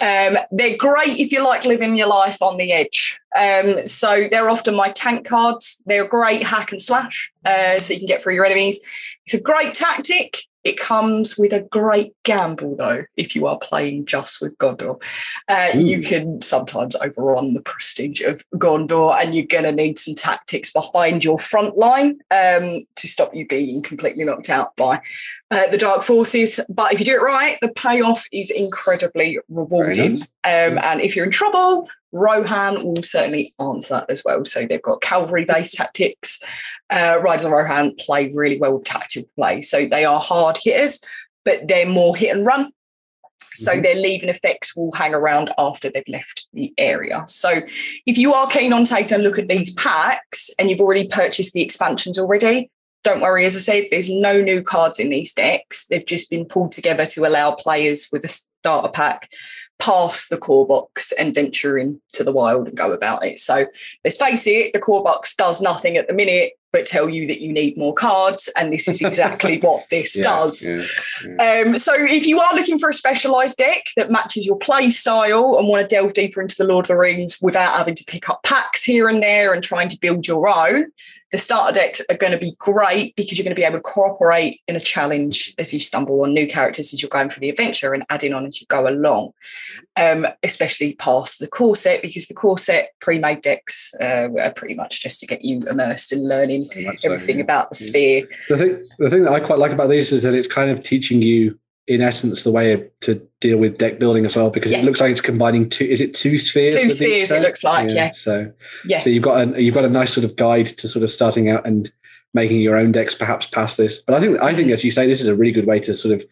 Um, 0.00 0.38
they're 0.50 0.76
great 0.76 1.18
if 1.18 1.32
you 1.32 1.44
like 1.44 1.64
living 1.64 1.96
your 1.96 2.08
life 2.08 2.42
on 2.42 2.56
the 2.56 2.72
edge. 2.72 3.18
Um, 3.36 3.86
so 3.86 4.28
they're 4.30 4.50
often 4.50 4.74
my 4.74 4.90
tank 4.90 5.26
cards. 5.26 5.82
They're 5.86 6.08
great 6.08 6.42
hack 6.42 6.72
and 6.72 6.80
slash, 6.80 7.30
uh, 7.44 7.78
so 7.78 7.92
you 7.92 8.00
can 8.00 8.06
get 8.06 8.22
through 8.22 8.34
your 8.34 8.46
enemies. 8.46 8.80
It's 9.24 9.34
a 9.34 9.40
great 9.40 9.74
tactic. 9.74 10.38
It 10.66 10.80
comes 10.80 11.38
with 11.38 11.52
a 11.52 11.60
great 11.60 12.12
gamble, 12.24 12.74
though, 12.74 13.04
if 13.16 13.36
you 13.36 13.46
are 13.46 13.56
playing 13.56 14.04
just 14.04 14.40
with 14.40 14.58
Gondor. 14.58 15.00
Uh, 15.48 15.68
you 15.78 16.02
can 16.02 16.40
sometimes 16.40 16.96
overrun 16.96 17.54
the 17.54 17.60
prestige 17.60 18.20
of 18.20 18.42
Gondor, 18.56 19.16
and 19.16 19.32
you're 19.32 19.46
going 19.46 19.62
to 19.62 19.70
need 19.70 19.96
some 19.96 20.16
tactics 20.16 20.72
behind 20.72 21.22
your 21.22 21.38
front 21.38 21.76
line 21.76 22.18
um, 22.32 22.84
to 22.96 23.06
stop 23.06 23.32
you 23.32 23.46
being 23.46 23.80
completely 23.80 24.24
knocked 24.24 24.50
out 24.50 24.74
by 24.74 25.00
uh, 25.50 25.66
the 25.70 25.78
Dark 25.78 26.02
Forces. 26.02 26.60
But 26.68 26.92
if 26.92 26.98
you 26.98 27.04
do 27.04 27.14
it 27.14 27.22
right, 27.22 27.56
the 27.62 27.68
payoff 27.68 28.26
is 28.32 28.50
incredibly 28.50 29.38
rewarding. 29.48 30.22
Um, 30.44 30.78
and 30.78 31.00
if 31.00 31.14
you're 31.14 31.24
in 31.24 31.30
trouble, 31.30 31.88
Rohan 32.12 32.84
will 32.84 33.02
certainly 33.02 33.52
answer 33.60 34.04
as 34.08 34.22
well. 34.24 34.44
So 34.44 34.64
they've 34.64 34.82
got 34.82 35.02
cavalry 35.02 35.44
based 35.44 35.74
tactics. 35.74 36.42
Uh, 36.90 37.18
Riders 37.22 37.44
of 37.44 37.52
Rohan 37.52 37.94
play 37.98 38.30
really 38.34 38.58
well 38.58 38.74
with 38.74 38.84
tactical 38.84 39.28
play. 39.36 39.60
So 39.62 39.86
they 39.86 40.04
are 40.04 40.20
hard 40.20 40.58
hitters, 40.62 41.00
but 41.44 41.68
they're 41.68 41.86
more 41.86 42.16
hit 42.16 42.34
and 42.34 42.46
run. 42.46 42.72
So 43.54 43.72
Mhm. 43.72 43.82
their 43.84 43.94
leaving 43.94 44.28
effects 44.28 44.76
will 44.76 44.92
hang 44.92 45.14
around 45.14 45.50
after 45.58 45.88
they've 45.88 46.02
left 46.08 46.46
the 46.52 46.74
area. 46.76 47.24
So 47.26 47.60
if 48.04 48.18
you 48.18 48.34
are 48.34 48.46
keen 48.48 48.72
on 48.72 48.84
taking 48.84 49.18
a 49.18 49.22
look 49.22 49.38
at 49.38 49.48
these 49.48 49.72
packs 49.72 50.50
and 50.58 50.68
you've 50.68 50.80
already 50.80 51.06
purchased 51.06 51.54
the 51.54 51.62
expansions 51.62 52.18
already, 52.18 52.70
don't 53.06 53.20
worry. 53.22 53.44
As 53.46 53.56
I 53.56 53.60
said, 53.60 53.84
there's 53.90 54.10
no 54.10 54.40
new 54.40 54.62
cards 54.62 54.98
in 54.98 55.08
these 55.08 55.32
decks. 55.32 55.86
They've 55.86 56.04
just 56.04 56.28
been 56.28 56.44
pulled 56.44 56.72
together 56.72 57.06
to 57.06 57.26
allow 57.26 57.52
players 57.52 58.08
with 58.12 58.24
a 58.24 58.28
starter 58.28 58.88
pack 58.88 59.30
pass 59.78 60.28
the 60.28 60.38
core 60.38 60.66
box 60.66 61.12
and 61.12 61.34
venture 61.34 61.76
into 61.76 62.24
the 62.24 62.32
wild 62.32 62.66
and 62.66 62.76
go 62.76 62.92
about 62.92 63.24
it. 63.24 63.38
So 63.38 63.66
let's 64.04 64.16
face 64.16 64.46
it, 64.46 64.72
the 64.72 64.78
core 64.78 65.02
box 65.04 65.34
does 65.34 65.60
nothing 65.60 65.96
at 65.96 66.08
the 66.08 66.14
minute 66.14 66.52
but 66.72 66.84
tell 66.84 67.08
you 67.08 67.26
that 67.26 67.40
you 67.40 67.52
need 67.52 67.76
more 67.76 67.94
cards. 67.94 68.50
And 68.56 68.72
this 68.72 68.88
is 68.88 69.00
exactly 69.02 69.58
what 69.62 69.88
this 69.90 70.16
Yeah, 70.16 70.22
does. 70.24 70.68
yeah. 70.68 71.62
Um, 71.66 71.76
so 71.76 71.92
if 71.94 72.26
you 72.26 72.40
are 72.40 72.54
looking 72.54 72.78
for 72.78 72.88
a 72.88 72.92
specialized 72.92 73.56
deck 73.56 73.84
that 73.96 74.10
matches 74.10 74.46
your 74.46 74.58
play 74.58 74.90
style 74.90 75.56
and 75.58 75.68
want 75.68 75.88
to 75.88 75.94
delve 75.94 76.12
deeper 76.14 76.40
into 76.42 76.56
the 76.58 76.66
Lord 76.66 76.84
of 76.84 76.88
the 76.88 76.96
Rings 76.96 77.38
without 77.40 77.72
having 77.72 77.94
to 77.94 78.04
pick 78.04 78.28
up 78.28 78.42
packs 78.42 78.82
here 78.84 79.08
and 79.08 79.22
there 79.22 79.54
and 79.54 79.62
trying 79.62 79.88
to 79.88 79.98
build 79.98 80.26
your 80.26 80.48
own, 80.48 80.90
the 81.36 81.42
starter 81.42 81.78
decks 81.78 82.00
are 82.08 82.16
going 82.16 82.32
to 82.32 82.38
be 82.38 82.54
great 82.58 83.14
because 83.14 83.36
you're 83.36 83.44
going 83.44 83.54
to 83.54 83.60
be 83.60 83.62
able 83.66 83.76
to 83.76 83.82
cooperate 83.82 84.62
in 84.68 84.74
a 84.74 84.80
challenge 84.80 85.52
as 85.58 85.70
you 85.70 85.78
stumble 85.78 86.22
on 86.22 86.32
new 86.32 86.46
characters 86.46 86.94
as 86.94 87.02
you're 87.02 87.10
going 87.10 87.28
through 87.28 87.42
the 87.42 87.50
adventure 87.50 87.92
and 87.92 88.06
adding 88.08 88.32
on 88.32 88.46
as 88.46 88.58
you 88.58 88.66
go 88.68 88.88
along, 88.88 89.32
um, 90.00 90.26
especially 90.42 90.94
past 90.94 91.38
the 91.38 91.46
core 91.46 91.76
set 91.76 92.00
because 92.00 92.26
the 92.26 92.32
core 92.32 92.56
set 92.56 92.92
pre-made 93.02 93.42
decks 93.42 93.92
uh, 94.00 94.30
are 94.40 94.50
pretty 94.54 94.72
much 94.72 95.02
just 95.02 95.20
to 95.20 95.26
get 95.26 95.44
you 95.44 95.60
immersed 95.68 96.10
in 96.10 96.26
learning 96.26 96.64
Very 96.72 96.86
much 96.86 97.02
so, 97.02 97.10
everything 97.10 97.36
yeah. 97.36 97.42
about 97.44 97.68
the 97.68 97.76
Yeah. 97.82 97.86
sphere. 97.86 98.28
The 98.48 98.56
thing, 98.56 98.82
the 98.98 99.10
thing 99.10 99.24
that 99.24 99.32
I 99.34 99.40
quite 99.40 99.58
like 99.58 99.72
about 99.72 99.90
these 99.90 100.12
is 100.14 100.22
that 100.22 100.32
it's 100.32 100.48
kind 100.48 100.70
of 100.70 100.82
teaching 100.82 101.20
you, 101.20 101.58
in 101.88 102.00
essence, 102.00 102.42
the 102.42 102.50
way 102.50 102.84
to 103.00 103.20
deal 103.40 103.58
with 103.58 103.78
deck 103.78 103.98
building 104.00 104.26
as 104.26 104.34
well, 104.34 104.50
because 104.50 104.72
Yeah. 104.72 104.78
it 104.78 104.84
looks 104.84 105.00
like 105.00 105.10
it's 105.12 105.20
combining 105.20 105.68
two. 105.70 105.84
Is 105.84 106.00
it 106.00 106.14
two 106.14 106.38
spheres? 106.38 106.74
Two 106.74 106.90
spheres, 106.90 107.30
it 107.30 107.42
looks 107.42 107.62
like, 107.62 107.90
yeah. 107.92 108.10
So, 108.12 108.50
Yeah. 108.86 109.00
so 109.00 109.10
you've 109.10 109.22
got 109.22 109.54
a 109.54 109.62
you've 109.62 109.74
got 109.74 109.84
a 109.84 109.88
nice 109.90 110.12
sort 110.12 110.24
of 110.24 110.34
guide 110.36 110.66
to 110.66 110.88
sort 110.88 111.04
of 111.04 111.10
starting 111.10 111.48
out 111.48 111.66
and 111.66 111.90
making 112.34 112.60
your 112.60 112.76
own 112.76 112.92
decks, 112.92 113.14
perhaps 113.14 113.46
past 113.46 113.76
this. 113.76 113.98
But 113.98 114.14
I 114.16 114.20
think 114.20 114.38
I 114.40 114.48
Mm-hmm. 114.48 114.56
think, 114.56 114.70
as 114.72 114.84
you 114.84 114.90
say, 114.90 115.06
this 115.06 115.20
is 115.20 115.26
a 115.28 115.34
really 115.36 115.52
good 115.52 115.66
way 115.66 115.78
to 115.80 115.94
sort 115.94 116.14
of 116.14 116.24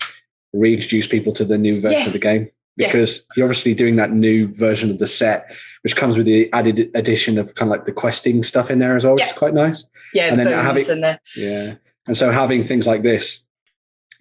reintroduce 0.53 1.07
people 1.07 1.33
to 1.35 1.45
the 1.45 1.59
new 1.59 1.81
version 1.81 2.01
Yeah. 2.01 2.07
of 2.07 2.13
the 2.13 2.19
game. 2.19 2.51
Yeah. 2.77 2.89
Because 2.89 3.23
you're 3.37 3.47
obviously 3.47 3.75
doing 3.75 3.95
that 3.97 4.13
new 4.13 4.49
version 4.53 4.91
of 4.91 4.99
the 4.99 5.07
set, 5.07 5.47
which 5.83 5.95
comes 5.95 6.17
with 6.17 6.27
the 6.27 6.53
added 6.53 6.91
addition 6.95 7.39
of 7.39 7.55
kind 7.55 7.71
of 7.71 7.77
like 7.79 7.87
the 7.87 7.93
questing 7.93 8.43
stuff 8.43 8.71
in 8.71 8.81
there 8.81 8.97
as 8.97 9.05
well, 9.05 9.15
which 9.15 9.25
is 9.25 9.33
quite 9.33 9.55
nice. 9.55 9.87
Yeah, 10.13 10.29
And 10.31 10.41
the 10.41 10.45
then 10.45 10.53
having- 10.65 10.83
and 10.91 11.03
the 11.05 11.19
Yeah. 11.37 11.75
And 12.09 12.17
so 12.17 12.31
having 12.33 12.65
things 12.65 12.87
like 12.87 13.03
this 13.05 13.39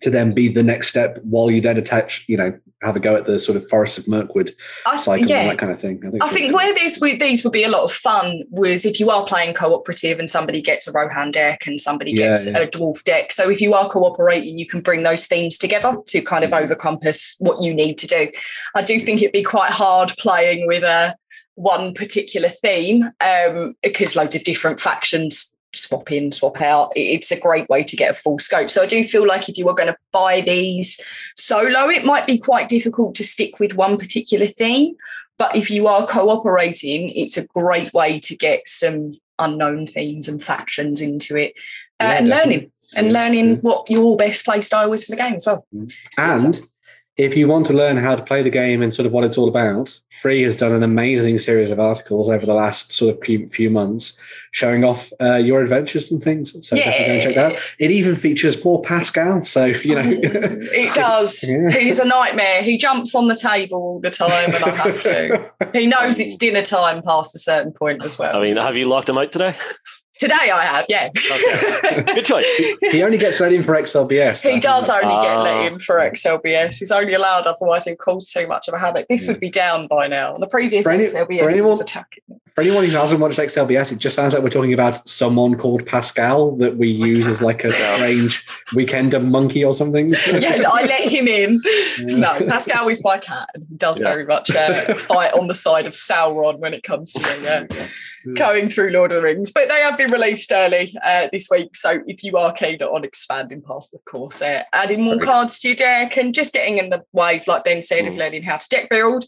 to 0.04 0.10
then 0.10 0.32
be 0.32 0.50
the 0.50 0.64
next 0.64 0.90
step 0.90 1.18
while 1.24 1.50
you 1.50 1.62
then 1.62 1.78
attach, 1.78 2.26
you 2.28 2.36
know, 2.36 2.54
have 2.82 2.98
a 2.98 3.00
go 3.00 3.16
at 3.16 3.26
the 3.26 3.40
sort 3.40 3.56
of 3.56 3.68
Forest 3.70 3.98
of 3.98 4.06
Mirkwood 4.06 4.52
I, 4.86 5.00
cycle 5.00 5.26
yeah. 5.30 5.40
and 5.40 5.52
that 5.52 5.58
kind 5.58 5.72
of 5.72 5.80
thing. 5.80 6.04
I 6.22 6.28
think 6.28 6.54
where 6.54 6.74
this 6.74 7.00
would 7.00 7.22
these 7.22 7.42
would 7.46 7.54
be 7.54 7.64
a 7.64 7.70
lot 7.70 7.84
of 7.84 7.92
fun 7.94 8.44
was 8.50 8.86
if 8.86 9.00
you 9.00 9.10
are 9.10 9.24
playing 9.24 9.54
cooperative 9.54 10.20
and 10.20 10.30
somebody 10.30 10.62
gets 10.62 10.90
a 10.90 10.92
Rohan 10.92 11.32
deck 11.32 11.66
and 11.66 11.80
somebody 11.80 12.12
gets 12.12 12.48
yeah. 12.48 12.60
a 12.60 12.68
dwarf 12.68 13.02
deck. 13.06 13.32
So 13.32 13.50
if 13.50 13.62
you 13.62 13.74
are 13.74 13.88
cooperating, 13.88 14.60
you 14.60 14.68
can 14.68 14.82
bring 14.82 15.04
those 15.04 15.26
themes 15.26 15.58
together 15.58 15.96
to 16.08 16.22
kind 16.22 16.44
of 16.44 16.52
Mhm. 16.52 16.68
overcompass 16.68 17.36
what 17.40 17.64
you 17.64 17.74
need 17.74 17.98
to 18.00 18.08
do. 18.08 18.28
I 18.76 18.82
do 18.82 19.00
think 19.00 19.22
it'd 19.22 19.32
be 19.32 19.42
quite 19.42 19.72
hard 19.72 20.12
playing 20.20 20.68
with 20.68 20.84
a 20.84 21.16
one 21.56 21.94
particular 21.94 22.50
theme 22.50 23.10
um, 23.22 23.76
because 23.82 24.18
loads 24.18 24.36
of 24.36 24.44
different 24.44 24.82
factions 24.82 25.53
swap 25.76 26.12
in, 26.12 26.32
swap 26.32 26.62
out. 26.62 26.92
It's 26.96 27.32
a 27.32 27.40
great 27.40 27.68
way 27.70 27.84
to 27.84 27.96
get 27.96 28.12
a 28.12 28.14
full 28.14 28.40
scope. 28.40 28.70
So 28.70 28.82
I 28.82 28.86
do 28.86 29.04
feel 29.04 29.28
like 29.28 29.50
if 29.50 29.58
you 29.58 29.66
were 29.66 29.74
going 29.74 29.90
to 29.90 29.98
buy 30.12 30.42
these 30.42 31.00
solo, 31.36 31.90
it 31.90 32.06
might 32.06 32.28
be 32.28 32.38
quite 32.38 32.70
difficult 32.70 33.16
to 33.16 33.24
stick 33.24 33.60
with 33.60 33.76
one 33.76 33.98
particular 33.98 34.46
theme. 34.46 34.96
But 35.38 35.56
if 35.56 35.72
you 35.72 35.88
are 35.88 36.06
cooperating, 36.06 37.10
it's 37.10 37.38
a 37.38 37.48
great 37.48 37.94
way 37.94 38.20
to 38.20 38.36
get 38.38 38.68
some 38.68 39.14
unknown 39.40 39.88
themes 39.88 40.28
and 40.28 40.42
factions 40.42 41.02
into 41.02 41.36
it 41.36 41.54
uh, 42.00 42.06
Yeah, 42.06 42.12
and 42.14 42.28
definitely. 42.28 42.54
learning 42.56 42.72
and 42.96 43.14
learning 43.14 43.56
what 43.62 43.90
your 43.90 44.16
best 44.16 44.46
play 44.46 44.62
style 44.62 44.94
is 44.94 45.04
for 45.04 45.12
the 45.12 45.18
game 45.18 45.34
as 45.34 45.46
well. 45.46 45.66
And 46.18 46.68
if 47.16 47.36
you 47.36 47.48
want 47.48 47.68
to 47.68 47.74
learn 47.74 47.96
how 47.98 48.16
to 48.16 48.24
play 48.24 48.42
the 48.42 48.50
game 48.50 48.82
and 48.82 48.92
sort 48.92 49.06
of 49.06 49.12
what 49.12 49.24
it's 49.24 49.38
all 49.38 49.48
about, 49.48 50.00
Free 50.22 50.42
has 50.42 50.58
done 50.58 50.72
an 50.72 50.82
amazing 50.82 51.38
series 51.38 51.70
of 51.70 51.80
articles 51.80 52.28
over 52.28 52.44
the 52.44 52.56
last 52.56 52.92
sort 52.92 53.14
of 53.16 53.22
few, 53.24 53.48
few 53.48 53.70
months 53.70 54.18
showing 54.52 54.84
off 54.84 55.14
uh, 55.22 55.36
your 55.36 55.62
adventures 55.62 56.12
and 56.12 56.24
things. 56.24 56.54
So 56.68 56.76
definitely 56.76 57.06
go 57.06 57.14
and 57.14 57.22
check 57.24 57.36
that 57.36 57.54
out. 57.54 57.60
It 57.78 57.92
even 57.92 58.16
features 58.16 58.56
poor 58.56 58.82
Pascal. 58.82 59.44
So, 59.44 59.66
you 59.66 59.94
know. 59.96 60.04
it 60.24 60.96
does. 60.96 61.44
Yeah. 61.48 61.70
He's 61.70 62.00
a 62.00 62.06
nightmare. 62.06 62.64
He 62.64 62.78
jumps 62.78 63.14
on 63.14 63.28
the 63.28 63.36
table 63.38 63.78
all 63.78 64.00
the 64.00 64.10
time, 64.10 64.56
and 64.56 64.64
I 64.64 64.70
have 64.72 65.04
to. 65.04 65.52
He 65.72 65.86
knows 65.86 66.20
it's 66.20 66.36
dinner 66.36 66.64
time 66.64 67.04
past 67.04 67.36
a 67.36 67.40
certain 67.40 67.74
point 67.74 68.04
as 68.04 68.18
well. 68.18 68.36
I 68.36 68.40
mean, 68.42 68.50
So- 68.56 68.64
have 68.64 68.76
you 68.76 68.86
locked 68.86 69.10
him 69.10 69.20
out 69.20 69.32
today? 69.32 69.56
Today 70.18 70.34
I 70.54 70.64
have, 70.64 70.86
yeah. 70.90 71.10
Good 72.06 72.26
choice. 72.26 72.76
he 72.92 73.04
only 73.04 73.18
gets 73.18 73.40
let 73.40 73.54
in 73.54 73.64
for 73.64 73.74
XLBS. 73.76 74.50
He 74.50 74.60
does 74.60 74.90
only 74.90 75.08
get 75.08 75.38
Ah. 75.38 75.42
let 75.44 75.72
in 75.72 75.80
for 75.80 75.98
XLBS. 75.98 76.80
He's 76.80 76.92
only 76.92 77.14
allowed, 77.14 77.46
otherwise 77.48 77.86
he'll 77.86 77.96
cause 77.96 78.32
too 78.32 78.48
much 78.48 78.68
of 78.68 78.74
a 78.74 78.80
havoc. 78.80 79.08
This 79.10 79.28
would 79.28 79.40
be 79.40 79.50
down 79.50 79.88
by 79.88 80.08
now. 80.08 80.34
The 80.36 80.48
previous 80.48 80.84
For 80.84 80.92
any- 80.92 81.06
XLBS 81.06 81.40
for 81.40 81.50
anyone- 81.50 81.70
was 81.70 81.82
attacking. 81.82 82.24
For 82.56 82.62
anyone 82.62 82.86
who 82.86 82.92
hasn't 82.92 83.20
watched 83.20 83.40
XLBS, 83.40 83.92
it 83.94 83.98
just 83.98 84.16
sounds 84.16 84.32
like 84.36 84.44
we're 84.44 84.50
talking 84.52 84.74
about 84.74 85.10
someone 85.10 85.56
called 85.58 85.88
Pascal 85.88 86.56
that 86.58 86.78
we 86.78 86.88
use 86.88 87.26
as 87.26 87.42
like 87.42 87.64
a 87.64 87.72
strange 87.72 88.46
weekender 88.76 89.26
monkey 89.26 89.66
or 89.66 89.74
something. 89.74 90.12
Yeah, 90.32 90.62
I 90.72 90.84
let 90.88 91.02
him 91.12 91.28
in. 91.28 91.60
No, 92.02 92.46
Pascal 92.48 92.88
is 92.90 93.04
my 93.04 93.18
cat, 93.18 93.50
and 93.56 93.64
he 93.68 93.76
does 93.76 94.00
Yeah. 94.00 94.04
very 94.10 94.26
much 94.28 94.52
uh, 94.52 94.94
fight 94.94 95.34
on 95.34 95.48
the 95.48 95.56
side 95.56 95.88
of 95.88 95.94
Sauron 95.94 96.60
when 96.60 96.76
it 96.76 96.84
comes 96.84 97.14
to 97.14 97.24
uh, 97.72 97.86
going 98.36 98.70
through 98.70 98.90
Lord 98.90 99.12
of 99.12 99.18
the 99.18 99.24
Rings. 99.24 99.52
But 99.52 99.68
they 99.70 99.82
have 99.82 99.98
been 99.98 100.12
released 100.12 100.52
early 100.52 100.92
uh, 101.04 101.28
this 101.32 101.48
week, 101.50 101.76
so 101.76 102.02
if 102.08 102.24
you 102.24 102.36
are 102.38 102.54
keen 102.54 102.82
on 102.82 103.04
expanding 103.04 103.62
past 103.62 103.92
the 103.92 104.00
course, 104.06 104.42
uh, 104.42 104.64
adding 104.74 105.02
more 105.04 105.20
cards 105.20 105.60
to 105.60 105.70
your 105.70 105.76
deck 105.76 106.18
and 106.18 106.34
just 106.34 106.54
getting 106.54 106.78
in 106.78 106.90
the 106.90 107.04
ways, 107.14 107.48
like 107.48 107.64
Ben 107.64 107.82
said, 107.84 108.08
of 108.08 108.14
Mm. 108.14 108.18
learning 108.18 108.44
how 108.44 108.58
to 108.58 108.70
deck 108.70 108.90
build. 108.90 109.26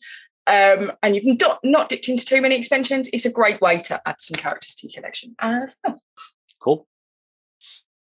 Um, 0.48 0.92
and 1.02 1.16
you've 1.16 1.40
not, 1.40 1.60
not 1.64 1.90
dipped 1.90 2.08
into 2.08 2.24
too 2.24 2.42
many 2.42 2.56
expansions, 2.56 3.10
it's 3.12 3.26
a 3.26 3.32
great 3.32 3.60
way 3.62 3.80
to 3.80 4.00
add 4.08 4.22
some 4.22 4.36
characters 4.36 4.76
to 4.76 4.88
your 4.88 5.02
collection 5.02 5.36
as 5.40 5.78
well. 5.84 6.02
Cool. 6.60 6.88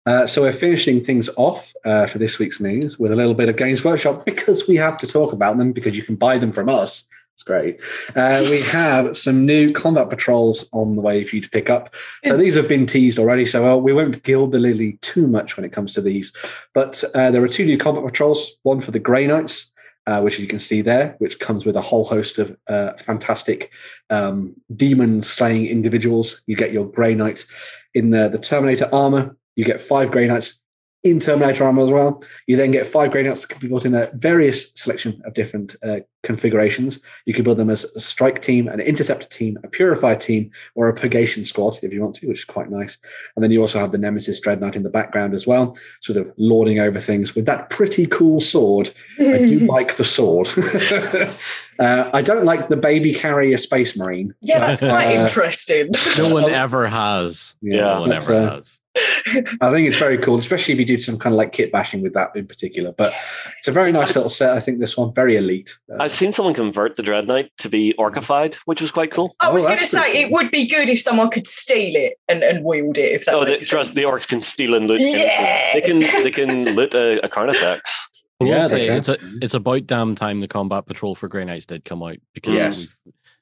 Uh, 0.05 0.27
so 0.27 0.41
we're 0.41 0.51
finishing 0.51 1.01
things 1.01 1.29
off 1.37 1.71
uh, 1.85 2.05
for 2.07 2.17
this 2.17 2.39
week's 2.39 2.59
news 2.59 2.99
with 2.99 3.13
a 3.13 3.15
little 3.15 3.33
bit 3.33 3.47
of 3.47 3.55
Games 3.55 3.85
Workshop 3.85 4.25
because 4.25 4.67
we 4.67 4.75
have 4.75 4.97
to 4.97 5.07
talk 5.07 5.31
about 5.31 5.57
them 5.57 5.71
because 5.71 5.95
you 5.95 6.03
can 6.03 6.15
buy 6.15 6.37
them 6.37 6.51
from 6.51 6.67
us. 6.67 7.05
It's 7.33 7.43
great. 7.43 7.79
Uh, 8.15 8.45
we 8.49 8.61
have 8.71 9.17
some 9.17 9.45
new 9.45 9.71
combat 9.71 10.09
patrols 10.09 10.67
on 10.71 10.95
the 10.95 11.01
way 11.01 11.25
for 11.25 11.35
you 11.35 11.41
to 11.41 11.49
pick 11.49 11.69
up. 11.69 11.95
So 12.23 12.37
these 12.37 12.55
have 12.55 12.67
been 12.67 12.85
teased 12.85 13.19
already. 13.19 13.45
So 13.45 13.67
uh, 13.67 13.75
we 13.77 13.93
won't 13.93 14.23
gild 14.23 14.51
the 14.51 14.59
lily 14.59 14.99
too 15.01 15.27
much 15.27 15.57
when 15.57 15.65
it 15.65 15.71
comes 15.71 15.93
to 15.93 16.01
these. 16.01 16.31
But 16.73 17.03
uh, 17.15 17.31
there 17.31 17.43
are 17.43 17.47
two 17.47 17.65
new 17.65 17.77
combat 17.77 18.05
patrols. 18.05 18.51
One 18.63 18.81
for 18.81 18.91
the 18.91 18.99
Grey 18.99 19.27
Knights, 19.27 19.71
uh, 20.05 20.21
which 20.21 20.37
you 20.39 20.47
can 20.47 20.59
see 20.59 20.81
there, 20.81 21.15
which 21.19 21.39
comes 21.39 21.65
with 21.65 21.75
a 21.75 21.81
whole 21.81 22.05
host 22.05 22.37
of 22.37 22.55
uh, 22.67 22.93
fantastic 22.93 23.71
um, 24.09 24.53
demon 24.75 25.21
slaying 25.21 25.65
individuals. 25.65 26.43
You 26.45 26.55
get 26.55 26.73
your 26.73 26.85
Grey 26.85 27.15
Knights 27.15 27.47
in 27.93 28.11
the, 28.11 28.29
the 28.29 28.39
Terminator 28.39 28.89
armor. 28.93 29.35
You 29.55 29.65
get 29.65 29.81
five 29.81 30.11
Grey 30.11 30.27
Knights 30.27 30.62
in 31.03 31.19
Terminator 31.19 31.65
armor 31.65 31.83
as 31.83 31.89
well. 31.89 32.23
You 32.47 32.55
then 32.55 32.71
get 32.71 32.87
five 32.87 33.11
Grey 33.11 33.23
Knights 33.23 33.41
that 33.41 33.49
can 33.49 33.59
be 33.59 33.67
built 33.67 33.85
in 33.85 33.93
a 33.93 34.09
various 34.13 34.71
selection 34.75 35.21
of 35.25 35.33
different 35.33 35.75
uh, 35.83 35.97
configurations. 36.23 36.99
You 37.25 37.33
can 37.33 37.43
build 37.43 37.57
them 37.57 37.69
as 37.69 37.83
a 37.95 37.99
strike 37.99 38.41
team, 38.41 38.69
an 38.69 38.79
interceptor 38.79 39.27
team, 39.27 39.57
a 39.65 39.67
purified 39.67 40.21
team, 40.21 40.49
or 40.75 40.87
a 40.87 40.93
purgation 40.93 41.43
squad 41.43 41.77
if 41.83 41.91
you 41.91 42.01
want 42.01 42.15
to, 42.15 42.27
which 42.27 42.39
is 42.39 42.45
quite 42.45 42.71
nice. 42.71 42.97
And 43.35 43.43
then 43.43 43.51
you 43.51 43.59
also 43.59 43.79
have 43.79 43.91
the 43.91 43.97
Nemesis 43.97 44.39
Dreadnought 44.39 44.77
in 44.77 44.83
the 44.83 44.89
background 44.89 45.33
as 45.33 45.45
well, 45.45 45.77
sort 46.01 46.17
of 46.17 46.31
lording 46.37 46.79
over 46.79 47.01
things 47.01 47.35
with 47.35 47.45
that 47.47 47.69
pretty 47.69 48.05
cool 48.07 48.39
sword. 48.39 48.89
I 49.19 49.39
do 49.39 49.59
like 49.67 49.97
the 49.97 50.05
sword. 50.05 50.47
uh, 51.79 52.09
I 52.13 52.21
don't 52.21 52.45
like 52.45 52.69
the 52.69 52.77
baby 52.77 53.13
carrier 53.13 53.57
space 53.57 53.97
marine. 53.97 54.33
yeah, 54.41 54.59
that's 54.59 54.79
quite 54.79 55.17
Uh, 55.17 55.21
interesting. 55.23 55.89
No 56.17 56.33
one 56.33 56.49
ever 56.51 56.87
has. 56.87 57.55
Yeah, 57.61 57.81
no 57.81 57.99
one 58.01 58.09
but, 58.09 58.15
ever 58.17 58.33
uh, 58.33 58.55
has. 58.55 58.79
I 58.95 59.71
think 59.71 59.87
it's 59.87 59.97
very 59.97 60.17
cool, 60.19 60.37
especially 60.37 60.73
if 60.73 60.79
you 60.79 60.85
do 60.85 60.99
some 60.99 61.17
kind 61.17 61.33
of 61.33 61.37
like 61.37 61.51
kit 61.51 61.71
bashing 61.71 62.01
with 62.03 62.13
that 62.13 62.35
in 62.35 62.45
particular. 62.47 62.91
But 62.91 63.13
it's 63.57 63.67
a 63.67 63.71
very 63.71 63.91
nice 63.91 64.15
little 64.15 64.29
set. 64.29 64.51
I 64.55 64.59
think 64.59 64.79
this 64.79 64.95
one 64.95 65.13
very 65.13 65.35
elite. 65.35 65.75
Uh, 65.91 65.97
I've 66.03 66.11
seen 66.11 66.31
someone 66.33 66.53
convert 66.53 66.95
the 66.95 67.03
Dread 67.03 67.27
Knight 67.27 67.51
to 67.59 67.69
be 67.69 67.95
orcified, 67.97 68.55
which 68.65 68.81
was 68.81 68.91
quite 68.91 69.11
cool. 69.11 69.35
I 69.39 69.49
was 69.49 69.63
Oh, 69.65 69.69
going 69.69 69.79
to 69.79 69.85
say 69.85 69.99
pretty 70.01 70.19
it 70.19 70.31
would 70.31 70.51
be 70.51 70.67
good 70.67 70.89
if 70.89 70.99
someone 70.99 71.29
could 71.31 71.47
steal 71.47 71.95
it 71.95 72.13
and, 72.27 72.43
and 72.43 72.63
wield 72.63 72.97
it. 72.97 73.11
If 73.13 73.25
that 73.25 73.35
Oh, 73.35 73.43
the, 73.45 73.51
makes 73.51 73.67
trust 73.67 73.95
the 73.95 74.03
orcs 74.03 74.27
can 74.27 74.41
steal 74.41 74.75
and 74.75 74.87
loot. 74.87 74.99
Yeah. 75.01 75.73
They 75.73 75.81
can 75.81 75.99
they 75.99 76.31
can 76.31 76.75
loot 76.75 76.93
a, 76.93 77.23
a 77.23 77.27
Carnifex. 77.27 78.07
I 78.41 78.45
Yeah, 78.45 78.67
say 78.67 78.87
it's 78.87 79.09
a, 79.09 79.17
it's 79.41 79.53
about 79.53 79.87
damn 79.87 80.15
time 80.15 80.39
the 80.41 80.47
combat 80.47 80.85
patrol 80.85 81.15
for 81.15 81.27
Grey 81.27 81.45
Knights 81.45 81.65
did 81.65 81.85
come 81.85 82.03
out 82.03 82.17
because 82.33 82.53
Yes. 82.53 82.87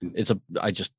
it's 0.02 0.30
a 0.32 0.40
I 0.62 0.72
just 0.72 0.92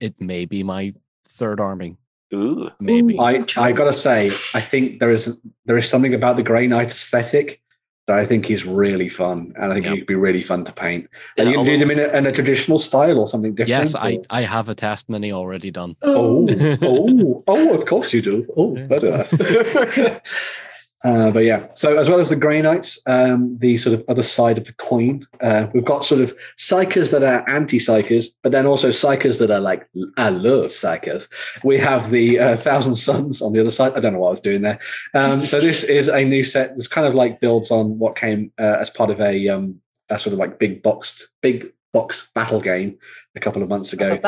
it 0.00 0.20
may 0.20 0.44
be 0.46 0.62
my 0.62 0.94
third 1.28 1.60
army 1.60 1.96
Ooh. 2.34 2.70
maybe. 2.80 3.18
I 3.18 3.44
I 3.56 3.72
gotta 3.72 3.92
say, 3.92 4.26
I 4.54 4.60
think 4.60 5.00
there 5.00 5.10
is 5.10 5.38
there 5.66 5.76
is 5.78 5.88
something 5.88 6.14
about 6.14 6.36
the 6.36 6.42
Grey 6.42 6.66
Knight 6.66 6.88
aesthetic 6.88 7.60
that 8.06 8.18
I 8.18 8.26
think 8.26 8.50
is 8.50 8.66
really 8.66 9.08
fun, 9.08 9.54
and 9.56 9.72
I 9.72 9.74
think 9.76 9.86
Yeah. 9.86 9.92
it'd 9.94 10.06
be 10.06 10.14
really 10.14 10.42
fun 10.42 10.64
to 10.66 10.72
paint. 10.72 11.08
Are 11.38 11.44
Yeah, 11.44 11.50
you 11.50 11.56
gonna 11.56 11.70
do 11.70 11.78
them 11.78 11.90
in 11.90 11.98
a, 12.00 12.08
in 12.18 12.26
a 12.26 12.32
traditional 12.32 12.78
style 12.78 13.18
or 13.18 13.26
something 13.26 13.54
different? 13.54 13.68
yes, 13.70 13.94
I 13.94 14.16
or- 14.16 14.22
I 14.28 14.42
have 14.42 14.68
a 14.68 14.74
test 14.74 15.08
mini 15.08 15.32
already 15.32 15.70
done. 15.70 15.96
Oh, 16.02 16.46
oh, 16.82 17.42
oh! 17.46 17.74
Of 17.74 17.86
course 17.86 18.12
you 18.12 18.20
do. 18.20 18.46
Oh, 18.56 18.76
Yeah. 18.76 20.18
Uh, 21.04 21.30
but 21.30 21.44
yeah, 21.44 21.68
so 21.74 21.98
as 21.98 22.08
well 22.08 22.18
as 22.18 22.30
the 22.30 22.36
Grey 22.36 22.62
Knights, 22.62 22.98
um, 23.04 23.58
the 23.58 23.76
sort 23.76 23.92
of 23.92 24.02
other 24.08 24.22
side 24.22 24.56
of 24.56 24.64
the 24.64 24.72
coin, 24.72 25.26
uh, 25.42 25.66
we've 25.74 25.84
got 25.84 26.04
sort 26.04 26.22
of 26.22 26.34
psykers 26.56 27.10
that 27.10 27.22
are 27.22 27.46
anti-psykers, 27.48 28.28
but 28.42 28.52
then 28.52 28.66
also 28.66 28.88
psykers 28.88 29.38
that 29.38 29.50
are 29.50 29.60
like, 29.60 29.86
I 30.16 30.30
love 30.30 30.70
psykers. 30.70 31.28
We 31.62 31.76
have 31.76 32.10
the 32.10 32.38
uh, 32.38 32.56
Thousand 32.56 32.94
Sons 32.94 33.42
on 33.42 33.52
the 33.52 33.60
other 33.60 33.70
side. 33.70 33.92
I 33.94 34.00
don't 34.00 34.14
know 34.14 34.20
what 34.20 34.28
I 34.28 34.30
was 34.30 34.40
doing 34.40 34.62
there. 34.62 34.80
Um, 35.12 35.42
so 35.42 35.60
this 35.60 35.84
is 35.84 36.08
a 36.08 36.24
new 36.24 36.42
set. 36.42 36.74
This 36.74 36.88
kind 36.88 37.06
of 37.06 37.14
like 37.14 37.38
builds 37.38 37.70
on 37.70 37.98
what 37.98 38.16
came 38.16 38.50
uh, 38.58 38.78
as 38.80 38.88
part 38.88 39.10
of 39.10 39.20
a, 39.20 39.48
um, 39.48 39.80
a 40.08 40.18
sort 40.18 40.32
of 40.32 40.38
like 40.38 40.58
big 40.58 40.82
boxed, 40.82 41.28
big 41.42 41.70
box 41.92 42.28
battle 42.34 42.60
game 42.60 42.98
a 43.36 43.40
couple 43.40 43.62
of 43.62 43.68
months 43.68 43.92
ago. 43.92 44.18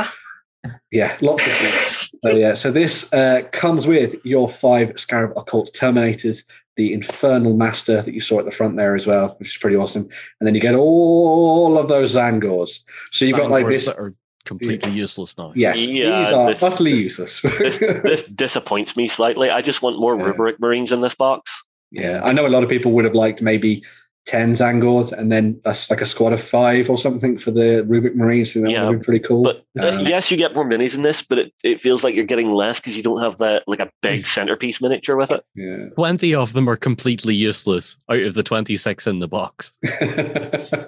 Yeah, 0.91 1.16
lots 1.20 1.47
of 1.47 1.53
things. 1.55 2.11
So 2.22 2.31
yeah, 2.31 2.55
so 2.55 2.70
this 2.70 3.12
uh, 3.12 3.43
comes 3.53 3.87
with 3.87 4.16
your 4.24 4.49
five 4.49 4.99
Scarab 4.99 5.37
Occult 5.37 5.72
Terminators, 5.74 6.45
the 6.77 6.93
Infernal 6.93 7.57
Master 7.57 8.03
that 8.03 8.12
you 8.14 8.20
saw 8.20 8.39
at 8.39 8.45
the 8.45 8.51
front 8.51 8.77
there 8.77 8.95
as 8.95 9.07
well, 9.07 9.35
which 9.39 9.51
is 9.53 9.57
pretty 9.59 9.77
awesome. 9.77 10.09
And 10.41 10.47
then 10.47 10.55
you 10.55 10.61
get 10.61 10.74
all 10.74 11.79
of 11.79 11.89
those 11.89 12.14
Tzaangors. 12.14 12.81
So 13.12 13.24
you've 13.24 13.37
got 13.37 13.51
like 13.51 13.64
Bangors 13.64 13.87
this. 13.87 13.95
that 13.95 14.01
are 14.01 14.14
completely 14.45 14.93
useless 14.93 15.37
now. 15.39 15.53
Yes, 15.57 15.81
Yeah, 15.81 16.22
these 16.24 16.33
are 16.33 16.47
this- 16.49 16.62
utterly 16.62 16.95
useless. 16.95 17.41
This 17.41 17.79
this 17.79 18.22
disappoints 18.24 18.97
me 18.97 19.09
slightly. 19.09 19.51
I 19.51 19.62
just 19.62 19.83
want 19.83 19.99
more 19.99 20.16
Yeah. 20.16 20.24
rubric 20.27 20.61
marines 20.61 20.93
in 20.93 21.01
this 21.01 21.14
box. 21.14 21.51
yeah, 21.91 22.20
I 22.22 22.33
know 22.33 22.47
a 22.47 22.51
lot 22.51 22.62
of 22.62 22.68
people 22.68 22.93
would 22.93 23.05
have 23.05 23.14
liked 23.14 23.41
maybe 23.43 23.83
ten 24.27 24.53
Tzaangors 24.53 25.12
and 25.12 25.31
then 25.31 25.61
a, 25.64 25.77
like 25.89 26.01
a 26.01 26.07
squad 26.07 26.33
of 26.33 26.43
five 26.43 26.91
or 26.91 26.99
something 26.99 27.39
for 27.39 27.53
the 27.53 27.85
Rubric 27.87 28.16
Marines. 28.16 28.51
I 28.51 28.53
think 28.55 28.64
that 28.66 28.70
Yeah, 28.72 28.81
would 28.83 28.87
have 28.87 29.01
been 29.01 29.05
pretty 29.05 29.24
cool. 29.24 29.43
But 29.45 29.64
Um, 29.81 30.05
yes, 30.07 30.31
you 30.31 30.37
get 30.37 30.55
more 30.55 30.64
minis 30.64 30.95
in 30.95 31.03
this, 31.03 31.22
but 31.22 31.39
it, 31.39 31.53
it 31.62 31.81
feels 31.81 32.03
like 32.03 32.14
you're 32.14 32.24
getting 32.24 32.53
less 32.53 32.81
because 32.81 32.97
you 32.97 33.03
don't 33.05 33.22
have 33.22 33.37
that 33.39 33.62
like 33.66 33.79
a 33.81 33.91
big 34.03 34.27
centerpiece 34.27 34.81
miniature 34.83 35.16
with 35.16 35.31
it. 35.31 35.45
yeah. 35.55 35.89
20 35.95 36.35
of 36.35 36.53
them 36.55 36.68
are 36.68 36.77
completely 36.77 37.35
useless 37.35 37.97
out 38.11 38.18
of 38.20 38.35
the 38.35 38.43
26 38.43 39.07
in 39.07 39.20
the 39.20 39.29
box. 39.29 39.72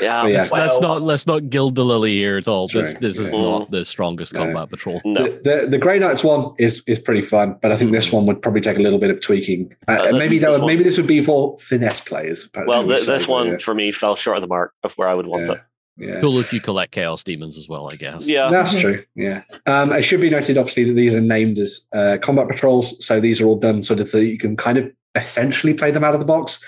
Yeah, 0.00 0.26
yeah. 0.26 0.38
Let's, 0.38 0.52
let's 0.52 0.80
not 0.80 1.02
let's 1.02 1.26
not 1.26 1.50
gild 1.50 1.74
the 1.74 1.84
lily 1.84 2.12
here 2.12 2.36
at 2.36 2.46
all. 2.48 2.68
This 2.68 2.92
True, 2.92 3.00
this 3.00 3.18
is 3.18 3.32
yeah. 3.32 3.40
not 3.40 3.70
the 3.70 3.84
strongest 3.84 4.32
No. 4.32 4.44
combat 4.44 4.70
patrol. 4.70 5.00
no. 5.04 5.24
The, 5.24 5.40
the 5.62 5.66
the 5.70 5.78
Grey 5.78 5.98
Knights 5.98 6.22
one 6.24 6.54
is 6.58 6.82
is 6.86 6.98
pretty 6.98 7.20
fun, 7.22 7.56
but 7.60 7.72
I 7.72 7.76
think 7.76 7.90
this 7.92 8.12
one 8.12 8.24
would 8.26 8.40
probably 8.40 8.60
take 8.60 8.78
a 8.78 8.80
little 8.80 8.98
bit 8.98 9.10
of 9.10 9.20
tweaking. 9.20 9.74
Uh, 9.88 9.92
Uh, 9.92 10.02
this- 10.04 10.12
maybe 10.14 10.38
that 10.38 10.50
this 10.52 10.60
would, 10.60 10.66
maybe 10.66 10.84
this 10.84 10.96
would 10.96 11.06
be 11.08 11.20
for 11.22 11.58
finesse 11.58 12.00
players. 12.00 12.48
Well, 12.66 12.86
th- 12.86 13.06
this 13.06 13.26
one 13.28 13.46
yeah, 13.48 13.58
for 13.58 13.74
me 13.74 13.92
fell 13.92 14.16
short 14.16 14.36
of 14.36 14.40
the 14.42 14.46
mark 14.48 14.72
of 14.82 14.92
where 14.94 15.08
I 15.08 15.14
would 15.14 15.26
want 15.26 15.46
yeah, 15.46 15.52
it. 15.52 15.60
yeah. 15.96 16.20
Cool 16.20 16.38
if 16.38 16.52
you 16.52 16.60
collect 16.60 16.92
chaos 16.92 17.22
demons 17.22 17.56
as 17.58 17.68
well, 17.68 17.88
I 17.92 17.96
guess. 17.96 18.26
Yeah, 18.26 18.50
That's 18.50 18.76
true. 18.80 19.04
Yeah. 19.14 19.42
Um, 19.66 19.92
it 19.92 20.02
should 20.02 20.20
be 20.20 20.30
noted, 20.30 20.58
obviously, 20.58 20.84
that 20.84 20.94
these 20.94 21.12
are 21.14 21.20
named 21.20 21.58
as 21.58 21.86
uh, 21.94 22.18
combat 22.22 22.48
patrols. 22.48 23.04
So 23.04 23.20
these 23.20 23.40
are 23.40 23.46
all 23.46 23.58
done 23.58 23.82
sort 23.82 24.00
of 24.00 24.08
so 24.08 24.18
you 24.18 24.38
can 24.38 24.56
kind 24.56 24.78
of 24.78 24.90
essentially 25.14 25.74
play 25.74 25.90
them 25.90 26.04
out 26.04 26.14
of 26.14 26.20
the 26.20 26.26
box. 26.26 26.58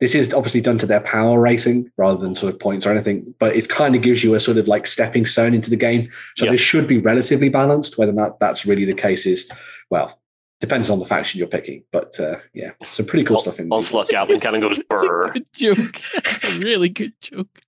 This 0.00 0.14
is 0.16 0.34
obviously 0.34 0.60
done 0.60 0.76
to 0.78 0.86
their 0.86 1.00
power 1.00 1.38
rating 1.40 1.88
rather 1.96 2.18
than 2.20 2.34
sort 2.34 2.52
of 2.52 2.58
points 2.58 2.84
or 2.84 2.90
anything, 2.90 3.32
but 3.38 3.54
it 3.54 3.68
kind 3.68 3.94
of 3.94 4.02
gives 4.02 4.24
you 4.24 4.34
a 4.34 4.40
sort 4.40 4.56
of 4.58 4.66
like 4.66 4.86
stepping 4.88 5.24
stone 5.24 5.54
into 5.54 5.70
the 5.70 5.76
game. 5.76 6.10
So 6.36 6.44
Yeah. 6.46 6.50
this 6.50 6.60
should 6.60 6.88
be 6.88 6.98
relatively 6.98 7.48
balanced. 7.48 7.96
Whether 7.96 8.10
or 8.10 8.16
not 8.16 8.40
that's 8.40 8.66
really 8.66 8.84
the 8.84 8.92
case 8.92 9.24
is, 9.24 9.48
well, 9.90 10.18
depends 10.64 10.88
on 10.90 10.98
the 10.98 11.04
faction 11.04 11.38
you're 11.38 11.46
picking. 11.48 11.84
But 11.92 12.18
uh, 12.18 12.36
yeah, 12.54 12.70
some 12.84 13.06
pretty 13.06 13.24
cool 13.24 13.38
stuff 13.38 13.58
in 13.58 13.66
these 13.66 13.72
Onslaught 13.72 14.04
ones. 14.06 14.10
Gatling 14.10 14.40
kind 14.40 14.56
of 14.56 14.62
goes 14.62 14.78
It's 14.90 15.02
a 15.02 15.06
brr. 15.06 15.30
good 15.32 15.46
joke. 15.52 15.96
It's 16.16 16.56
a 16.56 16.60
really 16.60 16.88
good 16.88 17.12
joke. 17.20 17.60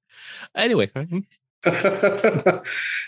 Anyway, 0.54 0.90
uh, 1.66 2.60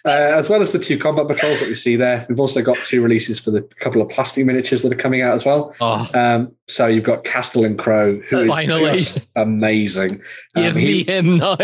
as 0.04 0.48
well 0.48 0.60
as 0.62 0.72
the 0.72 0.78
two 0.78 0.98
combat 0.98 1.28
patrols 1.28 1.60
that 1.60 1.68
we 1.68 1.74
see 1.74 1.96
there, 1.96 2.26
we've 2.28 2.40
also 2.40 2.60
got 2.62 2.76
two 2.78 3.00
releases 3.02 3.38
for 3.38 3.50
the 3.50 3.62
couple 3.80 4.02
of 4.02 4.08
plastic 4.08 4.44
miniatures 4.44 4.82
that 4.82 4.92
are 4.92 4.96
coming 4.96 5.22
out 5.22 5.32
as 5.34 5.44
well. 5.44 5.74
oh, 5.80 6.06
Um, 6.14 6.52
so 6.66 6.86
you've 6.86 7.04
got 7.04 7.24
Castellan 7.24 7.76
Crowe, 7.76 8.20
who 8.28 8.40
is 8.40 8.50
Finally. 8.50 8.98
just 8.98 9.20
amazing. 9.36 10.20
Um, 10.54 10.62
give 10.64 10.76
me 10.76 10.82
he, 10.82 11.04
him 11.04 11.36
now. 11.38 11.56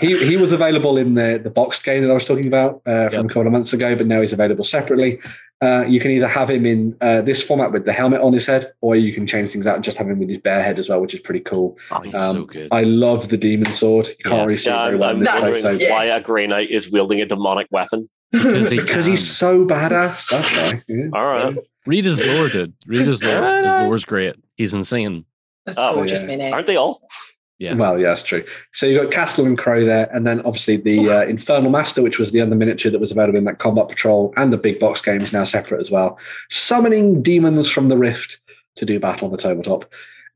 he 0.00 0.26
he 0.28 0.36
was 0.36 0.52
available 0.52 0.96
in 0.96 1.14
the 1.14 1.40
the 1.42 1.50
boxed 1.50 1.82
game 1.84 2.02
that 2.02 2.10
I 2.10 2.14
was 2.14 2.24
talking 2.26 2.46
about 2.46 2.82
uh, 2.86 3.08
from 3.08 3.22
Yep. 3.22 3.24
a 3.24 3.28
couple 3.28 3.46
of 3.46 3.52
months 3.52 3.72
ago, 3.72 3.96
but 3.96 4.06
now 4.06 4.20
he's 4.20 4.32
available 4.32 4.64
separately. 4.64 5.18
Uh, 5.62 5.84
you 5.88 5.98
can 6.00 6.10
either 6.10 6.26
have 6.28 6.50
him 6.50 6.66
in 6.66 6.94
uh, 7.00 7.22
this 7.22 7.42
format 7.42 7.72
with 7.72 7.86
the 7.86 7.92
helmet 7.92 8.20
on 8.20 8.32
his 8.32 8.44
head, 8.46 8.72
or 8.82 8.96
you 8.96 9.12
can 9.14 9.26
change 9.26 9.50
things 9.50 9.66
out 9.66 9.76
and 9.76 9.84
just 9.84 9.96
have 9.96 10.08
him 10.08 10.18
with 10.18 10.28
his 10.28 10.38
bare 10.38 10.62
head 10.62 10.78
as 10.78 10.88
well, 10.90 11.00
which 11.00 11.14
is 11.14 11.20
pretty 11.20 11.40
cool. 11.40 11.78
Oh, 11.90 12.00
he's 12.00 12.14
Um, 12.14 12.36
so 12.36 12.44
good. 12.44 12.68
I 12.70 12.82
love 12.82 13.28
the 13.30 13.36
demon 13.38 13.72
sword. 13.72 14.08
You 14.08 14.14
can't 14.24 14.36
Yes. 14.40 14.46
really 14.46 14.56
see 14.58 14.70
Yeah, 14.70 14.74
it 14.74 14.84
very 14.90 14.94
I'm, 14.94 15.00
well 15.00 15.08
I'm 15.10 15.16
in 15.16 15.20
this 15.20 15.28
That's- 15.28 15.42
place, 15.52 15.62
so- 15.62 15.68
wondering 15.68 15.88
yeah. 15.90 15.94
why 15.96 16.04
a 16.06 16.20
Grey 16.20 16.46
Knight 16.46 16.70
is 16.70 16.90
wielding 16.90 17.20
a 17.22 17.26
demonic 17.26 17.68
weapon. 17.70 18.08
because 18.32 18.68
he 18.70 18.76
because 18.80 19.06
he's 19.06 19.26
so 19.26 19.64
badass. 19.64 20.28
That's 20.28 20.72
why. 20.74 20.82
Yeah. 20.88 21.04
All 21.14 21.24
right. 21.24 21.56
Read 21.86 22.04
his 22.04 22.26
lore, 22.26 22.48
dude. 22.48 22.72
Read 22.86 23.06
his 23.06 23.22
lore. 23.22 23.62
His 23.62 23.72
lore's 23.82 24.04
great. 24.04 24.34
He's 24.56 24.74
insane. 24.74 25.24
That's 25.66 25.78
Oh, 25.80 25.94
gorgeous, 25.94 26.26
yeah. 26.28 26.50
Aren't 26.50 26.66
they 26.66 26.76
all? 26.76 27.00
Yeah. 27.60 27.74
Well, 27.76 27.98
yeah, 28.00 28.08
that's 28.08 28.22
true. 28.24 28.44
So 28.72 28.84
you've 28.86 29.02
got 29.02 29.12
Castellan 29.12 29.56
Crowe 29.56 29.84
there, 29.84 30.08
and 30.12 30.26
then 30.26 30.40
obviously 30.40 30.76
the 30.76 31.08
uh, 31.08 31.22
Infernal 31.26 31.70
Master, 31.70 32.02
which 32.02 32.18
was 32.18 32.32
the 32.32 32.40
other 32.40 32.56
miniature 32.56 32.90
that 32.90 33.00
was 33.00 33.12
available 33.12 33.38
in 33.38 33.44
that 33.44 33.58
Combat 33.60 33.88
Patrol, 33.88 34.34
and 34.36 34.52
the 34.52 34.58
big 34.58 34.80
box 34.80 35.00
game 35.00 35.20
is 35.22 35.32
now 35.32 35.44
separate 35.44 35.80
as 35.80 35.90
well. 35.90 36.18
Summoning 36.50 37.22
demons 37.22 37.70
from 37.70 37.88
the 37.88 37.96
Rift 37.98 38.40
to 38.76 38.84
do 38.84 38.98
battle 38.98 39.26
on 39.26 39.32
the 39.32 39.38
tabletop. 39.38 39.84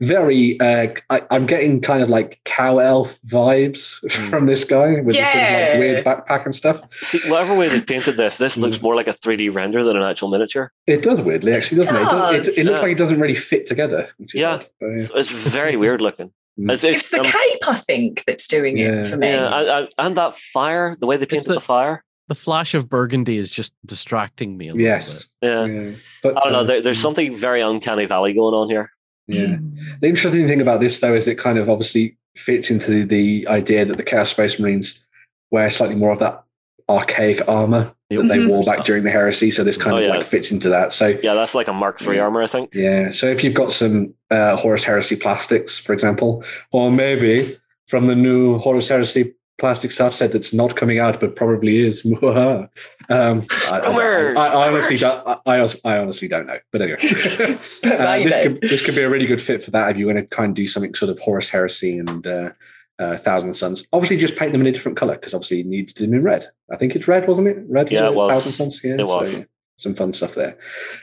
Very, 0.01 0.61
uh, 0.61 0.95
I, 1.11 1.23
I'm 1.33 1.45
getting 1.45 1.81
kind 1.81 2.05
of 2.05 2.09
like 2.09 2.41
cow 2.45 2.79
elf 2.79 3.19
vibes 3.27 3.99
Mm. 4.09 4.31
from 4.31 4.47
this 4.47 4.62
guy 4.62 5.01
with 5.01 5.16
this 5.16 5.27
sort 5.27 5.45
of 5.45 5.53
like 5.71 5.79
weird 5.81 6.05
backpack 6.05 6.45
and 6.45 6.55
stuff. 6.55 6.83
See, 7.03 7.19
whatever 7.29 7.57
way 7.57 7.69
they've 7.69 7.85
painted 7.85 8.16
this, 8.16 8.39
this 8.39 8.57
Mm. 8.57 8.61
looks 8.61 8.81
more 8.81 8.95
like 8.95 9.09
a 9.09 9.12
3D 9.12 9.53
render 9.53 9.83
than 9.83 9.97
an 9.97 10.05
actual 10.05 10.29
miniature. 10.29 10.71
It 10.87 11.03
does 11.03 11.21
weirdly, 11.21 11.53
actually, 11.53 11.83
doesn't 11.83 11.97
it? 11.97 12.03
It, 12.03 12.05
does- 12.05 12.33
it, 12.33 12.37
does. 12.45 12.59
it 12.59 12.64
looks 12.66 12.77
Yeah. 12.77 12.83
like 12.83 12.93
it 12.93 12.99
doesn't 12.99 13.19
really 13.19 13.35
fit 13.35 13.66
together. 13.66 14.09
Which 14.19 14.37
is 14.37 14.41
Yeah. 14.43 14.51
odd, 14.55 14.69
but 14.79 14.87
yeah. 14.87 14.95
It's, 14.99 15.11
it's 15.14 15.31
very 15.31 15.75
weird 15.75 16.01
looking. 16.01 16.31
Mm. 16.59 16.73
It's, 16.73 16.83
It's 16.85 17.11
the 17.11 17.19
um, 17.21 17.25
cape, 17.25 17.69
I 17.69 17.75
think, 17.77 18.25
that's 18.27 18.47
doing 18.49 18.77
Yeah. 18.79 19.01
it 19.01 19.07
for 19.07 19.17
me. 19.17 19.29
yeah, 19.29 19.59
and, 19.61 19.69
and- 19.69 19.89
and 19.99 20.17
that 20.17 20.37
fire, 20.37 20.97
the 20.99 21.07
way 21.07 21.17
they 21.17 21.27
painted 21.27 21.49
the- 21.51 21.55
the 21.55 21.61
fire. 21.61 22.05
The 22.29 22.35
flash 22.35 22.75
of 22.75 22.89
burgundy 22.91 23.39
is 23.39 23.51
just 23.51 23.73
distracting 23.87 24.59
me 24.59 24.69
a 24.69 24.73
little 24.75 24.83
Yes. 24.87 25.27
Yeah. 25.41 25.65
Yeah. 25.65 25.91
But 26.23 26.37
I 26.37 26.41
don't 26.41 26.53
know. 26.53 26.59
uh, 26.61 26.65
There, 26.65 26.83
there's 26.83 27.01
something 27.01 27.35
very 27.35 27.63
uncanny 27.63 28.05
valley 28.05 28.35
going 28.35 28.53
on 28.55 28.69
here. 28.69 28.91
Yeah. 29.29 29.57
The 30.01 30.09
interesting 30.09 30.47
thing 30.47 30.61
about 30.61 30.81
this, 30.81 31.01
though, 31.01 31.15
is 31.15 31.27
it 31.27 31.39
kind 31.39 31.59
of 31.59 31.71
obviously 31.71 32.19
fits 32.37 32.71
into 32.71 32.91
the, 32.91 33.05
the 33.05 33.49
idea 33.49 33.85
that 33.87 33.97
the 33.97 34.03
Chaos 34.03 34.31
Space 34.31 34.59
Marines 34.59 35.05
wear 35.51 35.71
slightly 35.71 35.97
more 35.97 36.13
of 36.13 36.19
that 36.19 36.43
archaic 36.89 37.43
armor 37.49 37.93
bit. 38.09 38.22
that 38.22 38.28
they 38.28 38.39
Mhm. 38.39 38.49
wore 38.49 38.64
back 38.64 38.84
during 38.84 39.05
the 39.05 39.11
heresy. 39.11 39.51
So 39.51 39.62
this 39.64 39.76
kind 39.76 39.95
Oh, 39.95 39.99
of 39.99 40.05
yeah. 40.05 40.16
like 40.16 40.24
fits 40.26 40.51
into 40.51 40.68
that. 40.70 40.93
So 40.93 41.18
Yeah, 41.22 41.34
that's 41.34 41.55
like 41.55 41.68
a 41.68 41.72
Mark 41.72 42.01
III 42.01 42.16
Yeah. 42.16 42.22
armor, 42.22 42.43
I 42.43 42.47
think. 42.47 42.70
yeah. 42.74 43.11
So 43.11 43.26
if 43.26 43.45
you've 43.45 43.55
got 43.55 43.72
some 43.72 44.14
uh, 44.30 44.57
Horus 44.57 44.84
Heresy 44.84 45.16
plastics, 45.16 45.78
for 45.78 45.93
example, 45.93 46.43
or 46.72 46.91
maybe 46.91 47.57
from 47.86 48.07
the 48.07 48.14
new 48.16 48.59
Horus 48.59 48.89
Heresy 48.89 49.34
plastic 49.59 49.91
stuff 49.91 50.12
set 50.12 50.30
that's 50.32 50.53
not 50.53 50.76
coming 50.76 51.01
out 51.01 51.18
but 51.20 51.34
probably 51.34 51.78
is. 51.84 52.05
um, 52.22 52.68
I, 53.11 53.41
I, 53.70 54.32
I, 54.36 54.47
I 54.47 54.68
honestly 54.68 54.97
don't. 54.97 55.26
I, 55.47 55.66
I 55.84 55.99
honestly 55.99 56.28
don't 56.28 56.47
know. 56.47 56.59
But 56.70 56.82
anyway, 56.82 56.99
uh, 57.03 58.18
this 58.18 58.43
could 58.43 58.61
this 58.62 58.84
could 58.84 58.95
be 58.95 59.03
a 59.03 59.11
really 59.11 59.26
good 59.26 59.41
fit 59.43 59.64
for 59.64 59.70
that 59.72 59.91
if 59.91 59.97
you 59.97 60.07
want 60.07 60.18
to 60.18 60.26
kind 60.26 60.51
of 60.51 60.55
do 60.55 60.66
something 60.68 60.95
sort 60.95 61.11
of 61.11 61.18
Horus 61.18 61.49
Heresy 61.51 61.99
and 61.99 62.26
uh, 62.26 62.51
uh, 62.99 63.16
Thousand 63.16 63.55
Sons. 63.57 63.84
Obviously, 63.92 64.16
just 64.16 64.36
paint 64.36 64.53
them 64.53 64.61
in 64.61 64.66
a 64.66 64.72
different 64.72 64.99
color 64.99 65.14
because 65.14 65.34
obviously 65.34 65.59
you 65.59 65.64
need 65.64 65.90
them 65.96 66.14
in 66.14 66.22
red. 66.22 66.46
I 66.72 66.76
think 66.76 66.96
it's 66.96 67.09
red, 67.09 67.28
wasn't 67.28 67.49
it? 67.49 67.59
Red. 67.68 67.90
Yeah, 67.90 68.07
it 68.09 68.14
was. 68.14 68.30
Thousand 68.32 68.53
Sons. 68.53 68.80
Yeah, 68.82 68.94
It 68.99 69.07
was. 69.07 69.32
So, 69.32 69.38
yeah, 69.38 69.44
some 69.76 69.94
fun 69.94 70.12
stuff 70.12 70.34
there. 70.34 70.59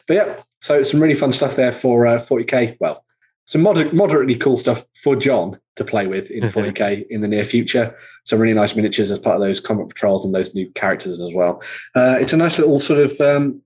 But 0.08 0.14
yeah, 0.16 0.42
so 0.62 0.84
some 0.84 1.02
really 1.02 1.16
fun 1.16 1.32
stuff 1.32 1.56
there 1.56 1.72
for 1.72 2.06
uh, 2.08 2.20
40k. 2.20 2.78
Well, 2.80 3.04
some 3.46 3.62
moder- 3.62 3.94
moderately 3.94 4.36
cool 4.36 4.58
stuff 4.58 4.84
for 4.96 5.16
John 5.16 5.60
to 5.76 5.84
play 5.86 6.08
with 6.08 6.32
in 6.32 6.44
40k 6.74 7.06
in 7.10 7.22
the 7.22 7.28
near 7.28 7.46
future. 7.46 7.96
Some 8.26 8.40
really 8.40 8.54
nice 8.56 8.76
miniatures 8.76 9.12
as 9.12 9.20
part 9.20 9.36
of 9.36 9.42
those 9.42 9.60
combat 9.60 9.88
patrols 9.88 10.26
and 10.26 10.34
those 10.34 10.56
new 10.56 10.70
characters 10.72 11.22
as 11.22 11.32
well. 11.34 11.62
Uh, 11.96 12.18
it's 12.20 12.34
a 12.34 12.38
nice 12.38 12.58
little 12.58 12.80
sort 12.80 13.00
of 13.00 13.22
um, 13.22 13.62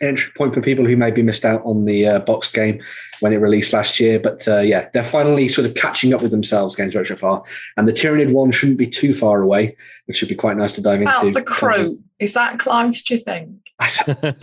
entry 0.00 0.30
point 0.36 0.54
for 0.54 0.60
people 0.60 0.86
who 0.86 0.96
maybe 0.96 1.22
missed 1.22 1.44
out 1.44 1.62
on 1.64 1.84
the 1.84 2.06
uh, 2.06 2.18
box 2.20 2.50
game 2.50 2.80
when 3.20 3.32
it 3.32 3.36
released 3.36 3.72
last 3.72 3.98
year. 3.98 4.18
But 4.20 4.46
uh, 4.46 4.58
yeah, 4.60 4.88
they're 4.94 5.02
finally 5.02 5.48
sort 5.48 5.66
of 5.66 5.74
catching 5.74 6.14
up 6.14 6.22
with 6.22 6.30
themselves, 6.30 6.76
Games 6.76 6.94
Workshop 6.94 7.22
are. 7.24 7.42
And 7.76 7.88
the 7.88 7.92
Tyranid 7.92 8.32
one 8.32 8.50
shouldn't 8.52 8.78
be 8.78 8.86
too 8.86 9.12
far 9.14 9.42
away, 9.42 9.76
which 10.06 10.16
should 10.16 10.28
be 10.28 10.34
quite 10.34 10.56
nice 10.56 10.72
to 10.72 10.80
dive 10.80 11.00
About 11.02 11.26
into. 11.26 11.38
the 11.40 11.44
Kroot. 11.44 11.98
Is 12.18 12.32
that 12.34 12.58
close, 12.58 13.02
do 13.02 13.14
you 13.14 13.20
think? 13.20 13.50
As, 13.80 13.98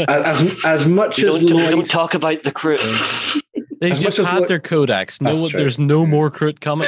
as, 0.08 0.66
as 0.66 0.88
much 0.88 1.20
as 1.22 1.39
don't, 1.41 1.49
Lloyd, 1.49 1.72
don't 1.72 1.89
talk 1.89 2.14
about 2.14 2.43
the 2.43 2.51
Kroot. 2.51 3.41
They've 3.82 3.91
As 3.91 3.99
just 3.99 4.18
had 4.20 4.39
what- 4.39 4.47
their 4.47 4.60
codex. 4.62 5.20
No, 5.20 5.30
That's 5.32 5.41
one- 5.41 5.49
true. 5.51 5.60
there's 5.60 5.78
no 5.78 6.06
more 6.06 6.30
crit 6.32 6.62
coming. 6.62 6.88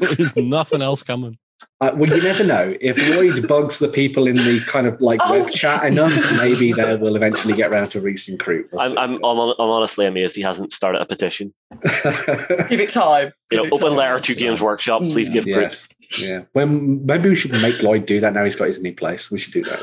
there's 0.00 0.34
nothing 0.34 0.82
else 0.82 1.02
coming. 1.04 1.38
Uh, 1.80 1.90
well, 1.96 2.08
you 2.08 2.22
never 2.22 2.44
know. 2.46 2.74
If 2.80 2.96
Lloyd 3.10 3.46
bugs 3.48 3.78
the 3.78 3.88
people 3.88 4.26
in 4.26 4.36
the 4.36 4.60
kind 4.66 4.86
of 4.86 5.00
like 5.00 5.20
Oh. 5.24 5.40
web 5.40 5.50
chat 5.50 5.84
enough, 5.84 6.14
maybe 6.42 6.72
they 6.72 6.96
will 6.96 7.16
eventually 7.16 7.52
get 7.54 7.70
round 7.72 7.90
to 7.90 8.00
recent 8.00 8.40
Kroot. 8.40 8.66
I'm. 8.78 8.96
I'm, 8.96 9.14
I'm, 9.24 9.38
I'm 9.38 9.54
honestly 9.58 10.06
amazed 10.06 10.36
he 10.36 10.42
hasn't 10.42 10.72
started 10.72 11.00
a 11.02 11.06
petition. 11.06 11.52
Give 11.82 12.80
it 12.80 12.88
time. 12.90 13.32
You 13.50 13.58
know, 13.58 13.62
Give 13.64 13.72
it 13.72 13.76
open 13.76 13.88
time. 13.88 13.96
letter 13.96 14.20
to 14.20 14.34
Games 14.34 14.60
Workshop. 14.60 15.02
Please 15.02 15.28
give 15.28 15.44
Kroot. 15.44 15.86
yes, 16.00 16.22
yeah. 16.22 16.42
Well, 16.54 16.66
maybe 16.66 17.28
we 17.28 17.34
should 17.34 17.52
make 17.60 17.82
Lloyd 17.82 18.06
do 18.06 18.20
that 18.20 18.32
now. 18.32 18.44
He's 18.44 18.56
got 18.56 18.68
his 18.68 18.80
new 18.80 18.94
place. 18.94 19.30
We 19.30 19.38
should 19.38 19.52
do 19.52 19.64
that. 19.64 19.80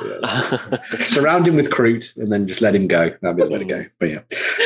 yeah. 0.71 0.81
Surround 0.99 1.47
him 1.47 1.55
with 1.55 1.69
Kroot 1.69 2.15
and 2.17 2.31
then 2.31 2.47
just 2.47 2.61
let 2.61 2.73
him 2.73 2.87
go. 2.87 3.09
That'd 3.21 3.37
be 3.37 3.43
the 3.43 3.51
way 3.51 3.59
to 3.59 3.65
go. 3.65 3.85
But 3.99 4.09
yeah, 4.09 4.19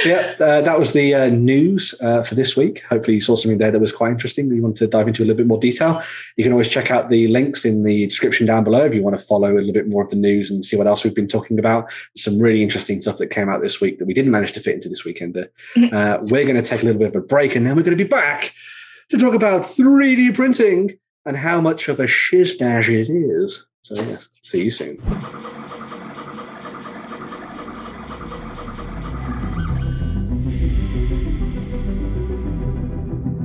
so 0.04 0.10
yeah, 0.10 0.36
uh, 0.40 0.62
that 0.62 0.78
was 0.80 0.94
the 0.94 1.14
uh, 1.16 1.30
news 1.30 1.96
uh, 2.02 2.22
for 2.24 2.36
this 2.36 2.56
week. 2.56 2.84
Hopefully, 2.90 3.16
you 3.16 3.22
saw 3.22 3.36
something 3.36 3.58
there 3.58 3.72
that 3.72 3.80
was 3.80 3.92
quite 3.92 4.12
interesting. 4.12 4.48
That 4.50 4.56
you 4.56 4.62
want 4.62 4.78
to 4.78 4.88
dive 4.88 5.08
into 5.08 5.24
a 5.24 5.26
little 5.26 5.38
bit 5.38 5.48
more 5.48 5.60
detail. 5.60 6.02
You 6.38 6.44
can 6.44 6.54
always 6.54 6.70
check 6.70 6.92
out 6.92 7.10
the 7.10 7.15
links 7.28 7.66
in 7.66 7.84
the 7.84 8.06
description 8.08 8.46
down 8.46 8.64
below 8.64 8.86
if 8.86 8.94
you 8.94 9.04
want 9.04 9.18
to 9.18 9.24
follow 9.24 9.54
a 9.54 9.60
little 9.60 9.74
bit 9.74 9.88
more 9.88 10.04
of 10.04 10.10
the 10.10 10.16
news 10.16 10.52
and 10.52 10.66
see 10.66 10.76
what 10.76 10.88
else 10.88 11.04
we've 11.04 11.16
been 11.16 11.28
talking 11.28 11.58
about. 11.58 11.92
Some 12.16 12.40
really 12.40 12.64
interesting 12.64 13.02
stuff 13.02 13.18
that 13.18 13.28
came 13.28 13.50
out 13.50 13.62
this 13.62 13.82
week 13.82 14.00
that 14.00 14.06
we 14.06 14.14
didn't 14.14 14.32
manage 14.32 14.54
to 14.54 14.60
fit 14.60 14.76
into 14.76 14.90
this 14.90 15.04
weekender. 15.04 15.48
Uh, 15.92 16.18
we're 16.24 16.44
going 16.44 16.56
to 16.56 16.62
take 16.62 16.82
a 16.82 16.86
little 16.86 17.00
bit 17.00 17.10
of 17.10 17.16
a 17.16 17.26
break 17.26 17.56
and 17.56 17.66
then 17.66 17.76
we're 17.76 17.84
going 17.84 17.98
to 17.98 18.04
be 18.04 18.10
back 18.10 18.54
to 19.10 19.18
talk 19.18 19.34
about 19.34 19.62
3D 19.62 20.36
printing 20.36 20.98
and 21.26 21.38
how 21.38 21.60
much 21.60 21.88
of 21.88 22.00
a 22.00 22.06
shizdash 22.06 22.88
it 22.90 23.10
is. 23.10 23.66
So, 23.82 23.96
yes, 23.96 24.28
see 24.42 24.64
you 24.64 24.72
soon. 24.72 25.65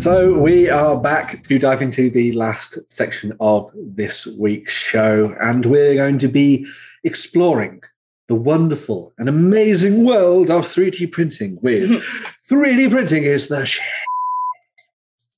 So 0.03 0.33
we 0.33 0.71
are 0.71 0.97
back 0.97 1.45
to 1.45 1.59
dive 1.59 1.83
into 1.83 2.09
the 2.09 2.33
last 2.33 2.79
section 2.89 3.37
of 3.39 3.71
this 3.75 4.25
week's 4.27 4.73
show, 4.73 5.37
and 5.43 5.67
we're 5.67 5.95
going 5.95 6.19
to 6.21 6.29
be 6.29 6.67
exploring 7.05 7.83
the 8.29 8.35
wonderful 8.35 9.13
and 9.19 9.29
amazing 9.29 10.05
world 10.05 10.51
of 10.51 10.63
3D 10.63 11.13
printing 11.13 11.59
with 11.61 11.91
mm-hmm. 11.91 12.55
3D 12.55 12.91
printing 12.91 13.25
is 13.25 13.49
the 13.49 13.67
shit. 13.67 13.85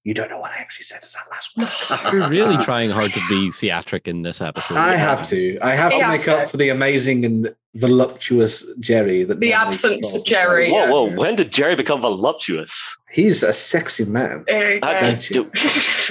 You 0.05 0.15
don't 0.15 0.31
know 0.31 0.39
what 0.39 0.53
I 0.53 0.59
actually 0.59 0.85
said. 0.85 1.03
Is 1.03 1.15
that 1.15 1.27
last 1.29 1.51
one? 1.57 2.13
You're 2.13 2.29
really 2.29 2.63
trying 2.63 2.91
hard 2.91 3.13
to 3.15 3.21
be 3.29 3.51
theatric 3.51 4.07
in 4.07 4.23
this 4.23 4.41
episode. 4.41 4.77
I 4.77 4.95
have 4.95 5.27
to. 5.29 5.59
I 5.61 5.75
have 5.75 5.91
to 5.91 6.09
make 6.09 6.29
up 6.29 6.49
for 6.49 6.57
the 6.57 6.69
amazing 6.69 7.25
and 7.25 7.55
voluptuous 7.75 8.65
Jerry. 8.81 9.25
That 9.25 9.41
The 9.41 9.53
absence 9.53 10.09
of 10.15 10.19
rolls 10.21 10.25
Jerry. 10.25 10.71
around. 10.73 10.91
Whoa, 10.91 11.05
whoa! 11.09 11.17
When 11.17 11.37
did 11.37 11.51
Jerry 11.53 11.75
become 11.75 12.01
voluptuous? 12.01 12.97
He's 13.11 13.43
a 13.43 13.53
sexy 13.53 14.07
man. 14.07 14.45
There 14.47 14.75
you 14.77 14.81
Don't? 14.81 15.55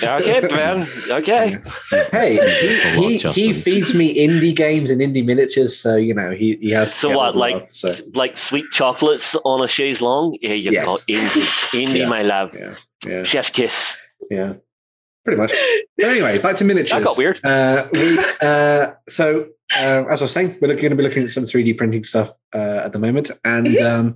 Okay, 0.03 0.41
man. 0.55 0.87
Okay. 1.09 1.57
Hey, 2.11 2.37
Thanks 2.37 3.23
lot, 3.23 3.33
he, 3.35 3.43
he, 3.47 3.47
he 3.47 3.53
feeds 3.53 3.93
me 3.95 4.13
indie 4.15 4.55
games 4.55 4.91
and 4.91 5.01
indie 5.01 5.25
miniatures, 5.25 5.75
so 5.77 5.95
you 5.95 6.13
know 6.13 6.31
he, 6.31 6.57
he 6.61 6.69
has. 6.71 6.93
So 6.93 7.09
get 7.09 7.17
what, 7.17 7.35
like- 7.35 7.53
love, 7.55 7.67
so, 7.71 7.95
Like 8.13 8.37
sweet 8.37 8.65
chocolates 8.71 9.35
on 9.45 9.63
a 9.63 9.67
chaise 9.67 10.01
long? 10.01 10.37
Yeah, 10.41 10.53
you 10.53 10.71
Yes. 10.71 10.85
go. 10.85 10.97
Indie, 11.09 11.85
indie, 11.85 11.95
Yes. 11.99 12.09
my 12.09 12.21
love. 12.21 12.53
yeah, 12.53 12.75
yeah, 13.07 13.23
Chef's 13.23 13.49
kiss. 13.49 13.95
yeah, 14.29 14.53
pretty 15.23 15.39
much. 15.39 15.53
But 15.97 16.07
anyway, 16.07 16.37
back 16.39 16.55
to 16.57 16.65
miniatures. 16.65 16.91
That 16.91 17.03
got 17.03 17.17
weird. 17.17 17.43
Uh, 17.43 17.87
we, 17.93 18.19
uh, 18.41 18.91
so, 19.09 19.47
uh, 19.77 20.05
as 20.09 20.21
I 20.21 20.25
was 20.25 20.31
saying, 20.31 20.57
we're 20.61 20.67
going 20.67 20.89
to 20.89 20.95
be 20.95 21.03
looking 21.03 21.23
at 21.23 21.31
some 21.31 21.43
3D 21.43 21.77
printing 21.77 22.03
stuff 22.03 22.31
uh, 22.53 22.81
at 22.85 22.93
the 22.93 22.99
moment. 22.99 23.31
And 23.43 23.77
um, 23.79 24.15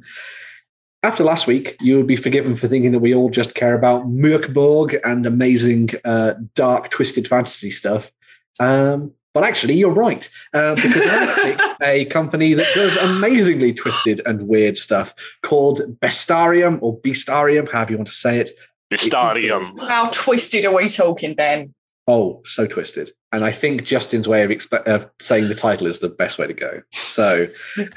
after 1.03 1.23
last 1.23 1.47
week, 1.47 1.75
you 1.81 1.97
would 1.97 2.07
be 2.07 2.15
forgiven 2.15 2.55
for 2.55 2.67
thinking 2.67 2.91
that 2.91 2.99
we 2.99 3.13
all 3.13 3.29
just 3.29 3.55
care 3.55 3.75
about 3.75 4.07
Mörk 4.07 4.53
Borg 4.53 4.97
and 5.03 5.25
amazing, 5.25 5.89
uh, 6.03 6.33
dark, 6.55 6.89
twisted 6.89 7.27
fantasy 7.27 7.71
stuff. 7.71 8.11
Um, 8.59 9.11
but 9.35 9.43
actually, 9.43 9.73
you're 9.73 9.91
right. 9.91 10.27
Uh, 10.53 10.73
because 10.75 11.03
I 11.05 11.35
picked 11.43 11.81
a 11.83 12.05
company 12.05 12.53
that 12.53 12.65
does 12.73 12.95
amazingly 12.97 13.73
twisted 13.73 14.21
and 14.25 14.47
weird 14.47 14.77
stuff 14.77 15.13
called 15.43 15.81
Bestarium 15.99 16.79
or 16.81 16.97
Beastarium, 17.01 17.69
however 17.69 17.91
you 17.91 17.97
want 17.97 18.07
to 18.07 18.13
say 18.13 18.39
it. 18.39 18.51
Stadium. 18.93 19.77
How 19.77 20.09
twisted 20.11 20.65
are 20.65 20.75
we 20.75 20.87
talking, 20.87 21.33
Ben? 21.33 21.73
Oh, 22.07 22.41
so 22.45 22.67
twisted. 22.67 23.11
And 23.33 23.43
I 23.43 23.51
think 23.51 23.83
Justin's 23.83 24.27
way 24.27 24.43
of, 24.43 24.51
expe- 24.51 24.83
of 24.83 25.09
saying 25.19 25.47
the 25.47 25.55
title 25.55 25.87
is 25.87 25.99
the 25.99 26.09
best 26.09 26.37
way 26.37 26.47
to 26.47 26.53
go. 26.53 26.81
So 26.93 27.47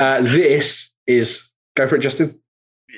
uh, 0.01 0.23
this 0.23 0.91
is 1.07 1.51
go 1.77 1.87
for 1.87 1.97
it, 1.97 2.01
Justin. 2.01 2.41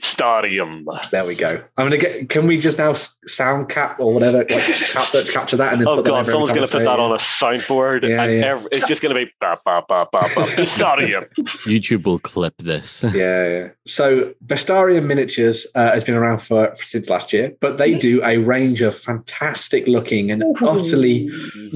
Stadium. 0.02 0.86
There 1.12 1.22
we 1.26 1.36
go. 1.36 1.62
I'm 1.76 1.86
gonna 1.86 1.98
get. 1.98 2.28
Can 2.28 2.46
we 2.46 2.58
just 2.58 2.78
now 2.78 2.94
sound 3.26 3.68
cap 3.68 3.98
or 4.00 4.12
whatever 4.14 4.38
like, 4.38 4.48
cap, 4.48 5.08
capture 5.32 5.56
that 5.56 5.72
and 5.72 5.80
then 5.80 5.88
Oh 5.88 5.96
put 5.96 6.06
god, 6.06 6.26
someone's 6.26 6.52
gonna 6.52 6.66
put 6.66 6.84
that 6.84 7.00
on 7.00 7.12
a 7.12 7.16
soundboard, 7.16 8.08
Yeah, 8.08 8.22
and 8.22 8.32
yeah. 8.40 8.46
ev- 8.54 8.66
it's 8.72 8.86
just 8.88 9.02
going 9.02 9.14
to 9.14 9.24
be 9.24 9.30
ba 9.40 9.58
ba 9.64 9.82
ba 9.88 10.06
ba 10.12 10.28
ba. 10.34 10.66
Stadium. 10.66 11.24
YouTube 11.66 12.04
will 12.06 12.18
clip 12.18 12.54
this. 12.58 13.02
Yeah, 13.02 13.46
yeah. 13.48 13.68
So 13.86 14.32
Bestarium 14.46 15.06
Miniatures 15.06 15.66
uh, 15.74 15.92
has 15.92 16.04
been 16.04 16.14
around 16.14 16.38
for, 16.40 16.74
for 16.76 16.84
since 16.84 17.08
last 17.08 17.32
year, 17.32 17.52
but 17.60 17.78
they 17.78 17.98
do 17.98 18.22
a 18.24 18.38
range 18.38 18.82
of 18.82 18.96
fantastic 18.96 19.86
looking 19.86 20.30
and 20.30 20.42
utterly 20.62 21.28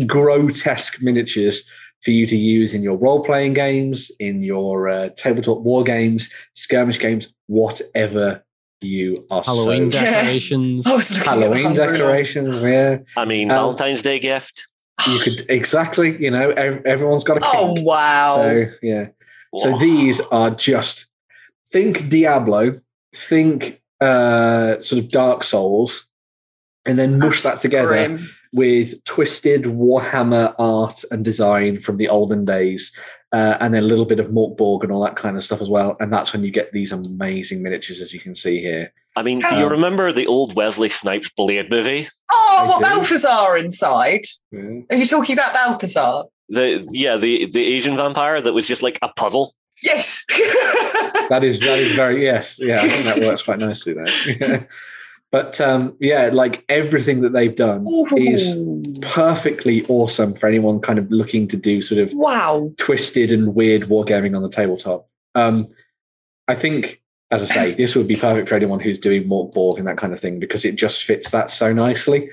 grotesque 0.07 1.03
miniatures 1.03 1.69
for 2.05 2.11
you 2.11 2.27
to 2.27 2.37
use 2.37 2.75
in 2.75 2.83
your 2.83 2.97
role 2.97 3.23
playing 3.25 3.55
games, 3.55 4.11
in 4.19 4.43
your 4.43 4.89
uh, 4.89 5.09
tabletop 5.17 5.61
war 5.61 5.83
games, 5.83 6.29
skirmish 6.55 6.99
games, 6.99 7.35
whatever 7.47 8.45
you 8.81 9.15
are. 9.31 9.43
Halloween 9.43 9.91
so, 9.91 10.01
decorations. 10.01 10.87
I 10.91 10.95
was 10.95 11.17
Halloween 11.17 11.75
decorations. 11.75 12.63
Yeah, 12.63 12.99
I 13.17 13.25
mean, 13.25 13.51
Um, 13.51 13.57
Valentine's 13.57 14.03
Day 14.03 14.19
gift. 14.19 14.67
you 15.09 15.19
could 15.21 15.47
exactly. 15.49 16.17
You 16.23 16.31
know, 16.31 16.51
ev- 16.51 16.85
everyone's 16.85 17.25
got 17.25 17.39
a 17.39 17.41
Oh 17.45 17.75
wow! 17.81 18.43
So 18.43 18.67
yeah. 18.83 19.07
So 19.57 19.79
these 19.79 20.21
are 20.21 20.51
just 20.51 21.07
think 21.69 22.09
Diablo, 22.09 22.81
think 23.15 23.81
uh, 24.01 24.81
sort 24.81 25.03
of 25.03 25.11
Dark 25.11 25.45
Souls, 25.45 26.07
and 26.85 26.99
then 26.99 27.19
mush 27.19 27.43
That's 27.43 27.57
that 27.57 27.63
together 27.63 27.89
grim. 27.89 28.29
With 28.55 29.03
twisted 29.05 29.65
Warhammer 29.65 30.55
art 30.59 31.05
and 31.11 31.25
design 31.25 31.81
from 31.81 31.97
the 31.97 32.09
olden 32.09 32.45
days, 32.45 32.93
uh, 33.33 33.57
and 33.61 33.75
then 33.75 33.83
a 33.83 33.87
little 33.87 34.05
bit 34.05 34.21
of 34.21 34.29
Mörk 34.29 34.57
Borg 34.57 34.85
and 34.85 34.93
all 34.93 35.03
that 35.03 35.17
kind 35.17 35.37
of 35.37 35.43
stuff 35.43 35.61
as 35.61 35.69
well. 35.69 35.97
And 35.99 36.13
that's 36.13 36.33
when 36.33 36.45
you 36.45 36.53
get 36.53 36.71
these 36.73 36.93
amazing 36.93 37.63
miniatures, 37.65 38.01
as 38.01 38.15
you 38.15 38.21
can 38.21 38.37
see 38.37 38.61
here. 38.61 38.93
I 39.17 39.25
mean, 39.25 39.41
do 39.41 39.57
you 39.57 39.67
Um, 39.67 39.73
remember 39.73 40.13
the 40.13 40.27
old 40.29 40.55
Wesley 40.55 40.89
Snipes 40.89 41.31
Blade 41.37 41.69
movie? 41.69 42.07
Oh, 42.33 42.57
I 42.61 42.69
what 42.69 42.79
do. 42.79 42.85
Balthazar 42.95 43.57
inside? 43.59 44.23
Yeah. 44.53 44.81
Are 44.91 44.97
you 44.97 45.05
talking 45.07 45.33
about 45.35 45.53
Balthazar? 45.53 46.25
The 46.49 46.87
yeah, 46.93 47.17
the 47.17 47.47
the 47.47 47.65
Asian 47.65 47.97
vampire 47.97 48.41
that 48.41 48.53
was 48.53 48.67
just 48.69 48.83
like 48.83 48.99
a 49.03 49.09
puddle. 49.09 49.53
Yes. 49.83 50.25
That 51.31 51.43
is 51.43 51.59
that 51.61 51.79
is 51.79 51.93
very 51.97 52.23
yes, 52.23 52.57
yeah. 52.59 52.75
I 52.83 52.87
think 52.87 53.05
that 53.07 53.27
works 53.27 53.41
quite 53.43 53.59
nicely 53.59 53.95
there. 53.95 54.69
but 55.35 55.61
um, 55.61 55.97
yeah, 55.99 56.31
like 56.33 56.65
everything 56.69 57.23
that 57.23 57.33
they've 57.33 57.57
done 57.57 57.85
is 58.17 58.57
perfectly 59.03 59.85
awesome 59.87 60.33
for 60.33 60.47
anyone 60.47 60.79
kind 60.79 60.97
of 60.97 61.11
looking 61.11 61.49
to 61.49 61.57
do 61.57 61.83
sort 61.83 62.01
of 62.01 62.15
wow. 62.15 62.73
twisted 62.77 63.33
and 63.33 63.53
weird 63.53 63.89
wargaming 63.89 64.37
on 64.37 64.45
the 64.45 64.49
tabletop. 64.49 65.09
Um, 65.35 65.67
I 66.47 66.55
think, 66.55 67.03
as 67.33 67.43
I 67.43 67.53
say, 67.53 67.75
this 67.75 67.97
would 67.97 68.07
be 68.07 68.15
perfect 68.15 68.49
for 68.49 68.55
anyone 68.55 68.79
who's 68.79 68.97
doing 68.97 69.25
Mörk 69.25 69.53
Borg 69.53 69.81
and 69.81 69.89
that 69.89 69.99
kind 69.99 70.13
of 70.13 70.21
thing 70.21 70.39
because 70.39 70.65
it 70.65 70.77
just 70.77 71.03
fits 71.03 71.33
that 71.33 71.51
so 71.51 71.73
nicely. 71.73 72.31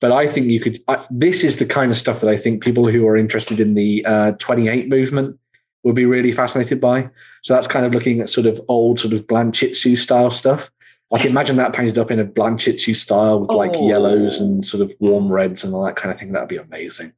But 0.00 0.12
I 0.12 0.28
think 0.28 0.46
you 0.46 0.60
could. 0.60 0.78
I, 0.86 1.04
this 1.10 1.42
is 1.42 1.56
the 1.56 1.66
kind 1.66 1.90
of 1.90 1.96
stuff 1.96 2.20
that 2.20 2.30
I 2.30 2.36
think 2.36 2.62
people 2.62 2.88
who 2.88 3.04
are 3.08 3.16
interested 3.16 3.58
in 3.58 3.74
the 3.74 4.06
uh, 4.06 4.30
28 4.38 4.88
movement 4.88 5.40
would 5.82 5.96
be 5.96 6.06
really 6.06 6.30
fascinated 6.30 6.80
by. 6.80 7.10
So 7.42 7.52
that's 7.52 7.66
kind 7.66 7.84
of 7.84 7.92
looking 7.92 8.20
at 8.20 8.30
sort 8.30 8.46
of 8.46 8.60
old, 8.68 9.00
sort 9.00 9.12
of 9.12 9.26
Blanchitsu 9.26 9.98
style 9.98 10.30
stuff. 10.30 10.70
Like 11.14 11.24
imagine 11.26 11.56
that 11.56 11.72
painted 11.72 11.96
up 11.98 12.10
in 12.10 12.18
a 12.20 12.24
Blanchitsu 12.24 12.94
style 12.96 13.40
with 13.40 13.50
like 13.50 13.70
Oh. 13.74 13.88
yellows 13.88 14.40
and 14.40 14.64
sort 14.66 14.82
of 14.82 14.92
warm 15.00 15.30
reds 15.32 15.64
and 15.64 15.72
all 15.74 15.84
that 15.84 15.96
kind 15.96 16.12
of 16.12 16.18
thing. 16.18 16.32
That'd 16.32 16.48
be 16.48 16.56
amazing. 16.56 17.12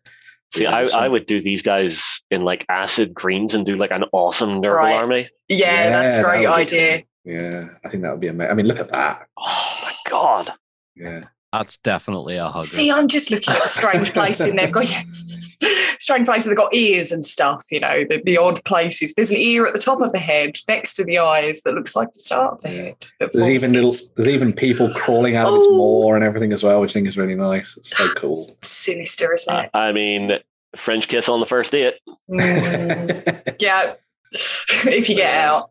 See, 0.54 0.62
Yeah, 0.64 0.76
I, 0.76 0.84
so- 0.84 0.98
I 0.98 1.08
would 1.08 1.26
do 1.26 1.40
these 1.40 1.62
guys 1.62 2.20
in 2.30 2.44
like 2.44 2.64
acid 2.68 3.12
greens 3.14 3.54
and 3.54 3.64
do 3.66 3.74
like 3.74 3.90
an 3.90 4.04
awesome 4.12 4.60
Nurgle 4.62 4.74
Right. 4.74 4.96
army. 4.96 5.28
Yeah, 5.48 5.90
that's 5.90 6.16
a 6.16 6.22
great 6.22 6.40
would 6.40 6.42
be 6.42 6.48
idea. 6.48 6.98
cool. 6.98 7.06
Yeah, 7.34 7.68
I 7.84 7.88
think 7.88 8.02
that 8.04 8.10
would 8.12 8.20
be 8.20 8.28
amazing. 8.28 8.50
I 8.52 8.54
mean, 8.54 8.66
look 8.66 8.78
at 8.78 8.90
that. 8.92 9.26
Oh 9.36 9.78
my 9.82 9.92
god! 10.10 10.52
Yeah. 10.94 11.24
That's 11.58 11.76
definitely 11.78 12.36
a 12.36 12.46
hugger. 12.48 12.66
See, 12.66 12.90
I'm 12.90 13.08
just 13.08 13.30
looking 13.30 13.54
at 13.54 13.62
the 13.62 13.68
strange 13.68 14.12
placing. 14.14 14.56
They've 14.56 14.70
got 14.72 14.86
strange 15.98 16.26
places. 16.26 16.46
They've 16.46 16.56
got 16.56 16.74
ears 16.74 17.12
and 17.12 17.24
stuff. 17.24 17.64
You 17.70 17.80
know, 17.80 18.04
the, 18.04 18.22
the 18.24 18.36
odd 18.38 18.62
places. 18.64 19.14
There's 19.14 19.30
an 19.30 19.36
ear 19.38 19.66
at 19.66 19.72
the 19.74 19.80
top 19.80 20.00
of 20.00 20.12
the 20.12 20.18
head, 20.18 20.56
next 20.68 20.94
to 20.94 21.04
the 21.04 21.18
eyes, 21.18 21.62
that 21.62 21.74
looks 21.74 21.96
like 21.96 22.12
the 22.12 22.18
start 22.18 22.54
of 22.54 22.60
the 22.62 22.68
head. 22.68 22.96
that 23.20 23.32
There's 23.32 23.48
even 23.48 23.72
little, 23.72 23.92
there's 24.16 24.28
even 24.28 24.52
people 24.52 24.92
crawling 24.94 25.36
out 25.36 25.48
of 25.48 25.54
its 25.54 25.66
Oh. 25.68 25.76
maw 25.76 26.14
and 26.14 26.22
everything 26.24 26.52
as 26.52 26.62
well, 26.62 26.80
which 26.80 26.92
I 26.92 26.94
think 26.94 27.08
is 27.08 27.16
really 27.16 27.34
nice. 27.34 27.76
It's 27.76 27.96
so 27.96 28.08
cool. 28.16 28.30
S- 28.30 28.56
Sinister, 28.62 29.32
isn't 29.32 29.52
I, 29.54 29.64
it? 29.64 29.70
I 29.74 29.92
mean, 29.92 30.38
French 30.76 31.08
kiss 31.08 31.28
on 31.28 31.40
the 31.40 31.46
first 31.46 31.72
date. 31.72 31.94
Mm, 32.30 33.54
yeah, 33.60 33.94
if 34.86 35.08
you 35.08 35.14
get 35.16 35.32
out. 35.38 35.64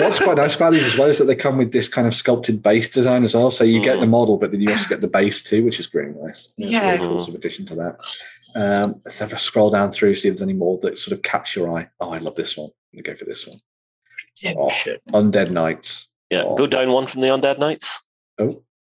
What's 0.00 0.22
quite 0.22 0.36
nice 0.36 0.56
about 0.56 0.72
these 0.72 0.86
as 0.86 0.98
well 0.98 1.08
is 1.08 1.18
that 1.18 1.24
they 1.26 1.34
come 1.36 1.58
with 1.58 1.72
this 1.72 1.88
kind 1.88 2.06
of 2.06 2.14
sculpted 2.14 2.62
base 2.62 2.88
design 2.88 3.24
as 3.24 3.34
well. 3.34 3.50
So 3.50 3.64
you 3.64 3.82
get 3.82 3.96
Mhm. 3.98 4.00
the 4.00 4.06
model, 4.06 4.36
but 4.38 4.50
then 4.52 4.60
you 4.60 4.70
also 4.70 4.88
get 4.88 5.00
the 5.00 5.06
base 5.08 5.42
too, 5.42 5.64
which 5.64 5.78
is 5.80 5.92
really 5.92 6.14
nice. 6.20 6.48
It's 6.58 6.70
Yeah. 6.70 6.86
really 6.92 6.98
cool 6.98 7.18
sort 7.18 7.30
of 7.30 7.34
addition 7.36 7.66
to 7.66 7.74
that. 7.76 7.96
Um, 8.56 9.00
let's 9.04 9.18
have 9.18 9.32
a 9.32 9.38
scroll 9.38 9.70
down 9.70 9.92
through, 9.92 10.14
see 10.16 10.28
if 10.28 10.34
there's 10.34 10.42
any 10.42 10.54
more 10.54 10.78
that 10.82 10.98
sort 10.98 11.12
of 11.12 11.22
catch 11.22 11.54
your 11.56 11.76
eye. 11.76 11.88
Oh, 12.00 12.10
I 12.10 12.18
love 12.18 12.34
this 12.34 12.56
one. 12.56 12.70
I'm 12.92 13.02
gonna 13.02 13.14
go 13.14 13.18
for 13.18 13.24
this 13.26 13.46
one. 13.46 13.60
Redemption. 14.42 14.98
Undead 15.12 15.50
Knights. 15.50 16.08
Yeah, 16.30 16.42
Oh. 16.44 16.56
go 16.56 16.66
down 16.66 16.90
one 16.92 17.06
from 17.06 17.20
the 17.20 17.28
Undead 17.28 17.58
Knights. 17.58 17.98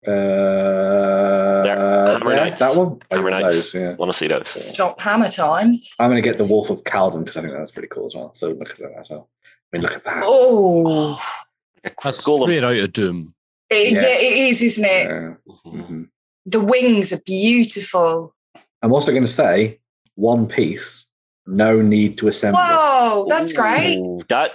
Uh, 0.08 1.66
Hammer 1.66 2.30
there, 2.36 2.46
Knights. 2.46 2.60
that 2.60 2.76
one. 2.76 3.00
I 3.12 3.16
Hammer 3.16 3.32
Knights. 3.32 3.56
those, 3.56 3.74
yeah. 3.76 3.94
Want 3.96 4.12
to 4.12 4.18
see 4.18 4.28
those? 4.28 4.50
Stop 4.50 5.02
hammer 5.02 5.30
time. 5.30 5.78
I'm 6.00 6.10
going 6.10 6.22
to 6.22 6.28
get 6.28 6.38
the 6.38 6.46
Wolf 6.46 6.70
of 6.70 6.84
Calden 6.84 7.20
because 7.26 7.38
I 7.38 7.42
think 7.42 7.54
that's 7.54 7.72
pretty 7.72 7.88
cool 7.90 8.06
as 8.06 8.16
well. 8.16 8.34
So 8.34 8.50
look 8.50 8.70
at 8.72 8.78
that 8.78 8.94
as 9.00 9.10
well. 9.10 9.30
I 9.44 9.78
mean, 9.78 9.82
look 9.84 9.94
at 9.94 10.04
that. 10.06 10.22
Oh, 10.24 11.22
That's 12.04 12.24
Golem. 12.26 12.44
straight 12.44 12.64
out 12.64 12.76
of 12.78 12.94
Doom. 12.94 13.34
it, 13.70 13.94
Yeah. 13.94 14.02
yeah, 14.02 14.08
it 14.18 14.50
is, 14.50 14.62
isn't 14.64 14.86
it? 14.86 15.08
Yeah. 15.08 15.34
Mhm. 15.48 15.88
Mhm. 15.90 16.10
The 16.48 16.60
wings 16.62 17.12
are 17.14 17.22
beautiful. 17.26 18.34
I'm 18.82 18.92
also 18.94 19.12
going 19.12 19.26
to 19.26 19.32
say 19.32 19.80
one 20.16 20.48
piece, 20.48 21.06
no 21.48 21.82
need 21.82 22.18
to 22.20 22.28
assemble. 22.28 22.60
Whoa, 22.60 23.26
that's 23.30 23.52
great. 23.54 24.00
That 24.30 24.52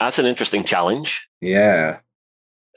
that's 0.00 0.18
an 0.18 0.26
interesting 0.26 0.62
challenge. 0.64 1.26
Yeah. 1.40 1.98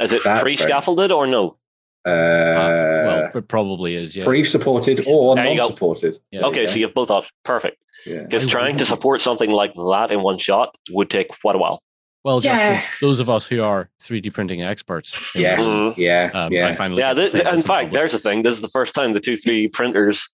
Is 0.01 0.11
it 0.13 0.21
That's 0.23 0.41
pre-scaffolded 0.43 1.11
or 1.11 1.27
no? 1.27 1.57
Uh, 2.05 2.09
Uh, 2.09 3.03
well, 3.07 3.31
it 3.35 3.47
probably 3.47 3.95
is. 3.95 4.15
Yeah. 4.15 4.25
pre-supported 4.25 5.05
or 5.11 5.35
there 5.35 5.43
non-supported. 5.55 6.19
Yeah. 6.31 6.41
okay, 6.45 6.63
yeah. 6.63 6.69
so 6.69 6.75
you 6.77 6.85
have 6.85 6.93
both 6.95 7.11
options. 7.11 7.33
Perfect. 7.43 7.77
Because 8.05 8.47
I 8.47 8.49
trying 8.49 8.77
to 8.77 8.85
support 8.85 9.19
something 9.21 9.51
like 9.51 9.73
that 9.73 10.07
in 10.11 10.21
one 10.21 10.37
shot 10.37 10.75
would 10.91 11.09
take 11.09 11.27
quite 11.41 11.55
a 11.55 11.59
while. 11.59 11.81
Well, 12.23 12.39
Yeah. 12.41 12.75
Justin, 12.75 13.07
those 13.07 13.19
of 13.19 13.29
us 13.29 13.47
who 13.47 13.61
are 13.61 13.89
3D 14.01 14.29
printing 14.33 14.61
experts. 14.61 15.31
Yes. 15.35 15.63
Mhm. 15.63 15.93
Yeah. 15.97 16.29
Um, 16.33 16.51
yeah. 16.53 16.67
I 16.67 16.75
finally 16.75 17.01
Yeah, 17.01 17.13
get 17.13 17.31
to 17.31 17.37
this, 17.37 17.41
in 17.41 17.61
fact, 17.61 17.67
public. 17.67 17.91
there's 17.93 18.11
the 18.13 18.19
thing. 18.19 18.41
This 18.43 18.53
is 18.55 18.61
the 18.61 18.69
first 18.69 18.95
time 18.95 19.11
the 19.13 19.19
two 19.19 19.33
3D 19.37 19.67
printers 19.71 20.29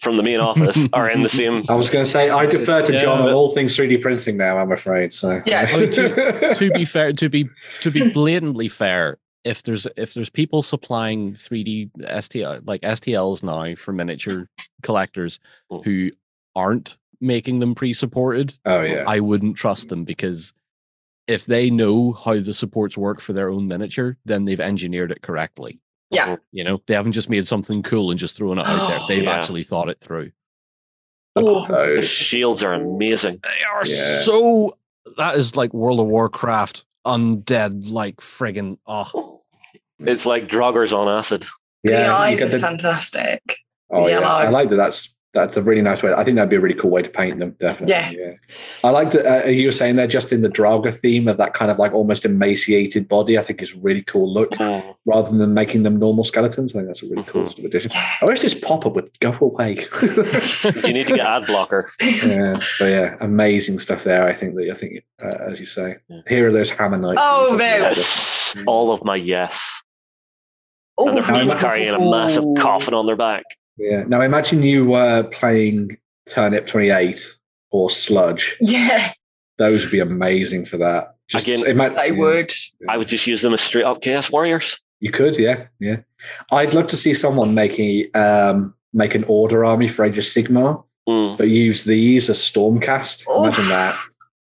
from 0.00 0.16
the 0.16 0.22
main 0.22 0.40
office 0.40 0.86
are 0.92 1.08
in 1.08 1.22
the 1.22 1.28
same. 1.28 1.62
I 1.68 1.74
was 1.74 1.90
going 1.90 2.04
to 2.04 2.10
say 2.10 2.30
I 2.30 2.46
defer 2.46 2.82
to 2.82 2.92
Yeah, 2.92 3.00
John 3.00 3.22
on 3.22 3.32
all 3.34 3.54
things 3.54 3.76
3D 3.76 4.00
printing 4.02 4.36
now. 4.36 4.58
I'm 4.58 4.72
afraid. 4.72 5.12
So 5.12 5.42
Yeah. 5.46 5.66
Oh, 5.72 5.86
to 6.54 6.70
be 6.72 6.84
fair, 6.84 7.12
to 7.12 7.28
be 7.28 7.48
to 7.80 7.90
be 7.90 8.08
blatantly 8.12 8.68
fair, 8.68 9.18
if 9.44 9.62
there's 9.62 9.86
if 9.96 10.14
there's 10.14 10.30
people 10.30 10.62
supplying 10.62 11.34
3D 11.34 11.90
STL 12.00 12.62
like 12.66 12.80
STLs 12.82 13.42
now 13.42 13.74
for 13.74 13.92
miniature 13.92 14.48
collectors 14.82 15.38
Mm. 15.70 15.84
who 15.84 16.10
aren't 16.54 16.98
making 17.20 17.60
them 17.60 17.74
pre-supported, 17.74 18.56
Oh 18.66 18.82
yeah. 18.82 19.04
I 19.06 19.20
wouldn't 19.20 19.56
trust 19.56 19.88
them 19.88 20.04
because 20.04 20.52
if 21.28 21.46
they 21.46 21.70
know 21.70 22.12
how 22.12 22.38
the 22.40 22.52
supports 22.52 22.98
work 22.98 23.20
for 23.20 23.32
their 23.32 23.48
own 23.48 23.68
miniature, 23.68 24.16
then 24.24 24.44
they've 24.44 24.60
engineered 24.60 25.12
it 25.12 25.22
correctly. 25.22 25.78
Yeah. 26.12 26.36
You 26.52 26.62
know, 26.64 26.80
they 26.86 26.94
haven't 26.94 27.12
just 27.12 27.30
made 27.30 27.46
something 27.48 27.82
cool 27.82 28.10
and 28.10 28.18
just 28.20 28.36
thrown 28.36 28.58
it 28.58 28.66
out 28.66 28.88
there. 28.88 28.98
They've 29.08 29.24
Yeah. 29.24 29.30
actually 29.36 29.62
thought 29.64 29.88
it 29.88 29.98
through. 30.00 30.30
Oh, 31.36 31.66
The 31.96 32.02
shields 32.02 32.62
are 32.62 32.74
amazing. 32.74 33.40
They 33.42 33.64
are 33.72 33.82
Yeah. 33.86 34.20
so 34.20 34.76
that 35.16 35.36
is 35.36 35.56
like 35.56 35.72
World 35.72 36.00
of 36.00 36.06
Warcraft 36.06 36.84
undead 37.06 37.90
like 37.90 38.16
friggin' 38.18 38.78
oh 38.86 39.40
It's 39.98 40.26
like 40.26 40.48
druggers 40.48 40.96
on 40.96 41.08
acid. 41.08 41.44
Yeah. 41.82 42.06
you 42.06 42.12
eyes 42.12 42.38
get 42.40 42.48
are 42.48 42.50
the- 42.52 42.58
fantastic. 42.58 43.42
Oh 43.90 44.06
yeah, 44.08 44.20
I 44.20 44.48
like 44.50 44.68
that. 44.70 44.76
That's 44.76 45.08
that's 45.34 45.56
a 45.56 45.62
really 45.62 45.80
nice 45.80 46.02
way. 46.02 46.12
I 46.12 46.24
think 46.24 46.36
that'd 46.36 46.50
be 46.50 46.56
a 46.56 46.60
really 46.60 46.74
cool 46.78 46.90
way 46.90 47.00
to 47.02 47.08
paint 47.08 47.38
them. 47.38 47.56
Definitely. 47.58 47.94
Yeah. 47.94 48.10
yeah. 48.10 48.32
I 48.84 48.90
like 48.90 49.10
that. 49.12 49.46
Uh, 49.46 49.48
you 49.48 49.66
were 49.66 49.72
saying 49.72 49.96
there, 49.96 50.06
just 50.06 50.30
in 50.30 50.42
the 50.42 50.48
Draga 50.50 50.94
theme 50.94 51.26
of 51.26 51.38
that 51.38 51.54
kind 51.54 51.70
of 51.70 51.78
like 51.78 51.94
almost 51.94 52.26
emaciated 52.26 53.08
body. 53.08 53.38
I 53.38 53.42
think 53.42 53.62
is 53.62 53.72
a 53.74 53.78
really 53.78 54.02
cool 54.02 54.30
look, 54.30 54.50
Mm. 54.52 54.91
Rather 55.04 55.36
than 55.36 55.52
making 55.54 55.82
them 55.82 55.96
normal 55.98 56.22
skeletons. 56.24 56.72
I 56.74 56.78
think 56.78 56.86
that's 56.86 57.02
a 57.02 57.06
really 57.08 57.24
cool 57.24 57.42
Mhm. 57.42 57.46
sort 57.48 57.58
of 57.58 57.64
addition. 57.64 57.90
Yeah. 57.94 58.10
I 58.20 58.24
wish 58.24 58.40
this 58.40 58.54
pop 58.54 58.86
up 58.86 58.94
would 58.94 59.10
go 59.20 59.36
away. 59.40 59.74
You 60.86 60.92
need 60.92 61.08
to 61.08 61.16
get 61.16 61.26
ad 61.26 61.44
blocker. 61.48 61.90
yeah, 62.00 62.58
so 62.60 62.86
yeah, 62.86 63.16
amazing 63.20 63.78
stuff 63.80 64.04
there. 64.04 64.26
I 64.28 64.34
think 64.34 64.54
that 64.54 64.70
I 64.70 64.74
think, 64.76 65.02
uh, 65.22 65.50
as 65.50 65.58
you 65.60 65.66
say, 65.66 65.96
Yeah. 66.08 66.20
here 66.28 66.48
are 66.48 66.52
those 66.52 66.70
hammer 66.70 66.98
knights. 66.98 67.20
Oh, 67.22 67.56
there. 67.56 67.80
Yes. 67.80 68.56
All 68.66 68.92
of 68.92 69.02
my 69.04 69.16
yes. 69.16 69.82
Oh, 70.98 71.08
And 71.08 71.16
they're 71.16 71.46
both 71.46 71.58
carrying 71.60 71.94
a 71.94 71.98
massive 71.98 72.44
coffin 72.58 72.94
on 72.94 73.06
their 73.06 73.16
back. 73.16 73.42
Yeah. 73.78 74.04
Now 74.06 74.20
imagine 74.20 74.62
you 74.62 74.84
were 74.86 75.24
playing 75.24 75.96
Turnip 76.28 76.66
Twenty 76.66 76.90
Eight 76.90 77.26
or 77.70 77.90
Sludge. 77.90 78.54
Yeah, 78.60 79.10
Those 79.58 79.82
would 79.82 79.90
be 79.90 80.00
amazing 80.00 80.66
for 80.66 80.76
that. 80.76 81.14
Just 81.28 81.46
Again, 81.48 81.66
ima- 81.66 81.94
they 81.94 82.08
yeah. 82.08 82.12
would. 82.18 82.52
I 82.88 82.98
would 82.98 83.08
just 83.08 83.26
use 83.26 83.40
them 83.42 83.54
as 83.54 83.60
straight 83.62 83.84
up 83.84 84.02
Chaos 84.02 84.30
Warriors. 84.30 84.78
You 85.02 85.10
could, 85.10 85.36
yeah, 85.36 85.66
yeah. 85.80 85.96
I'd 86.52 86.74
love 86.74 86.86
to 86.86 86.96
see 86.96 87.12
someone 87.12 87.54
making 87.54 88.06
um, 88.14 88.72
make 88.92 89.16
an 89.16 89.24
order 89.24 89.64
army 89.64 89.88
for 89.88 90.04
Age 90.04 90.16
of 90.16 90.24
Sigmar, 90.24 90.84
Mm. 91.08 91.36
but 91.36 91.48
use 91.48 91.82
these 91.82 92.30
as 92.30 92.38
Stormcast. 92.38 93.24
Imagine 93.28 93.64
Oof. 93.64 93.68
that. 93.70 93.96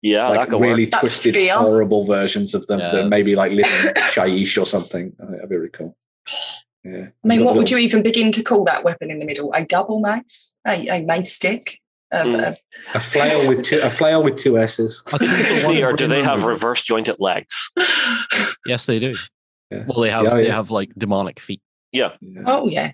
Yeah, 0.04 0.28
like 0.30 0.40
that 0.42 0.50
could 0.50 0.62
really 0.62 0.86
work. 0.86 1.00
Twisted, 1.00 1.34
fear. 1.34 1.56
horrible 1.56 2.06
versions 2.06 2.54
of 2.54 2.68
them 2.68 2.80
Yeah. 2.80 2.92
that 2.92 3.08
maybe 3.08 3.36
like 3.36 3.52
live 3.52 3.66
in 3.66 3.94
Shyish 4.14 4.62
or 4.62 4.68
something. 4.68 5.12
I 5.20 5.24
think 5.26 5.36
that'd 5.38 5.50
be 5.50 5.56
really 5.58 5.70
cool. 5.70 5.98
Yeah. 6.86 7.06
I 7.24 7.28
mean, 7.28 7.46
what 7.46 7.56
would 7.56 7.72
you 7.72 7.78
even 7.78 8.04
begin 8.04 8.34
to 8.34 8.44
call 8.44 8.66
that 8.66 8.84
weapon 8.84 9.10
in 9.10 9.20
the 9.20 9.26
middle? 9.26 9.54
A 9.54 9.64
double 9.64 10.02
mace? 10.02 10.58
A, 10.68 10.86
a 10.90 11.02
mace 11.06 11.32
stick? 11.34 11.80
Um, 12.12 12.34
Mm. 12.34 12.42
a- 12.44 12.58
A 12.98 13.00
flail 13.00 13.48
with 13.48 13.64
two 13.64 13.80
a 13.82 13.90
flail 13.90 14.22
with 14.22 14.36
two 14.38 14.60
S's. 14.60 15.02
I 15.08 15.18
think 15.18 15.32
it's 15.34 15.62
the 15.62 15.68
one 15.70 15.82
or 15.82 15.94
do 15.94 16.08
they 16.08 16.22
have 16.22 16.44
reverse 16.44 16.82
jointed 16.84 17.16
legs? 17.20 17.56
Yes, 18.66 18.86
they 18.86 19.00
do. 19.00 19.16
Yeah. 19.74 19.84
Well, 19.88 20.02
they 20.02 20.10
have 20.10 20.24
Yeah, 20.24 20.34
they 20.36 20.48
yeah. 20.48 20.56
have 20.56 20.72
like 20.72 20.92
demonic 20.98 21.40
feet. 21.40 21.62
Yeah, 21.92 22.12
Yeah. 22.22 22.42
oh, 22.46 22.68
yeah. 22.68 22.92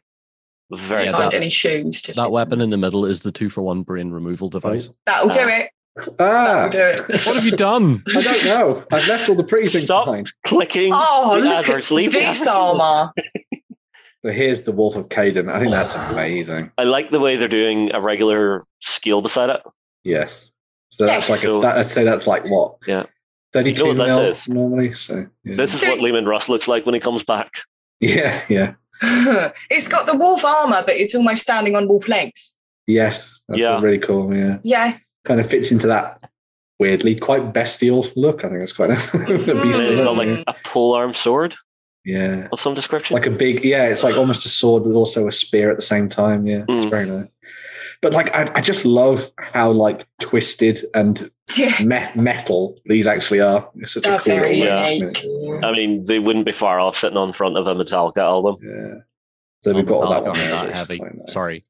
very 0.71 1.05
Yeah, 1.05 1.11
good. 1.11 1.17
Find 1.17 1.31
that- 1.31 1.37
any 1.37 1.49
shoes 1.49 2.01
to 2.03 2.13
That 2.13 2.23
fit 2.25 2.31
weapon 2.31 2.61
in 2.61 2.69
the 2.69 2.77
middle 2.77 3.05
is 3.05 3.21
the 3.21 3.31
two 3.31 3.49
for 3.49 3.61
one 3.61 3.81
brain 3.83 4.11
removal 4.11 4.49
device. 4.49 4.89
That'll 5.05 5.29
do 5.29 5.39
Ah. 5.41 5.57
it. 5.59 5.69
Ah, 6.19 6.43
That'll 6.43 6.69
do 6.69 6.79
it. 6.79 7.25
What 7.25 7.35
have 7.35 7.45
you 7.45 7.51
done? 7.57 8.03
I 8.15 8.21
don't 8.21 8.45
know. 8.45 8.83
I've 8.91 9.07
left 9.07 9.27
all 9.29 9.35
the 9.35 9.43
pretty 9.43 9.67
things 9.69 9.85
Stop. 9.85 10.05
behind. 10.05 10.31
Clicking 10.45 10.91
Oh, 10.93 11.35
the 11.39 11.45
look 11.45 11.53
adverts, 11.67 11.91
at 11.91 11.95
leave 11.95 12.11
this 12.13 12.45
adverts. 12.45 12.47
armor. 12.47 13.11
So 14.21 14.31
here's 14.33 14.63
the 14.63 14.73
Wolf 14.73 14.97
of 14.97 15.07
Caden. 15.07 15.49
I 15.49 15.59
think 15.59 15.71
that's 15.71 15.95
amazing. 16.11 16.71
I 16.77 16.83
like 16.83 17.09
the 17.09 17.21
way 17.21 17.37
they're 17.37 17.47
doing 17.47 17.89
a 17.93 18.01
regular 18.01 18.65
scale 18.81 19.21
beside 19.21 19.49
it. 19.49 19.61
Yes. 20.03 20.51
So 20.89 21.05
that's 21.05 21.29
Yes. 21.29 21.29
like 21.29 21.39
a, 21.39 21.53
So- 21.53 21.61
that, 21.61 21.77
I'd 21.77 21.91
say 21.91 22.03
that's 22.03 22.27
like 22.27 22.43
what? 22.49 22.75
Yeah. 22.85 23.05
Thirty-two 23.53 23.87
You 23.87 23.93
know 23.95 24.05
mil 24.05 24.19
this 24.19 24.41
is? 24.41 24.49
normally. 24.49 24.93
So 24.93 25.25
yeah. 25.43 25.55
This 25.55 25.73
is 25.73 25.79
So- 25.79 25.89
what 25.89 25.99
Leman 26.01 26.25
Russ 26.25 26.49
looks 26.49 26.67
like 26.67 26.85
when 26.85 26.93
he 26.95 26.99
comes 27.01 27.23
back. 27.23 27.51
yeah, 27.99 28.41
yeah, 28.49 28.73
it's 29.69 29.87
got 29.87 30.05
the 30.05 30.15
wolf 30.15 30.45
armor, 30.45 30.83
but 30.85 30.95
it's 30.95 31.15
almost 31.15 31.41
standing 31.43 31.75
on 31.75 31.87
wolf 31.87 32.07
legs. 32.07 32.57
yes. 32.87 33.39
That's 33.47 33.59
Yeah. 33.61 33.79
really 33.81 33.97
cool. 33.99 34.33
Yeah, 34.33 34.57
Yeah. 34.63 34.97
kind 35.25 35.39
of 35.39 35.49
fits 35.49 35.71
into 35.71 35.87
that 35.87 36.21
weirdly 36.79 37.15
quite 37.15 37.51
bestial 37.53 38.07
look. 38.15 38.43
I 38.45 38.49
think 38.49 38.61
it's 38.61 38.71
quite 38.73 38.89
a, 38.91 38.93
a 38.93 39.19
And 39.19 39.39
then 39.39 39.61
beastly 39.63 39.89
he's 39.89 39.99
got 40.01 40.15
look, 40.15 40.27
like 40.27 40.43
a 40.47 40.55
pole 40.63 40.93
arm 40.93 41.13
sword 41.13 41.55
yeah. 42.05 42.47
of 42.53 42.61
some 42.61 42.73
description. 42.75 43.15
like 43.15 43.25
a 43.25 43.31
big 43.31 43.65
yeah 43.65 43.85
it's 43.87 44.03
like 44.03 44.15
almost 44.15 44.45
a 44.45 44.49
sword 44.49 44.83
but 44.85 44.91
also 44.93 45.27
a 45.27 45.31
spear 45.31 45.69
at 45.71 45.75
the 45.75 45.81
same 45.83 46.07
time 46.07 46.47
yeah 46.47 46.63
it's 46.69 46.85
Mm. 46.85 46.89
very 46.89 47.05
nice 47.09 47.27
but 48.01 48.13
like 48.13 48.33
I, 48.33 48.49
I 48.55 48.61
just 48.61 48.85
love 48.85 49.29
how 49.37 49.71
like 49.71 50.07
twisted 50.21 50.85
and 50.93 51.29
Yeah. 51.57 51.83
me- 51.83 52.21
metal 52.21 52.77
these 52.85 53.07
actually 53.07 53.41
are 53.41 53.69
it's 53.75 53.93
such 53.93 54.05
a 54.05 54.09
They're 54.09 54.19
cool 54.19 54.35
very 54.35 54.55
little 54.59 55.59
Yeah. 55.61 55.67
I 55.67 55.71
mean, 55.71 56.03
they 56.05 56.19
wouldn't 56.19 56.45
be 56.45 56.51
far 56.51 56.79
off 56.79 56.95
sitting 56.95 57.17
on 57.17 57.33
front 57.33 57.57
of 57.57 57.65
a 57.67 57.73
Metallica 57.75 58.17
album. 58.19 58.57
yeah 58.61 59.01
so 59.61 59.73
we've 59.73 59.85
got 59.85 59.95
all 60.03 60.09
that 60.11 60.23
one 60.23 60.31
there, 60.33 60.51
that 60.51 60.73
heavy. 60.73 60.99
nice. 60.99 61.33
Sorry. 61.33 61.65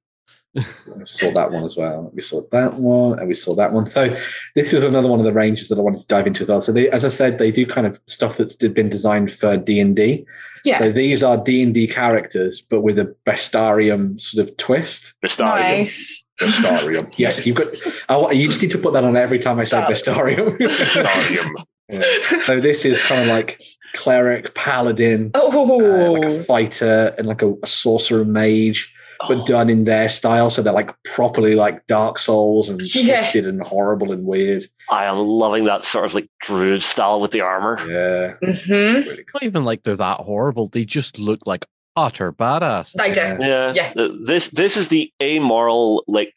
We 0.56 0.64
saw 1.06 1.32
that 1.32 1.52
one 1.52 1.64
as 1.64 1.78
well 1.78 2.10
we 2.14 2.22
saw 2.22 2.42
that 2.52 2.74
one 2.76 3.20
and 3.20 3.28
we 3.28 3.36
saw 3.36 3.54
that 3.54 3.72
one 3.72 3.90
so 3.92 4.10
this 4.56 4.74
is 4.74 4.84
another 4.84 5.08
one 5.08 5.20
of 5.20 5.26
the 5.26 5.32
ranges 5.32 5.70
that 5.70 5.78
i 5.78 5.82
wanted 5.82 6.00
to 6.02 6.08
dive 6.08 6.26
into 6.26 6.42
as 6.42 6.48
well 6.50 6.62
so 6.62 6.72
they, 6.72 6.90
as 6.90 7.06
i 7.06 7.08
said 7.08 7.38
they 7.38 7.52
do 7.52 7.66
kind 7.68 7.86
of 7.86 8.00
stuff 8.08 8.36
that's 8.38 8.56
been 8.56 8.90
designed 8.90 9.32
for 9.32 9.56
d&d 9.58 10.26
Yeah. 10.66 10.80
so 10.80 10.92
these 10.92 11.22
are 11.22 11.42
d&d 11.44 11.88
characters 11.88 12.62
but 12.62 12.82
with 12.82 12.98
a 12.98 13.16
bestarium 13.28 14.20
sort 14.20 14.48
of 14.50 14.58
twist 14.58 15.14
Bestarium. 15.24 15.60
Nice. 15.78 16.26
Bestarium. 16.42 17.14
Yes, 17.20 17.46
you've 17.46 17.58
got. 17.58 17.68
I, 18.08 18.16
want- 18.18 18.36
you 18.36 18.48
just 18.48 18.62
need 18.62 18.72
to 18.72 18.78
put 18.78 18.94
that 18.94 19.04
on 19.04 19.18
every 19.18 19.40
time 19.40 19.60
I 19.60 19.66
say 19.66 19.78
Stop. 19.94 20.18
Bestarium. 20.18 20.58
Bestarium. 20.60 21.64
Yeah. 21.92 22.02
So 22.44 22.62
this 22.62 22.86
is 22.86 23.02
kind 23.04 23.22
of 23.24 23.28
like 23.28 23.62
cleric, 23.94 24.54
paladin, 24.56 25.32
uh, 25.34 25.42
Oh, 25.44 26.14
like 26.14 26.26
a 26.32 26.44
fighter, 26.44 27.14
and 27.18 27.28
like 27.28 27.42
a, 27.42 27.54
a 27.62 27.68
sorcerer 27.68 28.24
mage, 28.24 28.94
but 29.28 29.38
Oh. 29.40 29.46
done 29.46 29.70
in 29.70 29.84
their 29.84 30.08
style. 30.10 30.50
So 30.50 30.62
they're 30.62 30.74
like 30.74 30.92
properly 31.04 31.54
like 31.56 31.86
Dark 31.88 32.18
Souls 32.20 32.70
and 32.70 32.82
Yeah. 32.96 33.20
twisted 33.22 33.46
and 33.48 33.62
horrible 33.62 34.12
and 34.12 34.24
weird. 34.26 34.64
I 34.90 35.06
am 35.06 35.18
loving 35.18 35.66
that 35.66 35.84
sort 35.84 36.06
of 36.06 36.14
like 36.14 36.30
druid 36.42 36.82
style 36.84 37.20
with 37.22 37.32
the 37.32 37.42
armor. 37.42 37.78
Yeah, 37.88 38.34
hmm 38.42 38.72
really 38.74 39.04
cool. 39.18 39.24
Not 39.34 39.44
even 39.44 39.66
like 39.66 39.84
they're 39.84 39.96
that 39.98 40.22
horrible. 40.22 40.68
They 40.68 40.86
just 40.86 41.20
look 41.20 41.40
like 41.46 41.66
utter 41.96 42.32
badass. 42.32 42.94
They 42.94 43.12
do. 43.12 43.20
Yeah. 43.20 43.74
Yeah. 43.76 43.92
Yeah. 43.96 44.08
This 44.26 44.50
this 44.50 44.78
is 44.78 44.88
the 44.88 45.12
amoral, 45.22 46.04
like 46.08 46.34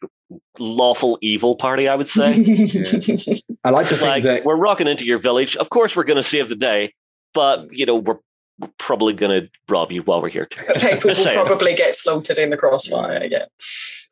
lawful 0.59 1.17
evil 1.21 1.55
party, 1.55 1.87
I 1.87 1.95
would 1.95 2.09
say. 2.09 2.31
I 3.63 3.69
like 3.69 3.87
to 3.87 3.93
It's 3.93 4.01
think 4.01 4.01
like 4.01 4.23
that. 4.23 4.45
we're 4.45 4.55
rocking 4.57 4.87
into 4.87 5.05
your 5.05 5.17
village. 5.19 5.55
Of 5.55 5.69
course, 5.69 5.95
we're 5.95 6.03
going 6.03 6.17
to 6.17 6.23
save 6.23 6.49
the 6.49 6.55
day, 6.55 6.93
but 7.33 7.67
you 7.71 7.85
know 7.85 7.95
we're 7.97 8.17
we're 8.59 8.69
probably 8.77 9.13
going 9.13 9.41
to 9.43 9.49
rob 9.69 9.91
you 9.91 10.01
while 10.03 10.21
we're 10.21 10.29
here 10.29 10.45
too. 10.45 10.61
People 10.75 10.99
will 11.09 11.15
saying. 11.15 11.45
probably 11.45 11.73
get 11.75 11.95
slaughtered 11.95 12.37
in 12.37 12.49
the 12.49 12.57
crossfire. 12.57 13.27
Yeah. 13.29 13.45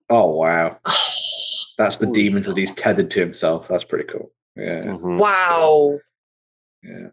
Oh 0.10 0.30
wow, 0.32 0.78
that's 1.78 1.98
the 1.98 2.08
Ooh. 2.08 2.14
demons 2.14 2.48
that 2.48 2.58
he's 2.58 2.74
tethered 2.74 3.12
to 3.12 3.20
himself. 3.20 3.68
That's 3.68 3.84
pretty 3.84 4.06
cool. 4.12 4.32
Yeah. 4.56 4.84
Mhm. 4.84 5.18
wow. 5.18 6.00
Yeah. 6.84 7.08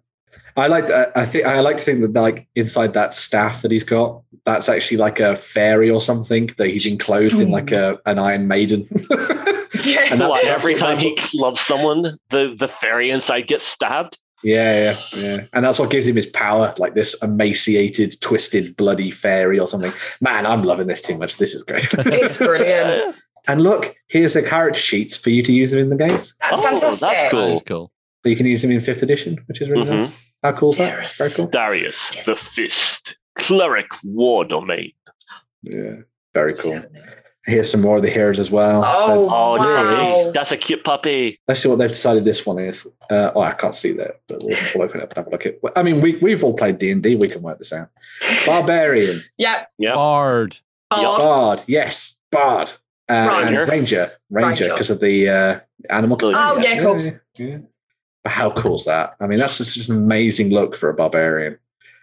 I 0.56 0.66
like. 0.66 0.86
To, 0.86 1.12
I 1.16 1.24
think 1.24 1.46
I 1.46 1.60
like 1.60 1.76
to 1.76 1.82
think 1.84 2.00
that 2.00 2.20
like 2.20 2.48
inside 2.56 2.92
that 2.94 3.14
staff 3.14 3.62
that 3.62 3.70
he's 3.70 3.84
got, 3.84 4.22
that's 4.44 4.68
actually 4.68 4.96
like 4.96 5.20
a 5.20 5.36
fairy 5.36 5.88
or 5.88 6.00
something 6.00 6.50
that 6.58 6.68
he's 6.68 6.90
enclosed 6.92 7.40
in 7.40 7.50
like 7.52 7.70
a 7.70 7.98
an 8.06 8.18
Iron 8.18 8.48
Maiden. 8.48 8.88
Yeah. 9.84 10.08
And 10.12 10.20
What, 10.20 10.44
every 10.46 10.74
time 10.74 10.96
he 10.96 11.16
loves 11.34 11.60
someone, 11.60 12.18
the 12.30 12.56
the 12.58 12.66
fairy 12.68 13.10
inside 13.10 13.42
gets 13.46 13.64
stabbed. 13.64 14.18
Yeah, 14.44 14.92
yeah, 14.92 14.94
yeah, 15.16 15.36
and 15.52 15.64
that's 15.64 15.78
what 15.78 15.90
gives 15.90 16.06
him 16.06 16.16
his 16.16 16.26
power, 16.26 16.74
like 16.78 16.94
this 16.94 17.14
emaciated, 17.22 18.20
twisted, 18.20 18.76
bloody 18.76 19.10
fairy 19.10 19.58
or 19.58 19.66
something. 19.66 19.92
Man, 20.20 20.46
I'm 20.46 20.62
loving 20.62 20.86
this 20.86 21.02
too 21.02 21.16
much. 21.18 21.36
This 21.38 21.54
is 21.54 21.62
great. 21.64 21.88
It's 21.98 22.38
brilliant. 22.38 23.16
and 23.48 23.62
look, 23.62 23.94
here's 24.08 24.34
the 24.34 24.42
character 24.42 24.80
sheets 24.80 25.16
for 25.16 25.30
you 25.30 25.42
to 25.42 25.52
use 25.52 25.70
them 25.72 25.80
in 25.80 25.90
the 25.90 25.96
games. 25.96 26.34
That's 26.40 26.60
Oh, 26.60 26.62
that's 26.70 26.80
cool. 26.82 27.08
That 27.48 27.54
is 27.54 27.62
cool. 27.66 27.92
So 28.24 28.28
you 28.30 28.36
can 28.36 28.46
use 28.46 28.62
them 28.62 28.70
in 28.70 28.80
fifth 28.80 29.02
edition, 29.02 29.38
which 29.46 29.60
is 29.60 29.68
really 29.68 29.84
Mhm. 29.86 30.04
nice. 30.04 30.12
How 30.42 30.52
cool 30.52 30.68
is 30.70 30.78
that? 30.78 31.16
Very 31.18 31.30
cool. 31.36 31.46
Darius, 31.46 32.10
Yes. 32.14 32.26
the 32.26 32.34
Fist, 32.34 33.16
cleric 33.36 33.86
war 34.04 34.44
domain. 34.44 34.92
Yeah, 35.62 35.96
very 36.34 36.54
cool. 36.54 36.82
Here's 37.48 37.70
some 37.70 37.80
more 37.80 37.96
of 37.96 38.02
the 38.02 38.10
hairs 38.10 38.38
as 38.38 38.50
well. 38.50 38.82
Oh, 38.84 39.06
So 39.06 39.34
Oh, 39.34 39.56
wow. 39.56 40.24
nice. 40.24 40.32
that's 40.34 40.52
a 40.52 40.56
cute 40.56 40.84
puppy. 40.84 41.38
let's 41.48 41.60
see 41.60 41.68
what 41.68 41.78
they've 41.78 41.88
decided 41.88 42.24
this 42.24 42.44
one 42.46 42.58
is. 42.58 42.86
Uh, 43.10 43.30
oh, 43.34 43.40
I 43.40 43.52
can't 43.52 43.74
see 43.74 43.92
that, 43.92 44.20
but 44.28 44.38
we'll, 44.42 44.56
we'll 44.74 44.84
open 44.88 45.00
it 45.00 45.04
up 45.04 45.10
and 45.10 45.16
have 45.18 45.26
a 45.26 45.30
look 45.30 45.46
at. 45.46 45.56
I 45.76 45.82
mean, 45.82 46.00
we 46.00 46.16
we've 46.16 46.44
all 46.44 46.54
played 46.54 46.78
D 46.78 46.90
and 46.90 47.02
D. 47.02 47.16
We 47.16 47.28
can 47.28 47.42
work 47.42 47.58
this 47.58 47.72
out. 47.72 47.88
Barbarian, 48.46 49.22
Yeah. 49.36 49.66
Yeah. 49.78 49.94
Bard. 49.94 50.58
Bard. 50.90 51.18
bard, 51.20 51.62
yes, 51.68 52.16
bard, 52.32 52.70
uh, 53.10 53.12
and 53.12 53.54
Ranger. 53.56 53.66
ranger, 53.66 54.10
ranger, 54.30 54.48
Ranger. 54.48 54.64
because 54.64 54.88
of 54.90 55.00
the 55.00 55.28
uh, 55.28 55.60
animal. 55.90 56.16
Oh, 56.22 56.32
companion. 56.32 56.62
yeah, 56.62 56.78
of 56.78 56.84
course. 56.86 57.06
yeah, 57.38 57.46
yeah. 57.46 57.58
But 58.24 58.32
how 58.32 58.50
cool's 58.52 58.86
that? 58.86 59.14
I 59.20 59.26
mean, 59.26 59.38
that's 59.38 59.58
just 59.58 59.88
an 59.90 59.96
amazing 59.96 60.50
look 60.50 60.74
for 60.76 60.88
a 60.88 60.94
barbarian. 60.94 61.58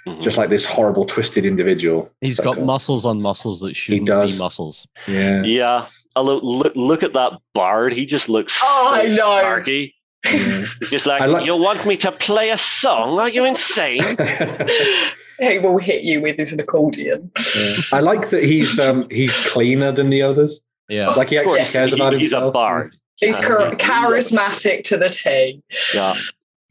Mhm. 0.07 0.21
just 0.21 0.37
like 0.37 0.49
this 0.49 0.65
horrible, 0.65 1.05
twisted 1.05 1.45
individual. 1.45 2.11
He's 2.21 2.39
got 2.39 2.55
cool. 2.57 2.65
muscles 2.65 3.05
on 3.05 3.21
muscles 3.21 3.59
that 3.61 3.75
shouldn't 3.75 4.07
does. 4.07 4.33
be 4.37 4.39
muscles. 4.43 4.87
Yeah. 5.07 5.41
yeah. 5.43 5.85
Although 6.15 6.37
look, 6.39 6.73
look 6.75 7.01
at 7.03 7.13
that 7.13 7.33
bard. 7.53 7.93
He 7.93 8.05
just 8.05 8.29
looks 8.29 8.59
Oh, 8.63 8.91
so 8.95 9.01
I 9.01 9.09
know. 9.09 9.41
snarky. 9.43 9.93
He's 10.27 10.77
just 10.91 11.05
like, 11.07 11.25
like- 11.27 11.45
you 11.45 11.55
want 11.57 11.85
me 11.85 11.97
to 11.97 12.11
play 12.11 12.51
a 12.51 12.57
song? 12.57 13.19
Are 13.19 13.29
you 13.29 13.45
insane? 13.45 14.15
he 15.39 15.59
will 15.59 15.77
hit 15.79 16.03
you 16.03 16.21
with 16.21 16.37
his 16.37 16.53
accordion. 16.53 17.31
Yeah. 17.55 17.75
I 17.93 17.99
like 17.99 18.29
that 18.29 18.43
he's 18.43 18.77
um 18.79 19.07
he's 19.11 19.35
cleaner 19.49 19.91
than 19.91 20.09
the 20.09 20.21
others. 20.21 20.61
Yeah. 20.87 21.09
Like 21.09 21.29
he 21.29 21.37
actually 21.37 21.57
course, 21.57 21.71
cares 21.71 21.89
he- 21.91 21.95
about 21.97 22.13
he's 22.13 22.33
a 22.33 22.51
bard. 22.51 22.95
He's 23.17 23.39
char- 23.39 23.71
charismatic 23.75 24.83
to 24.85 24.97
the 24.97 25.09
T. 25.09 25.61
Yeah. 25.95 26.13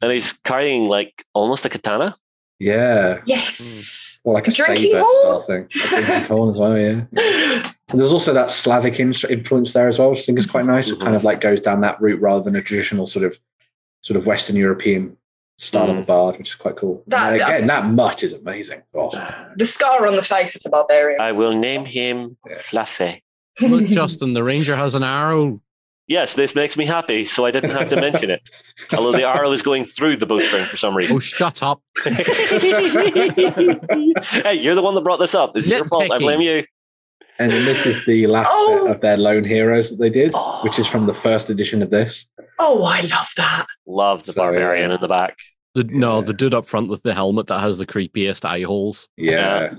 And 0.03 0.13
he's 0.13 0.33
carrying 0.45 0.85
like 0.87 1.25
almost 1.33 1.65
a 1.65 1.69
katana. 1.69 2.17
Yeah. 2.65 3.21
Yes. 3.27 3.61
Mm. 3.61 4.21
Or 4.25 4.35
like 4.35 4.49
a 4.49 4.51
Drinking 4.51 4.93
saber 4.93 5.01
horn? 5.01 5.21
style 5.21 5.43
thing. 5.43 5.65
A 5.65 6.03
drinking 6.07 6.29
horn 6.37 6.49
as 6.51 6.59
well, 6.59 6.79
yeah. 6.79 7.71
And 7.91 8.01
there's 8.01 8.13
also 8.13 8.33
that 8.33 8.51
Slavic 8.51 8.99
influence 8.99 9.75
there 9.75 9.87
as 9.87 9.99
well, 9.99 10.11
which 10.11 10.21
I 10.21 10.23
think 10.23 10.39
is 10.39 10.47
quite 10.47 10.65
nice. 10.65 10.89
It 10.89 10.99
kind 10.99 11.15
of 11.15 11.25
like 11.25 11.43
goes 11.43 11.61
down 11.61 11.83
that 11.83 12.01
route 12.01 12.23
rather 12.23 12.43
than 12.43 12.57
a 12.57 12.63
traditional 12.63 13.07
sort 13.07 13.27
of 13.27 13.39
sort 14.01 14.17
of 14.17 14.25
Western 14.27 14.57
European 14.57 15.15
style 15.59 15.91
of 15.91 15.99
a 15.99 16.03
mm. 16.03 16.07
bard, 16.07 16.39
which 16.39 16.49
is 16.49 16.55
quite 16.55 16.77
cool. 16.77 17.03
That- 17.09 17.33
and 17.33 17.41
that- 17.41 17.49
again, 17.49 17.67
that 17.67 17.85
mutt 17.85 18.23
is 18.23 18.33
amazing. 18.33 18.83
Oh, 18.95 19.11
the 19.57 19.67
scar 19.67 20.07
on 20.07 20.17
the 20.17 20.23
face 20.23 20.57
of 20.57 20.63
the 20.63 20.71
barbarian. 20.71 21.21
I 21.21 21.33
will 21.33 21.53
name 21.53 21.85
him 21.85 22.39
Yeah. 22.49 22.59
Fluffy. 22.59 23.23
Look, 23.61 23.85
Justin, 23.87 24.33
the 24.33 24.43
ranger 24.43 24.75
has 24.75 24.95
an 24.95 25.05
arrow. 25.05 25.61
Yes, 26.07 26.35
this 26.35 26.55
makes 26.55 26.77
me 26.77 26.85
happy, 26.85 27.25
so 27.25 27.47
I 27.47 27.51
didn't 27.51 27.71
have 27.71 27.89
to 27.89 27.97
mention 27.97 28.31
it. 28.31 28.51
Although 28.97 29.13
the 29.13 29.27
arrow 29.27 29.51
is 29.53 29.63
going 29.63 29.87
through 29.87 30.19
the 30.19 30.27
bowstring 30.27 30.65
for 30.65 30.77
some 30.77 30.95
reason. 30.95 31.17
Oh, 31.17 31.21
shut 31.21 31.63
up. 31.63 31.81
hey, 32.05 32.11
you're 34.55 34.75
the 34.75 34.83
one 34.83 34.95
that 34.95 35.03
brought 35.05 35.19
this 35.21 35.35
up. 35.35 35.55
This 35.55 35.65
is 35.65 35.71
your 35.71 35.85
fault. 35.85 36.11
I 36.11 36.19
blame 36.19 36.41
you. 36.41 36.65
and 37.39 37.51
this 37.51 37.87
is 37.87 38.05
the 38.07 38.27
last 38.27 38.51
Oh. 38.53 38.85
bit 38.87 38.95
of 38.97 39.01
their 39.01 39.17
lone 39.17 39.45
heroes 39.45 39.91
that 39.91 39.97
they 39.99 40.11
did, 40.11 40.35
which 40.63 40.79
is 40.79 40.87
from 40.87 41.07
the 41.07 41.15
first 41.15 41.51
edition 41.51 41.83
of 41.83 41.91
this. 41.91 42.27
oh, 42.59 42.85
I 42.85 43.01
love 43.03 43.33
that. 43.37 43.67
Love 43.87 44.25
the 44.27 44.33
So, 44.33 44.37
barbarian 44.43 44.91
yeah. 44.91 44.95
in 44.97 45.01
the 45.01 45.09
back. 45.09 45.37
The, 45.75 45.85
No, 45.85 46.19
Yeah. 46.19 46.25
the 46.27 46.33
dude 46.35 46.55
up 46.55 46.67
front 46.67 46.89
with 46.89 47.03
the 47.03 47.15
helmet 47.15 47.47
that 47.49 47.61
has 47.61 47.79
the 47.79 47.87
creepiest 47.87 48.45
eye 48.45 48.63
holes. 48.63 49.09
Yeah. 49.17 49.75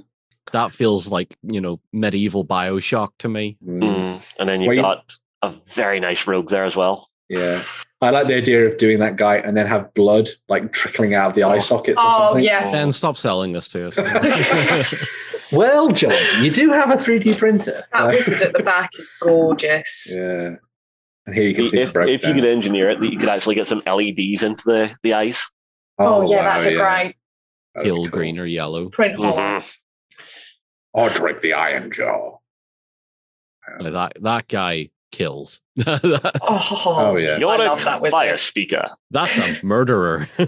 That 0.51 0.71
feels 0.71 1.07
like, 1.07 1.35
you 1.43 1.61
know, 1.61 1.79
medieval 1.93 2.45
Bioshock 2.45 3.09
to 3.19 3.29
me. 3.29 3.57
Mm. 3.65 3.81
Mm. 3.81 4.21
And 4.39 4.49
then 4.49 4.61
you've 4.61 4.67
Well, 4.67 4.75
you- 4.75 4.81
got 4.81 5.15
a 5.45 5.61
very 5.67 5.99
nice 5.99 6.27
rogue 6.27 6.49
there 6.49 6.63
as 6.65 6.75
well. 6.75 7.09
Yeah. 7.29 7.59
I 8.01 8.11
like 8.11 8.27
the 8.27 8.35
idea 8.35 8.67
of 8.67 8.77
doing 8.77 8.99
that 8.99 9.15
guy 9.15 9.37
and 9.37 9.57
then 9.57 9.65
have 9.65 9.91
blood 9.95 10.29
like 10.47 10.71
trickling 10.73 11.15
out 11.15 11.29
of 11.29 11.35
the 11.35 11.43
eye 11.43 11.59
sockets. 11.59 11.97
or 11.99 12.03
Oh, 12.05 12.27
something. 12.29 12.43
yeah. 12.45 12.69
Then 12.71 12.91
stop 12.93 13.17
selling 13.17 13.53
this 13.53 13.67
to 13.69 13.87
us. 13.87 13.97
well, 15.51 15.89
John, 15.89 16.13
you 16.43 16.51
do 16.51 16.71
have 16.71 16.91
a 16.91 16.95
3D 16.97 17.37
printer. 17.37 17.83
That 17.93 18.07
wizard 18.07 18.41
at 18.41 18.53
the 18.53 18.61
back 18.63 18.91
is 18.99 19.15
gorgeous. 19.19 20.17
Yeah. 20.21 20.55
And 21.27 21.33
here 21.33 21.45
you 21.45 21.55
can 21.55 21.69
see 21.71 21.79
If, 21.79 21.95
it 21.95 22.09
if 22.09 22.23
you 22.27 22.35
could 22.35 22.45
engineer 22.45 22.87
it, 22.91 23.01
you 23.03 23.17
could 23.17 23.29
actually 23.29 23.55
get 23.55 23.65
some 23.65 23.81
LEDs 23.87 24.43
into 24.43 24.61
the, 24.63 24.95
the 25.01 25.15
eyes. 25.15 25.43
Oh, 25.97 26.23
yeah, 26.29 26.37
wow, 26.37 26.43
that's 26.43 26.65
a 26.67 26.73
yeah. 26.73 26.77
great 26.77 27.15
That'd 27.73 27.85
Pale 27.91 27.95
cool. 27.95 28.07
green 28.09 28.37
or 28.37 28.45
yellow. 28.45 28.89
print 28.89 29.15
hole. 29.15 29.33
Mhm. 29.33 29.75
Or 30.93 31.09
drink 31.09 31.41
the 31.41 31.53
iron 31.53 31.91
jaw. 31.91 32.37
Like 33.79 33.93
that 33.93 34.13
that 34.21 34.47
guy 34.47 34.91
kills. 35.15 35.61
Oh, 35.87 36.83
Oh, 36.85 37.17
yeah. 37.17 37.37
You're 37.37 37.49
I 37.49 37.55
a 37.55 37.67
love 37.69 37.83
that 37.85 38.05
fire 38.11 38.37
speaker. 38.37 38.89
That's 39.11 39.59
a 39.61 39.65
murderer. 39.73 40.27
That's 40.37 40.47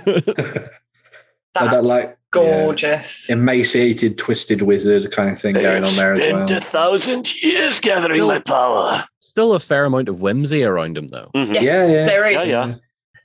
that 1.54 1.84
like 1.86 2.18
gorgeous. 2.32 3.30
yeah, 3.30 3.36
emaciated, 3.38 4.18
twisted 4.18 4.62
wizard 4.62 5.12
kind 5.12 5.32
of 5.32 5.40
thing 5.40 5.56
going 5.56 5.84
on 5.84 5.96
there 5.96 6.14
as 6.14 6.20
well. 6.34 6.52
a 6.58 6.60
thousand 6.62 7.34
years 7.42 7.80
gathering 7.80 8.18
Still- 8.20 8.28
my 8.28 8.40
power. 8.40 9.06
Still 9.20 9.54
a 9.54 9.60
fair 9.60 9.86
amount 9.86 10.10
of 10.10 10.20
whimsy 10.22 10.64
around 10.64 10.98
him, 10.98 11.08
though. 11.10 11.30
Mhm. 11.36 11.54
Yeah. 11.54 11.62
Yeah, 11.62 11.86
yeah. 11.86 12.06
There 12.06 12.26
is. 12.28 12.50
Yeah, 12.50 12.66
yeah. 12.68 12.76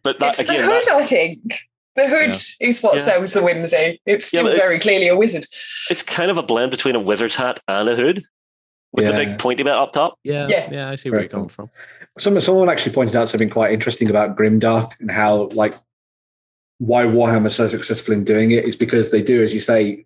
But 0.03 0.19
that 0.19 0.39
It's 0.39 0.47
the 0.47 0.55
hood, 0.55 0.83
that, 0.87 0.91
I 0.91 1.05
think. 1.05 1.41
The 1.97 2.09
hood 2.09 2.31
is 2.61 2.81
what 2.83 2.95
Yeah. 2.95 3.01
sells 3.01 3.33
the 3.35 3.43
whimsy. 3.43 4.01
It's 4.07 4.27
still 4.27 4.45
but 4.45 4.57
very 4.57 4.77
it's- 4.77 4.83
clearly 4.83 5.09
a 5.09 5.17
wizard. 5.17 5.45
it's 5.91 6.03
kind 6.03 6.31
of 6.31 6.37
a 6.39 6.43
blend 6.43 6.71
between 6.71 6.95
a 6.97 7.01
wizard's 7.01 7.35
hat 7.35 7.61
and 7.69 7.89
a 7.89 7.95
hood, 7.97 8.25
with 8.93 9.07
the 9.07 9.13
big 9.13 9.39
pointy 9.39 9.63
bit 9.63 9.73
up 9.73 9.93
top. 9.93 10.19
Yeah, 10.23 10.47
Yeah. 10.49 10.69
yeah, 10.71 10.91
I 10.91 10.95
see 10.97 11.11
where 11.11 11.17
Very 11.19 11.25
you're 11.25 11.31
coming 11.31 11.49
from. 11.49 11.71
Someone, 12.19 12.43
someone 12.43 12.69
actually 12.69 12.93
pointed 12.93 13.17
out 13.17 13.29
something 13.29 13.49
quite 13.51 13.73
interesting 13.73 14.11
about 14.11 14.37
Grimdark 14.37 14.93
and 15.01 15.11
how, 15.11 15.49
like, 15.55 15.75
why 16.79 17.05
Warhammer 17.05 17.47
is 17.47 17.55
so 17.55 17.69
successful 17.69 18.13
in 18.13 18.25
doing 18.25 18.51
it 18.51 18.65
is 18.65 18.77
because 18.77 19.11
they 19.11 19.23
do, 19.23 19.43
as 19.43 19.55
you 19.55 19.61
say, 19.61 20.05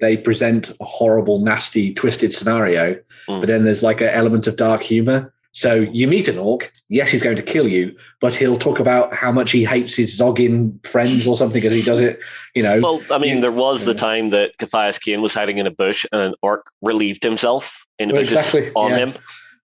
they 0.00 0.16
present 0.16 0.70
a 0.80 0.84
horrible, 0.84 1.40
nasty, 1.40 1.92
twisted 1.94 2.32
scenario, 2.34 2.94
Mm. 3.28 3.40
but 3.40 3.46
then 3.46 3.64
there's 3.64 3.82
like 3.82 4.00
an 4.00 4.08
element 4.08 4.46
of 4.46 4.56
dark 4.56 4.82
humor. 4.82 5.32
So 5.52 5.74
you 5.74 6.06
meet 6.06 6.28
an 6.28 6.38
orc, 6.38 6.72
yes, 6.88 7.10
he's 7.10 7.22
going 7.22 7.36
to 7.36 7.42
kill 7.42 7.66
you, 7.66 7.96
but 8.20 8.34
he'll 8.34 8.56
talk 8.56 8.78
about 8.78 9.14
how 9.14 9.32
much 9.32 9.50
he 9.50 9.64
hates 9.64 9.96
his 9.96 10.18
Zoggin 10.18 10.84
friends 10.86 11.26
or 11.26 11.36
something 11.36 11.64
as 11.64 11.74
he 11.74 11.82
does 11.82 12.00
it, 12.00 12.20
you 12.54 12.62
know. 12.62 12.80
Well, 12.82 13.00
I 13.10 13.18
mean, 13.18 13.40
there 13.40 13.50
was 13.50 13.84
the 13.84 13.94
time 13.94 14.30
that 14.30 14.56
Caiaphas 14.58 14.98
Cain 14.98 15.22
was 15.22 15.34
hiding 15.34 15.58
in 15.58 15.66
a 15.66 15.70
bush 15.70 16.04
and 16.12 16.20
an 16.20 16.34
orc 16.42 16.70
relieved 16.82 17.24
himself 17.24 17.86
in 17.98 18.08
the 18.08 18.14
Well, 18.14 18.22
exactly, 18.22 18.70
on 18.74 18.90
yeah. 18.90 18.96
him. 18.98 19.14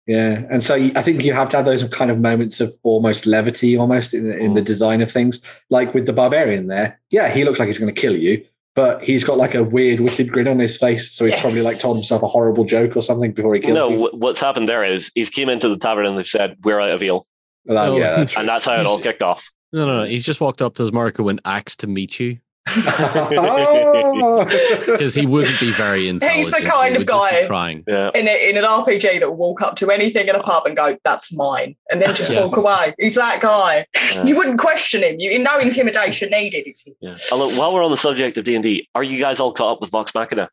Yeah, 0.07 0.43
and 0.49 0.63
so 0.63 0.75
I 0.75 1.01
think 1.01 1.23
you 1.23 1.33
have 1.33 1.49
to 1.49 1.57
have 1.57 1.65
those 1.65 1.83
kind 1.85 2.09
of 2.09 2.19
moments 2.19 2.59
of 2.59 2.75
almost 2.83 3.25
levity, 3.25 3.77
almost 3.77 4.13
in, 4.13 4.31
in 4.31 4.55
the 4.55 4.61
mm. 4.61 4.65
design 4.65 5.01
of 5.01 5.11
things. 5.11 5.39
Like 5.69 5.93
with 5.93 6.05
the 6.05 6.13
barbarian 6.13 6.67
there, 6.67 6.99
yeah, 7.11 7.29
he 7.29 7.43
looks 7.43 7.59
like 7.59 7.67
he's 7.67 7.77
going 7.77 7.93
to 7.93 8.01
kill 8.01 8.15
you, 8.15 8.43
but 8.75 9.03
he's 9.03 9.23
got 9.23 9.37
like 9.37 9.53
a 9.55 9.63
weird, 9.63 9.99
wicked 9.99 10.31
grin 10.31 10.47
on 10.47 10.59
his 10.59 10.77
face. 10.77 11.11
So 11.13 11.25
he's 11.25 11.33
Yes. 11.33 11.41
probably 11.41 11.61
like 11.61 11.79
told 11.79 11.97
himself 11.97 12.23
a 12.23 12.27
horrible 12.27 12.63
joke 12.63 12.95
or 12.95 13.01
something 13.01 13.31
before 13.33 13.53
he 13.55 13.61
kills 13.61 13.73
No, 13.75 13.89
you. 13.89 14.09
what's 14.13 14.39
happened 14.41 14.69
there 14.69 14.83
is 14.85 15.11
he's 15.15 15.29
came 15.29 15.49
into 15.49 15.67
the 15.69 15.77
tavern 15.77 16.05
and 16.05 16.17
they've 16.17 16.25
said, 16.25 16.55
We're 16.63 16.79
out 16.79 16.91
of 16.91 17.03
ale. 17.03 17.27
Well, 17.65 17.93
No, 17.93 17.97
yeah, 17.97 18.15
that's 18.17 18.35
And 18.37 18.47
that's 18.47 18.65
how 18.65 18.79
it 18.79 18.85
all 18.85 18.99
kicked 18.99 19.23
off. 19.23 19.51
No, 19.73 19.85
no, 19.85 19.99
no. 19.99 20.03
He's 20.05 20.25
just 20.25 20.41
walked 20.41 20.61
up 20.61 20.75
to 20.75 20.83
his 20.83 20.91
Marco 20.91 21.27
and 21.29 21.39
asked 21.45 21.79
to 21.81 21.87
meet 21.87 22.19
you. 22.19 22.39
Oh. 22.67 24.45
because 24.85 25.13
he 25.15 25.25
wouldn't 25.25 25.59
be 25.59 25.71
very 25.71 26.07
intelligent. 26.07 26.37
He's 26.37 26.51
the 26.51 26.59
He 26.59 26.65
kind 26.65 26.95
of 26.95 27.01
would 27.01 27.07
just 27.07 27.31
be 27.31 27.35
guy- 27.41 27.47
trying. 27.47 27.83
Yeah. 27.87 28.11
In, 28.13 28.27
a, 28.27 28.49
in 28.49 28.57
an 28.57 28.63
RPG 28.63 29.19
that 29.19 29.29
will 29.29 29.37
walk 29.37 29.61
up 29.61 29.75
to 29.77 29.89
anything 29.89 30.27
in 30.27 30.35
a 30.35 30.43
pub 30.43 30.65
and 30.65 30.75
go, 30.75 30.97
that's 31.03 31.33
mine, 31.35 31.75
and 31.91 32.01
then 32.01 32.13
just 32.15 32.31
Yeah. 32.33 32.45
walk 32.45 32.57
away. 32.57 32.93
He's 32.99 33.15
that 33.15 33.41
guy. 33.41 33.85
Yeah. 33.95 34.23
You 34.25 34.35
wouldn't 34.35 34.59
question 34.59 35.01
him. 35.03 35.15
You 35.19 35.37
no 35.39 35.57
intimidation 35.59 36.29
needed. 36.29 36.67
It's 36.67 36.87
Yeah. 37.01 37.15
Although, 37.31 37.49
while 37.59 37.73
we're 37.73 37.83
on 37.83 37.91
the 37.91 37.97
subject 37.97 38.37
of 38.37 38.45
D 38.45 38.55
and 38.55 38.63
D, 38.63 38.87
are 38.95 39.03
you 39.03 39.19
guys 39.19 39.39
all 39.39 39.53
caught 39.53 39.73
up 39.73 39.81
with 39.81 39.89
Vox 39.89 40.13
Machina? 40.13 40.49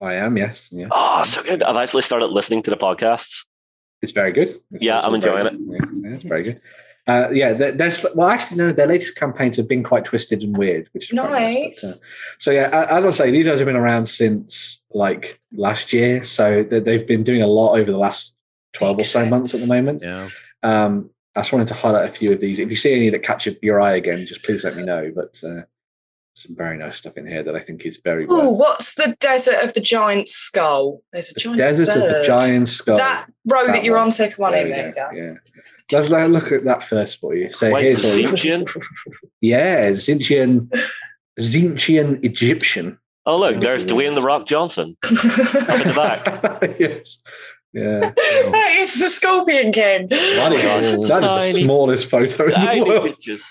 I 0.00 0.14
am, 0.14 0.36
yes. 0.36 0.68
Yeah. 0.70 0.88
Oh, 0.90 1.22
so 1.24 1.42
good! 1.42 1.62
I've 1.62 1.76
actually 1.76 2.02
started 2.02 2.26
listening 2.26 2.62
to 2.64 2.70
the 2.70 2.76
podcasts. 2.76 3.44
It's 4.02 4.12
very 4.12 4.30
good. 4.32 4.50
It's 4.72 4.82
Yeah, 4.82 5.00
I'm 5.00 5.14
enjoying 5.14 5.44
good. 5.44 5.58
Yeah, 5.70 6.10
yeah, 6.10 6.14
it's 6.16 6.24
very 6.24 6.42
good. 6.42 6.60
Uh, 7.08 7.28
yeah, 7.30 7.52
there's 7.52 8.04
well, 8.16 8.28
actually, 8.28 8.56
no. 8.56 8.72
Their 8.72 8.88
latest 8.88 9.14
campaigns 9.14 9.56
have 9.58 9.68
been 9.68 9.84
quite 9.84 10.04
twisted 10.04 10.42
and 10.42 10.56
weird, 10.56 10.88
which 10.92 11.12
is 11.12 11.18
quite 11.18 11.30
nice. 11.30 11.80
but, 11.80 11.88
uh, 11.88 12.10
so 12.40 12.50
yeah, 12.50 12.86
as 12.90 13.06
I 13.06 13.10
say, 13.10 13.30
these 13.30 13.46
guys 13.46 13.58
have 13.60 13.66
been 13.66 13.76
around 13.76 14.08
since 14.08 14.82
like 14.92 15.40
last 15.52 15.92
year, 15.92 16.24
so 16.24 16.64
they- 16.68 16.80
they've 16.80 17.06
been 17.06 17.22
doing 17.22 17.42
a 17.42 17.46
lot 17.46 17.78
over 17.78 17.90
the 17.92 17.96
last 17.98 18.36
twelve 18.72 18.96
Makes 18.96 19.14
or 19.14 19.24
so 19.24 19.30
months 19.30 19.54
at 19.54 19.68
the 19.68 19.74
moment. 19.74 20.02
Yeah. 20.02 20.28
Um, 20.62 21.10
I 21.36 21.40
just 21.40 21.52
wanted 21.52 21.68
to 21.68 21.74
highlight 21.74 22.08
a 22.08 22.12
few 22.12 22.32
of 22.32 22.40
these. 22.40 22.58
If 22.58 22.70
you 22.70 22.76
see 22.76 22.94
any 22.94 23.10
that 23.10 23.22
catch 23.22 23.46
your 23.62 23.80
eye 23.80 23.94
again, 23.94 24.24
just 24.26 24.44
please 24.44 24.64
let 24.64 24.76
me 24.76 24.84
know. 24.84 25.12
But 25.14 25.40
uh, 25.48 25.62
some 26.36 26.54
very 26.54 26.76
nice 26.76 26.98
stuff 26.98 27.16
in 27.16 27.26
here 27.26 27.42
that 27.42 27.56
I 27.56 27.60
think 27.60 27.86
is 27.86 27.96
very. 27.96 28.26
Oh, 28.28 28.50
what's 28.50 28.94
the 28.94 29.16
desert 29.20 29.56
of 29.64 29.72
the 29.72 29.80
giant 29.80 30.28
skull? 30.28 31.02
There's 31.12 31.30
a 31.30 31.34
the 31.34 31.40
giant 31.40 31.58
Desert 31.58 31.88
of 31.88 31.94
the. 31.94 32.24
Giant 32.26 32.68
Skull. 32.68 32.96
That 32.98 33.26
row 33.50 33.66
that, 33.66 33.72
That 33.72 33.84
you're 33.84 33.96
one. 33.96 34.08
on, 34.08 34.10
take 34.12 34.34
one 34.34 34.52
There 34.52 34.62
in 34.66 34.68
there. 34.70 34.92
go, 34.92 35.10
you 35.12 35.22
go. 35.22 35.26
Yeah. 35.28 35.34
Let's 35.92 36.10
let- 36.10 36.30
look 36.30 36.52
at 36.52 36.64
that 36.64 36.82
first 36.86 37.20
for 37.20 37.34
you. 37.34 37.50
So 37.50 37.70
Quite 37.70 37.84
here's 37.84 38.04
all 38.04 38.10
Tzeentchian. 38.10 38.68
Yeah, 39.40 39.86
Tzeentchian, 39.92 40.68
Tzeentchian 41.40 42.24
Egyptian. 42.24 42.98
Oh, 43.24 43.38
look, 43.38 43.60
there's 43.60 43.84
Dwayne 43.86 44.14
the 44.14 44.22
Rock 44.22 44.46
Johnson 44.46 44.96
up 45.04 45.10
in 45.10 45.88
the 45.88 45.92
back. 45.96 46.76
yes. 46.80 47.18
Yeah. 47.76 48.12
it's 48.16 48.98
the 49.00 49.10
Scorpion 49.10 49.70
King. 49.72 50.06
That 50.08 50.52
is, 50.52 50.94
Oh, 50.94 51.06
that 51.06 51.22
is 51.24 51.54
the 51.56 51.62
smallest 51.64 52.08
photo 52.08 52.44
in 52.46 52.78
the 52.78 52.84
world. 52.88 53.04
pictures. 53.04 53.44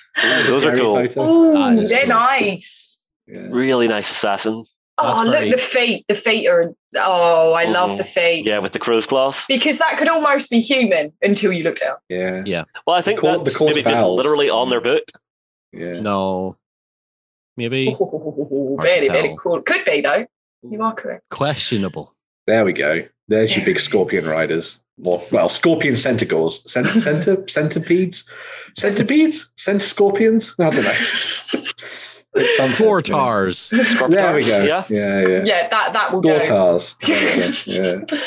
Those 0.47 0.65
are 0.65 0.75
cool. 0.75 0.95
photo. 0.95 1.21
Ooh, 1.21 1.87
they're 1.87 1.99
cool. 2.01 2.09
nice. 2.09 3.13
Yeah. 3.27 3.47
Really 3.49 3.87
nice 3.87 4.09
assassin. 4.09 4.65
Oh, 4.97 5.15
That's 5.15 5.25
look, 5.29 5.37
very- 5.39 5.51
the 5.51 5.57
feet. 5.57 6.05
The 6.07 6.15
feet 6.15 6.47
are. 6.47 6.73
Oh, 6.97 7.53
I 7.53 7.65
love 7.65 7.91
Mhm. 7.91 7.97
the 7.97 8.03
feet. 8.05 8.45
Yeah, 8.45 8.59
with 8.59 8.71
the 8.71 8.79
crow's 8.79 9.05
claws. 9.05 9.43
Because 9.47 9.77
that 9.77 9.97
could 9.97 10.07
almost 10.07 10.49
be 10.49 10.59
human 10.59 11.11
until 11.21 11.51
you 11.51 11.63
look 11.63 11.75
down. 11.75 11.97
Yeah. 12.09 12.41
Yeah. 12.45 12.63
Well, 12.87 12.95
I 12.95 13.01
think 13.01 13.19
court- 13.19 13.39
the 13.39 13.43
that's 13.45 13.57
court 13.57 13.69
maybe 13.75 13.81
of 13.81 13.87
just 13.87 14.01
owls. 14.03 14.15
literally 14.17 14.49
on 14.49 14.69
their 14.69 14.81
boot. 14.81 15.11
Yeah. 15.73 15.99
No. 15.99 16.55
Maybe 17.57 17.93
Oh, 17.99 18.77
Hard 18.79 18.81
very, 18.83 19.07
very 19.09 19.35
cool. 19.37 19.61
Could 19.61 19.83
be, 19.85 20.01
though. 20.01 20.25
You 20.63 20.81
are 20.81 20.93
correct. 20.93 21.23
questionable. 21.29 22.15
There 22.47 22.63
we 22.65 22.73
go. 22.73 23.01
There's 23.27 23.55
your 23.55 23.65
big 23.65 23.79
scorpion 23.79 24.19
is. 24.23 24.29
riders. 24.29 24.79
Well, 24.97 25.23
well, 25.31 25.49
scorpion 25.49 25.95
centaurs. 25.95 26.61
Cent- 26.71 26.87
center, 26.87 27.43
centipedes? 27.49 28.23
Centipedes? 28.73 29.51
Center 29.57 29.85
scorpions? 29.85 30.55
I 30.59 30.69
don't 30.69 30.83
know. 30.83 31.61
It's 32.37 32.57
something, 32.57 32.75
Four 32.85 33.01
tars. 33.01 33.69
There 33.69 34.35
we 34.35 34.43
go. 34.45 34.61
Yeah. 34.63 34.83
Yeah, 34.89 35.19
yeah. 35.25 35.43
Yeah, 35.45 35.67
that 35.69 35.93
that 35.93 36.11
will 36.11 36.19
do. 36.21 36.37
Daughters. 36.37 36.93
There 37.07 37.15
we 37.15 37.77
go. 37.77 38.03
Yeah. 38.11 38.17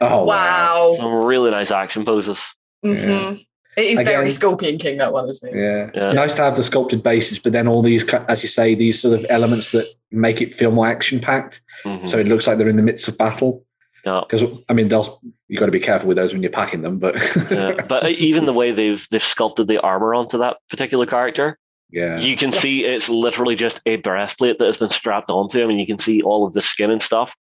Oh, 0.00 0.24
wow. 0.24 0.94
Some 0.96 1.12
really 1.12 1.50
nice 1.50 1.70
action 1.70 2.06
poses. 2.06 2.42
hmm 2.82 3.34
It 3.76 3.84
is 3.84 4.00
very 4.00 4.30
Scorpion 4.30 4.78
King, 4.78 4.96
that 4.96 5.12
one, 5.12 5.28
isn't 5.28 5.54
it? 5.54 5.60
Yeah. 5.60 5.90
Yeah. 5.94 6.12
Nice 6.12 6.32
to 6.34 6.42
have 6.42 6.56
the 6.56 6.62
sculpted 6.62 7.02
bases, 7.02 7.38
but 7.38 7.52
then 7.52 7.68
all 7.68 7.82
these, 7.82 8.02
as 8.28 8.42
you 8.42 8.48
say, 8.48 8.74
these 8.74 8.98
sort 8.98 9.20
of 9.20 9.26
elements 9.28 9.72
that 9.72 9.84
make 10.10 10.40
it 10.40 10.54
feel 10.54 10.70
more 10.70 10.86
action 10.86 11.20
packed. 11.20 11.60
Mhm. 11.84 12.08
So 12.08 12.18
it 12.18 12.28
looks 12.28 12.46
like 12.46 12.56
they're 12.56 12.66
in 12.68 12.76
the 12.76 12.82
midst 12.82 13.08
of 13.08 13.18
battle. 13.18 13.62
Yeah. 14.04 14.20
Because 14.28 14.42
I 14.68 14.72
mean, 14.72 14.88
they'll 14.88 15.20
you 15.48 15.58
got 15.58 15.66
to 15.66 15.72
be 15.72 15.80
careful 15.80 16.08
with 16.08 16.16
those 16.16 16.32
when 16.32 16.42
you're 16.42 16.50
packing 16.52 16.82
them. 16.82 16.98
But 16.98 17.16
Yeah. 17.50 17.74
But 17.88 18.08
even 18.10 18.46
the 18.46 18.52
way 18.52 18.72
they've 18.72 19.06
they've 19.10 19.22
sculpted 19.22 19.66
the 19.68 19.80
armor 19.80 20.14
onto 20.14 20.38
that 20.38 20.58
particular 20.70 21.06
character, 21.06 21.58
yeah, 21.90 22.18
you 22.18 22.36
can 22.36 22.52
see 22.52 22.80
it's 22.80 23.08
literally 23.08 23.56
just 23.56 23.80
a 23.86 23.96
breastplate 23.96 24.58
that 24.58 24.66
has 24.66 24.76
been 24.78 24.90
strapped 24.90 25.28
onto 25.30 25.58
him, 25.60 25.70
and 25.70 25.78
you 25.80 25.86
can 25.86 25.98
see 25.98 26.22
all 26.22 26.46
of 26.46 26.52
the 26.54 26.62
skin 26.62 26.90
and 26.90 27.02
stuff. 27.02 27.34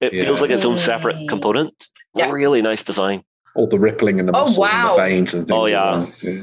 It 0.00 0.12
Yeah. 0.14 0.22
feels 0.24 0.40
like 0.40 0.50
its 0.50 0.64
own 0.64 0.78
separate 0.78 1.28
component. 1.28 1.72
Yeah. 2.14 2.30
Really 2.30 2.62
nice 2.62 2.82
design. 2.82 3.22
all 3.54 3.66
the 3.66 3.78
rippling 3.78 4.20
and 4.20 4.28
the 4.28 4.32
Oh, 4.36 4.42
muscles 4.42 4.58
wow. 4.58 4.90
and 4.90 4.98
the 4.98 5.02
veins 5.02 5.34
and 5.34 5.48
things. 5.48 5.56
Oh, 5.56 5.66
yeah. 5.66 5.90
well. 5.96 6.08
yeah. 6.22 6.42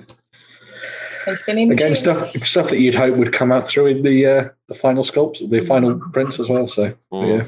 He's 1.25 1.41
been 1.43 1.57
in 1.57 1.69
the 1.69 1.75
Again, 1.75 1.95
stuff 1.95 2.27
stuff 2.27 2.69
that 2.69 2.79
you'd 2.79 2.93
hope 2.95 3.15
would 3.15 3.33
come 3.33 3.51
out 3.51 3.67
through 3.69 3.87
in 3.87 4.03
the 4.03 4.25
uh, 4.25 4.49
the 4.67 4.75
final 4.75 5.03
sculpts, 5.03 5.47
the 5.49 5.61
final 5.61 5.99
prints 6.13 6.39
as 6.39 6.49
well. 6.49 6.67
So 6.67 6.93
Mm. 7.13 7.37
yeah, 7.39 7.45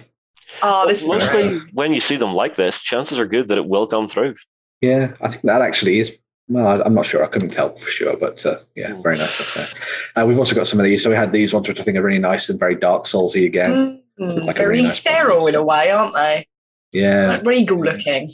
Oh, 0.61 0.87
this 0.87 1.03
is 1.03 1.15
Mostly 1.15 1.59
great. 1.59 1.73
when 1.73 1.93
you 1.93 1.99
see 1.99 2.17
them 2.17 2.33
like 2.33 2.55
this, 2.55 2.81
chances 2.81 3.19
are 3.19 3.25
good 3.27 3.47
that 3.49 3.57
it 3.57 3.67
will 3.67 3.87
come 3.87 4.07
through. 4.07 4.35
yeah, 4.81 5.13
I 5.21 5.27
think 5.27 5.43
that 5.43 5.61
actually 5.61 5.99
is. 5.99 6.11
Well, 6.49 6.65
I- 6.67 6.83
I'm 6.85 6.93
not 6.93 7.05
sure. 7.05 7.23
I 7.23 7.27
couldn't 7.27 7.49
tell 7.49 7.77
for 7.77 7.89
sure, 7.89 8.15
but 8.17 8.45
uh, 8.45 8.59
yeah, 8.75 8.93
very 9.01 9.15
nice. 9.17 9.75
Uh, 10.15 10.25
we've 10.25 10.39
also 10.39 10.55
got 10.55 10.67
some 10.67 10.79
of 10.79 10.85
these. 10.85 11.03
So 11.03 11.09
we 11.09 11.15
had 11.15 11.33
these 11.33 11.53
ones, 11.53 11.67
which 11.67 11.79
I 11.79 11.83
think 11.83 11.97
are 11.97 12.01
really 12.01 12.19
nice 12.19 12.49
and 12.49 12.57
very 12.59 12.75
Dark 12.75 13.03
Soulsy 13.05 13.45
again. 13.45 14.01
Mm, 14.19 14.45
Like 14.45 14.55
a 14.55 14.59
very 14.59 14.69
really 14.69 14.83
nice 14.83 14.99
feral 15.01 15.39
button. 15.41 15.55
in 15.55 15.59
a 15.59 15.63
way, 15.63 15.91
aren't 15.91 16.15
they? 16.15 16.45
Yeah, 16.93 17.27
Like 17.27 17.45
regal 17.45 17.79
looking. 17.81 18.31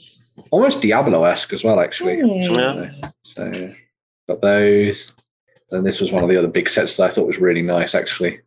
almost 0.51 0.81
Diablo 0.81 1.23
esque 1.23 1.53
as 1.53 1.63
well, 1.63 1.79
actually. 1.79 2.17
Mm. 2.17 2.91
Yeah. 3.01 3.09
So 3.23 3.51
got 4.29 4.41
those. 4.41 5.11
And 5.71 5.83
this 5.85 5.99
was 5.99 6.11
one 6.11 6.21
of 6.23 6.29
the 6.29 6.37
other 6.37 6.47
big 6.47 6.69
sets 6.69 6.97
that 6.97 7.05
I 7.05 7.09
thought 7.09 7.25
was 7.27 7.39
really 7.39 7.63
nice, 7.63 7.95
actually. 7.95 8.41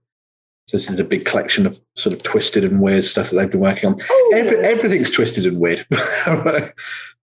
So 0.69 0.77
this 0.77 0.91
is 0.91 0.99
a 0.99 1.05
big 1.05 1.25
collection 1.25 1.65
of 1.65 1.81
sort 1.95 2.13
of 2.13 2.25
twisted 2.25 2.65
and 2.65 2.81
weird 2.81 3.05
stuff 3.05 3.31
that 3.31 3.37
they've 3.37 3.51
been 3.51 3.61
working 3.61 3.91
on. 3.91 4.01
Ooh. 4.01 4.33
Every, 4.35 4.57
everything's 4.59 5.13
twisted 5.13 5.47
and 5.47 5.61
weird. 5.61 5.87
but 5.91 6.75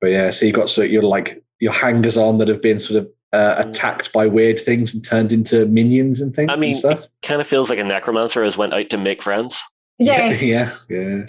yeah, 0.02 0.30
so 0.30 0.46
you've 0.46 0.56
got 0.56 0.70
sort 0.70 0.86
of 0.86 0.94
your 0.94 1.04
like 1.04 1.44
your 1.60 1.74
hangers 1.74 2.18
on 2.18 2.38
that 2.38 2.48
have 2.48 2.62
been 2.62 2.80
sort 2.80 3.04
of 3.04 3.10
uh, 3.34 3.56
attacked 3.58 4.14
by 4.14 4.28
weird 4.28 4.60
things 4.60 4.94
and 4.94 5.04
turned 5.04 5.34
into 5.34 5.66
minions 5.66 6.22
and 6.22 6.34
things 6.36 6.52
I 6.52 6.56
mean, 6.56 6.72
and 6.72 6.80
stuff. 6.80 7.08
Kind 7.22 7.42
of 7.42 7.48
feels 7.48 7.70
like 7.70 7.80
a 7.80 7.84
necromancer 7.84 8.44
has 8.44 8.58
went 8.58 8.74
out 8.74 8.90
to 8.92 8.98
make 8.98 9.22
friends. 9.22 9.62
yes. 10.00 10.42
yeah, 10.90 10.98
yeah. 10.98 11.26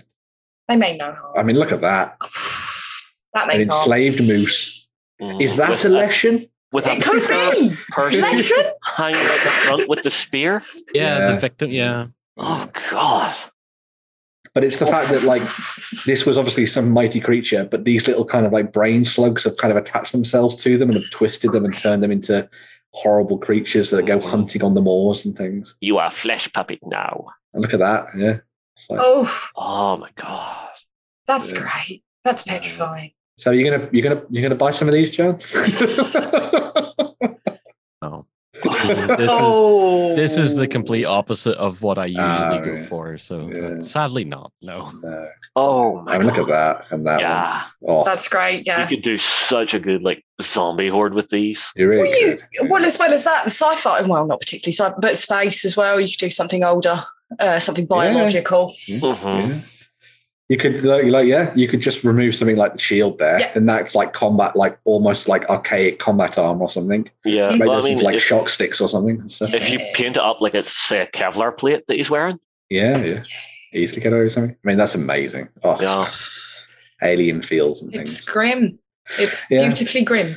They 0.68 0.76
may 0.76 0.96
no 0.96 1.12
harm. 1.12 1.38
I 1.38 1.42
mean, 1.42 1.58
look 1.58 1.72
at 1.72 1.80
that. 1.80 2.16
that 3.34 3.48
makes 3.48 3.66
harm. 3.66 3.80
enslaved 3.80 4.20
moose. 4.26 4.90
Mm. 5.20 5.42
Is 5.42 5.56
that 5.56 5.76
with 6.74 6.84
a 6.86 6.90
a 6.90 6.94
It 6.96 7.02
could 7.02 7.26
be. 7.28 7.74
person 7.90 8.20
Lesson? 8.20 8.56
hanging 8.84 9.14
out 9.16 9.40
the 9.44 9.50
front 9.64 9.88
with 9.88 10.02
the 10.02 10.10
spear. 10.10 10.62
Yeah, 10.92 11.18
Yeah. 11.20 11.32
the 11.32 11.38
victim. 11.38 11.70
Yeah. 11.70 12.06
Oh 12.36 12.68
God! 12.90 13.34
But 14.54 14.64
it's 14.64 14.78
the 14.78 14.86
fact 14.86 15.08
that 15.10 15.24
like 15.24 15.40
this 15.40 16.26
was 16.26 16.36
obviously 16.36 16.66
some 16.66 16.90
mighty 16.90 17.20
creature, 17.20 17.64
but 17.64 17.84
these 17.84 18.06
little 18.06 18.24
kind 18.24 18.44
of 18.44 18.52
like 18.52 18.72
brain 18.72 19.04
slugs 19.04 19.44
have 19.44 19.56
kind 19.56 19.70
of 19.70 19.76
attached 19.76 20.12
themselves 20.12 20.54
to 20.64 20.76
them 20.76 20.90
and 20.90 20.98
have 20.98 21.10
twisted 21.10 21.52
them 21.52 21.64
and 21.64 21.76
turned 21.78 22.02
them 22.02 22.10
into 22.12 22.48
horrible 22.92 23.38
creatures 23.38 23.90
that 23.90 24.06
go 24.06 24.18
oh. 24.18 24.20
hunting 24.28 24.62
on 24.62 24.74
the 24.74 24.80
moors 24.80 25.24
and 25.24 25.36
things. 25.36 25.74
You 25.80 25.98
are 25.98 26.10
flesh 26.10 26.52
puppet 26.52 26.78
now. 26.84 27.26
And 27.52 27.62
look 27.62 27.72
at 27.74 27.80
that, 27.80 28.06
yeah. 28.16 28.38
Like- 28.90 29.00
Oh, 29.02 29.50
Oh 29.56 29.96
my 29.96 30.10
God! 30.16 30.68
that's 31.26 31.52
Yeah. 31.52 31.60
great. 31.60 32.02
That's 32.24 32.42
petrifying. 32.42 33.12
So 33.36 33.50
you're 33.50 33.70
gonna 33.70 33.88
you're 33.92 34.02
gonna 34.02 34.22
you're 34.30 34.42
gonna 34.42 34.54
buy 34.54 34.70
some 34.70 34.88
of 34.88 34.94
these, 34.94 35.10
John? 35.10 35.38
Oh. 38.02 38.26
This 38.62 39.20
is 39.20 39.28
oh, 39.30 40.14
this 40.14 40.36
is 40.38 40.54
the 40.54 40.68
complete 40.68 41.04
opposite 41.06 41.56
of 41.56 41.82
what 41.82 41.98
I 41.98 42.06
usually 42.06 42.60
go 42.60 42.74
yeah. 42.80 42.86
for. 42.86 43.18
So 43.18 43.50
Yeah. 43.50 43.80
sadly, 43.80 44.24
not. 44.24 44.52
No. 44.62 44.90
no. 45.02 45.28
Oh 45.56 46.02
my 46.02 46.14
I 46.14 46.18
mean, 46.18 46.26
look 46.28 46.36
God! 46.36 46.50
at 46.50 46.82
that 46.82 46.92
and 46.94 47.06
that 47.06 47.20
Yeah, 47.20 47.62
one. 47.80 47.96
Oh, 48.00 48.04
That's 48.04 48.28
great. 48.28 48.66
Yeah, 48.66 48.82
you 48.82 48.86
could 48.96 49.02
do 49.02 49.16
such 49.16 49.72
a 49.74 49.80
good 49.80 50.02
like 50.02 50.22
zombie 50.42 50.88
horde 50.88 51.14
with 51.14 51.30
these. 51.30 51.72
you're 51.76 51.88
really 51.88 52.08
Well, 52.10 52.20
you, 52.20 52.38
well, 52.68 52.84
as 52.84 52.98
well 52.98 53.12
as 53.12 53.24
that, 53.24 53.44
the 53.44 53.50
sci-fi. 53.50 54.02
Well, 54.02 54.26
not 54.26 54.40
particularly 54.40 54.72
sci, 54.72 54.92
but 55.00 55.18
space 55.18 55.64
as 55.64 55.76
well. 55.76 55.98
You 56.00 56.06
could 56.08 56.18
do 56.18 56.30
something 56.30 56.62
older, 56.62 57.04
uh, 57.40 57.58
something 57.58 57.86
biological. 57.86 58.72
Mhm. 58.88 59.42
Yeah. 59.48 59.60
You 60.48 60.58
could 60.58 60.84
like, 60.84 61.04
like 61.06 61.26
yeah, 61.26 61.52
you 61.54 61.66
could 61.68 61.80
just 61.80 62.04
remove 62.04 62.34
something 62.34 62.56
like 62.56 62.74
the 62.74 62.78
shield 62.78 63.18
there, 63.18 63.40
Yeah. 63.40 63.52
and 63.54 63.66
that's 63.66 63.94
like 63.94 64.12
combat, 64.12 64.54
like 64.54 64.78
almost 64.84 65.26
like 65.26 65.48
archaic 65.48 65.98
combat 65.98 66.36
arm 66.36 66.60
or 66.60 66.68
something. 66.68 67.08
Yeah. 67.24 67.50
Maybe 67.50 67.66
well, 67.68 67.78
I 67.80 67.82
mean, 67.82 67.98
like 68.00 68.16
if, 68.16 68.22
shock 68.22 68.50
sticks 68.50 68.78
or 68.80 68.88
something. 68.88 69.20
and 69.20 69.32
stuff. 69.32 69.54
if 69.54 69.70
you 69.70 69.78
paint 69.94 70.16
it 70.16 70.22
up 70.22 70.42
like 70.42 70.54
it's 70.54 70.70
say 70.70 71.00
a 71.00 71.06
Kevlar 71.06 71.56
plate 71.56 71.86
that 71.86 71.96
he's 71.96 72.10
wearing, 72.10 72.38
Yeah, 72.68 72.98
yeah. 72.98 73.22
Easily 73.72 74.02
get 74.02 74.12
over 74.12 74.28
something. 74.28 74.54
I 74.54 74.68
mean, 74.68 74.76
that's 74.76 74.94
amazing. 74.94 75.48
Oh, 75.62 75.80
Yeah. 75.80 76.06
alien 77.02 77.40
feels 77.42 77.80
and 77.82 77.94
It's 77.94 78.20
grim. 78.20 78.78
It's 79.18 79.46
Yeah. 79.50 79.66
beautifully 79.66 80.02
grim. 80.02 80.36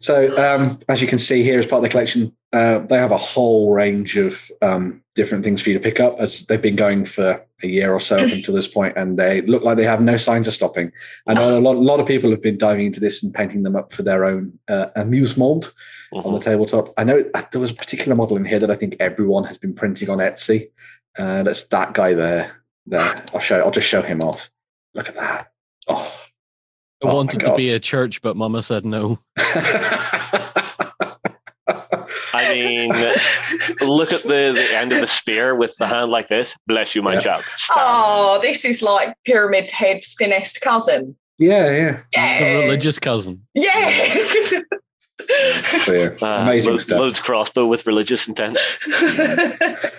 So, 0.00 0.36
um, 0.38 0.78
as 0.88 1.00
you 1.00 1.06
can 1.08 1.18
see 1.18 1.42
here, 1.42 1.58
as 1.58 1.66
part 1.66 1.78
of 1.80 1.82
the 1.82 1.88
collection, 1.90 2.32
uh, 2.52 2.78
they 2.80 2.96
have 2.96 3.10
a 3.10 3.16
whole 3.18 3.72
range 3.74 4.16
of 4.16 4.50
um, 4.62 5.02
different 5.14 5.44
things 5.44 5.60
for 5.62 5.70
you 5.70 5.78
to 5.78 5.82
pick 5.82 5.98
up. 6.00 6.16
As 6.18 6.46
they've 6.46 6.62
been 6.62 6.76
going 6.76 7.04
for 7.04 7.42
a 7.62 7.66
year 7.66 7.92
or 7.92 8.00
so 8.00 8.18
up 8.18 8.30
until 8.32 8.54
this 8.54 8.68
point, 8.68 8.96
and 8.96 9.18
they 9.18 9.42
look 9.42 9.62
like 9.62 9.76
they 9.76 9.84
have 9.84 10.00
no 10.00 10.16
signs 10.16 10.48
of 10.48 10.54
stopping. 10.54 10.92
I 11.26 11.34
know 11.34 11.58
a 11.58 11.60
lot, 11.60 11.76
a 11.76 11.80
lot 11.80 12.00
of 12.00 12.06
people 12.06 12.30
have 12.30 12.42
been 12.42 12.58
diving 12.58 12.86
into 12.86 13.00
this 13.00 13.22
and 13.22 13.34
painting 13.34 13.62
them 13.62 13.76
up 13.76 13.92
for 13.92 14.02
their 14.02 14.24
own 14.24 14.58
uh, 14.68 14.86
amusement 14.96 15.72
on 16.12 16.34
the 16.34 16.40
tabletop. 16.40 16.92
I 16.96 17.04
know 17.04 17.24
uh, 17.34 17.42
there 17.52 17.60
was 17.60 17.70
a 17.70 17.74
particular 17.74 18.14
model 18.14 18.36
in 18.36 18.44
here 18.44 18.58
that 18.58 18.70
I 18.70 18.76
think 18.76 18.96
everyone 19.00 19.44
has 19.44 19.58
been 19.58 19.74
printing 19.74 20.10
on 20.10 20.18
Etsy. 20.18 20.70
Uh, 21.18 21.42
that's 21.42 21.64
that 21.64 21.94
guy 21.94 22.14
there. 22.14 22.62
There, 22.86 23.14
I'll 23.34 23.40
show. 23.40 23.60
I'll 23.60 23.70
just 23.70 23.88
show 23.88 24.02
him 24.02 24.20
off. 24.20 24.50
Look 24.94 25.08
at 25.08 25.16
that. 25.16 25.52
Oh. 25.88 26.12
I 27.04 27.08
Oh 27.08 27.14
wanted 27.14 27.40
to 27.40 27.54
be 27.56 27.70
a 27.70 27.80
church, 27.80 28.22
but 28.22 28.36
Mama 28.36 28.62
said 28.62 28.86
no. 28.86 29.18
I 32.32 32.54
mean, 32.54 32.88
look 33.88 34.12
at 34.12 34.22
the, 34.22 34.52
the 34.54 34.68
end 34.74 34.92
of 34.92 35.00
the 35.00 35.06
spear 35.06 35.54
with 35.54 35.76
the 35.76 35.86
hand 35.86 36.10
like 36.10 36.28
this. 36.28 36.54
Bless 36.66 36.94
you, 36.94 37.02
my 37.02 37.14
Yeah. 37.14 37.20
child. 37.20 37.44
Stand. 37.44 37.80
Oh, 37.86 38.38
this 38.42 38.64
is 38.64 38.82
like 38.82 39.14
Pyramid's 39.24 39.70
head's 39.70 40.14
thinnest 40.14 40.60
cousin. 40.60 41.16
yeah, 41.38 41.70
yeah. 41.70 42.00
Yeah. 42.14 42.38
A 42.40 42.62
religious 42.64 42.98
cousin. 42.98 43.42
Yeah. 43.54 43.90
So, 45.28 45.92
yeah. 45.94 46.08
Ah, 46.22 46.42
Amazing 46.42 46.72
lo- 46.72 46.78
stuff. 46.78 46.98
Loads 47.00 47.20
crossbow 47.20 47.66
with 47.66 47.86
religious 47.86 48.28
intent. 48.28 48.58
But 48.84 49.92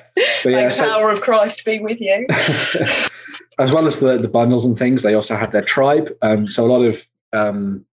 yeah, 0.45 0.51
May 0.61 0.63
the 0.67 0.71
so- 0.71 0.87
power 0.89 1.09
of 1.11 1.21
Christ 1.21 1.65
be 1.65 1.79
with 1.79 1.99
you. 1.99 2.25
as 3.59 3.71
well 3.71 3.87
as 3.87 3.99
the, 3.99 4.17
the 4.17 4.27
bundles 4.27 4.63
and 4.65 4.77
things, 4.77 5.03
they 5.03 5.13
also 5.15 5.35
have 5.35 5.51
their 5.51 5.63
tribe. 5.63 6.09
Um, 6.21 6.47
so 6.47 6.65
a 6.65 6.69
lot 6.71 6.83
of 6.83 7.05
um, 7.33 7.85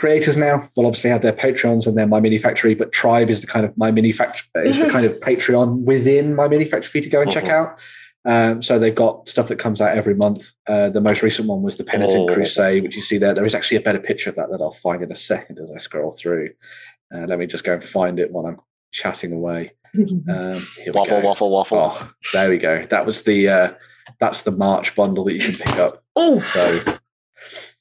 creators 0.00 0.36
now 0.38 0.68
will 0.76 0.86
obviously 0.86 1.10
have 1.10 1.22
their 1.22 1.32
Patreons 1.32 1.86
and 1.86 1.96
their 1.96 2.06
My 2.06 2.20
Mini 2.20 2.38
Factory, 2.38 2.74
but 2.74 2.90
Tribe 2.92 3.28
is 3.30 3.40
the 3.42 3.46
kind 3.46 3.64
of 3.66 3.76
My 3.76 3.90
Mini 3.90 4.12
Factory 4.12 4.48
is 4.64 4.78
the 4.78 4.88
kind 4.96 5.04
of 5.06 5.12
Patreon 5.20 5.82
within 5.84 6.34
My 6.34 6.48
Mini 6.48 6.64
Factory 6.64 6.88
for 6.90 6.98
you 6.98 7.04
to 7.04 7.10
go 7.10 7.20
and 7.20 7.30
check 7.30 7.44
Mhm. 7.44 7.50
out. 7.50 7.78
Um, 8.26 8.62
so 8.62 8.78
they've 8.78 8.94
got 8.94 9.28
stuff 9.28 9.48
that 9.48 9.58
comes 9.58 9.80
out 9.80 9.96
every 9.96 10.14
month. 10.14 10.50
Uh, 10.66 10.90
the 10.90 11.00
most 11.00 11.22
recent 11.22 11.48
one 11.48 11.62
was 11.62 11.76
the 11.76 11.84
Penitent 11.84 12.28
Oh. 12.30 12.34
Crusade, 12.34 12.82
which 12.82 12.96
you 12.96 13.02
see 13.02 13.16
there. 13.18 13.32
There 13.34 13.46
is 13.46 13.54
actually 13.54 13.78
a 13.78 13.80
better 13.82 13.98
picture 14.00 14.28
of 14.30 14.36
that 14.36 14.50
that 14.50 14.60
I'll 14.60 14.72
find 14.72 15.02
in 15.02 15.10
a 15.12 15.16
second 15.16 15.58
as 15.58 15.70
I 15.70 15.78
scroll 15.78 16.10
through. 16.12 16.50
Uh, 17.14 17.26
let 17.26 17.38
me 17.38 17.46
just 17.46 17.64
go 17.64 17.72
and 17.74 17.82
find 17.84 18.18
it 18.20 18.30
while 18.30 18.46
I'm 18.46 18.58
chatting 18.92 19.32
away. 19.32 19.72
Um, 20.28 20.62
Waffle, 20.94 21.20
waffle, 21.22 21.50
waffle. 21.50 21.78
Oh, 21.92 22.10
there 22.32 22.48
we 22.48 22.58
go. 22.58 22.86
That 22.90 23.04
was 23.06 23.22
the 23.24 23.48
uh, 23.48 23.70
that's 24.20 24.42
the 24.44 24.52
March 24.52 24.94
bundle 24.94 25.24
that 25.24 25.34
you 25.34 25.40
can 25.40 25.54
pick 25.54 25.76
up. 25.78 26.02
oh, 26.14 26.38
So 26.40 26.80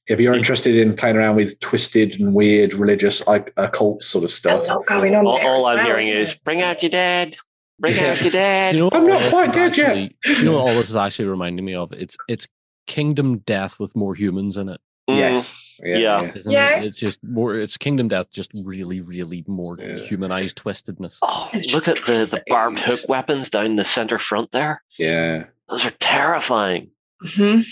if 0.09 0.19
you're 0.19 0.33
interested 0.33 0.75
in 0.75 0.95
playing 0.95 1.15
around 1.15 1.35
with 1.35 1.59
twisted 1.59 2.19
and 2.19 2.33
weird 2.33 2.73
religious 2.73 3.25
like, 3.27 3.53
occult 3.57 4.03
sort 4.03 4.23
of 4.23 4.31
stuff, 4.31 4.67
going 4.87 5.15
on 5.15 5.25
all 5.25 5.39
all 5.39 5.65
I'm 5.67 5.75
well, 5.77 5.85
hearing 5.85 6.07
isn't 6.09 6.35
it? 6.37 6.43
bring 6.43 6.61
out 6.61 6.81
your 6.83 6.89
dad. 6.89 7.35
Bring 7.79 7.97
out 7.99 8.21
your 8.21 8.31
dad. 8.31 8.75
You 8.75 8.81
know, 8.81 8.89
I'm 8.91 9.07
not 9.07 9.29
quite 9.29 9.49
is 9.49 9.55
dead 9.55 9.77
yet. 9.77 10.11
You 10.39 10.43
know, 10.45 10.51
what 10.53 10.61
all 10.61 10.75
this 10.75 10.89
is 10.89 10.95
actually 10.95 11.29
reminding 11.29 11.63
me 11.63 11.75
of. 11.75 11.93
It's 11.93 12.17
it's 12.27 12.47
Kingdom 12.87 13.37
Death 13.39 13.79
with 13.79 13.95
more 13.95 14.15
humans 14.15 14.57
in 14.57 14.67
it. 14.69 14.81
Mm, 15.09 15.17
yes, 15.17 15.75
yeah, 15.83 15.97
Yeah. 15.97 16.31
yeah. 16.45 16.77
It? 16.79 16.85
It's 16.87 16.97
just 16.97 17.19
more. 17.23 17.55
It's 17.55 17.77
Kingdom 17.77 18.07
Death, 18.09 18.31
just 18.31 18.51
really, 18.65 18.99
really 19.01 19.45
more 19.47 19.77
Yeah. 19.79 19.97
humanized 19.99 20.57
twistedness. 20.61 21.19
Oh, 21.21 21.49
look 21.73 21.87
at 21.87 21.97
the, 22.05 22.25
the 22.29 22.43
barbed 22.49 22.79
hook 22.79 23.01
weapons 23.07 23.49
down 23.49 23.75
the 23.77 23.85
center 23.85 24.19
front 24.19 24.51
there. 24.51 24.83
yeah. 24.97 25.45
Those 25.69 25.85
are 25.85 25.91
terrifying. 25.99 26.89
Mhm. 27.23 27.65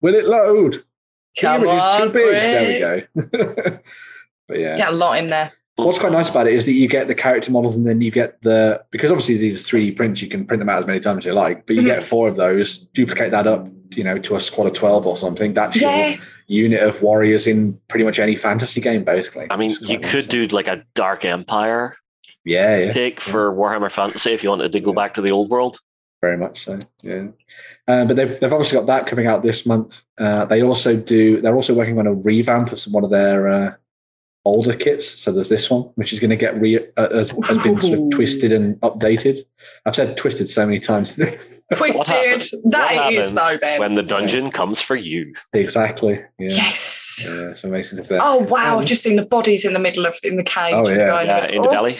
Will 0.00 0.14
it 0.14 0.24
load? 0.26 0.82
The 1.36 1.42
Come 1.42 1.62
image 1.62 1.76
is 1.76 1.82
on, 1.82 2.00
too 2.00 2.10
big. 2.10 2.32
There 2.32 3.02
we 3.14 3.22
go. 3.22 3.78
but 4.48 4.58
yeah, 4.58 4.76
Get 4.76 4.88
a 4.88 4.96
lot 4.96 5.18
in 5.18 5.28
there. 5.28 5.52
What's 5.76 5.98
quite 5.98 6.12
nice 6.12 6.30
about 6.30 6.46
it 6.46 6.54
is 6.54 6.64
that 6.64 6.72
you 6.72 6.88
get 6.88 7.06
the 7.06 7.14
character 7.14 7.52
models 7.52 7.76
and 7.76 7.86
then 7.86 8.00
you 8.00 8.10
get 8.10 8.40
the 8.40 8.82
because 8.90 9.10
obviously 9.10 9.36
these 9.36 9.60
are 9.60 9.76
3D 9.76 9.94
prints, 9.94 10.22
you 10.22 10.28
can 10.28 10.46
print 10.46 10.60
them 10.60 10.70
out 10.70 10.78
as 10.78 10.86
many 10.86 11.00
times 11.00 11.18
as 11.18 11.24
you 11.26 11.32
like, 11.34 11.66
but 11.66 11.76
you 11.76 11.82
get 11.82 11.98
mm-hmm. 11.98 12.08
four 12.08 12.28
of 12.28 12.36
those, 12.36 12.78
duplicate 12.94 13.30
that 13.32 13.46
up, 13.46 13.68
you 13.90 14.02
know, 14.02 14.16
to 14.16 14.36
a 14.36 14.40
squad 14.40 14.66
of 14.68 14.72
12 14.72 15.06
or 15.06 15.18
something. 15.18 15.52
That's 15.52 15.78
Yeah. 15.78 16.08
your 16.08 16.18
unit 16.46 16.82
of 16.82 17.02
warriors 17.02 17.46
in 17.46 17.78
pretty 17.88 18.06
much 18.06 18.18
any 18.18 18.36
fantasy 18.36 18.80
game, 18.80 19.04
basically. 19.04 19.48
I 19.50 19.58
mean, 19.58 19.76
you 19.82 19.98
quite 19.98 20.02
could 20.04 20.24
nice. 20.24 20.28
do 20.28 20.46
like 20.46 20.68
a 20.68 20.82
Dark 20.94 21.26
Empire 21.26 21.96
Yeah, 22.46 22.78
yeah. 22.78 22.92
pick 22.94 23.20
for 23.20 23.52
Warhammer 23.52 23.90
Fantasy 23.92 24.32
if 24.32 24.42
you 24.42 24.48
wanted 24.48 24.72
to 24.72 24.80
go 24.80 24.94
back 24.94 25.12
to 25.14 25.20
the 25.20 25.30
old 25.30 25.50
world. 25.50 25.78
Very 26.26 26.36
much 26.36 26.64
so. 26.64 26.78
Yeah, 27.02 27.28
uh, 27.86 28.04
but 28.04 28.16
they've 28.16 28.38
they've 28.40 28.52
obviously 28.52 28.78
got 28.78 28.86
that 28.86 29.06
coming 29.06 29.26
out 29.26 29.42
this 29.42 29.64
month. 29.64 30.02
Uh, 30.18 30.44
they 30.44 30.62
also 30.62 30.96
do. 30.96 31.40
They're 31.40 31.54
also 31.54 31.74
working 31.74 31.98
on 31.98 32.06
a 32.06 32.14
revamp 32.14 32.72
of 32.72 32.80
some 32.80 32.92
one 32.92 33.04
of 33.04 33.10
their 33.10 33.48
uh, 33.48 33.74
older 34.44 34.72
kits. 34.72 35.08
So 35.08 35.32
there's 35.32 35.48
this 35.48 35.70
one, 35.70 35.82
which 35.94 36.12
is 36.12 36.20
going 36.20 36.30
to 36.30 36.36
get 36.36 36.60
re 36.60 36.78
uh, 36.78 37.08
has, 37.10 37.30
has 37.48 37.62
been 37.62 37.80
sort 37.80 37.98
of 37.98 38.10
twisted 38.10 38.52
and 38.52 38.76
updated. 38.80 39.40
I've 39.84 39.94
said 39.94 40.16
twisted 40.16 40.48
so 40.48 40.66
many 40.66 40.80
times. 40.80 41.18
Twisted. 41.74 42.06
happens- 42.06 42.54
That 42.66 42.94
what 42.94 43.12
is 43.12 43.34
though, 43.34 43.58
Ben. 43.58 43.80
When 43.80 43.96
the 43.96 44.04
dungeon 44.04 44.52
comes 44.52 44.80
for 44.80 44.94
you. 44.94 45.34
exactly. 45.52 46.14
Yeah. 46.38 46.46
yes. 46.62 47.26
Yeah, 47.26 47.50
it's 47.50 47.64
amazing. 47.64 48.06
Oh 48.10 48.46
wow! 48.48 48.74
Um, 48.74 48.78
I've 48.78 48.86
just 48.86 49.02
seen 49.02 49.16
the 49.16 49.26
bodies 49.26 49.64
in 49.64 49.72
the 49.72 49.80
middle 49.80 50.06
of 50.06 50.16
in 50.22 50.36
the 50.36 50.44
cage. 50.44 50.74
Oh, 50.76 50.88
yeah. 50.88 51.08
Going, 51.08 51.26
Yeah, 51.26 51.46
in 51.48 51.62
the 51.62 51.68
oh, 51.68 51.72
belly. 51.72 51.96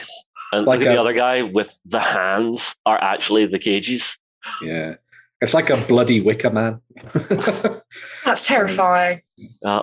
And 0.53 0.67
Like 0.67 0.79
look 0.81 0.89
at 0.89 0.93
the 0.93 1.01
other 1.01 1.13
guy 1.13 1.43
with 1.43 1.79
the 1.85 2.01
hands 2.01 2.75
are 2.87 3.03
actually 3.03 3.47
the 3.47 3.59
cages. 3.59 4.17
Yeah, 4.63 4.95
it's 5.41 5.55
like 5.55 5.71
a 5.71 5.77
bloody 5.87 6.21
Wicker 6.21 6.51
Man. 6.51 6.81
That's 8.25 8.47
terrifying. 8.47 9.23
Uh, 9.65 9.83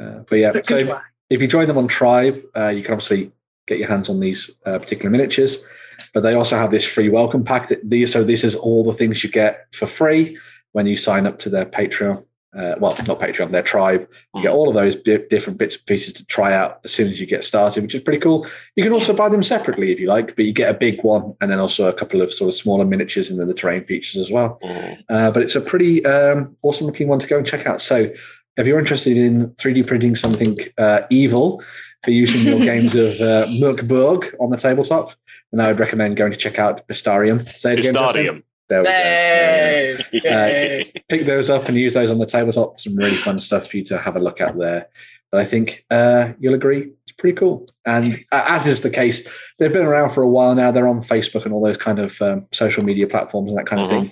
Uh, 0.00 0.20
but 0.28 0.36
yeah, 0.36 0.50
But 0.52 0.66
so 0.66 0.78
good 0.78 0.88
way. 0.88 0.98
if 1.28 1.42
you 1.42 1.48
join 1.48 1.66
them 1.66 1.76
on 1.76 1.88
Tribe, 1.88 2.40
uh, 2.56 2.68
you 2.68 2.82
can 2.82 2.94
obviously 2.94 3.32
get 3.66 3.78
your 3.78 3.88
hands 3.88 4.08
on 4.08 4.20
these 4.20 4.48
uh, 4.64 4.78
particular 4.78 5.10
miniatures. 5.10 5.62
But 6.14 6.22
they 6.22 6.34
also 6.34 6.56
have 6.56 6.70
this 6.70 6.86
free 6.86 7.08
welcome 7.08 7.44
pack. 7.44 7.68
That 7.68 7.80
these, 7.88 8.12
so 8.12 8.24
this 8.24 8.42
is 8.44 8.54
all 8.54 8.84
the 8.84 8.94
things 8.94 9.22
you 9.22 9.30
get 9.30 9.66
for 9.74 9.86
free 9.86 10.38
when 10.72 10.86
you 10.86 10.96
sign 10.96 11.26
up 11.26 11.38
to 11.40 11.50
their 11.50 11.66
Patreon. 11.66 12.24
Uh, 12.56 12.74
well, 12.80 12.90
not 13.06 13.20
Patreon, 13.20 13.52
their 13.52 13.62
Tribe. 13.62 14.08
You 14.34 14.42
get 14.42 14.50
all 14.50 14.68
of 14.68 14.74
those 14.74 14.96
bi- 14.96 15.22
different 15.30 15.58
bits 15.58 15.76
and 15.76 15.86
pieces 15.86 16.12
to 16.14 16.26
try 16.26 16.52
out 16.52 16.80
as 16.84 16.92
soon 16.92 17.06
as 17.06 17.20
you 17.20 17.26
get 17.26 17.44
started, 17.44 17.82
which 17.82 17.94
is 17.94 18.02
pretty 18.02 18.18
cool. 18.18 18.44
You 18.74 18.82
can 18.82 18.92
also 18.92 19.12
buy 19.12 19.28
them 19.28 19.42
separately 19.42 19.92
if 19.92 20.00
you 20.00 20.08
like, 20.08 20.34
but 20.34 20.44
you 20.44 20.52
get 20.52 20.68
a 20.68 20.74
big 20.74 21.02
one 21.04 21.34
and 21.40 21.48
then 21.48 21.60
also 21.60 21.88
a 21.88 21.92
couple 21.92 22.20
of 22.20 22.32
sort 22.34 22.48
of 22.48 22.54
smaller 22.54 22.84
miniatures 22.84 23.30
and 23.30 23.38
then 23.38 23.46
the 23.46 23.54
terrain 23.54 23.84
features 23.84 24.20
as 24.20 24.32
well. 24.32 24.58
mm. 24.64 24.98
Uh, 25.08 25.30
but 25.30 25.42
it's 25.42 25.54
a 25.54 25.60
pretty 25.60 26.04
um, 26.04 26.56
awesome 26.62 26.86
looking 26.86 27.06
one 27.06 27.20
to 27.20 27.26
go 27.28 27.38
and 27.38 27.46
check 27.46 27.66
out. 27.66 27.80
So, 27.80 28.10
if 28.56 28.66
you're 28.66 28.80
interested 28.80 29.16
in 29.16 29.50
3D 29.50 29.86
printing 29.86 30.16
something 30.16 30.58
uh, 30.76 31.02
evil 31.08 31.62
for 32.04 32.10
use 32.10 32.44
in 32.44 32.56
your 32.56 32.66
games 32.66 32.94
of 32.94 33.12
uh, 33.20 33.46
Mörk 33.60 33.86
Borg 33.86 34.34
on 34.40 34.50
the 34.50 34.56
tabletop, 34.56 35.14
then 35.52 35.60
I 35.64 35.68
would 35.68 35.80
recommend 35.80 36.16
going 36.16 36.32
to 36.32 36.38
check 36.38 36.58
out 36.58 36.86
Bestarium. 36.88 37.48
Say 37.48 37.74
it 37.74 37.78
again. 37.78 37.94
Justin. 38.70 38.84
Stadium. 38.84 38.84
There 38.84 40.06
we 40.12 40.20
go. 40.20 40.28
Yeah. 40.30 40.46
Yay. 40.46 40.78
Yay. 40.78 41.02
Pick 41.08 41.26
those 41.26 41.50
up 41.50 41.68
and 41.68 41.76
use 41.76 41.94
those 41.94 42.10
on 42.10 42.18
the 42.18 42.26
tabletop. 42.26 42.80
Some 42.80 42.96
really 42.96 43.14
fun 43.14 43.38
stuff 43.38 43.68
for 43.68 43.76
you 43.76 43.84
to 43.84 43.98
have 43.98 44.16
a 44.16 44.20
look 44.20 44.40
at 44.40 44.56
there. 44.58 44.88
But 45.30 45.40
I 45.40 45.44
think 45.44 45.84
uh, 45.90 46.32
you'll 46.40 46.54
agree 46.54 46.90
it's 47.04 47.12
pretty 47.12 47.36
cool. 47.36 47.66
And 47.86 48.24
uh, 48.32 48.44
as 48.48 48.66
is 48.66 48.80
the 48.80 48.90
case, 48.90 49.26
they've 49.58 49.72
been 49.72 49.86
around 49.86 50.10
for 50.10 50.22
a 50.22 50.28
while 50.28 50.54
now. 50.56 50.70
They're 50.72 50.88
on 50.88 51.02
Facebook 51.02 51.44
and 51.44 51.54
all 51.54 51.62
those 51.64 51.76
kind 51.76 52.00
of 52.00 52.20
um, 52.20 52.46
social 52.52 52.82
media 52.82 53.06
platforms 53.06 53.48
and 53.50 53.58
that 53.58 53.66
kind 53.66 53.80
of 53.82 53.88
Mhm. 53.88 53.90
thing. 54.06 54.10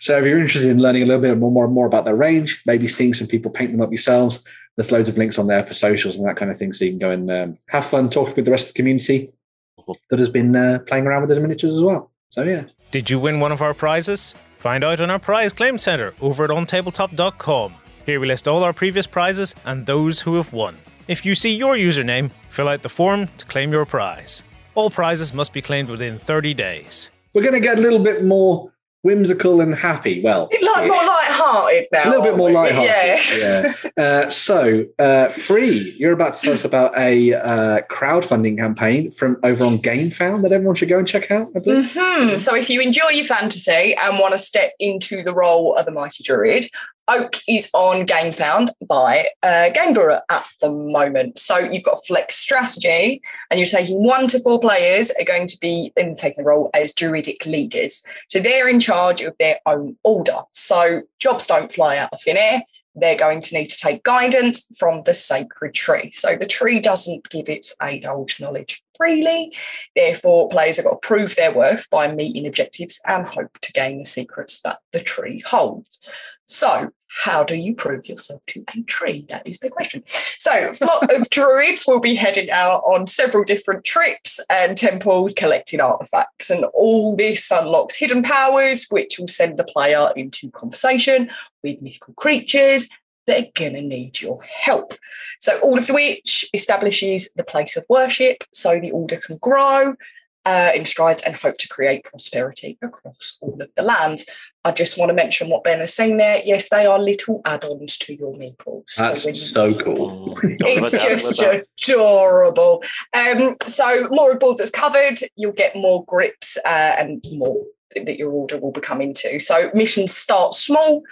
So 0.00 0.18
if 0.18 0.24
you're 0.26 0.38
interested 0.38 0.70
in 0.70 0.78
learning 0.80 1.02
a 1.02 1.06
little 1.06 1.22
bit 1.22 1.36
more, 1.38 1.50
more, 1.50 1.66
more 1.68 1.86
about 1.86 2.04
their 2.04 2.14
range, 2.14 2.62
maybe 2.66 2.86
seeing 2.86 3.14
some 3.14 3.26
people 3.26 3.50
paint 3.50 3.72
them 3.72 3.80
up 3.80 3.90
yourselves, 3.90 4.44
there's 4.76 4.92
loads 4.92 5.08
of 5.08 5.16
links 5.18 5.38
on 5.38 5.48
there 5.48 5.66
for 5.66 5.74
socials 5.74 6.16
and 6.16 6.24
that 6.28 6.36
kind 6.36 6.50
of 6.52 6.58
thing. 6.58 6.72
So 6.72 6.84
you 6.84 6.92
can 6.92 6.98
go 7.00 7.10
and 7.10 7.30
um, 7.32 7.58
have 7.70 7.84
fun 7.86 8.08
talking 8.10 8.34
with 8.36 8.44
the 8.44 8.50
rest 8.52 8.68
of 8.68 8.74
the 8.74 8.76
community 8.78 9.32
Mhm. 9.80 9.94
that 10.10 10.18
has 10.18 10.28
been 10.28 10.54
uh, 10.54 10.80
playing 10.86 11.06
around 11.06 11.22
with 11.22 11.30
those 11.30 11.40
miniatures 11.40 11.74
as 11.74 11.80
well. 11.82 12.12
So 12.30 12.42
yeah. 12.44 12.64
Did 12.90 13.10
you 13.10 13.18
win 13.18 13.40
one 13.40 13.52
of 13.52 13.62
our 13.62 13.74
prizes? 13.74 14.34
Find 14.58 14.84
out 14.84 15.00
on 15.00 15.10
our 15.10 15.18
prize 15.18 15.52
claim 15.52 15.78
center 15.78 16.14
over 16.20 16.44
at 16.44 16.50
ontabletop.com. 16.50 17.74
Here 18.04 18.20
we 18.20 18.26
list 18.26 18.48
all 18.48 18.64
our 18.64 18.72
previous 18.72 19.06
prizes 19.06 19.54
and 19.64 19.86
those 19.86 20.20
who 20.20 20.34
have 20.36 20.52
won. 20.52 20.78
If 21.06 21.24
you 21.24 21.34
see 21.34 21.54
your 21.56 21.74
username, 21.76 22.30
fill 22.50 22.68
out 22.68 22.82
the 22.82 22.88
form 22.88 23.28
to 23.38 23.46
claim 23.46 23.72
your 23.72 23.86
prize. 23.86 24.42
All 24.74 24.90
prizes 24.90 25.32
must 25.32 25.52
be 25.52 25.62
claimed 25.62 25.88
within 25.88 26.18
30 26.18 26.54
days. 26.54 27.10
We're 27.34 27.42
going 27.42 27.54
to 27.54 27.60
get 27.60 27.78
a 27.78 27.80
little 27.80 27.98
bit 27.98 28.24
more 28.24 28.72
whimsical 29.08 29.60
and 29.62 29.74
happy. 29.74 30.20
Well, 30.22 30.48
Like 30.52 30.86
more 30.86 30.96
light-hearted 30.96 31.86
now. 31.92 32.04
a 32.04 32.08
little 32.10 32.22
bit 32.24 32.36
more 32.36 32.48
we? 32.48 32.54
lighthearted. 32.54 33.40
Yeah. 33.40 33.72
Yeah. 33.96 34.02
Uh, 34.04 34.30
so, 34.30 34.84
uh, 34.98 35.28
free. 35.30 35.94
You're 35.98 36.12
about 36.12 36.34
to 36.34 36.40
tell 36.42 36.52
us 36.52 36.64
about 36.64 36.96
a 36.98 37.32
uh, 37.34 37.80
crowdfunding 37.90 38.58
campaign 38.58 39.10
from 39.10 39.38
over 39.42 39.64
on 39.64 39.74
GameFound 39.78 40.42
that 40.42 40.52
everyone 40.52 40.74
should 40.76 40.88
go 40.90 40.98
and 40.98 41.08
check 41.08 41.30
out. 41.30 41.48
I 41.56 41.60
believe. 41.60 41.90
hmm 41.96 42.36
So 42.38 42.54
if 42.54 42.68
you 42.68 42.80
enjoy 42.80 43.08
your 43.12 43.24
fantasy 43.24 43.96
and 44.02 44.18
want 44.18 44.32
to 44.32 44.38
step 44.38 44.72
into 44.78 45.22
the 45.22 45.32
role 45.32 45.74
of 45.76 45.86
the 45.86 45.92
mighty 45.92 46.22
druid, 46.22 46.66
Oak 47.08 47.36
is 47.48 47.70
on 47.72 48.06
GameFound 48.06 48.68
by 48.86 49.26
uh, 49.42 49.70
Game 49.70 49.94
Brewer 49.94 50.20
at 50.28 50.46
the 50.60 50.70
moment. 50.70 51.38
So 51.38 51.56
you've 51.56 51.82
got 51.82 51.94
a 51.94 52.06
flex 52.06 52.34
strategy, 52.36 53.22
and 53.50 53.58
you're 53.58 53.66
taking 53.66 54.04
one 54.04 54.28
to 54.28 54.40
four 54.40 54.60
players 54.60 55.10
are 55.18 55.24
going 55.24 55.46
to 55.46 55.58
be 55.60 55.90
then 55.96 56.14
taking 56.14 56.44
the 56.44 56.48
role 56.48 56.70
as 56.74 56.92
druidic 56.92 57.46
leaders. 57.46 58.02
So 58.28 58.40
they're 58.40 58.68
in 58.68 58.78
charge 58.78 59.22
of 59.22 59.34
their 59.38 59.58
own 59.64 59.96
order. 60.04 60.36
So 60.52 61.02
jobs 61.18 61.46
don't 61.46 61.72
fly 61.72 61.96
out 61.96 62.12
of 62.12 62.20
thin 62.20 62.36
air. 62.36 62.62
They're 62.94 63.16
going 63.16 63.40
to 63.42 63.54
need 63.54 63.70
to 63.70 63.78
take 63.78 64.02
guidance 64.02 64.66
from 64.78 65.02
the 65.04 65.14
sacred 65.14 65.72
tree. 65.72 66.10
So 66.10 66.36
the 66.36 66.46
tree 66.46 66.80
doesn't 66.80 67.30
give 67.30 67.48
its 67.48 67.74
age-old 67.82 68.32
knowledge 68.40 68.82
freely. 68.96 69.52
Therefore, 69.94 70.48
players 70.48 70.76
have 70.76 70.84
got 70.84 71.00
to 71.00 71.06
prove 71.06 71.36
their 71.36 71.54
worth 71.54 71.88
by 71.90 72.12
meeting 72.12 72.46
objectives 72.46 73.00
and 73.06 73.26
hope 73.26 73.56
to 73.60 73.72
gain 73.72 73.98
the 73.98 74.06
secrets 74.06 74.60
that 74.62 74.80
the 74.92 75.00
tree 75.00 75.40
holds. 75.46 76.10
So, 76.44 76.90
how 77.18 77.42
do 77.42 77.56
you 77.56 77.74
prove 77.74 78.06
yourself 78.06 78.46
to 78.46 78.64
a 78.76 78.82
tree? 78.82 79.26
That 79.28 79.44
is 79.44 79.58
the 79.58 79.70
question. 79.70 80.02
So, 80.06 80.72
flock 80.72 81.10
of 81.12 81.28
druids 81.30 81.84
will 81.84 81.98
be 81.98 82.14
heading 82.14 82.48
out 82.50 82.82
on 82.86 83.08
several 83.08 83.42
different 83.42 83.84
trips 83.84 84.38
and 84.48 84.76
temples 84.76 85.34
collecting 85.34 85.80
artifacts. 85.80 86.48
And 86.48 86.64
all 86.74 87.16
this 87.16 87.50
unlocks 87.50 87.96
hidden 87.96 88.22
powers, 88.22 88.86
which 88.90 89.18
will 89.18 89.26
send 89.26 89.58
the 89.58 89.64
player 89.64 90.10
into 90.14 90.48
conversation 90.52 91.28
with 91.64 91.82
mythical 91.82 92.14
creatures 92.14 92.88
that 93.26 93.42
are 93.42 93.50
going 93.54 93.74
to 93.74 93.82
need 93.82 94.20
your 94.20 94.40
help. 94.42 94.92
So, 95.40 95.58
all 95.58 95.76
of 95.76 95.88
which 95.88 96.48
establishes 96.54 97.32
the 97.32 97.44
place 97.44 97.76
of 97.76 97.84
worship 97.88 98.44
so 98.52 98.78
the 98.78 98.92
order 98.92 99.16
can 99.16 99.38
grow 99.38 99.96
uh, 100.44 100.70
in 100.74 100.84
strides 100.84 101.22
and 101.22 101.36
hope 101.36 101.58
to 101.58 101.68
create 101.68 102.04
prosperity 102.04 102.78
across 102.80 103.38
all 103.42 103.58
of 103.60 103.68
the 103.76 103.82
lands. 103.82 104.24
I 104.64 104.72
just 104.72 104.98
want 104.98 105.10
to 105.10 105.14
mention 105.14 105.48
what 105.48 105.64
Ben 105.64 105.80
is 105.80 105.94
saying 105.94 106.16
there. 106.16 106.42
Yes, 106.44 106.68
they 106.68 106.84
are 106.84 106.98
little 106.98 107.40
add 107.44 107.64
ons 107.64 107.96
to 107.98 108.14
your 108.14 108.34
meeples. 108.34 108.94
That's 108.96 109.24
when 109.24 109.34
you- 109.34 109.40
so 109.40 109.74
cool. 109.74 110.36
Mm. 110.36 110.56
it's 110.60 110.90
just 110.90 111.40
adorable. 111.88 112.82
Um, 113.14 113.56
so 113.66 114.08
more 114.10 114.32
of 114.32 114.40
board 114.40 114.58
that's 114.58 114.70
covered, 114.70 115.20
you'll 115.36 115.52
get 115.52 115.76
more 115.76 116.04
grips 116.04 116.58
uh, 116.64 116.96
and 116.98 117.24
more 117.32 117.64
that 117.94 118.18
your 118.18 118.30
order 118.30 118.58
will 118.58 118.72
become 118.72 119.00
into. 119.00 119.40
So 119.40 119.70
missions 119.74 120.14
start 120.14 120.54
small, 120.54 121.02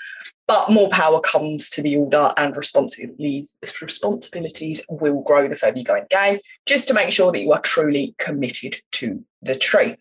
but 0.46 0.70
more 0.70 0.88
power 0.90 1.20
comes 1.20 1.70
to 1.70 1.82
the 1.82 1.96
order 1.96 2.32
and 2.36 2.56
responsibilities 2.56 3.56
responsibilities 3.80 4.84
will 4.90 5.22
grow 5.22 5.48
the 5.48 5.56
further 5.56 5.78
you 5.78 5.84
go 5.84 5.94
in 5.96 6.06
the 6.08 6.16
game, 6.16 6.38
just 6.66 6.88
to 6.88 6.94
make 6.94 7.12
sure 7.12 7.32
that 7.32 7.42
you 7.42 7.52
are 7.52 7.60
truly 7.60 8.14
committed 8.18 8.76
to 8.92 9.24
the 9.42 9.56
tree. 9.56 9.96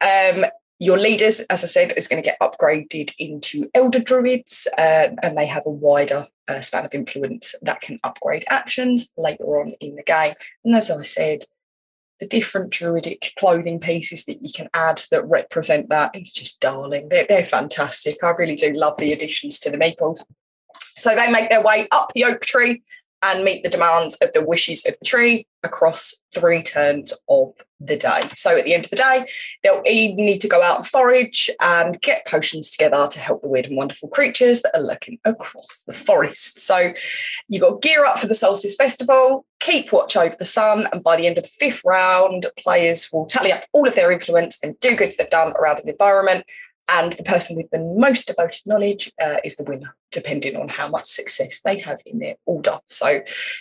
Um, 0.00 0.44
your 0.80 0.98
leaders, 0.98 1.40
as 1.50 1.62
I 1.62 1.66
said, 1.66 1.92
is 1.96 2.08
going 2.08 2.22
to 2.22 2.26
get 2.26 2.40
upgraded 2.40 3.12
into 3.18 3.70
elder 3.74 4.00
druids, 4.00 4.66
uh, 4.78 5.08
and 5.22 5.36
they 5.36 5.46
have 5.46 5.64
a 5.66 5.70
wider 5.70 6.26
uh, 6.48 6.60
span 6.60 6.86
of 6.86 6.94
influence 6.94 7.54
that 7.60 7.82
can 7.82 8.00
upgrade 8.02 8.44
actions 8.48 9.12
later 9.18 9.60
on 9.60 9.72
in 9.80 9.94
the 9.94 10.02
game. 10.02 10.32
And 10.64 10.74
as 10.74 10.90
I 10.90 11.02
said, 11.02 11.40
the 12.18 12.26
different 12.26 12.70
druidic 12.70 13.32
clothing 13.38 13.78
pieces 13.78 14.24
that 14.24 14.40
you 14.40 14.48
can 14.54 14.68
add 14.74 15.02
that 15.10 15.28
represent 15.28 15.90
that 15.90 16.16
is 16.16 16.32
just 16.32 16.60
darling. 16.60 17.08
They're, 17.10 17.26
they're 17.28 17.44
fantastic. 17.44 18.14
I 18.24 18.30
really 18.30 18.56
do 18.56 18.72
love 18.72 18.96
the 18.96 19.12
additions 19.12 19.58
to 19.60 19.70
the 19.70 19.78
meeples. 19.78 20.24
So 20.94 21.14
they 21.14 21.30
make 21.30 21.50
their 21.50 21.62
way 21.62 21.88
up 21.92 22.12
the 22.14 22.24
oak 22.24 22.40
tree 22.40 22.82
and 23.22 23.44
meet 23.44 23.62
the 23.62 23.70
demands 23.70 24.16
of 24.16 24.32
the 24.32 24.44
wishes 24.44 24.84
of 24.86 24.94
the 24.98 25.04
tree 25.04 25.46
across 25.62 26.14
three 26.34 26.62
turns 26.62 27.12
of 27.28 27.50
the 27.80 27.96
day. 27.96 28.22
So 28.34 28.56
at 28.56 28.64
the 28.64 28.74
end 28.74 28.86
of 28.86 28.90
the 28.90 28.96
day, 28.96 29.26
they'll 29.62 29.82
need 29.82 30.40
to 30.40 30.48
go 30.48 30.62
out 30.62 30.76
and 30.76 30.86
forage 30.86 31.50
and 31.60 32.00
get 32.00 32.26
potions 32.26 32.70
together 32.70 33.06
to 33.08 33.18
help 33.20 33.42
the 33.42 33.48
weird 33.48 33.66
and 33.66 33.76
wonderful 33.76 34.08
creatures 34.08 34.62
that 34.62 34.76
are 34.76 34.82
lurking 34.82 35.18
across 35.24 35.84
the 35.86 35.92
forest. 35.92 36.60
So 36.60 36.92
you've 37.48 37.62
got 37.62 37.82
gear 37.82 38.04
up 38.04 38.18
for 38.18 38.26
the 38.26 38.34
Solstice 38.34 38.76
Festival, 38.76 39.44
keep 39.60 39.92
watch 39.92 40.16
over 40.16 40.34
the 40.38 40.44
sun, 40.44 40.88
and 40.92 41.02
by 41.02 41.16
the 41.16 41.26
end 41.26 41.36
of 41.36 41.44
the 41.44 41.50
fifth 41.50 41.82
round, 41.84 42.46
players 42.58 43.08
will 43.12 43.26
tally 43.26 43.52
up 43.52 43.64
all 43.72 43.86
of 43.86 43.94
their 43.94 44.12
influence 44.12 44.58
and 44.62 44.78
do 44.80 44.96
goods 44.96 45.16
they've 45.16 45.28
done 45.30 45.52
around 45.58 45.78
the 45.84 45.92
environment 45.92 46.44
and 46.92 47.12
the 47.12 47.22
person 47.22 47.56
with 47.56 47.70
the 47.70 47.80
most 47.96 48.26
devoted 48.26 48.62
knowledge 48.66 49.12
uh, 49.22 49.36
is 49.44 49.56
the 49.56 49.64
winner, 49.64 49.94
depending 50.12 50.56
on 50.56 50.68
how 50.68 50.88
much 50.88 51.06
success 51.06 51.60
they 51.62 51.78
have 51.78 52.00
in 52.06 52.18
their 52.18 52.34
order. 52.46 52.78
So 52.86 53.20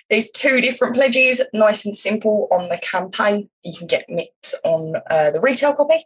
there's 0.10 0.32
two 0.32 0.62
different 0.62 0.96
pledges, 0.96 1.42
nice 1.54 1.86
and 1.86 1.98
simple 1.98 2.48
on 2.52 2.70
the 2.70 2.80
campaign. 2.80 3.50
You 3.64 3.78
can 3.78 3.88
get 3.88 4.06
mitts 4.10 4.56
on 4.64 4.96
uh, 5.10 5.32
the 5.32 5.42
retail 5.42 5.74
copy. 5.74 6.04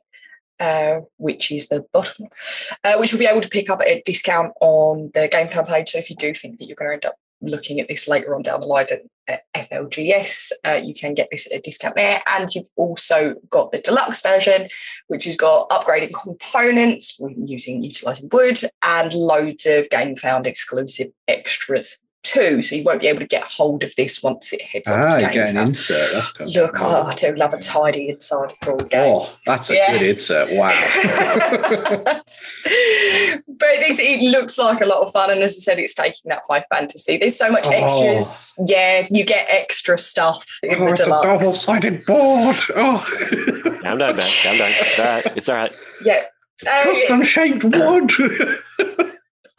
Uh, 0.59 1.01
which 1.17 1.51
is 1.51 1.67
the 1.67 1.83
bottom, 1.91 2.27
uh, 2.85 2.93
which 2.97 3.11
will 3.11 3.19
be 3.19 3.25
able 3.25 3.41
to 3.41 3.49
pick 3.49 3.69
up 3.71 3.81
a 3.81 4.01
discount 4.05 4.53
on 4.61 5.09
the 5.13 5.27
game 5.27 5.47
page. 5.47 5.89
So 5.89 5.97
if 5.97 6.09
you 6.09 6.15
do 6.15 6.33
think 6.33 6.57
that 6.57 6.65
you're 6.67 6.75
going 6.75 6.89
to 6.89 6.93
end 6.93 7.05
up 7.05 7.15
looking 7.43 7.79
at 7.79 7.87
this 7.87 8.07
later 8.07 8.35
on 8.35 8.41
down 8.41 8.61
the 8.61 8.67
line 8.67 8.87
at, 8.91 9.01
at 9.55 9.69
FLGS, 9.69 10.51
uh, 10.65 10.79
you 10.83 10.93
can 10.93 11.13
get 11.13 11.27
this 11.31 11.45
at 11.51 11.57
a 11.57 11.61
discount 11.61 11.95
there. 11.95 12.21
And 12.35 12.53
you've 12.53 12.67
also 12.75 13.35
got 13.49 13.71
the 13.71 13.79
deluxe 13.79 14.21
version, 14.21 14.67
which 15.07 15.25
has 15.25 15.37
got 15.37 15.69
upgraded 15.69 16.11
components 16.21 17.19
using 17.37 17.83
utilizing 17.83 18.29
wood 18.31 18.57
and 18.83 19.13
loads 19.13 19.65
of 19.65 19.89
game 19.89 20.15
found 20.15 20.47
exclusive 20.47 21.07
extras 21.27 22.03
too. 22.23 22.61
So 22.61 22.75
you 22.75 22.83
won't 22.83 23.01
be 23.01 23.07
able 23.07 23.19
to 23.19 23.27
get 23.27 23.43
hold 23.43 23.83
of 23.83 23.93
this 23.97 24.23
once 24.23 24.53
it 24.53 24.61
heads 24.61 24.89
off 24.89 25.03
Ah, 25.03 25.15
to 25.17 25.19
game 25.25 25.33
get 25.33 25.49
an 25.49 25.57
insert. 25.57 26.13
That's 26.13 26.31
kind 26.31 26.55
Look, 26.55 26.75
oh, 26.79 27.03
I 27.03 27.13
do 27.15 27.33
love 27.35 27.53
a 27.53 27.57
tidy 27.59 28.07
inside 28.09 28.53
of 28.61 28.79
a 28.79 28.83
game. 28.85 29.13
Oh, 29.13 29.35
that's 29.45 29.69
a 29.69 29.75
Yeah. 29.75 29.91
good 29.97 30.15
insert. 30.15 30.47
Wow. 30.51 30.69
but 33.47 33.67
this, 33.79 33.99
it 33.99 34.21
looks 34.21 34.57
like 34.57 34.81
a 34.81 34.85
lot 34.85 35.01
of 35.01 35.11
fun, 35.11 35.31
and 35.31 35.41
as 35.41 35.51
I 35.51 35.59
said, 35.59 35.79
it's 35.79 35.93
taking 35.93 36.29
that 36.29 36.41
high 36.49 36.63
fantasy. 36.73 37.17
There's 37.17 37.35
so 37.37 37.49
much 37.49 37.67
Oh. 37.67 37.71
extras. 37.71 38.59
Yeah, 38.65 39.07
you 39.11 39.23
get 39.25 39.45
extra 39.49 39.97
stuff 39.97 40.59
in 40.63 40.81
oh, 40.81 40.85
the 40.85 40.91
it's 40.91 41.01
deluxe. 41.01 41.25
double-sided 41.25 42.05
board. 42.05 42.55
Oh, 42.75 43.05
Calm 43.81 43.97
down, 43.97 44.15
man. 44.15 44.31
Calm 44.43 44.57
down. 44.57 44.69
It's 44.71 44.99
all 44.99 45.05
right. 45.05 45.25
It's 45.37 45.49
all 45.49 45.55
right. 45.55 45.75
Yeah. 46.05 46.23
Uh, 46.67 46.83
custom-shaped 46.83 47.63
wood. 47.63 48.11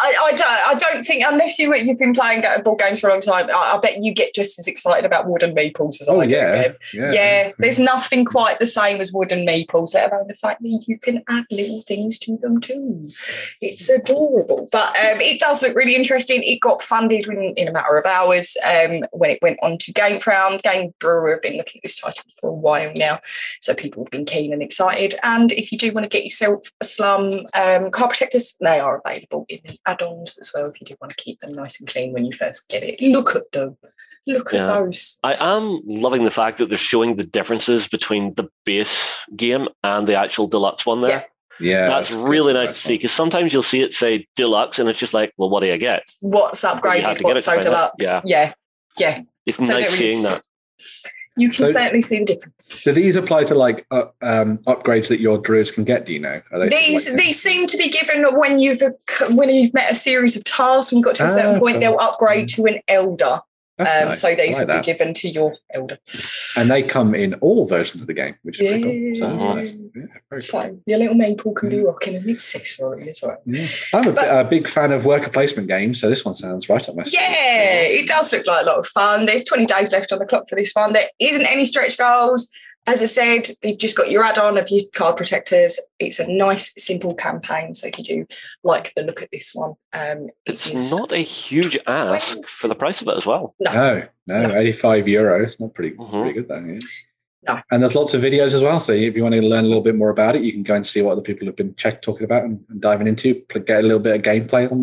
I, 0.04 0.14
I, 0.24 0.32
don't, 0.32 0.42
I 0.42 0.74
don't 0.74 1.02
think, 1.02 1.24
unless 1.26 1.58
you, 1.58 1.74
you've 1.74 1.98
been 1.98 2.12
playing 2.12 2.42
board 2.62 2.78
games 2.78 3.00
for 3.00 3.08
a 3.08 3.12
long 3.12 3.20
time, 3.20 3.48
I, 3.48 3.74
I 3.74 3.78
bet 3.78 4.02
you 4.02 4.12
get 4.12 4.34
just 4.34 4.58
as 4.58 4.68
excited 4.68 5.06
about 5.06 5.28
wooden 5.28 5.54
meeples 5.54 6.00
as 6.00 6.08
oh 6.08 6.20
I 6.20 6.26
do. 6.26 6.36
yeah. 6.36 6.72
Yeah, 6.92 7.12
Yeah, 7.12 7.50
there's 7.58 7.78
nothing 7.78 8.24
quite 8.24 8.58
the 8.58 8.66
same 8.66 9.00
as 9.00 9.12
wooden 9.12 9.46
meeples, 9.46 9.94
let 9.94 10.12
alone 10.12 10.26
the 10.28 10.34
fact 10.34 10.62
that 10.62 10.84
you 10.86 10.98
can 10.98 11.22
add 11.28 11.44
little 11.50 11.82
things 11.82 12.18
to 12.20 12.36
them 12.36 12.60
too. 12.60 13.10
It's 13.60 13.88
adorable. 13.88 14.68
But 14.70 14.88
um, 14.88 15.20
it 15.20 15.40
does 15.40 15.62
look 15.62 15.76
really 15.76 15.94
interesting. 15.94 16.42
It 16.42 16.60
got 16.60 16.82
funded 16.82 17.26
in, 17.26 17.54
in 17.56 17.68
a 17.68 17.72
matter 17.72 17.96
of 17.96 18.04
hours 18.06 18.56
um, 18.64 19.04
when 19.12 19.30
it 19.30 19.38
went 19.40 19.58
on 19.62 19.78
to 19.78 19.92
GameFound. 19.92 20.62
Game 20.62 20.92
Brewer 21.00 21.30
have 21.30 21.42
been 21.42 21.56
looking 21.56 21.78
at 21.78 21.82
this 21.82 21.98
title 21.98 22.24
for 22.40 22.50
a 22.50 22.54
while 22.54 22.92
now, 22.96 23.20
so 23.60 23.74
people 23.74 24.04
have 24.04 24.10
been 24.10 24.24
keen 24.24 24.52
and 24.52 24.62
excited. 24.62 25.14
And 25.22 25.52
if 25.52 25.72
you 25.72 25.78
do 25.78 25.92
want 25.92 26.04
to 26.04 26.08
get 26.08 26.24
yourself 26.24 26.70
a 26.80 26.84
slum 26.84 27.46
um, 27.54 27.90
car 27.90 28.08
protectors, 28.08 28.56
they 28.60 28.80
are 28.80 29.00
available 29.04 29.46
in 29.48 29.60
the 29.64 29.78
add-ons 29.94 30.38
as 30.40 30.52
well 30.54 30.66
if 30.68 30.80
you 30.80 30.84
do 30.84 30.94
want 31.00 31.16
to 31.16 31.22
keep 31.22 31.38
them 31.40 31.52
nice 31.52 31.80
and 31.80 31.88
clean 31.88 32.12
when 32.12 32.24
you 32.24 32.32
first 32.32 32.68
get 32.68 32.82
it. 32.82 33.00
Look 33.00 33.34
at 33.36 33.50
them. 33.52 33.76
Look 34.26 34.52
Yeah. 34.52 34.64
at 34.70 34.74
those. 34.84 35.18
I 35.22 35.34
am 35.38 35.80
loving 35.84 36.24
the 36.24 36.30
fact 36.30 36.58
that 36.58 36.68
they're 36.68 36.78
showing 36.78 37.16
the 37.16 37.24
differences 37.24 37.88
between 37.88 38.34
the 38.34 38.48
base 38.64 39.14
game 39.36 39.68
and 39.82 40.06
the 40.06 40.16
actual 40.16 40.46
deluxe 40.46 40.86
one 40.86 41.02
there. 41.02 41.26
Yeah. 41.60 41.80
yeah. 41.80 41.86
That's 41.86 42.10
really 42.10 42.52
nice 42.54 42.70
to 42.70 42.74
see 42.74 42.94
because 42.94 43.12
sometimes 43.12 43.52
you'll 43.52 43.62
see 43.62 43.82
it 43.82 43.92
say 43.94 44.26
deluxe 44.34 44.78
and 44.78 44.88
it's 44.88 44.98
just 44.98 45.12
like, 45.14 45.32
well, 45.36 45.50
what 45.50 45.60
do 45.60 45.66
you 45.66 45.76
get? 45.78 46.04
what's 46.20 46.64
upgraded, 46.64 47.22
what's 47.22 47.44
so 47.44 47.56
to 47.56 47.62
find 47.62 47.74
out. 47.74 47.92
deluxe. 47.98 48.24
Yeah. 48.24 48.52
yeah, 48.98 49.16
yeah. 49.18 49.20
It's 49.46 49.58
So 49.58 49.74
nice 49.74 49.88
there 49.88 49.96
seeing 49.98 50.18
is- 50.18 50.24
that. 50.24 50.42
You 51.36 51.48
can 51.48 51.66
So- 51.66 51.72
certainly 51.72 52.00
see 52.00 52.20
the 52.20 52.24
difference. 52.26 52.68
Do 52.84 52.92
these 52.92 53.16
apply 53.16 53.44
to 53.44 53.54
like 53.56 53.86
uh, 53.90 54.04
um, 54.22 54.58
upgrades 54.66 55.08
that 55.08 55.18
your 55.20 55.38
druids 55.38 55.70
can 55.70 55.82
get? 55.84 56.06
Do 56.06 56.12
you 56.12 56.20
know? 56.20 56.40
Are 56.52 56.58
they 56.60 56.68
These 56.68 57.08
like- 57.08 57.18
these 57.18 57.42
seem 57.42 57.66
to 57.66 57.76
be 57.76 57.88
given 57.88 58.24
when 58.38 58.58
you've 58.60 58.80
when 59.30 59.48
you've 59.48 59.74
met 59.74 59.90
a 59.90 59.94
series 59.96 60.36
of 60.36 60.44
tasks. 60.44 60.92
When 60.92 60.98
you 60.98 61.04
got 61.04 61.16
to 61.16 61.24
a 61.24 61.28
certain 61.28 61.56
Ah, 61.56 61.58
point, 61.58 61.80
they'll 61.80 61.98
upgrade 61.98 62.46
to 62.48 62.66
an 62.66 62.80
elder. 62.86 63.40
Um, 63.76 63.86
nice. 63.86 64.20
So 64.20 64.34
these 64.36 64.56
like 64.58 64.68
will 64.68 64.74
that. 64.74 64.84
be 64.84 64.92
given 64.92 65.14
to 65.14 65.28
your 65.28 65.52
elder. 65.74 65.98
and 66.56 66.70
they 66.70 66.82
come 66.82 67.12
in 67.14 67.34
all 67.34 67.66
versions 67.66 68.00
of 68.00 68.06
the 68.06 68.14
game, 68.14 68.36
which 68.42 68.60
is 68.60 68.68
pretty 68.68 68.82
cool. 68.82 69.16
So 69.16 69.28
Yeah. 69.28 69.54
nice. 69.54 69.72
Yeah, 69.72 70.02
very 70.02 70.12
cool. 70.30 70.40
So 70.40 70.78
your 70.86 70.98
little 71.00 71.16
meeple 71.16 71.56
can 71.56 71.68
be 71.70 71.82
rocking 71.84 72.14
an 72.14 72.30
accessory 72.30 73.08
as 73.10 73.20
well. 73.22 73.36
Yeah. 73.46 73.66
I'm 73.92 74.08
a, 74.08 74.12
But- 74.12 74.40
a 74.40 74.44
big 74.44 74.68
fan 74.68 74.92
of 74.92 75.04
worker 75.04 75.28
placement 75.30 75.66
games, 75.68 76.00
so 76.00 76.08
this 76.08 76.24
one 76.24 76.36
sounds 76.36 76.68
right 76.68 76.88
up 76.88 76.94
my 76.94 77.02
street. 77.02 77.20
Yeah, 77.20 77.80
it 77.82 78.06
does 78.06 78.32
look 78.32 78.46
like 78.46 78.62
a 78.62 78.66
lot 78.66 78.78
of 78.78 78.86
fun. 78.86 79.26
There's 79.26 79.44
20 79.44 79.66
days 79.66 79.90
left 79.92 80.12
on 80.12 80.20
the 80.20 80.26
clock 80.26 80.48
for 80.48 80.54
this 80.54 80.72
one. 80.72 80.92
There 80.92 81.08
isn't 81.18 81.46
any 81.46 81.64
stretch 81.66 81.98
goals. 81.98 82.50
As 82.86 83.00
I 83.00 83.06
said, 83.06 83.48
you've 83.62 83.78
just 83.78 83.96
got 83.96 84.10
your 84.10 84.22
add-on 84.24 84.58
of 84.58 84.68
your 84.70 84.82
card 84.94 85.16
protectors. 85.16 85.80
It's 85.98 86.18
a 86.18 86.30
nice, 86.30 86.72
simple 86.76 87.14
campaign. 87.14 87.72
So 87.72 87.86
if 87.86 87.96
you 87.98 88.04
do 88.04 88.26
like 88.62 88.92
the 88.94 89.02
look 89.04 89.22
at 89.22 89.30
this 89.32 89.52
one, 89.54 89.70
um, 89.94 90.28
it 90.44 90.52
It's 90.54 90.66
is 90.66 90.90
not 90.92 91.10
a 91.12 91.18
huge 91.18 91.78
ask 91.86 92.36
for 92.46 92.68
the 92.68 92.74
price 92.74 93.00
of 93.00 93.08
it 93.08 93.16
as 93.16 93.24
well. 93.24 93.54
No, 93.60 94.02
no, 94.26 94.42
No. 94.48 94.54
85 94.54 95.06
euros. 95.06 95.58
Not 95.58 95.72
pretty, 95.74 95.96
Mhm. 95.96 96.10
pretty 96.10 96.32
good, 96.34 96.48
though. 96.48 96.56
Yeah. 96.66 96.78
No. 97.46 97.60
And 97.70 97.82
there's 97.82 97.94
lots 97.94 98.12
of 98.14 98.20
videos 98.22 98.54
as 98.54 98.60
well. 98.60 98.80
So 98.80 98.92
if 98.92 99.14
you 99.16 99.22
want 99.22 99.34
to 99.34 99.42
learn 99.42 99.64
a 99.64 99.68
little 99.68 99.82
bit 99.82 99.94
more 99.94 100.10
about 100.10 100.36
it, 100.36 100.42
you 100.42 100.52
can 100.52 100.62
go 100.62 100.74
and 100.74 100.86
see 100.86 101.00
what 101.02 101.12
other 101.12 101.20
people 101.22 101.46
have 101.46 101.56
been 101.56 101.74
check, 101.76 102.02
talking 102.02 102.24
about 102.24 102.44
and, 102.44 102.62
and 102.68 102.80
diving 102.80 103.06
into. 103.06 103.34
Get 103.66 103.80
a 103.80 103.82
little 103.82 103.98
bit 103.98 104.16
of 104.16 104.22
gameplay 104.22 104.70
on 104.70 104.82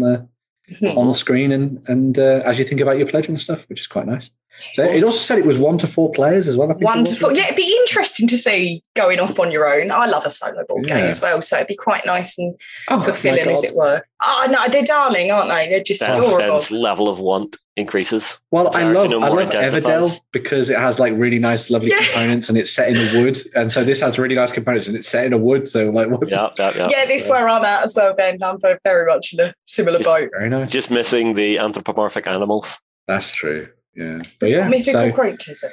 the 0.79 0.93
on 0.93 1.07
the 1.07 1.13
screen, 1.25 1.51
and 1.51 1.81
and 1.87 2.17
uh, 2.19 2.41
as 2.45 2.57
you 2.59 2.65
think 2.65 2.81
about 2.81 2.97
your 2.97 3.07
pledge 3.07 3.27
and 3.27 3.39
stuff, 3.39 3.67
which 3.69 3.81
is 3.81 3.87
quite 3.87 4.05
nice. 4.07 4.29
So 4.73 4.83
it 4.83 5.01
also 5.01 5.19
said 5.19 5.39
it 5.39 5.45
was 5.45 5.57
one 5.57 5.77
to 5.77 5.87
four 5.87 6.11
players 6.11 6.45
as 6.47 6.57
well. 6.57 6.69
I 6.69 6.73
think 6.73 6.81
it 6.81 6.85
was. 6.85 6.95
Wonderful. 6.95 7.37
Yeah, 7.37 7.45
it'd 7.45 7.55
be 7.55 7.77
interesting 7.81 8.27
to 8.27 8.37
see 8.37 8.83
going 8.95 9.19
off 9.21 9.39
on 9.39 9.49
your 9.49 9.65
own. 9.65 9.91
I 9.91 10.07
love 10.07 10.25
a 10.25 10.29
solo 10.29 10.65
board 10.67 10.87
game 10.87 11.05
as 11.05 11.21
well, 11.21 11.41
so 11.41 11.55
it'd 11.55 11.67
be 11.69 11.75
quite 11.75 12.05
nice 12.05 12.37
and 12.37 12.59
Oh, 12.89 13.01
fulfilling, 13.01 13.49
as 13.49 13.63
it 13.63 13.75
were. 13.75 14.01
Oh 14.21 14.47
no, 14.51 14.67
they're 14.67 14.83
darling, 14.83 15.31
aren't 15.31 15.49
they? 15.49 15.69
They're 15.69 15.83
just 15.83 16.01
Then 16.01 16.11
adorable. 16.17 16.37
Ben's 16.57 16.69
level 16.71 17.07
of 17.07 17.19
want 17.19 17.55
increases. 17.81 18.39
Well, 18.51 18.69
I 18.73 18.83
love 18.83 19.11
I 19.11 19.27
love 19.27 19.39
intensifies. 19.39 19.83
Everdell 19.83 20.19
because 20.31 20.69
it 20.69 20.77
has 20.79 20.97
like 20.99 21.13
really 21.17 21.39
nice, 21.39 21.69
lovely 21.69 21.89
Yeah. 21.89 21.97
components, 22.05 22.47
and 22.47 22.57
it's 22.57 22.71
set 22.73 22.89
in 22.89 22.95
a 22.95 23.21
wood. 23.23 23.39
And 23.55 23.71
so 23.71 23.83
this 23.83 23.99
has 23.99 24.17
really 24.17 24.35
nice 24.35 24.51
components, 24.53 24.87
and 24.87 24.95
it's 24.95 25.07
set 25.07 25.25
in 25.25 25.33
a 25.33 25.37
wood. 25.37 25.67
So 25.67 25.89
like, 25.89 26.09
what? 26.09 26.29
Yeah, 26.29 26.49
yeah, 26.57 26.71
yeah. 26.75 26.87
Yeah, 26.89 27.05
this 27.05 27.25
is 27.25 27.29
where 27.31 27.49
I'm 27.49 27.65
at 27.65 27.83
as 27.83 27.93
well, 27.95 28.13
Ben. 28.15 28.37
I'm 28.41 28.59
very, 28.61 28.77
very 28.83 29.05
much 29.05 29.33
in 29.33 29.41
a 29.41 29.53
similar 29.65 29.97
Just- 29.97 30.07
boat. 30.07 30.29
Very 30.37 30.49
nice. 30.49 30.69
Just 30.69 30.89
missing 30.89 31.33
the 31.33 31.59
anthropomorphic 31.59 32.27
animals. 32.27 32.77
That's 33.07 33.31
true. 33.33 33.67
Yeah, 33.95 34.19
but 34.39 34.49
yeah. 34.49 34.67
Mythical 34.69 35.01
So 35.09 35.11
creatures. 35.11 35.63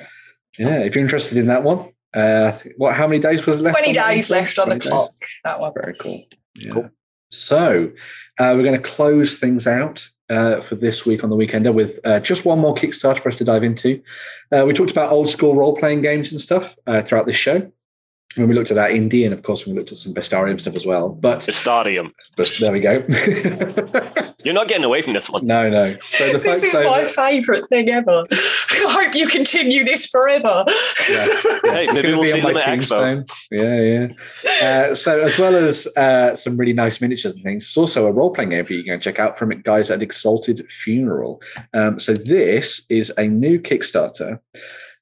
yeah, 0.58 0.80
if 0.80 0.94
you're 0.96 1.02
interested 1.04 1.38
in 1.38 1.46
that 1.46 1.62
one, 1.62 1.90
uh, 2.14 2.52
what? 2.78 2.94
How 2.96 3.06
many 3.06 3.20
days 3.20 3.46
was 3.46 3.60
it 3.60 3.62
left? 3.62 3.78
20 3.78 3.92
days 3.92 4.30
left 4.30 4.58
on 4.58 4.70
the 4.70 4.74
20 4.76 4.80
days. 4.80 4.90
clock. 4.90 5.12
That 5.44 5.60
one. 5.60 5.72
Very 5.74 5.94
cool. 5.94 6.20
Yeah. 6.56 6.72
Cool. 6.72 6.90
So 7.30 7.90
uh, 8.40 8.54
we're 8.56 8.62
going 8.62 8.72
to 8.74 8.80
close 8.80 9.38
things 9.38 9.66
out 9.66 10.08
uh, 10.30 10.60
for 10.60 10.74
this 10.74 11.06
week 11.06 11.24
on 11.24 11.30
the 11.30 11.36
Weekender 11.36 11.72
with 11.72 12.00
uh, 12.04 12.20
just 12.20 12.44
one 12.44 12.58
more 12.58 12.74
Kickstarter 12.74 13.20
for 13.20 13.28
us 13.28 13.36
to 13.36 13.44
dive 13.44 13.64
into. 13.64 14.02
Uh, 14.52 14.64
we 14.64 14.74
talked 14.74 14.90
about 14.90 15.12
old 15.12 15.28
school 15.28 15.54
role 15.54 15.76
playing 15.76 16.02
games 16.02 16.30
and 16.32 16.40
stuff 16.40 16.76
uh, 16.86 17.02
throughout 17.02 17.26
this 17.26 17.36
show. 17.36 17.70
When 18.34 18.46
we 18.46 18.54
looked 18.54 18.70
at 18.70 18.74
that 18.74 18.90
indie, 18.90 19.24
and 19.24 19.32
of 19.32 19.42
course, 19.42 19.66
we 19.66 19.72
looked 19.72 19.90
at 19.90 19.96
some 19.98 20.12
Bestarium 20.14 20.60
stuff 20.60 20.76
as 20.76 20.84
well. 20.86 21.08
But, 21.08 21.40
The 21.40 21.52
stadium. 21.52 22.12
but 22.36 22.46
there 22.60 22.70
we 22.70 22.78
go. 22.80 23.02
You're 24.44 24.54
not 24.54 24.68
getting 24.68 24.84
away 24.84 25.00
from 25.02 25.14
this 25.14 25.28
one. 25.30 25.46
no, 25.46 25.68
no. 25.68 25.96
So 26.10 26.32
the 26.32 26.38
This 26.38 26.62
is 26.62 26.74
over- 26.74 26.84
my 26.84 27.04
favourite 27.04 27.66
thing 27.68 27.88
ever. 27.88 28.26
I 28.30 28.86
hope 29.04 29.14
you 29.14 29.26
continue 29.28 29.82
this 29.82 30.06
forever. 30.06 30.64
Yeah. 31.08 31.26
Hey, 31.64 31.84
It's 31.84 31.94
maybe 31.94 32.02
gonna 32.08 32.14
we'll 32.16 32.22
be 32.24 32.30
see 32.32 32.40
on 32.40 32.44
them 32.44 32.54
my 32.54 32.60
at 32.62 32.78
Expo. 32.78 32.88
tombstone. 32.90 33.24
Yeah, 33.50 33.80
yeah. 33.80 34.88
Uh, 34.90 34.94
so, 34.94 35.20
as 35.20 35.38
well 35.38 35.56
as 35.56 35.86
uh, 35.96 36.36
some 36.36 36.56
really 36.58 36.74
nice 36.74 37.00
miniatures 37.00 37.34
and 37.34 37.42
things, 37.42 37.64
it's 37.64 37.76
also 37.76 38.06
a 38.06 38.12
role 38.12 38.30
playing 38.32 38.50
game 38.50 38.62
that 38.62 38.70
you 38.74 38.84
can 38.84 39.00
check 39.00 39.18
out 39.18 39.38
from 39.38 39.50
it, 39.52 39.64
guys 39.64 39.90
at 39.90 40.02
Exalted 40.02 40.70
Funeral. 40.70 41.42
Um, 41.74 41.98
so, 41.98 42.12
this 42.14 42.82
is 42.90 43.10
a 43.18 43.26
new 43.26 43.58
Kickstarter 43.58 44.38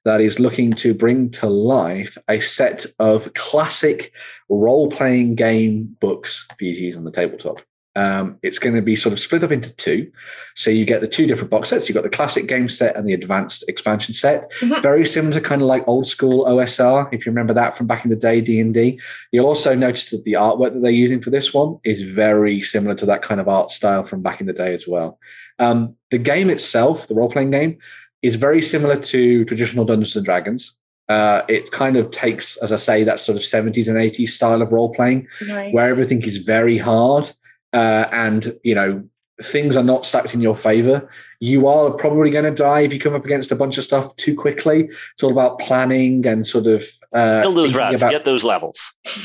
that 0.07 0.21
is 0.21 0.39
looking 0.39 0.73
to 0.73 0.95
bring 0.95 1.29
to 1.31 1.49
life 1.49 2.17
a 2.29 2.41
set 2.41 2.87
of 3.01 3.35
classic 3.35 4.13
role 4.49 4.89
playing 4.89 5.35
game 5.35 5.97
books 6.01 6.47
for 6.57 6.65
you 6.65 6.75
to 6.75 6.81
use 6.81 6.97
on 6.97 7.03
the 7.03 7.11
tabletop. 7.11 7.61
Um, 7.97 8.39
it's 8.43 8.59
going 8.59 8.77
to 8.77 8.83
be 8.83 8.95
sort 8.95 9.15
of 9.15 9.19
split 9.19 9.43
up 9.43 9.51
into 9.51 9.73
two. 9.73 10.13
So 10.55 10.71
you 10.71 10.85
get 10.85 11.01
the 11.01 11.09
two 11.09 11.27
different 11.27 11.51
box 11.51 11.71
sets. 11.71 11.89
You've 11.89 11.95
got 11.95 12.05
the 12.05 12.11
classic 12.11 12.47
game 12.47 12.69
set 12.69 12.95
and 12.95 13.09
the 13.09 13.15
advanced 13.15 13.65
expansion 13.69 14.13
set. 14.13 14.53
Mhm. 14.61 14.83
Very 14.83 15.07
similar 15.07 15.33
to 15.33 15.41
kind 15.41 15.63
of 15.63 15.67
like 15.67 15.83
old 15.89 16.07
school 16.07 16.45
OSR, 16.47 17.09
if 17.11 17.25
you 17.25 17.33
remember 17.33 17.55
that 17.55 17.75
from 17.75 17.87
back 17.87 18.05
in 18.05 18.11
the 18.11 18.17
day, 18.17 18.43
D&D. 18.43 19.01
You'll 19.33 19.47
also 19.47 19.75
notice 19.75 20.11
that 20.11 20.25
the 20.25 20.35
artwork 20.35 20.75
that 20.75 20.83
they're 20.83 20.91
using 20.91 21.23
for 21.23 21.31
this 21.31 21.55
one 21.55 21.79
is 21.85 22.03
very 22.03 22.61
similar 22.61 22.95
to 22.97 23.07
that 23.07 23.23
kind 23.23 23.41
of 23.41 23.49
art 23.49 23.71
style 23.71 24.05
from 24.05 24.21
back 24.23 24.41
in 24.41 24.47
the 24.47 24.53
day 24.53 24.75
as 24.75 24.87
well. 24.87 25.19
Um, 25.59 25.97
the 26.11 26.19
game 26.19 26.51
itself, 26.51 27.09
the 27.09 27.15
role-playing 27.15 27.51
game, 27.51 27.79
is 28.27 28.35
very 28.37 28.63
similar 28.63 28.97
to 28.97 29.45
traditional 29.45 29.85
Dungeons 29.85 30.17
and 30.17 30.25
Dragons. 30.25 30.77
Uh, 31.09 31.43
it 31.49 31.71
kind 31.71 31.97
of 31.97 32.11
takes, 32.11 32.57
as 32.59 32.73
I 32.73 32.77
say, 32.77 33.05
that 33.05 33.21
sort 33.21 33.37
of 33.37 33.45
70s 33.45 33.87
and 33.89 33.97
80s 33.97 34.31
style 34.31 34.61
of 34.61 34.73
role 34.73 34.93
playing 34.93 35.29
Nice. 35.47 35.73
where 35.73 35.89
everything 35.89 36.23
is 36.23 36.39
very 36.39 36.79
hard 36.79 37.31
uh, 37.73 38.07
and 38.11 38.59
you 38.65 38.75
know 38.75 39.05
things 39.43 39.77
are 39.77 39.85
not 39.85 40.07
stacked 40.07 40.33
in 40.35 40.41
your 40.41 40.57
favor. 40.57 41.09
You 41.41 41.67
are 41.67 41.91
probably 41.91 42.31
going 42.31 42.45
to 42.47 42.51
die 42.51 42.81
if 42.81 42.93
you 42.93 42.99
come 42.99 43.15
up 43.15 43.25
against 43.25 43.53
a 43.53 43.57
bunch 43.57 43.77
of 43.77 43.85
stuff 43.85 44.17
too 44.17 44.35
quickly. 44.35 44.89
It's 45.13 45.23
all 45.23 45.31
about 45.33 45.59
planning 45.59 46.27
and 46.27 46.47
sort 46.47 46.67
of 46.67 46.85
uh, 47.13 47.43
Kill 47.43 47.53
those 47.55 47.75
rats, 47.75 48.01
about- 48.01 48.11
get 48.11 48.25
those 48.25 48.45
levels. 48.45 48.79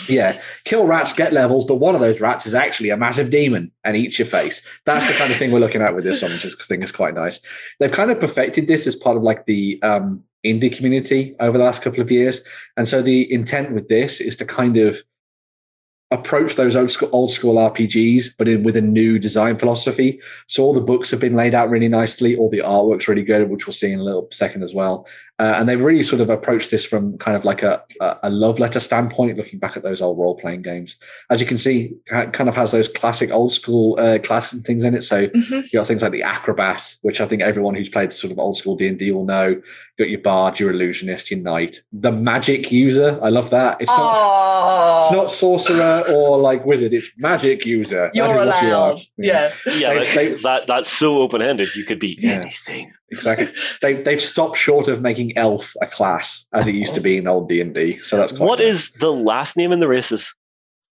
yeah, 0.09 0.38
kill 0.65 0.85
rats, 0.85 1.13
get 1.13 1.31
levels, 1.33 1.63
but 1.65 1.75
one 1.75 1.95
of 1.95 2.01
those 2.01 2.19
rats 2.19 2.45
is 2.45 2.53
actually 2.53 2.89
a 2.89 2.97
massive 2.97 3.29
demon 3.29 3.71
and 3.83 3.95
eats 3.95 4.19
your 4.19 4.25
face. 4.25 4.65
That's 4.85 5.07
the 5.07 5.13
kind 5.17 5.31
of 5.31 5.38
thing 5.38 5.51
we're 5.51 5.59
looking 5.59 5.81
at 5.81 5.95
with 5.95 6.03
this 6.03 6.21
one, 6.21 6.31
which 6.31 6.45
I 6.45 6.63
think 6.65 6.83
is 6.83 6.91
quite 6.91 7.13
nice. 7.15 7.39
They've 7.79 7.91
kind 7.91 8.11
of 8.11 8.19
perfected 8.19 8.67
this 8.67 8.88
as 8.88 8.95
part 8.95 9.15
of 9.17 9.23
like 9.23 9.45
the 9.45 9.79
um, 9.81 10.23
indie 10.45 10.75
community 10.75 11.35
over 11.39 11.57
the 11.57 11.63
last 11.63 11.81
couple 11.81 12.01
of 12.01 12.11
years, 12.11 12.41
and 12.75 12.88
so 12.88 13.01
the 13.01 13.31
intent 13.31 13.71
with 13.71 13.88
this 13.88 14.19
is 14.19 14.35
to 14.38 14.45
kind 14.45 14.75
of 14.77 15.01
approach 16.11 16.55
those 16.55 16.75
old 16.75 16.91
school, 16.91 17.09
old 17.13 17.31
school 17.31 17.55
RPGs, 17.55 18.33
but 18.38 18.47
in, 18.47 18.63
with 18.63 18.75
a 18.75 18.81
new 18.81 19.17
design 19.17 19.57
philosophy. 19.57 20.19
So 20.47 20.63
all 20.63 20.73
the 20.73 20.83
books 20.83 21.09
have 21.11 21.21
been 21.21 21.35
laid 21.35 21.55
out 21.55 21.69
really 21.69 21.88
nicely. 21.88 22.35
All 22.35 22.49
the 22.49 22.59
artwork's 22.59 23.07
really 23.07 23.23
good, 23.23 23.49
which 23.49 23.65
we'll 23.65 23.73
see 23.73 23.91
in 23.91 23.99
a 23.99 24.03
little 24.03 24.27
second 24.31 24.63
as 24.63 24.73
well. 24.73 25.07
Uh, 25.41 25.55
and 25.57 25.68
they've 25.68 25.84
really 25.84 26.03
sort 26.03 26.22
of 26.22 26.30
approached 26.30 26.69
this 26.69 26.85
from 26.85 27.18
kind 27.18 27.35
of 27.35 27.43
like 27.43 27.63
a, 27.63 27.81
a, 27.99 28.18
a 28.23 28.30
love 28.30 28.59
letter 28.59 28.80
standpoint, 28.80 29.38
looking 29.38 29.57
back 29.57 29.76
at 29.76 29.81
those 29.81 29.99
old 29.99 30.19
role 30.19 30.35
playing 30.35 30.61
games. 30.61 30.97
As 31.31 31.41
you 31.41 31.47
can 31.47 31.57
see, 31.57 31.93
it 32.11 32.31
kind 32.34 32.47
of 32.47 32.55
has 32.55 32.72
those 32.72 32.88
classic 32.88 33.31
old 33.31 33.51
school 33.51 33.95
uh, 33.99 34.19
classes 34.19 34.53
and 34.53 34.63
things 34.65 34.84
in 34.84 34.93
it. 34.93 35.03
So 35.03 35.27
Mhm. 35.30 35.63
you 35.63 35.80
got 35.80 35.88
things 35.88 36.03
like 36.03 36.11
the 36.11 36.22
acrobat, 36.22 36.95
which 37.01 37.19
I 37.22 37.26
think 37.26 37.41
everyone 37.41 37.73
who's 37.73 37.89
played 37.89 38.13
sort 38.13 38.31
of 38.31 38.38
old 38.38 38.55
school 38.57 38.76
D 38.76 38.88
and 38.88 38.99
D 38.99 39.11
will 39.11 39.26
know. 39.26 39.47
You 39.47 40.05
got 40.05 40.09
your 40.09 40.22
bard, 40.22 40.59
your 40.59 40.69
illusionist, 40.72 41.31
your 41.31 41.39
knight, 41.39 41.81
the 41.91 42.11
magic 42.11 42.72
user. 42.72 43.19
I 43.22 43.30
love 43.30 43.49
that. 43.49 43.77
It's 43.81 43.91
not. 43.91 44.11
Oh, 44.13 45.01
It's 45.07 45.11
not 45.18 45.31
sorcerer 45.31 46.03
or 46.15 46.38
like 46.38 46.65
wizard. 46.65 46.93
It's 46.93 47.09
magic 47.18 47.65
user. 47.65 48.11
You're 48.13 48.27
is 48.30 48.35
what 48.47 48.61
you 48.63 48.69
are. 48.69 48.73
allowed. 48.91 48.99
Yeah. 49.18 49.51
Yeah, 49.80 49.93
They- 49.93 49.99
that, 49.99 50.13
they- 50.15 50.34
that 50.43 50.68
that's 50.68 50.91
so 50.91 51.18
open 51.22 51.41
ended. 51.41 51.76
You 51.76 51.84
could 51.85 51.99
be 51.99 52.18
Yeah. 52.22 52.41
anything. 52.43 52.91
Exactly. 53.11 53.47
They 53.81 54.01
they've 54.01 54.21
stopped 54.21 54.57
short 54.57 54.88
of 54.88 55.01
making 55.01 55.38
elf 55.38 55.73
a 55.81 55.88
class 55.88 56.45
as 56.53 56.65
it 56.67 56.75
used 56.75 56.95
to 56.95 57.01
be 57.01 57.17
in 57.17 57.27
old 57.27 57.49
D 57.49 57.61
and 57.61 57.73
D. 57.73 57.99
So 58.01 58.17
that's 58.17 58.31
quite 58.31 58.47
What 58.47 58.59
nice. 58.59 58.67
is 58.67 58.91
the 58.93 59.11
last 59.11 59.55
name 59.57 59.71
in 59.71 59.79
the 59.79 59.88
races? 59.88 60.33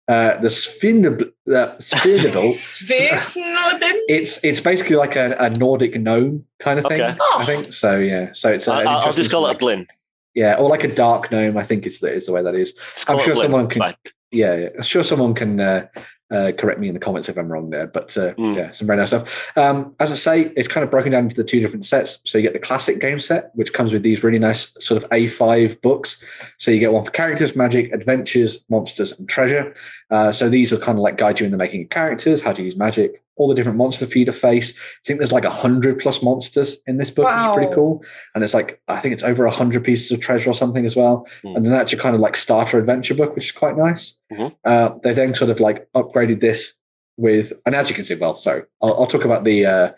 uh, 0.07 0.37
the 0.41 0.47
Spindable? 0.49 1.31
The 1.45 1.75
Spindable. 1.79 2.49
Sphinxnodin? 2.49 3.99
It's 4.07 4.43
it's 4.43 4.59
basically 4.61 4.95
like 4.95 5.15
a, 5.15 5.35
a 5.39 5.49
Nordic 5.51 5.99
gnome 5.99 6.45
kind 6.59 6.79
of 6.79 6.85
thing. 6.85 7.01
Okay. 7.01 7.17
I 7.37 7.45
think 7.45 7.73
so. 7.73 7.97
Yeah. 7.99 8.31
So 8.33 8.49
it's. 8.51 8.67
a- 8.67 8.73
I- 8.73 8.81
an 8.81 8.87
I'll, 8.87 8.97
I'll 8.99 9.13
just 9.13 9.29
call 9.31 9.43
sort 9.43 9.49
it 9.49 9.53
a 9.53 9.55
of 9.55 9.59
Blin. 9.59 9.87
Yeah, 10.35 10.55
or 10.55 10.69
like 10.69 10.83
a 10.83 10.93
dark 10.93 11.31
gnome. 11.31 11.57
I 11.57 11.63
think 11.63 11.85
is 11.85 11.99
the 11.99 12.11
is 12.13 12.25
the 12.27 12.31
way 12.31 12.41
that 12.43 12.55
is. 12.55 12.73
Just 12.73 13.09
I'm 13.09 13.19
sure 13.19 13.35
someone 13.35 13.67
can- 13.67 13.79
fine. 13.81 13.95
Yeah, 14.31 14.55
yeah. 14.55 14.69
I'm 14.77 14.83
sure 14.83 15.03
someone 15.03 15.33
can 15.33 15.59
uh, 15.59 15.87
uh, 16.31 16.51
correct 16.57 16.79
me 16.79 16.87
in 16.87 16.93
the 16.93 16.99
comments 16.99 17.27
if 17.29 17.37
I'm 17.37 17.51
wrong 17.51 17.69
there. 17.69 17.87
But 17.87 18.15
uh, 18.17 18.33
Mm. 18.35 18.55
yeah, 18.55 18.71
some 18.71 18.87
very 18.87 18.97
nice 18.97 19.09
stuff. 19.09 19.51
Um, 19.55 19.95
as 19.99 20.11
I 20.11 20.15
say, 20.15 20.51
it's 20.55 20.67
kind 20.67 20.83
of 20.83 20.91
broken 20.91 21.11
down 21.11 21.23
into 21.23 21.35
the 21.35 21.43
two 21.43 21.59
different 21.59 21.85
sets. 21.85 22.19
So 22.23 22.37
you 22.37 22.41
get 22.43 22.53
the 22.53 22.59
classic 22.59 22.99
game 22.99 23.19
set, 23.19 23.51
which 23.55 23.73
comes 23.73 23.91
with 23.93 24.03
these 24.03 24.23
really 24.23 24.39
nice 24.39 24.71
sort 24.79 25.03
of 25.03 25.09
A5 25.09 25.81
books. 25.81 26.23
So 26.57 26.71
you 26.71 26.79
get 26.79 26.93
one 26.93 27.03
for 27.05 27.11
characters, 27.11 27.55
magic, 27.55 27.91
adventures, 27.93 28.63
monsters, 28.69 29.11
and 29.17 29.27
treasure. 29.27 29.73
Uh, 30.11 30.31
so 30.31 30.49
these 30.49 30.71
will 30.71 30.79
kind 30.79 30.97
of 30.97 31.01
like 31.03 31.17
guide 31.17 31.39
you 31.39 31.45
in 31.45 31.51
the 31.51 31.57
making 31.57 31.83
of 31.83 31.89
characters, 31.89 32.41
how 32.41 32.51
to 32.53 32.61
use 32.63 32.75
magic, 32.75 33.23
all 33.39 33.47
the 33.47 33.55
different 33.55 33.77
monster 33.77 34.05
for 34.05 34.19
you 34.19 34.25
to 34.25 34.33
face. 34.33 34.77
I 34.77 35.07
think 35.07 35.19
there's 35.19 35.31
like 35.31 35.45
a 35.45 35.49
hundred 35.49 35.97
plus 35.97 36.21
monsters 36.21 36.77
in 36.85 36.97
this 36.97 37.09
book, 37.09 37.25
which 37.25 37.35
is 37.35 37.55
pretty 37.55 37.73
cool. 37.73 38.03
And 38.35 38.43
it's 38.43 38.53
like 38.53 38.81
I 38.87 38.99
think 38.99 39.13
it's 39.13 39.23
over 39.23 39.45
a 39.45 39.51
hundred 39.51 39.83
pieces 39.83 40.11
of 40.11 40.19
treasure 40.19 40.49
or 40.49 40.53
something 40.53 40.85
as 40.85 40.95
well. 40.95 41.25
Mm. 41.43 41.55
And 41.55 41.65
then 41.65 41.71
that's 41.71 41.91
your 41.91 42.01
kind 42.01 42.13
of 42.13 42.21
like 42.21 42.35
starter 42.35 42.77
adventure 42.77 43.15
book, 43.15 43.33
which 43.35 43.45
is 43.45 43.51
quite 43.53 43.77
nice. 43.77 44.15
Mhm. 44.31 44.53
Uh, 44.65 44.91
they 45.01 45.13
then 45.13 45.33
sort 45.33 45.49
of 45.49 45.59
like 45.59 45.87
upgraded 45.93 46.41
this 46.41 46.73
with, 47.17 47.53
and 47.65 47.75
as 47.75 47.89
you 47.89 47.95
can 47.95 48.05
see, 48.05 48.15
well, 48.15 48.35
so 48.35 48.61
I'll, 48.81 49.01
I'll 49.01 49.07
talk 49.07 49.25
about 49.25 49.45
the 49.45 49.65
uh, 49.65 49.91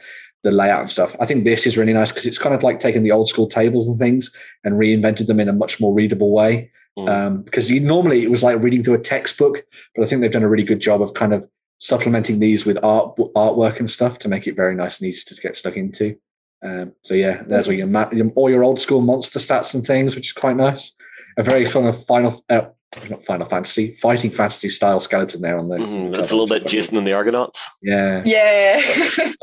the 0.43 0.51
layout 0.51 0.81
and 0.81 0.89
stuff. 0.89 1.15
I 1.19 1.26
think 1.26 1.43
this 1.43 1.68
is 1.68 1.77
really 1.77 1.93
nice 1.93 2.11
because 2.11 2.26
it's 2.26 2.39
kind 2.39 2.55
of 2.55 2.63
like 2.63 2.80
taking 2.80 3.03
the 3.03 3.11
old 3.11 3.27
school 3.27 3.47
tables 3.47 3.88
and 3.88 3.97
things 3.97 4.31
and 4.63 4.76
reinvented 4.76 5.27
them 5.27 5.39
in 5.39 5.49
a 5.49 5.53
much 5.53 5.80
more 5.80 5.93
readable 5.93 6.31
way. 6.31 6.72
Mm. 6.97 7.09
Um, 7.09 7.41
because 7.43 7.72
you 7.72 7.80
normally 7.80 8.23
it 8.23 8.31
was 8.31 8.43
like 8.43 8.61
reading 8.61 8.84
through 8.84 8.95
a 8.95 8.99
textbook, 8.99 9.63
but 9.95 10.03
I 10.03 10.07
think 10.07 10.22
they've 10.22 10.31
done 10.31 10.43
a 10.43 10.49
really 10.49 10.63
good 10.63 10.81
job 10.81 11.01
of 11.01 11.13
kind 11.13 11.34
of 11.34 11.47
supplementing 11.82 12.38
these 12.38 12.64
with 12.64 12.78
art 12.84 13.18
artwork 13.36 13.80
and 13.80 13.90
stuff 13.90 14.20
to 14.20 14.30
make 14.30 14.45
it 14.45 14.56
very 14.56 14.76
nice 14.76 14.99
and 14.99 15.10
easy 15.10 15.24
to 15.26 15.41
get 15.41 15.58
stuck 15.58 15.76
into. 15.76 16.16
Um, 16.64 16.94
so 17.02 17.16
yeah, 17.16 17.41
there's 17.48 17.68
your, 17.68 17.88
ma- 17.88 18.12
your 18.12 18.30
all 18.36 18.52
your 18.52 18.64
old 18.64 18.80
school 18.80 19.02
monster 19.02 19.40
stats 19.40 19.74
and 19.74 19.86
things, 19.86 20.16
which 20.16 20.28
is 20.28 20.34
quite 20.34 20.56
nice. 20.56 20.94
A 21.38 21.44
very 21.44 21.66
fun 21.66 21.86
of 21.86 22.06
final, 22.06 22.44
uh, 22.49 22.68
not 23.09 23.23
Final 23.23 23.45
Fantasy, 23.47 23.93
fighting 23.93 24.31
fantasy 24.31 24.68
style 24.68 24.99
skeleton 24.99 25.41
there 25.41 25.57
on 25.57 25.69
the. 25.69 25.77
Mhm, 25.77 26.11
That's 26.15 26.30
a 26.31 26.35
little 26.35 26.47
bit 26.47 26.68
Jason 26.68 26.97
and 26.97 27.07
the 27.07 27.13
Argonauts. 27.13 27.65
Yeah. 27.81 28.22
Yeah. 28.26 28.81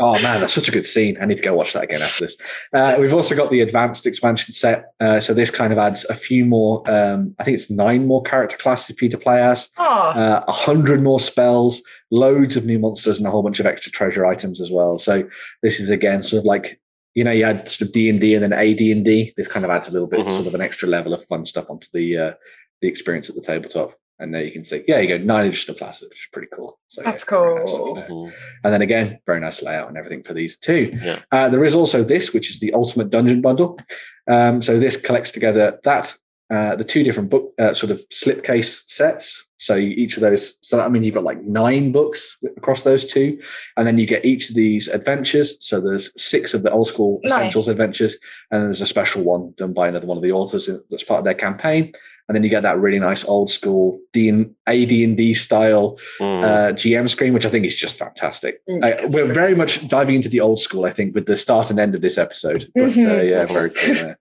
Oh 0.01 0.13
man, 0.23 0.41
that's 0.41 0.53
such 0.53 0.69
a 0.69 0.71
good 0.71 0.87
scene. 0.87 1.19
I 1.21 1.25
need 1.25 1.39
to 1.39 1.43
go 1.43 1.55
watch 1.57 1.73
that 1.73 1.83
again 1.83 2.01
after 2.01 2.27
this. 2.27 2.37
Uh, 2.73 2.95
we've 3.01 3.13
also 3.13 3.35
got 3.35 3.51
the 3.51 3.61
advanced 3.63 4.07
expansion 4.07 4.55
set. 4.55 4.93
Uh, 5.01 5.19
so 5.19 5.35
this 5.35 5.51
kind 5.51 5.73
of 5.73 5.79
adds 5.79 6.05
a 6.05 6.15
few 6.15 6.45
more. 6.45 6.89
Um, 6.89 7.35
I 7.41 7.45
think 7.45 7.57
it's 7.57 7.69
nine 7.69 8.07
more 8.07 8.23
character 8.23 8.57
classes 8.57 8.95
for 8.97 9.05
you 9.07 9.11
to 9.11 9.19
play 9.19 9.41
as. 9.43 9.69
oh, 9.77 10.13
Uh, 10.15 10.45
A 10.47 10.53
hundred 10.53 11.03
more 11.03 11.19
spells, 11.19 11.83
loads 12.13 12.57
of 12.57 12.65
new 12.65 12.79
monsters, 12.79 13.19
and 13.19 13.27
a 13.27 13.31
whole 13.31 13.43
bunch 13.43 13.59
of 13.59 13.67
extra 13.67 13.91
treasure 13.91 14.25
items 14.25 14.61
as 14.61 14.71
well. 14.71 14.99
So 14.99 15.29
this 15.65 15.81
is 15.81 15.91
again 15.91 16.23
sort 16.23 16.39
of 16.41 16.45
like 16.45 16.81
you 17.17 17.25
know 17.25 17.33
you 17.33 17.45
had 17.45 17.67
sort 17.67 17.89
of 17.89 17.93
D 17.93 18.09
and 18.09 18.21
D 18.21 18.35
and 18.35 18.43
then 18.45 18.53
AD 18.53 18.81
and 18.81 19.05
D. 19.05 19.35
This 19.37 19.49
kind 19.49 19.65
of 19.65 19.71
adds 19.73 19.89
a 19.89 19.93
little 19.93 20.07
bit 20.07 20.21
Mhm. 20.21 20.35
sort 20.37 20.47
of 20.47 20.55
an 20.55 20.61
extra 20.61 20.89
level 20.89 21.13
of 21.13 21.25
fun 21.25 21.45
stuff 21.45 21.69
onto 21.69 21.89
the 21.93 22.17
uh, 22.19 22.33
the 22.81 22.89
experience 22.89 23.29
at 23.29 23.37
the 23.37 23.43
tabletop. 23.43 23.95
And 24.21 24.35
there 24.35 24.43
you 24.43 24.51
can 24.51 24.65
see, 24.65 24.83
yeah, 24.89 24.99
you 24.99 25.07
go 25.07 25.23
nine 25.23 25.47
additional 25.47 25.77
classes, 25.77 26.09
which 26.09 26.19
is 26.19 26.29
pretty 26.33 26.49
cool. 26.53 26.81
So 26.89 27.03
That's 27.05 27.25
yeah, 27.31 27.39
very 27.39 27.59
nice 27.61 27.73
mm-hmm. 27.73 28.35
And 28.65 28.75
then 28.75 28.83
again, 28.83 29.21
very 29.27 29.39
nice 29.39 29.63
layout 29.63 29.89
and 29.89 29.97
everything 29.97 30.25
for 30.25 30.35
these 30.35 30.57
too. 30.57 30.93
Yeah. 31.01 31.21
Uh, 31.31 31.49
there 31.49 31.65
is 31.65 31.77
also 31.77 32.03
this, 32.03 32.33
which 32.33 32.51
is 32.51 32.59
the 32.59 32.73
Ultimate 32.73 33.11
Dungeon 33.11 33.41
Bundle. 33.41 33.79
Um, 34.27 34.61
so 34.61 34.81
this 34.81 34.97
collects 34.97 35.31
together 35.31 35.79
that 35.85 36.17
uh, 36.51 36.75
the 36.75 36.85
two 36.85 37.05
different 37.05 37.31
book 37.31 37.53
uh, 37.59 37.75
sort 37.75 37.93
of 37.93 38.03
slipcase 38.09 38.83
sets. 38.89 39.45
So 39.59 39.77
each 39.77 40.17
of 40.17 40.21
those, 40.21 40.57
so 40.63 40.77
that 40.77 40.91
means 40.91 41.05
you've 41.05 41.17
got 41.17 41.25
like 41.25 41.43
nine 41.43 41.91
books 41.91 42.37
across 42.57 42.85
those 42.85 43.05
two, 43.05 43.41
and 43.77 43.87
then 43.87 43.99
you 43.99 44.07
get 44.07 44.25
each 44.25 44.51
of 44.51 44.55
these 44.55 44.87
adventures. 44.87 45.57
So 45.61 45.81
there's 45.81 46.11
six 46.21 46.55
of 46.55 46.63
the 46.63 46.71
old 46.71 46.87
school 46.87 47.21
essentials 47.25 47.67
Nice. 47.67 47.75
adventures, 47.75 48.17
and 48.51 48.63
there's 48.63 48.81
a 48.81 48.87
special 48.87 49.23
one 49.23 49.53
done 49.57 49.73
by 49.73 49.89
another 49.89 50.07
one 50.07 50.17
of 50.17 50.23
the 50.23 50.33
authors 50.33 50.71
that's 50.91 51.03
part 51.03 51.19
of 51.19 51.25
their 51.25 51.35
campaign. 51.35 51.93
And 52.29 52.35
then 52.37 52.45
you 52.45 52.51
get 52.51 52.63
that 52.63 52.79
really 52.79 52.99
nice 52.99 53.25
old 53.25 53.51
school 53.51 53.99
D 54.13 54.29
and 54.29 54.55
AD 54.67 54.93
and 54.93 55.17
D 55.17 55.33
style 55.33 55.99
Mm. 56.21 56.45
uh, 56.45 56.73
GM 56.75 57.09
screen, 57.09 57.33
which 57.33 57.47
I 57.47 57.49
think 57.51 57.65
is 57.65 57.75
just 57.75 57.95
fantastic. 57.95 58.61
Mm, 58.69 58.85
Uh, 58.85 59.09
we're 59.15 59.25
great. 59.25 59.35
very 59.35 59.55
much 59.55 59.89
diving 59.89 60.17
into 60.17 60.29
the 60.29 60.41
old 60.41 60.61
school, 60.61 60.85
I 60.85 60.91
think, 60.91 61.15
with 61.15 61.25
the 61.25 61.39
start 61.39 61.71
and 61.71 61.81
end 61.81 61.95
of 61.95 62.03
this 62.03 62.19
episode. 62.19 62.69
But 62.75 62.83
uh, 62.83 62.87
Mhm. 62.89 63.31
yeah, 63.31 63.47
very 63.47 63.71
cool 63.71 63.95
there. 64.03 64.19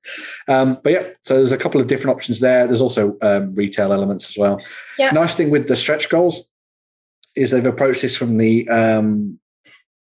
Um, 0.47 0.77
but 0.83 0.93
yeah, 0.93 1.03
so 1.21 1.35
there's 1.35 1.51
a 1.51 1.57
couple 1.57 1.81
of 1.81 1.87
different 1.87 2.15
options 2.15 2.39
there. 2.39 2.65
There's 2.65 2.81
also 2.81 3.17
um, 3.21 3.53
retail 3.55 3.91
elements 3.91 4.29
as 4.29 4.37
well. 4.37 4.61
Yeah. 4.97 5.11
Nice 5.11 5.35
thing 5.35 5.49
with 5.49 5.67
the 5.67 5.75
stretch 5.75 6.07
goals 6.07 6.47
is 7.35 7.51
they've 7.51 7.65
approached 7.65 8.01
this 8.03 8.15
from 8.15 8.37
the 8.37 8.67
um, 8.69 9.37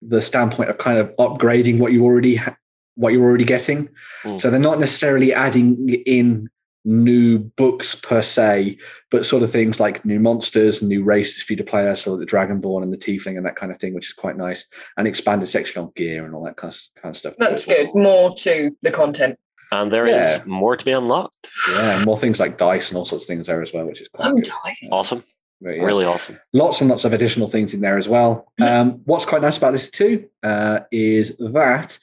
the 0.03 0.21
standpoint 0.21 0.69
of 0.69 0.77
kind 0.77 0.99
of 0.99 1.09
upgrading 1.17 1.79
what 1.79 1.91
you 1.93 2.05
already 2.05 2.35
ha- 2.37 2.57
what 2.97 3.15
you're 3.15 3.25
already 3.25 3.45
getting. 3.47 3.89
Mm. 4.25 4.39
So 4.39 4.51
they're 4.51 4.61
not 4.61 4.79
necessarily 4.79 5.33
adding 5.33 5.89
in 6.05 6.49
new 6.85 7.39
books 7.39 7.95
per 7.95 8.21
se, 8.23 8.77
but 9.11 9.25
sort 9.27 9.43
of 9.43 9.51
things 9.51 9.81
like 9.81 10.05
new 10.05 10.21
monsters, 10.21 10.83
new 10.83 11.03
races 11.03 11.43
for 11.43 11.53
you 11.55 11.57
to 11.57 11.65
play 11.65 11.89
as, 11.89 12.03
so 12.03 12.17
the 12.17 12.27
Dragonborn 12.27 12.83
and 12.83 12.93
the 12.93 12.99
Tiefling 12.99 13.37
and 13.37 13.47
that 13.47 13.57
kind 13.57 13.73
of 13.73 13.79
thing, 13.79 13.95
which 13.95 14.09
is 14.09 14.13
quite 14.15 14.37
nice. 14.37 14.67
And 14.97 15.07
expanded 15.09 15.49
section 15.49 15.83
on 15.83 15.93
gear 15.97 16.25
and 16.25 16.35
all 16.35 16.45
that 16.45 16.57
kind 16.57 16.73
of, 16.75 16.81
kind 17.03 17.15
of 17.15 17.17
stuff. 17.17 17.35
That's 17.39 17.65
good. 17.67 17.89
More 17.95 18.35
to 18.39 18.77
the 18.83 18.91
content. 18.91 19.39
and 19.73 19.93
there 19.93 20.07
is 20.07 20.13
yeah. 20.39 20.43
more 20.47 20.77
to 20.77 20.85
be 20.85 20.93
unlocked. 20.93 21.51
Yeah, 21.73 22.03
more 22.05 22.19
things 22.19 22.39
like 22.39 22.59
dice 22.59 22.91
and 22.91 22.99
all 22.99 23.05
sorts 23.07 23.25
of 23.25 23.29
things 23.29 23.47
there 23.47 23.63
as 23.63 23.73
well, 23.73 23.87
which 23.87 24.01
is 24.03 24.09
quite 24.09 24.29
Oh, 24.31 24.35
good. 24.35 24.45
dice. 24.45 24.89
Awesome. 24.93 25.25
But 25.61 25.77
yeah. 25.77 25.85
Really 25.85 26.05
awesome. 26.05 26.39
lots 26.53 26.81
and 26.83 26.91
lots 26.91 27.07
of 27.07 27.15
additional 27.15 27.49
things 27.49 27.73
in 27.73 27.81
there 27.81 27.97
as 27.97 28.09
well. 28.09 28.53
Um, 28.61 29.01
what's 29.07 29.25
quite 29.25 29.41
nice 29.41 29.57
about 29.57 29.73
this 29.73 29.89
too 29.89 30.27
uh, 30.43 30.81
is 30.93 31.35
that 31.39 31.99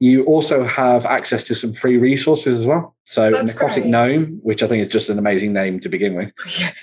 you 0.00 0.24
also 0.24 0.66
have 0.68 1.06
access 1.06 1.44
to 1.44 1.54
some 1.54 1.72
free 1.72 1.96
resources 1.96 2.60
as 2.60 2.66
well. 2.66 2.96
So 3.06 3.30
That's 3.30 3.54
Necrotic 3.54 3.74
great. 3.82 3.86
Gnome, 3.86 4.40
which 4.42 4.62
I 4.62 4.66
think 4.66 4.82
is 4.82 4.88
just 4.92 5.08
an 5.08 5.18
amazing 5.18 5.52
name 5.52 5.78
to 5.80 5.88
begin 5.88 6.14
with, 6.14 6.32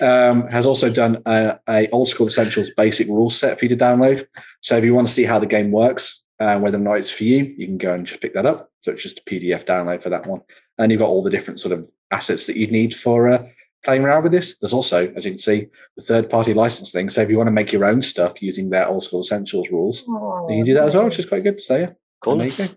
um, 0.02 0.48
has 0.48 0.66
also 0.66 0.88
done 0.88 1.22
a, 1.26 1.58
a 1.68 1.88
old 1.90 2.08
school 2.08 2.26
essentials 2.28 2.70
basic 2.76 3.08
rule 3.08 3.30
set 3.30 3.58
for 3.58 3.64
you 3.64 3.68
to 3.70 3.76
download. 3.76 4.26
So 4.62 4.76
if 4.76 4.84
you 4.84 4.94
want 4.94 5.08
to 5.08 5.12
see 5.12 5.24
how 5.24 5.38
the 5.38 5.46
game 5.46 5.70
works, 5.72 6.22
uh, 6.40 6.58
whether 6.58 6.78
or 6.78 6.80
not 6.80 6.94
it's 6.94 7.10
for 7.10 7.24
you, 7.24 7.54
you 7.56 7.66
can 7.66 7.78
go 7.78 7.94
and 7.94 8.06
just 8.06 8.20
pick 8.20 8.34
that 8.34 8.46
up. 8.46 8.70
So 8.80 8.92
it's 8.92 9.02
just 9.02 9.18
a 9.20 9.22
PDF 9.22 9.64
download 9.64 10.02
for 10.02 10.10
that 10.10 10.26
one, 10.26 10.40
and 10.78 10.90
you've 10.90 11.00
got 11.00 11.08
all 11.08 11.22
the 11.22 11.30
different 11.30 11.60
sort 11.60 11.72
of 11.72 11.86
assets 12.10 12.46
that 12.46 12.56
you 12.56 12.66
need 12.66 12.94
for 12.94 13.28
uh, 13.28 13.44
playing 13.84 14.04
around 14.04 14.22
with 14.24 14.32
this. 14.32 14.56
There's 14.60 14.72
also, 14.72 15.12
as 15.16 15.24
you 15.24 15.32
can 15.32 15.38
see, 15.38 15.66
the 15.96 16.02
third 16.02 16.28
party 16.30 16.54
license 16.54 16.90
thing. 16.92 17.10
So 17.10 17.20
if 17.22 17.30
you 17.30 17.36
want 17.36 17.48
to 17.48 17.52
make 17.52 17.72
your 17.72 17.84
own 17.84 18.02
stuff 18.02 18.40
using 18.42 18.70
their 18.70 18.88
old 18.88 19.04
school 19.04 19.20
essentials 19.20 19.68
rules, 19.70 20.04
Oh, 20.08 20.48
you 20.50 20.56
can 20.58 20.66
do 20.66 20.74
that 20.74 20.84
as 20.84 20.94
well, 20.94 21.04
which 21.04 21.18
is 21.18 21.28
quite 21.28 21.42
good. 21.42 21.54
So 21.54 21.76
yeah, 21.78 21.90
Cool. 22.22 22.38
there 22.38 22.46
you 22.48 22.56
go. 22.56 22.68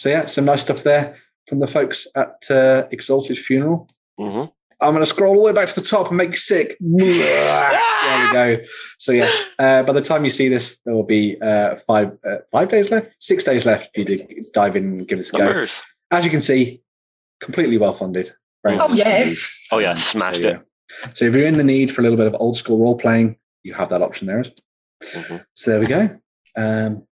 So 0.00 0.08
yeah, 0.08 0.24
some 0.24 0.46
nice 0.46 0.62
stuff 0.62 0.82
there 0.82 1.16
from 1.46 1.58
the 1.58 1.66
folks 1.66 2.06
at 2.16 2.50
uh, 2.50 2.84
Exalted 2.90 3.36
Funeral. 3.38 3.86
hmm 4.18 4.44
I'm 4.82 4.94
going 4.94 5.02
to 5.02 5.06
scroll 5.06 5.32
all 5.36 5.42
the 5.42 5.42
way 5.42 5.52
back 5.52 5.68
to 5.68 5.78
the 5.78 5.86
top 5.86 6.08
and 6.08 6.16
make 6.16 6.30
you 6.30 6.36
sick. 6.36 6.78
there 6.80 8.26
we 8.26 8.32
go. 8.32 8.56
So 8.96 9.12
yes, 9.12 9.30
uh, 9.58 9.82
by 9.82 9.92
the 9.92 10.00
time 10.00 10.24
you 10.24 10.30
see 10.30 10.48
this, 10.48 10.78
there 10.86 10.94
will 10.94 11.02
be 11.02 11.36
uh, 11.42 11.76
five 11.86 12.16
uh, 12.26 12.36
five 12.50 12.70
days 12.70 12.90
left, 12.90 13.08
six 13.18 13.44
days 13.44 13.66
left 13.66 13.90
if 13.92 14.08
you 14.08 14.16
to 14.16 14.50
dive 14.54 14.76
in 14.76 14.84
and 14.84 15.06
give 15.06 15.18
this 15.18 15.28
a 15.34 15.36
go. 15.36 15.66
As 16.10 16.24
you 16.24 16.30
can 16.30 16.40
see, 16.40 16.80
completely 17.42 17.76
well 17.76 17.92
funded. 17.92 18.32
Very 18.64 18.78
Oh, 18.78 18.86
nice 18.86 18.96
yeah. 18.96 19.32
Oh 19.70 19.80
yeah, 19.80 19.92
So, 19.96 20.12
smashed 20.18 20.40
yeah. 20.40 20.60
it. 21.04 21.14
So 21.14 21.26
if 21.26 21.34
you're 21.34 21.44
in 21.44 21.58
the 21.58 21.64
need 21.74 21.94
for 21.94 22.00
a 22.00 22.04
little 22.04 22.16
bit 22.16 22.26
of 22.26 22.34
old 22.40 22.56
school 22.56 22.78
role 22.78 22.96
playing, 22.96 23.36
you 23.64 23.74
have 23.74 23.90
that 23.90 24.00
option 24.00 24.28
there. 24.28 24.44
Mhm. 25.12 25.44
So 25.52 25.70
there 25.72 25.80
we 25.80 25.86
go. 25.88 26.08
Um, 26.56 27.06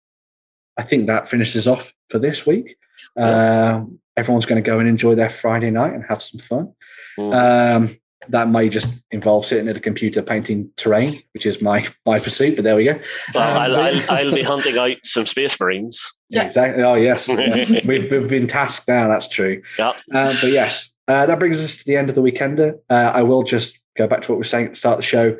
I 0.77 0.83
think 0.83 1.07
that 1.07 1.27
finishes 1.27 1.67
off 1.67 1.93
for 2.09 2.19
this 2.19 2.45
week. 2.45 2.75
Um, 3.17 3.99
everyone's 4.17 4.45
going 4.45 4.61
to 4.61 4.65
go 4.67 4.79
and 4.79 4.87
enjoy 4.87 5.15
their 5.15 5.29
Friday 5.29 5.71
night 5.71 5.93
and 5.93 6.03
have 6.05 6.21
some 6.21 6.39
fun. 6.39 6.73
Mm. 7.17 7.75
Um, 7.75 7.97
that 8.29 8.49
may 8.49 8.69
just 8.69 8.87
involve 9.11 9.45
sitting 9.45 9.67
at 9.67 9.77
a 9.77 9.79
computer 9.79 10.21
painting 10.21 10.71
terrain, 10.77 11.21
which 11.33 11.45
is 11.45 11.61
my 11.61 11.87
my 12.05 12.19
pursuit. 12.19 12.55
But 12.55 12.63
there 12.63 12.75
we 12.75 12.85
go. 12.85 12.99
well, 13.35 13.49
Um, 13.51 13.57
I'll, 13.57 13.75
I'll, 13.75 14.11
I'll 14.27 14.33
be 14.33 14.41
hunting 14.41 14.77
out 14.77 14.97
some 15.03 15.25
space 15.27 15.59
marines. 15.59 16.11
Yeah. 16.29 16.43
Exactly. 16.45 16.83
Oh 16.83 16.95
yes, 16.95 17.27
we've, 17.85 18.09
we've 18.09 18.27
been 18.27 18.47
tasked 18.47 18.87
now. 18.87 19.07
That's 19.07 19.27
true. 19.27 19.61
Yeah. 19.77 19.89
Uh, 20.11 20.33
but 20.41 20.49
yes, 20.51 20.91
uh, 21.07 21.27
that 21.27 21.37
brings 21.39 21.63
us 21.63 21.77
to 21.77 21.85
the 21.85 21.97
end 21.97 22.09
of 22.09 22.15
the 22.15 22.21
weekender. 22.21 22.79
Uh, 22.89 23.11
I 23.13 23.21
will 23.21 23.43
just 23.43 23.77
go 23.95 24.07
back 24.07 24.23
to 24.23 24.31
what 24.31 24.37
we 24.37 24.39
were 24.39 24.43
saying 24.45 24.65
at 24.65 24.71
the 24.71 24.77
start 24.77 24.95
of 24.95 24.99
the 25.01 25.07
show. 25.07 25.37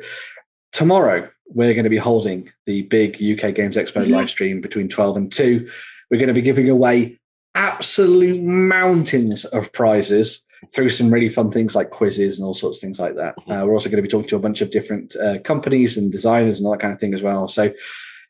Tomorrow, 0.72 1.28
we're 1.48 1.74
going 1.74 1.84
to 1.84 1.90
be 1.90 1.96
holding 1.96 2.50
the 2.66 2.82
big 2.82 3.16
UK 3.20 3.52
Games 3.54 3.76
Expo 3.76 4.02
Mhm. 4.02 4.10
live 4.10 4.28
stream 4.30 4.60
between 4.60 4.88
12 4.88 5.16
and 5.16 5.32
2. 5.32 5.68
We're 6.10 6.18
going 6.18 6.28
to 6.28 6.34
be 6.34 6.42
giving 6.42 6.68
away 6.68 7.18
absolute 7.54 8.42
mountains 8.42 9.44
of 9.46 9.72
prizes 9.72 10.42
through 10.74 10.88
some 10.88 11.10
really 11.10 11.28
fun 11.28 11.50
things 11.50 11.74
like 11.74 11.90
quizzes 11.90 12.38
and 12.38 12.46
all 12.46 12.54
sorts 12.54 12.78
of 12.78 12.80
things 12.82 12.98
like 12.98 13.14
that. 13.16 13.34
Uh, 13.48 13.64
we're 13.66 13.72
also 13.74 13.88
going 13.88 13.96
to 13.98 14.02
be 14.02 14.08
talking 14.08 14.28
to 14.28 14.36
a 14.36 14.40
bunch 14.40 14.60
of 14.60 14.70
different 14.70 15.14
uh, 15.16 15.38
companies 15.40 15.96
and 15.96 16.10
designers 16.12 16.58
and 16.58 16.66
all 16.66 16.72
that 16.72 16.80
kind 16.80 16.92
of 16.92 17.00
thing 17.00 17.14
as 17.14 17.22
well. 17.22 17.46
So 17.48 17.64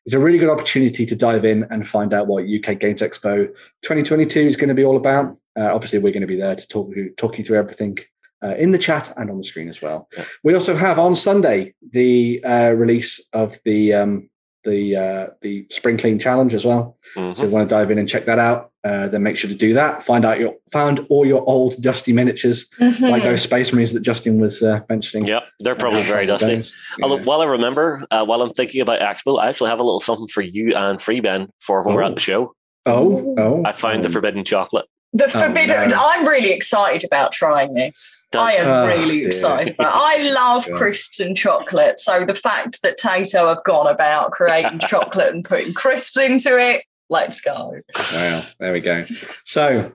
it's 0.05 0.13
a 0.15 0.19
really 0.19 0.39
good 0.39 0.49
opportunity 0.49 1.05
to 1.07 1.17
dive 1.17 1.45
in 1.45 1.65
and 1.71 1.89
find 1.89 2.13
out 2.15 2.27
what 2.29 2.45
UK 2.45 2.79
Games 2.79 3.01
Expo 3.01 3.47
2022 3.83 4.41
is 4.41 4.57
going 4.57 4.69
to 4.69 4.75
be 4.75 4.85
all 4.85 4.97
about. 4.97 5.37
Uh, 5.59 5.75
obviously, 5.75 5.99
we're 5.99 6.13
going 6.13 6.21
to 6.21 6.27
be 6.27 6.37
there 6.37 6.55
to 6.55 6.69
talk, 6.69 6.93
talk 7.17 7.39
you 7.39 7.45
through 7.45 7.59
everything 7.59 7.99
uh, 8.47 8.55
in 8.57 8.71
the 8.73 8.79
chat 8.79 9.13
and 9.17 9.31
on 9.31 9.37
the 9.39 9.45
screen 9.45 9.69
as 9.69 9.83
well. 9.83 10.09
Yeah. 10.17 10.25
We 10.45 10.55
also 10.55 10.75
have 10.77 10.99
on 10.99 11.17
Sunday 11.17 11.75
the 11.93 12.43
uh, 12.45 12.71
release 12.77 13.21
of 13.33 13.59
the 13.65 13.93
um, 13.95 14.31
the 14.65 14.97
uh, 14.97 15.27
the 15.43 15.67
Spring 15.71 15.97
Clean 15.97 16.19
Challenge 16.19 16.53
as 16.55 16.65
well. 16.65 16.97
Mhm. 17.17 17.37
So 17.37 17.43
if 17.45 17.49
you 17.51 17.55
want 17.55 17.69
to 17.69 17.75
dive 17.75 17.91
in 17.93 17.99
and 17.99 18.09
check 18.09 18.27
that 18.27 18.41
out, 18.41 18.73
uh, 18.85 19.07
then 19.09 19.23
make 19.23 19.37
sure 19.37 19.49
to 19.49 19.55
do 19.57 19.75
that. 19.75 20.03
Find 20.03 20.25
out 20.25 20.41
your 20.41 20.55
found 20.73 21.07
all 21.09 21.25
your 21.25 21.43
old 21.49 21.81
dusty 21.81 22.13
miniatures, 22.13 22.69
Mhm. 22.81 23.11
like 23.11 23.23
those 23.23 23.43
Space 23.43 23.73
Marines 23.73 23.93
that 23.93 24.03
Justin 24.03 24.41
was 24.41 24.63
uh, 24.63 24.81
mentioning. 24.89 25.25
Yep, 25.27 25.45
they're 25.61 25.77
probably 25.77 26.01
Uh, 26.01 26.05
very 26.15 26.27
those. 26.27 26.41
dusty. 26.41 26.75
Although, 27.03 27.17
Yeah. 27.19 27.25
while 27.27 27.41
I 27.43 27.47
remember, 27.47 28.05
uh, 28.11 28.25
while 28.25 28.43
I'm 28.43 28.51
thinking 28.51 28.81
about 28.81 28.99
Expo, 29.01 29.39
I 29.41 29.49
actually 29.49 29.71
have 29.71 29.79
a 29.79 29.85
little 29.85 30.01
something 30.01 30.27
for 30.29 30.43
you 30.43 30.73
and 30.75 31.01
Free 31.01 31.21
Ben 31.21 31.49
for 31.61 31.83
when 31.85 31.95
we're 31.95 32.03
Oh. 32.03 32.09
at 32.09 32.15
the 32.15 32.21
show. 32.21 32.53
Oh, 32.87 33.35
oh! 33.39 33.63
I 33.65 33.73
found 33.73 34.03
the 34.05 34.09
um, 34.09 34.13
forbidden 34.13 34.45
chocolate. 34.45 34.87
The 35.13 35.25
Oh, 35.35 35.41
forbidden. 35.41 35.89
no. 35.89 35.97
I'm 35.99 36.27
really 36.29 36.53
excited 36.53 37.05
about 37.05 37.33
trying 37.33 37.73
this. 37.75 38.27
Don't- 38.33 38.43
I 38.43 38.53
am 38.55 38.69
Oh, 38.69 38.87
really 38.87 39.19
dear. 39.21 39.29
excited 39.29 39.75
about. 39.75 39.93
I 39.95 40.31
love 40.35 40.69
crisps 40.73 41.21
and 41.21 41.37
chocolate. 41.37 41.99
So 41.99 42.25
the 42.25 42.35
fact 42.35 42.83
that 42.83 42.99
Tayto 42.99 43.49
have 43.49 43.65
gone 43.65 43.87
about 43.87 44.33
creating 44.33 44.79
chocolate 44.89 45.33
and 45.35 45.43
putting 45.45 45.73
crisps 45.73 46.19
into 46.19 46.59
it, 46.59 46.83
let's 47.09 47.41
go. 47.41 47.75
Well, 48.13 48.45
there 48.59 48.73
we 48.73 48.81
go. 48.81 49.05
So 49.45 49.93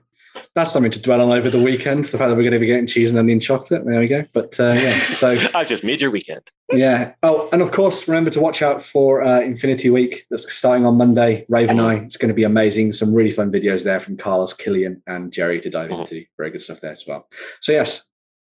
that's 0.54 0.72
something 0.72 0.90
to 0.92 1.00
dwell 1.00 1.20
on 1.20 1.36
over 1.36 1.50
the 1.50 1.62
weekend. 1.62 2.04
The 2.06 2.18
fact 2.18 2.28
that 2.28 2.36
we're 2.36 2.42
going 2.42 2.52
to 2.52 2.58
be 2.58 2.66
getting 2.66 2.86
cheese 2.86 3.10
and 3.10 3.18
onion 3.18 3.40
chocolate. 3.40 3.84
There 3.84 3.98
we 4.00 4.08
go. 4.08 4.24
But 4.32 4.58
uh, 4.60 4.72
yeah, 4.76 4.92
so 4.92 5.28
I've 5.54 5.68
just 5.68 5.84
made 5.84 6.00
your 6.00 6.10
weekend. 6.10 6.42
yeah. 6.72 7.12
Oh, 7.22 7.48
and 7.52 7.60
of 7.62 7.70
course, 7.72 8.06
remember 8.08 8.30
to 8.30 8.40
watch 8.40 8.62
out 8.62 8.82
for 8.82 9.22
uh, 9.22 9.40
Infinity 9.40 9.90
Week. 9.90 10.26
That's 10.30 10.50
starting 10.52 10.86
on 10.86 10.96
Monday. 10.96 11.44
Rave 11.48 11.68
and 11.68 11.80
I. 11.80 11.94
It's 11.96 12.16
going 12.16 12.28
to 12.28 12.34
be 12.34 12.44
amazing. 12.44 12.92
Some 12.92 13.14
really 13.14 13.30
fun 13.30 13.50
videos 13.52 13.84
there 13.84 14.00
from 14.00 14.16
Carlos, 14.16 14.52
Killian, 14.54 15.02
and 15.06 15.32
Jerry 15.32 15.60
to 15.60 15.70
dive 15.70 15.90
Mhm. 15.90 16.00
into. 16.00 16.24
Very 16.38 16.50
good 16.50 16.62
stuff 16.62 16.80
there 16.80 16.92
as 16.92 17.04
well. 17.06 17.28
So 17.60 17.72
yes, 17.72 18.02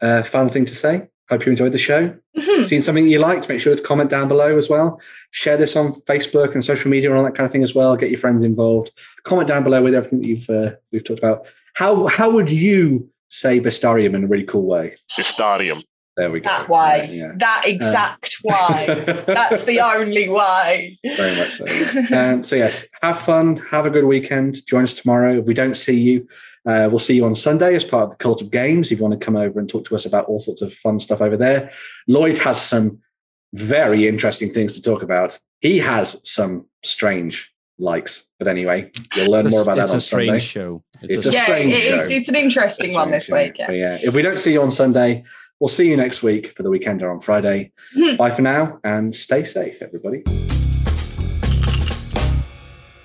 uh, 0.01 0.23
final 0.23 0.49
thing 0.49 0.65
to 0.65 0.75
say. 0.75 1.07
Hope 1.29 1.45
you 1.45 1.51
enjoyed 1.51 1.71
the 1.71 1.77
show. 1.77 2.13
Mhm. 2.37 2.65
Seen 2.65 2.81
something 2.81 3.07
you 3.07 3.19
liked, 3.19 3.47
make 3.47 3.61
sure 3.61 3.73
to 3.73 3.81
comment 3.81 4.09
down 4.09 4.27
below 4.27 4.57
as 4.57 4.67
well. 4.69 4.99
Share 5.31 5.55
this 5.55 5.77
on 5.77 5.93
Facebook 6.01 6.53
and 6.55 6.65
social 6.65 6.91
media 6.91 7.09
and 7.09 7.17
all 7.17 7.23
that 7.23 7.35
kind 7.35 7.45
of 7.45 7.51
thing 7.53 7.63
as 7.63 7.73
well. 7.73 7.95
Get 7.95 8.09
your 8.09 8.19
friends 8.19 8.43
involved. 8.43 8.91
Comment 9.23 9.47
down 9.47 9.63
below 9.63 9.81
with 9.81 9.95
everything 9.95 10.19
that 10.19 10.27
you've 10.27 10.49
uh, 10.49 10.71
we've 10.91 11.03
talked 11.05 11.19
about. 11.19 11.45
How 11.73 12.07
how 12.07 12.30
would 12.30 12.49
you 12.49 13.10
say 13.30 13.60
Bestarium 13.60 14.14
in 14.14 14.23
a 14.23 14.27
really 14.27 14.43
cool 14.43 14.65
way? 14.65 14.95
Bestarium. 15.18 15.84
There 16.18 16.30
we 16.30 16.41
go. 16.41 16.49
That 16.49 16.68
way. 16.68 17.10
Yeah. 17.10 17.31
That 17.38 17.64
exact 17.65 18.35
way. 18.43 19.23
That's 19.27 19.64
the 19.64 19.80
only 19.80 20.27
way. 20.27 20.99
very 21.03 21.38
much 21.38 21.57
so. 21.57 22.03
yeah. 22.10 22.31
um, 22.31 22.43
so 22.43 22.56
yes, 22.57 22.85
have 23.02 23.19
fun. 23.19 23.57
Have 23.57 23.85
a 23.85 23.89
good 23.89 24.06
weekend. 24.06 24.65
Join 24.68 24.84
us 24.84 24.93
tomorrow. 24.93 25.39
If 25.39 25.45
we 25.45 25.53
don't 25.53 25.76
see 25.76 25.98
you, 25.98 26.27
uh, 26.65 26.88
we'll 26.89 26.99
see 26.99 27.15
you 27.15 27.26
on 27.26 27.34
Sunday 27.34 27.76
as 27.76 27.84
part 27.84 28.03
of 28.03 28.10
the 28.11 28.15
Cult 28.18 28.41
of 28.41 28.52
Games. 28.52 28.91
If 28.91 28.99
you 28.99 29.03
want 29.03 29.19
to 29.19 29.26
come 29.26 29.38
over 29.38 29.60
and 29.60 29.69
talk 29.69 29.85
to 29.85 29.95
us 29.95 30.06
about 30.06 30.26
all 30.26 30.39
sorts 30.39 30.61
of 30.61 30.73
fun 30.73 30.99
stuff 30.99 31.22
over 31.22 31.38
there, 31.38 31.72
Lloyd 32.07 32.38
has 32.39 32.61
some 32.61 32.99
very 33.53 34.07
interesting 34.07 34.52
things 34.52 34.76
to 34.76 34.81
talk 34.81 35.03
about. 35.03 35.39
He 35.61 35.80
has 35.80 36.19
some 36.23 36.65
strange 36.84 37.52
likes, 37.77 38.26
but 38.39 38.48
anyway, 38.48 38.91
you'll 39.15 39.31
learn 39.31 39.48
more 39.48 39.61
about 39.61 39.77
that 39.77 39.84
it's 39.84 39.91
on 39.91 39.98
a 39.98 40.02
strange 40.02 40.27
Sunday. 40.27 40.39
show. 40.39 40.84
It's 41.03 41.26
a, 41.26 41.30
a 41.30 41.31
yeah, 41.31 41.43
strange 41.43 41.72
it 41.73 41.76
is, 41.76 42.10
show. 42.10 42.15
it's 42.15 42.30
an 42.30 42.35
interesting 42.35 42.93
one 42.93 43.11
this 43.11 43.30
week. 43.30 43.56
But 43.57 43.73
yeah, 43.73 43.98
if 44.02 44.14
we 44.14 44.22
don't 44.22 44.38
see 44.38 44.53
you 44.53 44.61
on 44.61 44.72
Sunday, 44.72 45.23
we'll 45.60 45.68
see 45.68 45.88
you 45.88 45.98
next 45.98 46.23
week 46.23 46.53
for 46.56 46.64
the 46.64 46.69
weekender 46.69 47.11
on 47.11 47.19
Friday. 47.19 47.72
Bye 48.18 48.30
for 48.30 48.41
now 48.41 48.80
and 48.84 49.15
stay 49.15 49.43
safe, 49.43 49.81
everybody. 49.81 50.23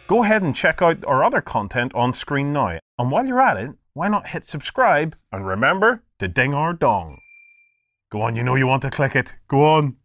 Go 0.07 0.23
ahead 0.23 0.43
and 0.43 0.55
check 0.55 0.83
out 0.83 1.05
our 1.05 1.25
other 1.25 1.41
content 1.41 1.93
on 1.95 2.15
screen 2.15 2.53
now. 2.53 2.79
And 2.99 3.11
while 3.11 3.27
you're 3.27 3.41
at 3.41 3.57
it, 3.57 3.71
why 3.93 4.09
not 4.09 4.29
hit 4.29 4.49
subscribe 4.49 5.17
and 5.33 5.47
remember 5.47 6.03
to 6.19 6.29
ding 6.29 6.55
our 6.55 6.73
dong. 6.73 7.19
Go 8.13 8.23
on, 8.23 8.37
you 8.37 8.45
know 8.45 8.55
you 8.55 8.67
want 8.67 8.83
to 8.83 8.91
click 8.91 9.17
it. 9.17 9.35
Go 9.49 9.65
on. 9.65 9.97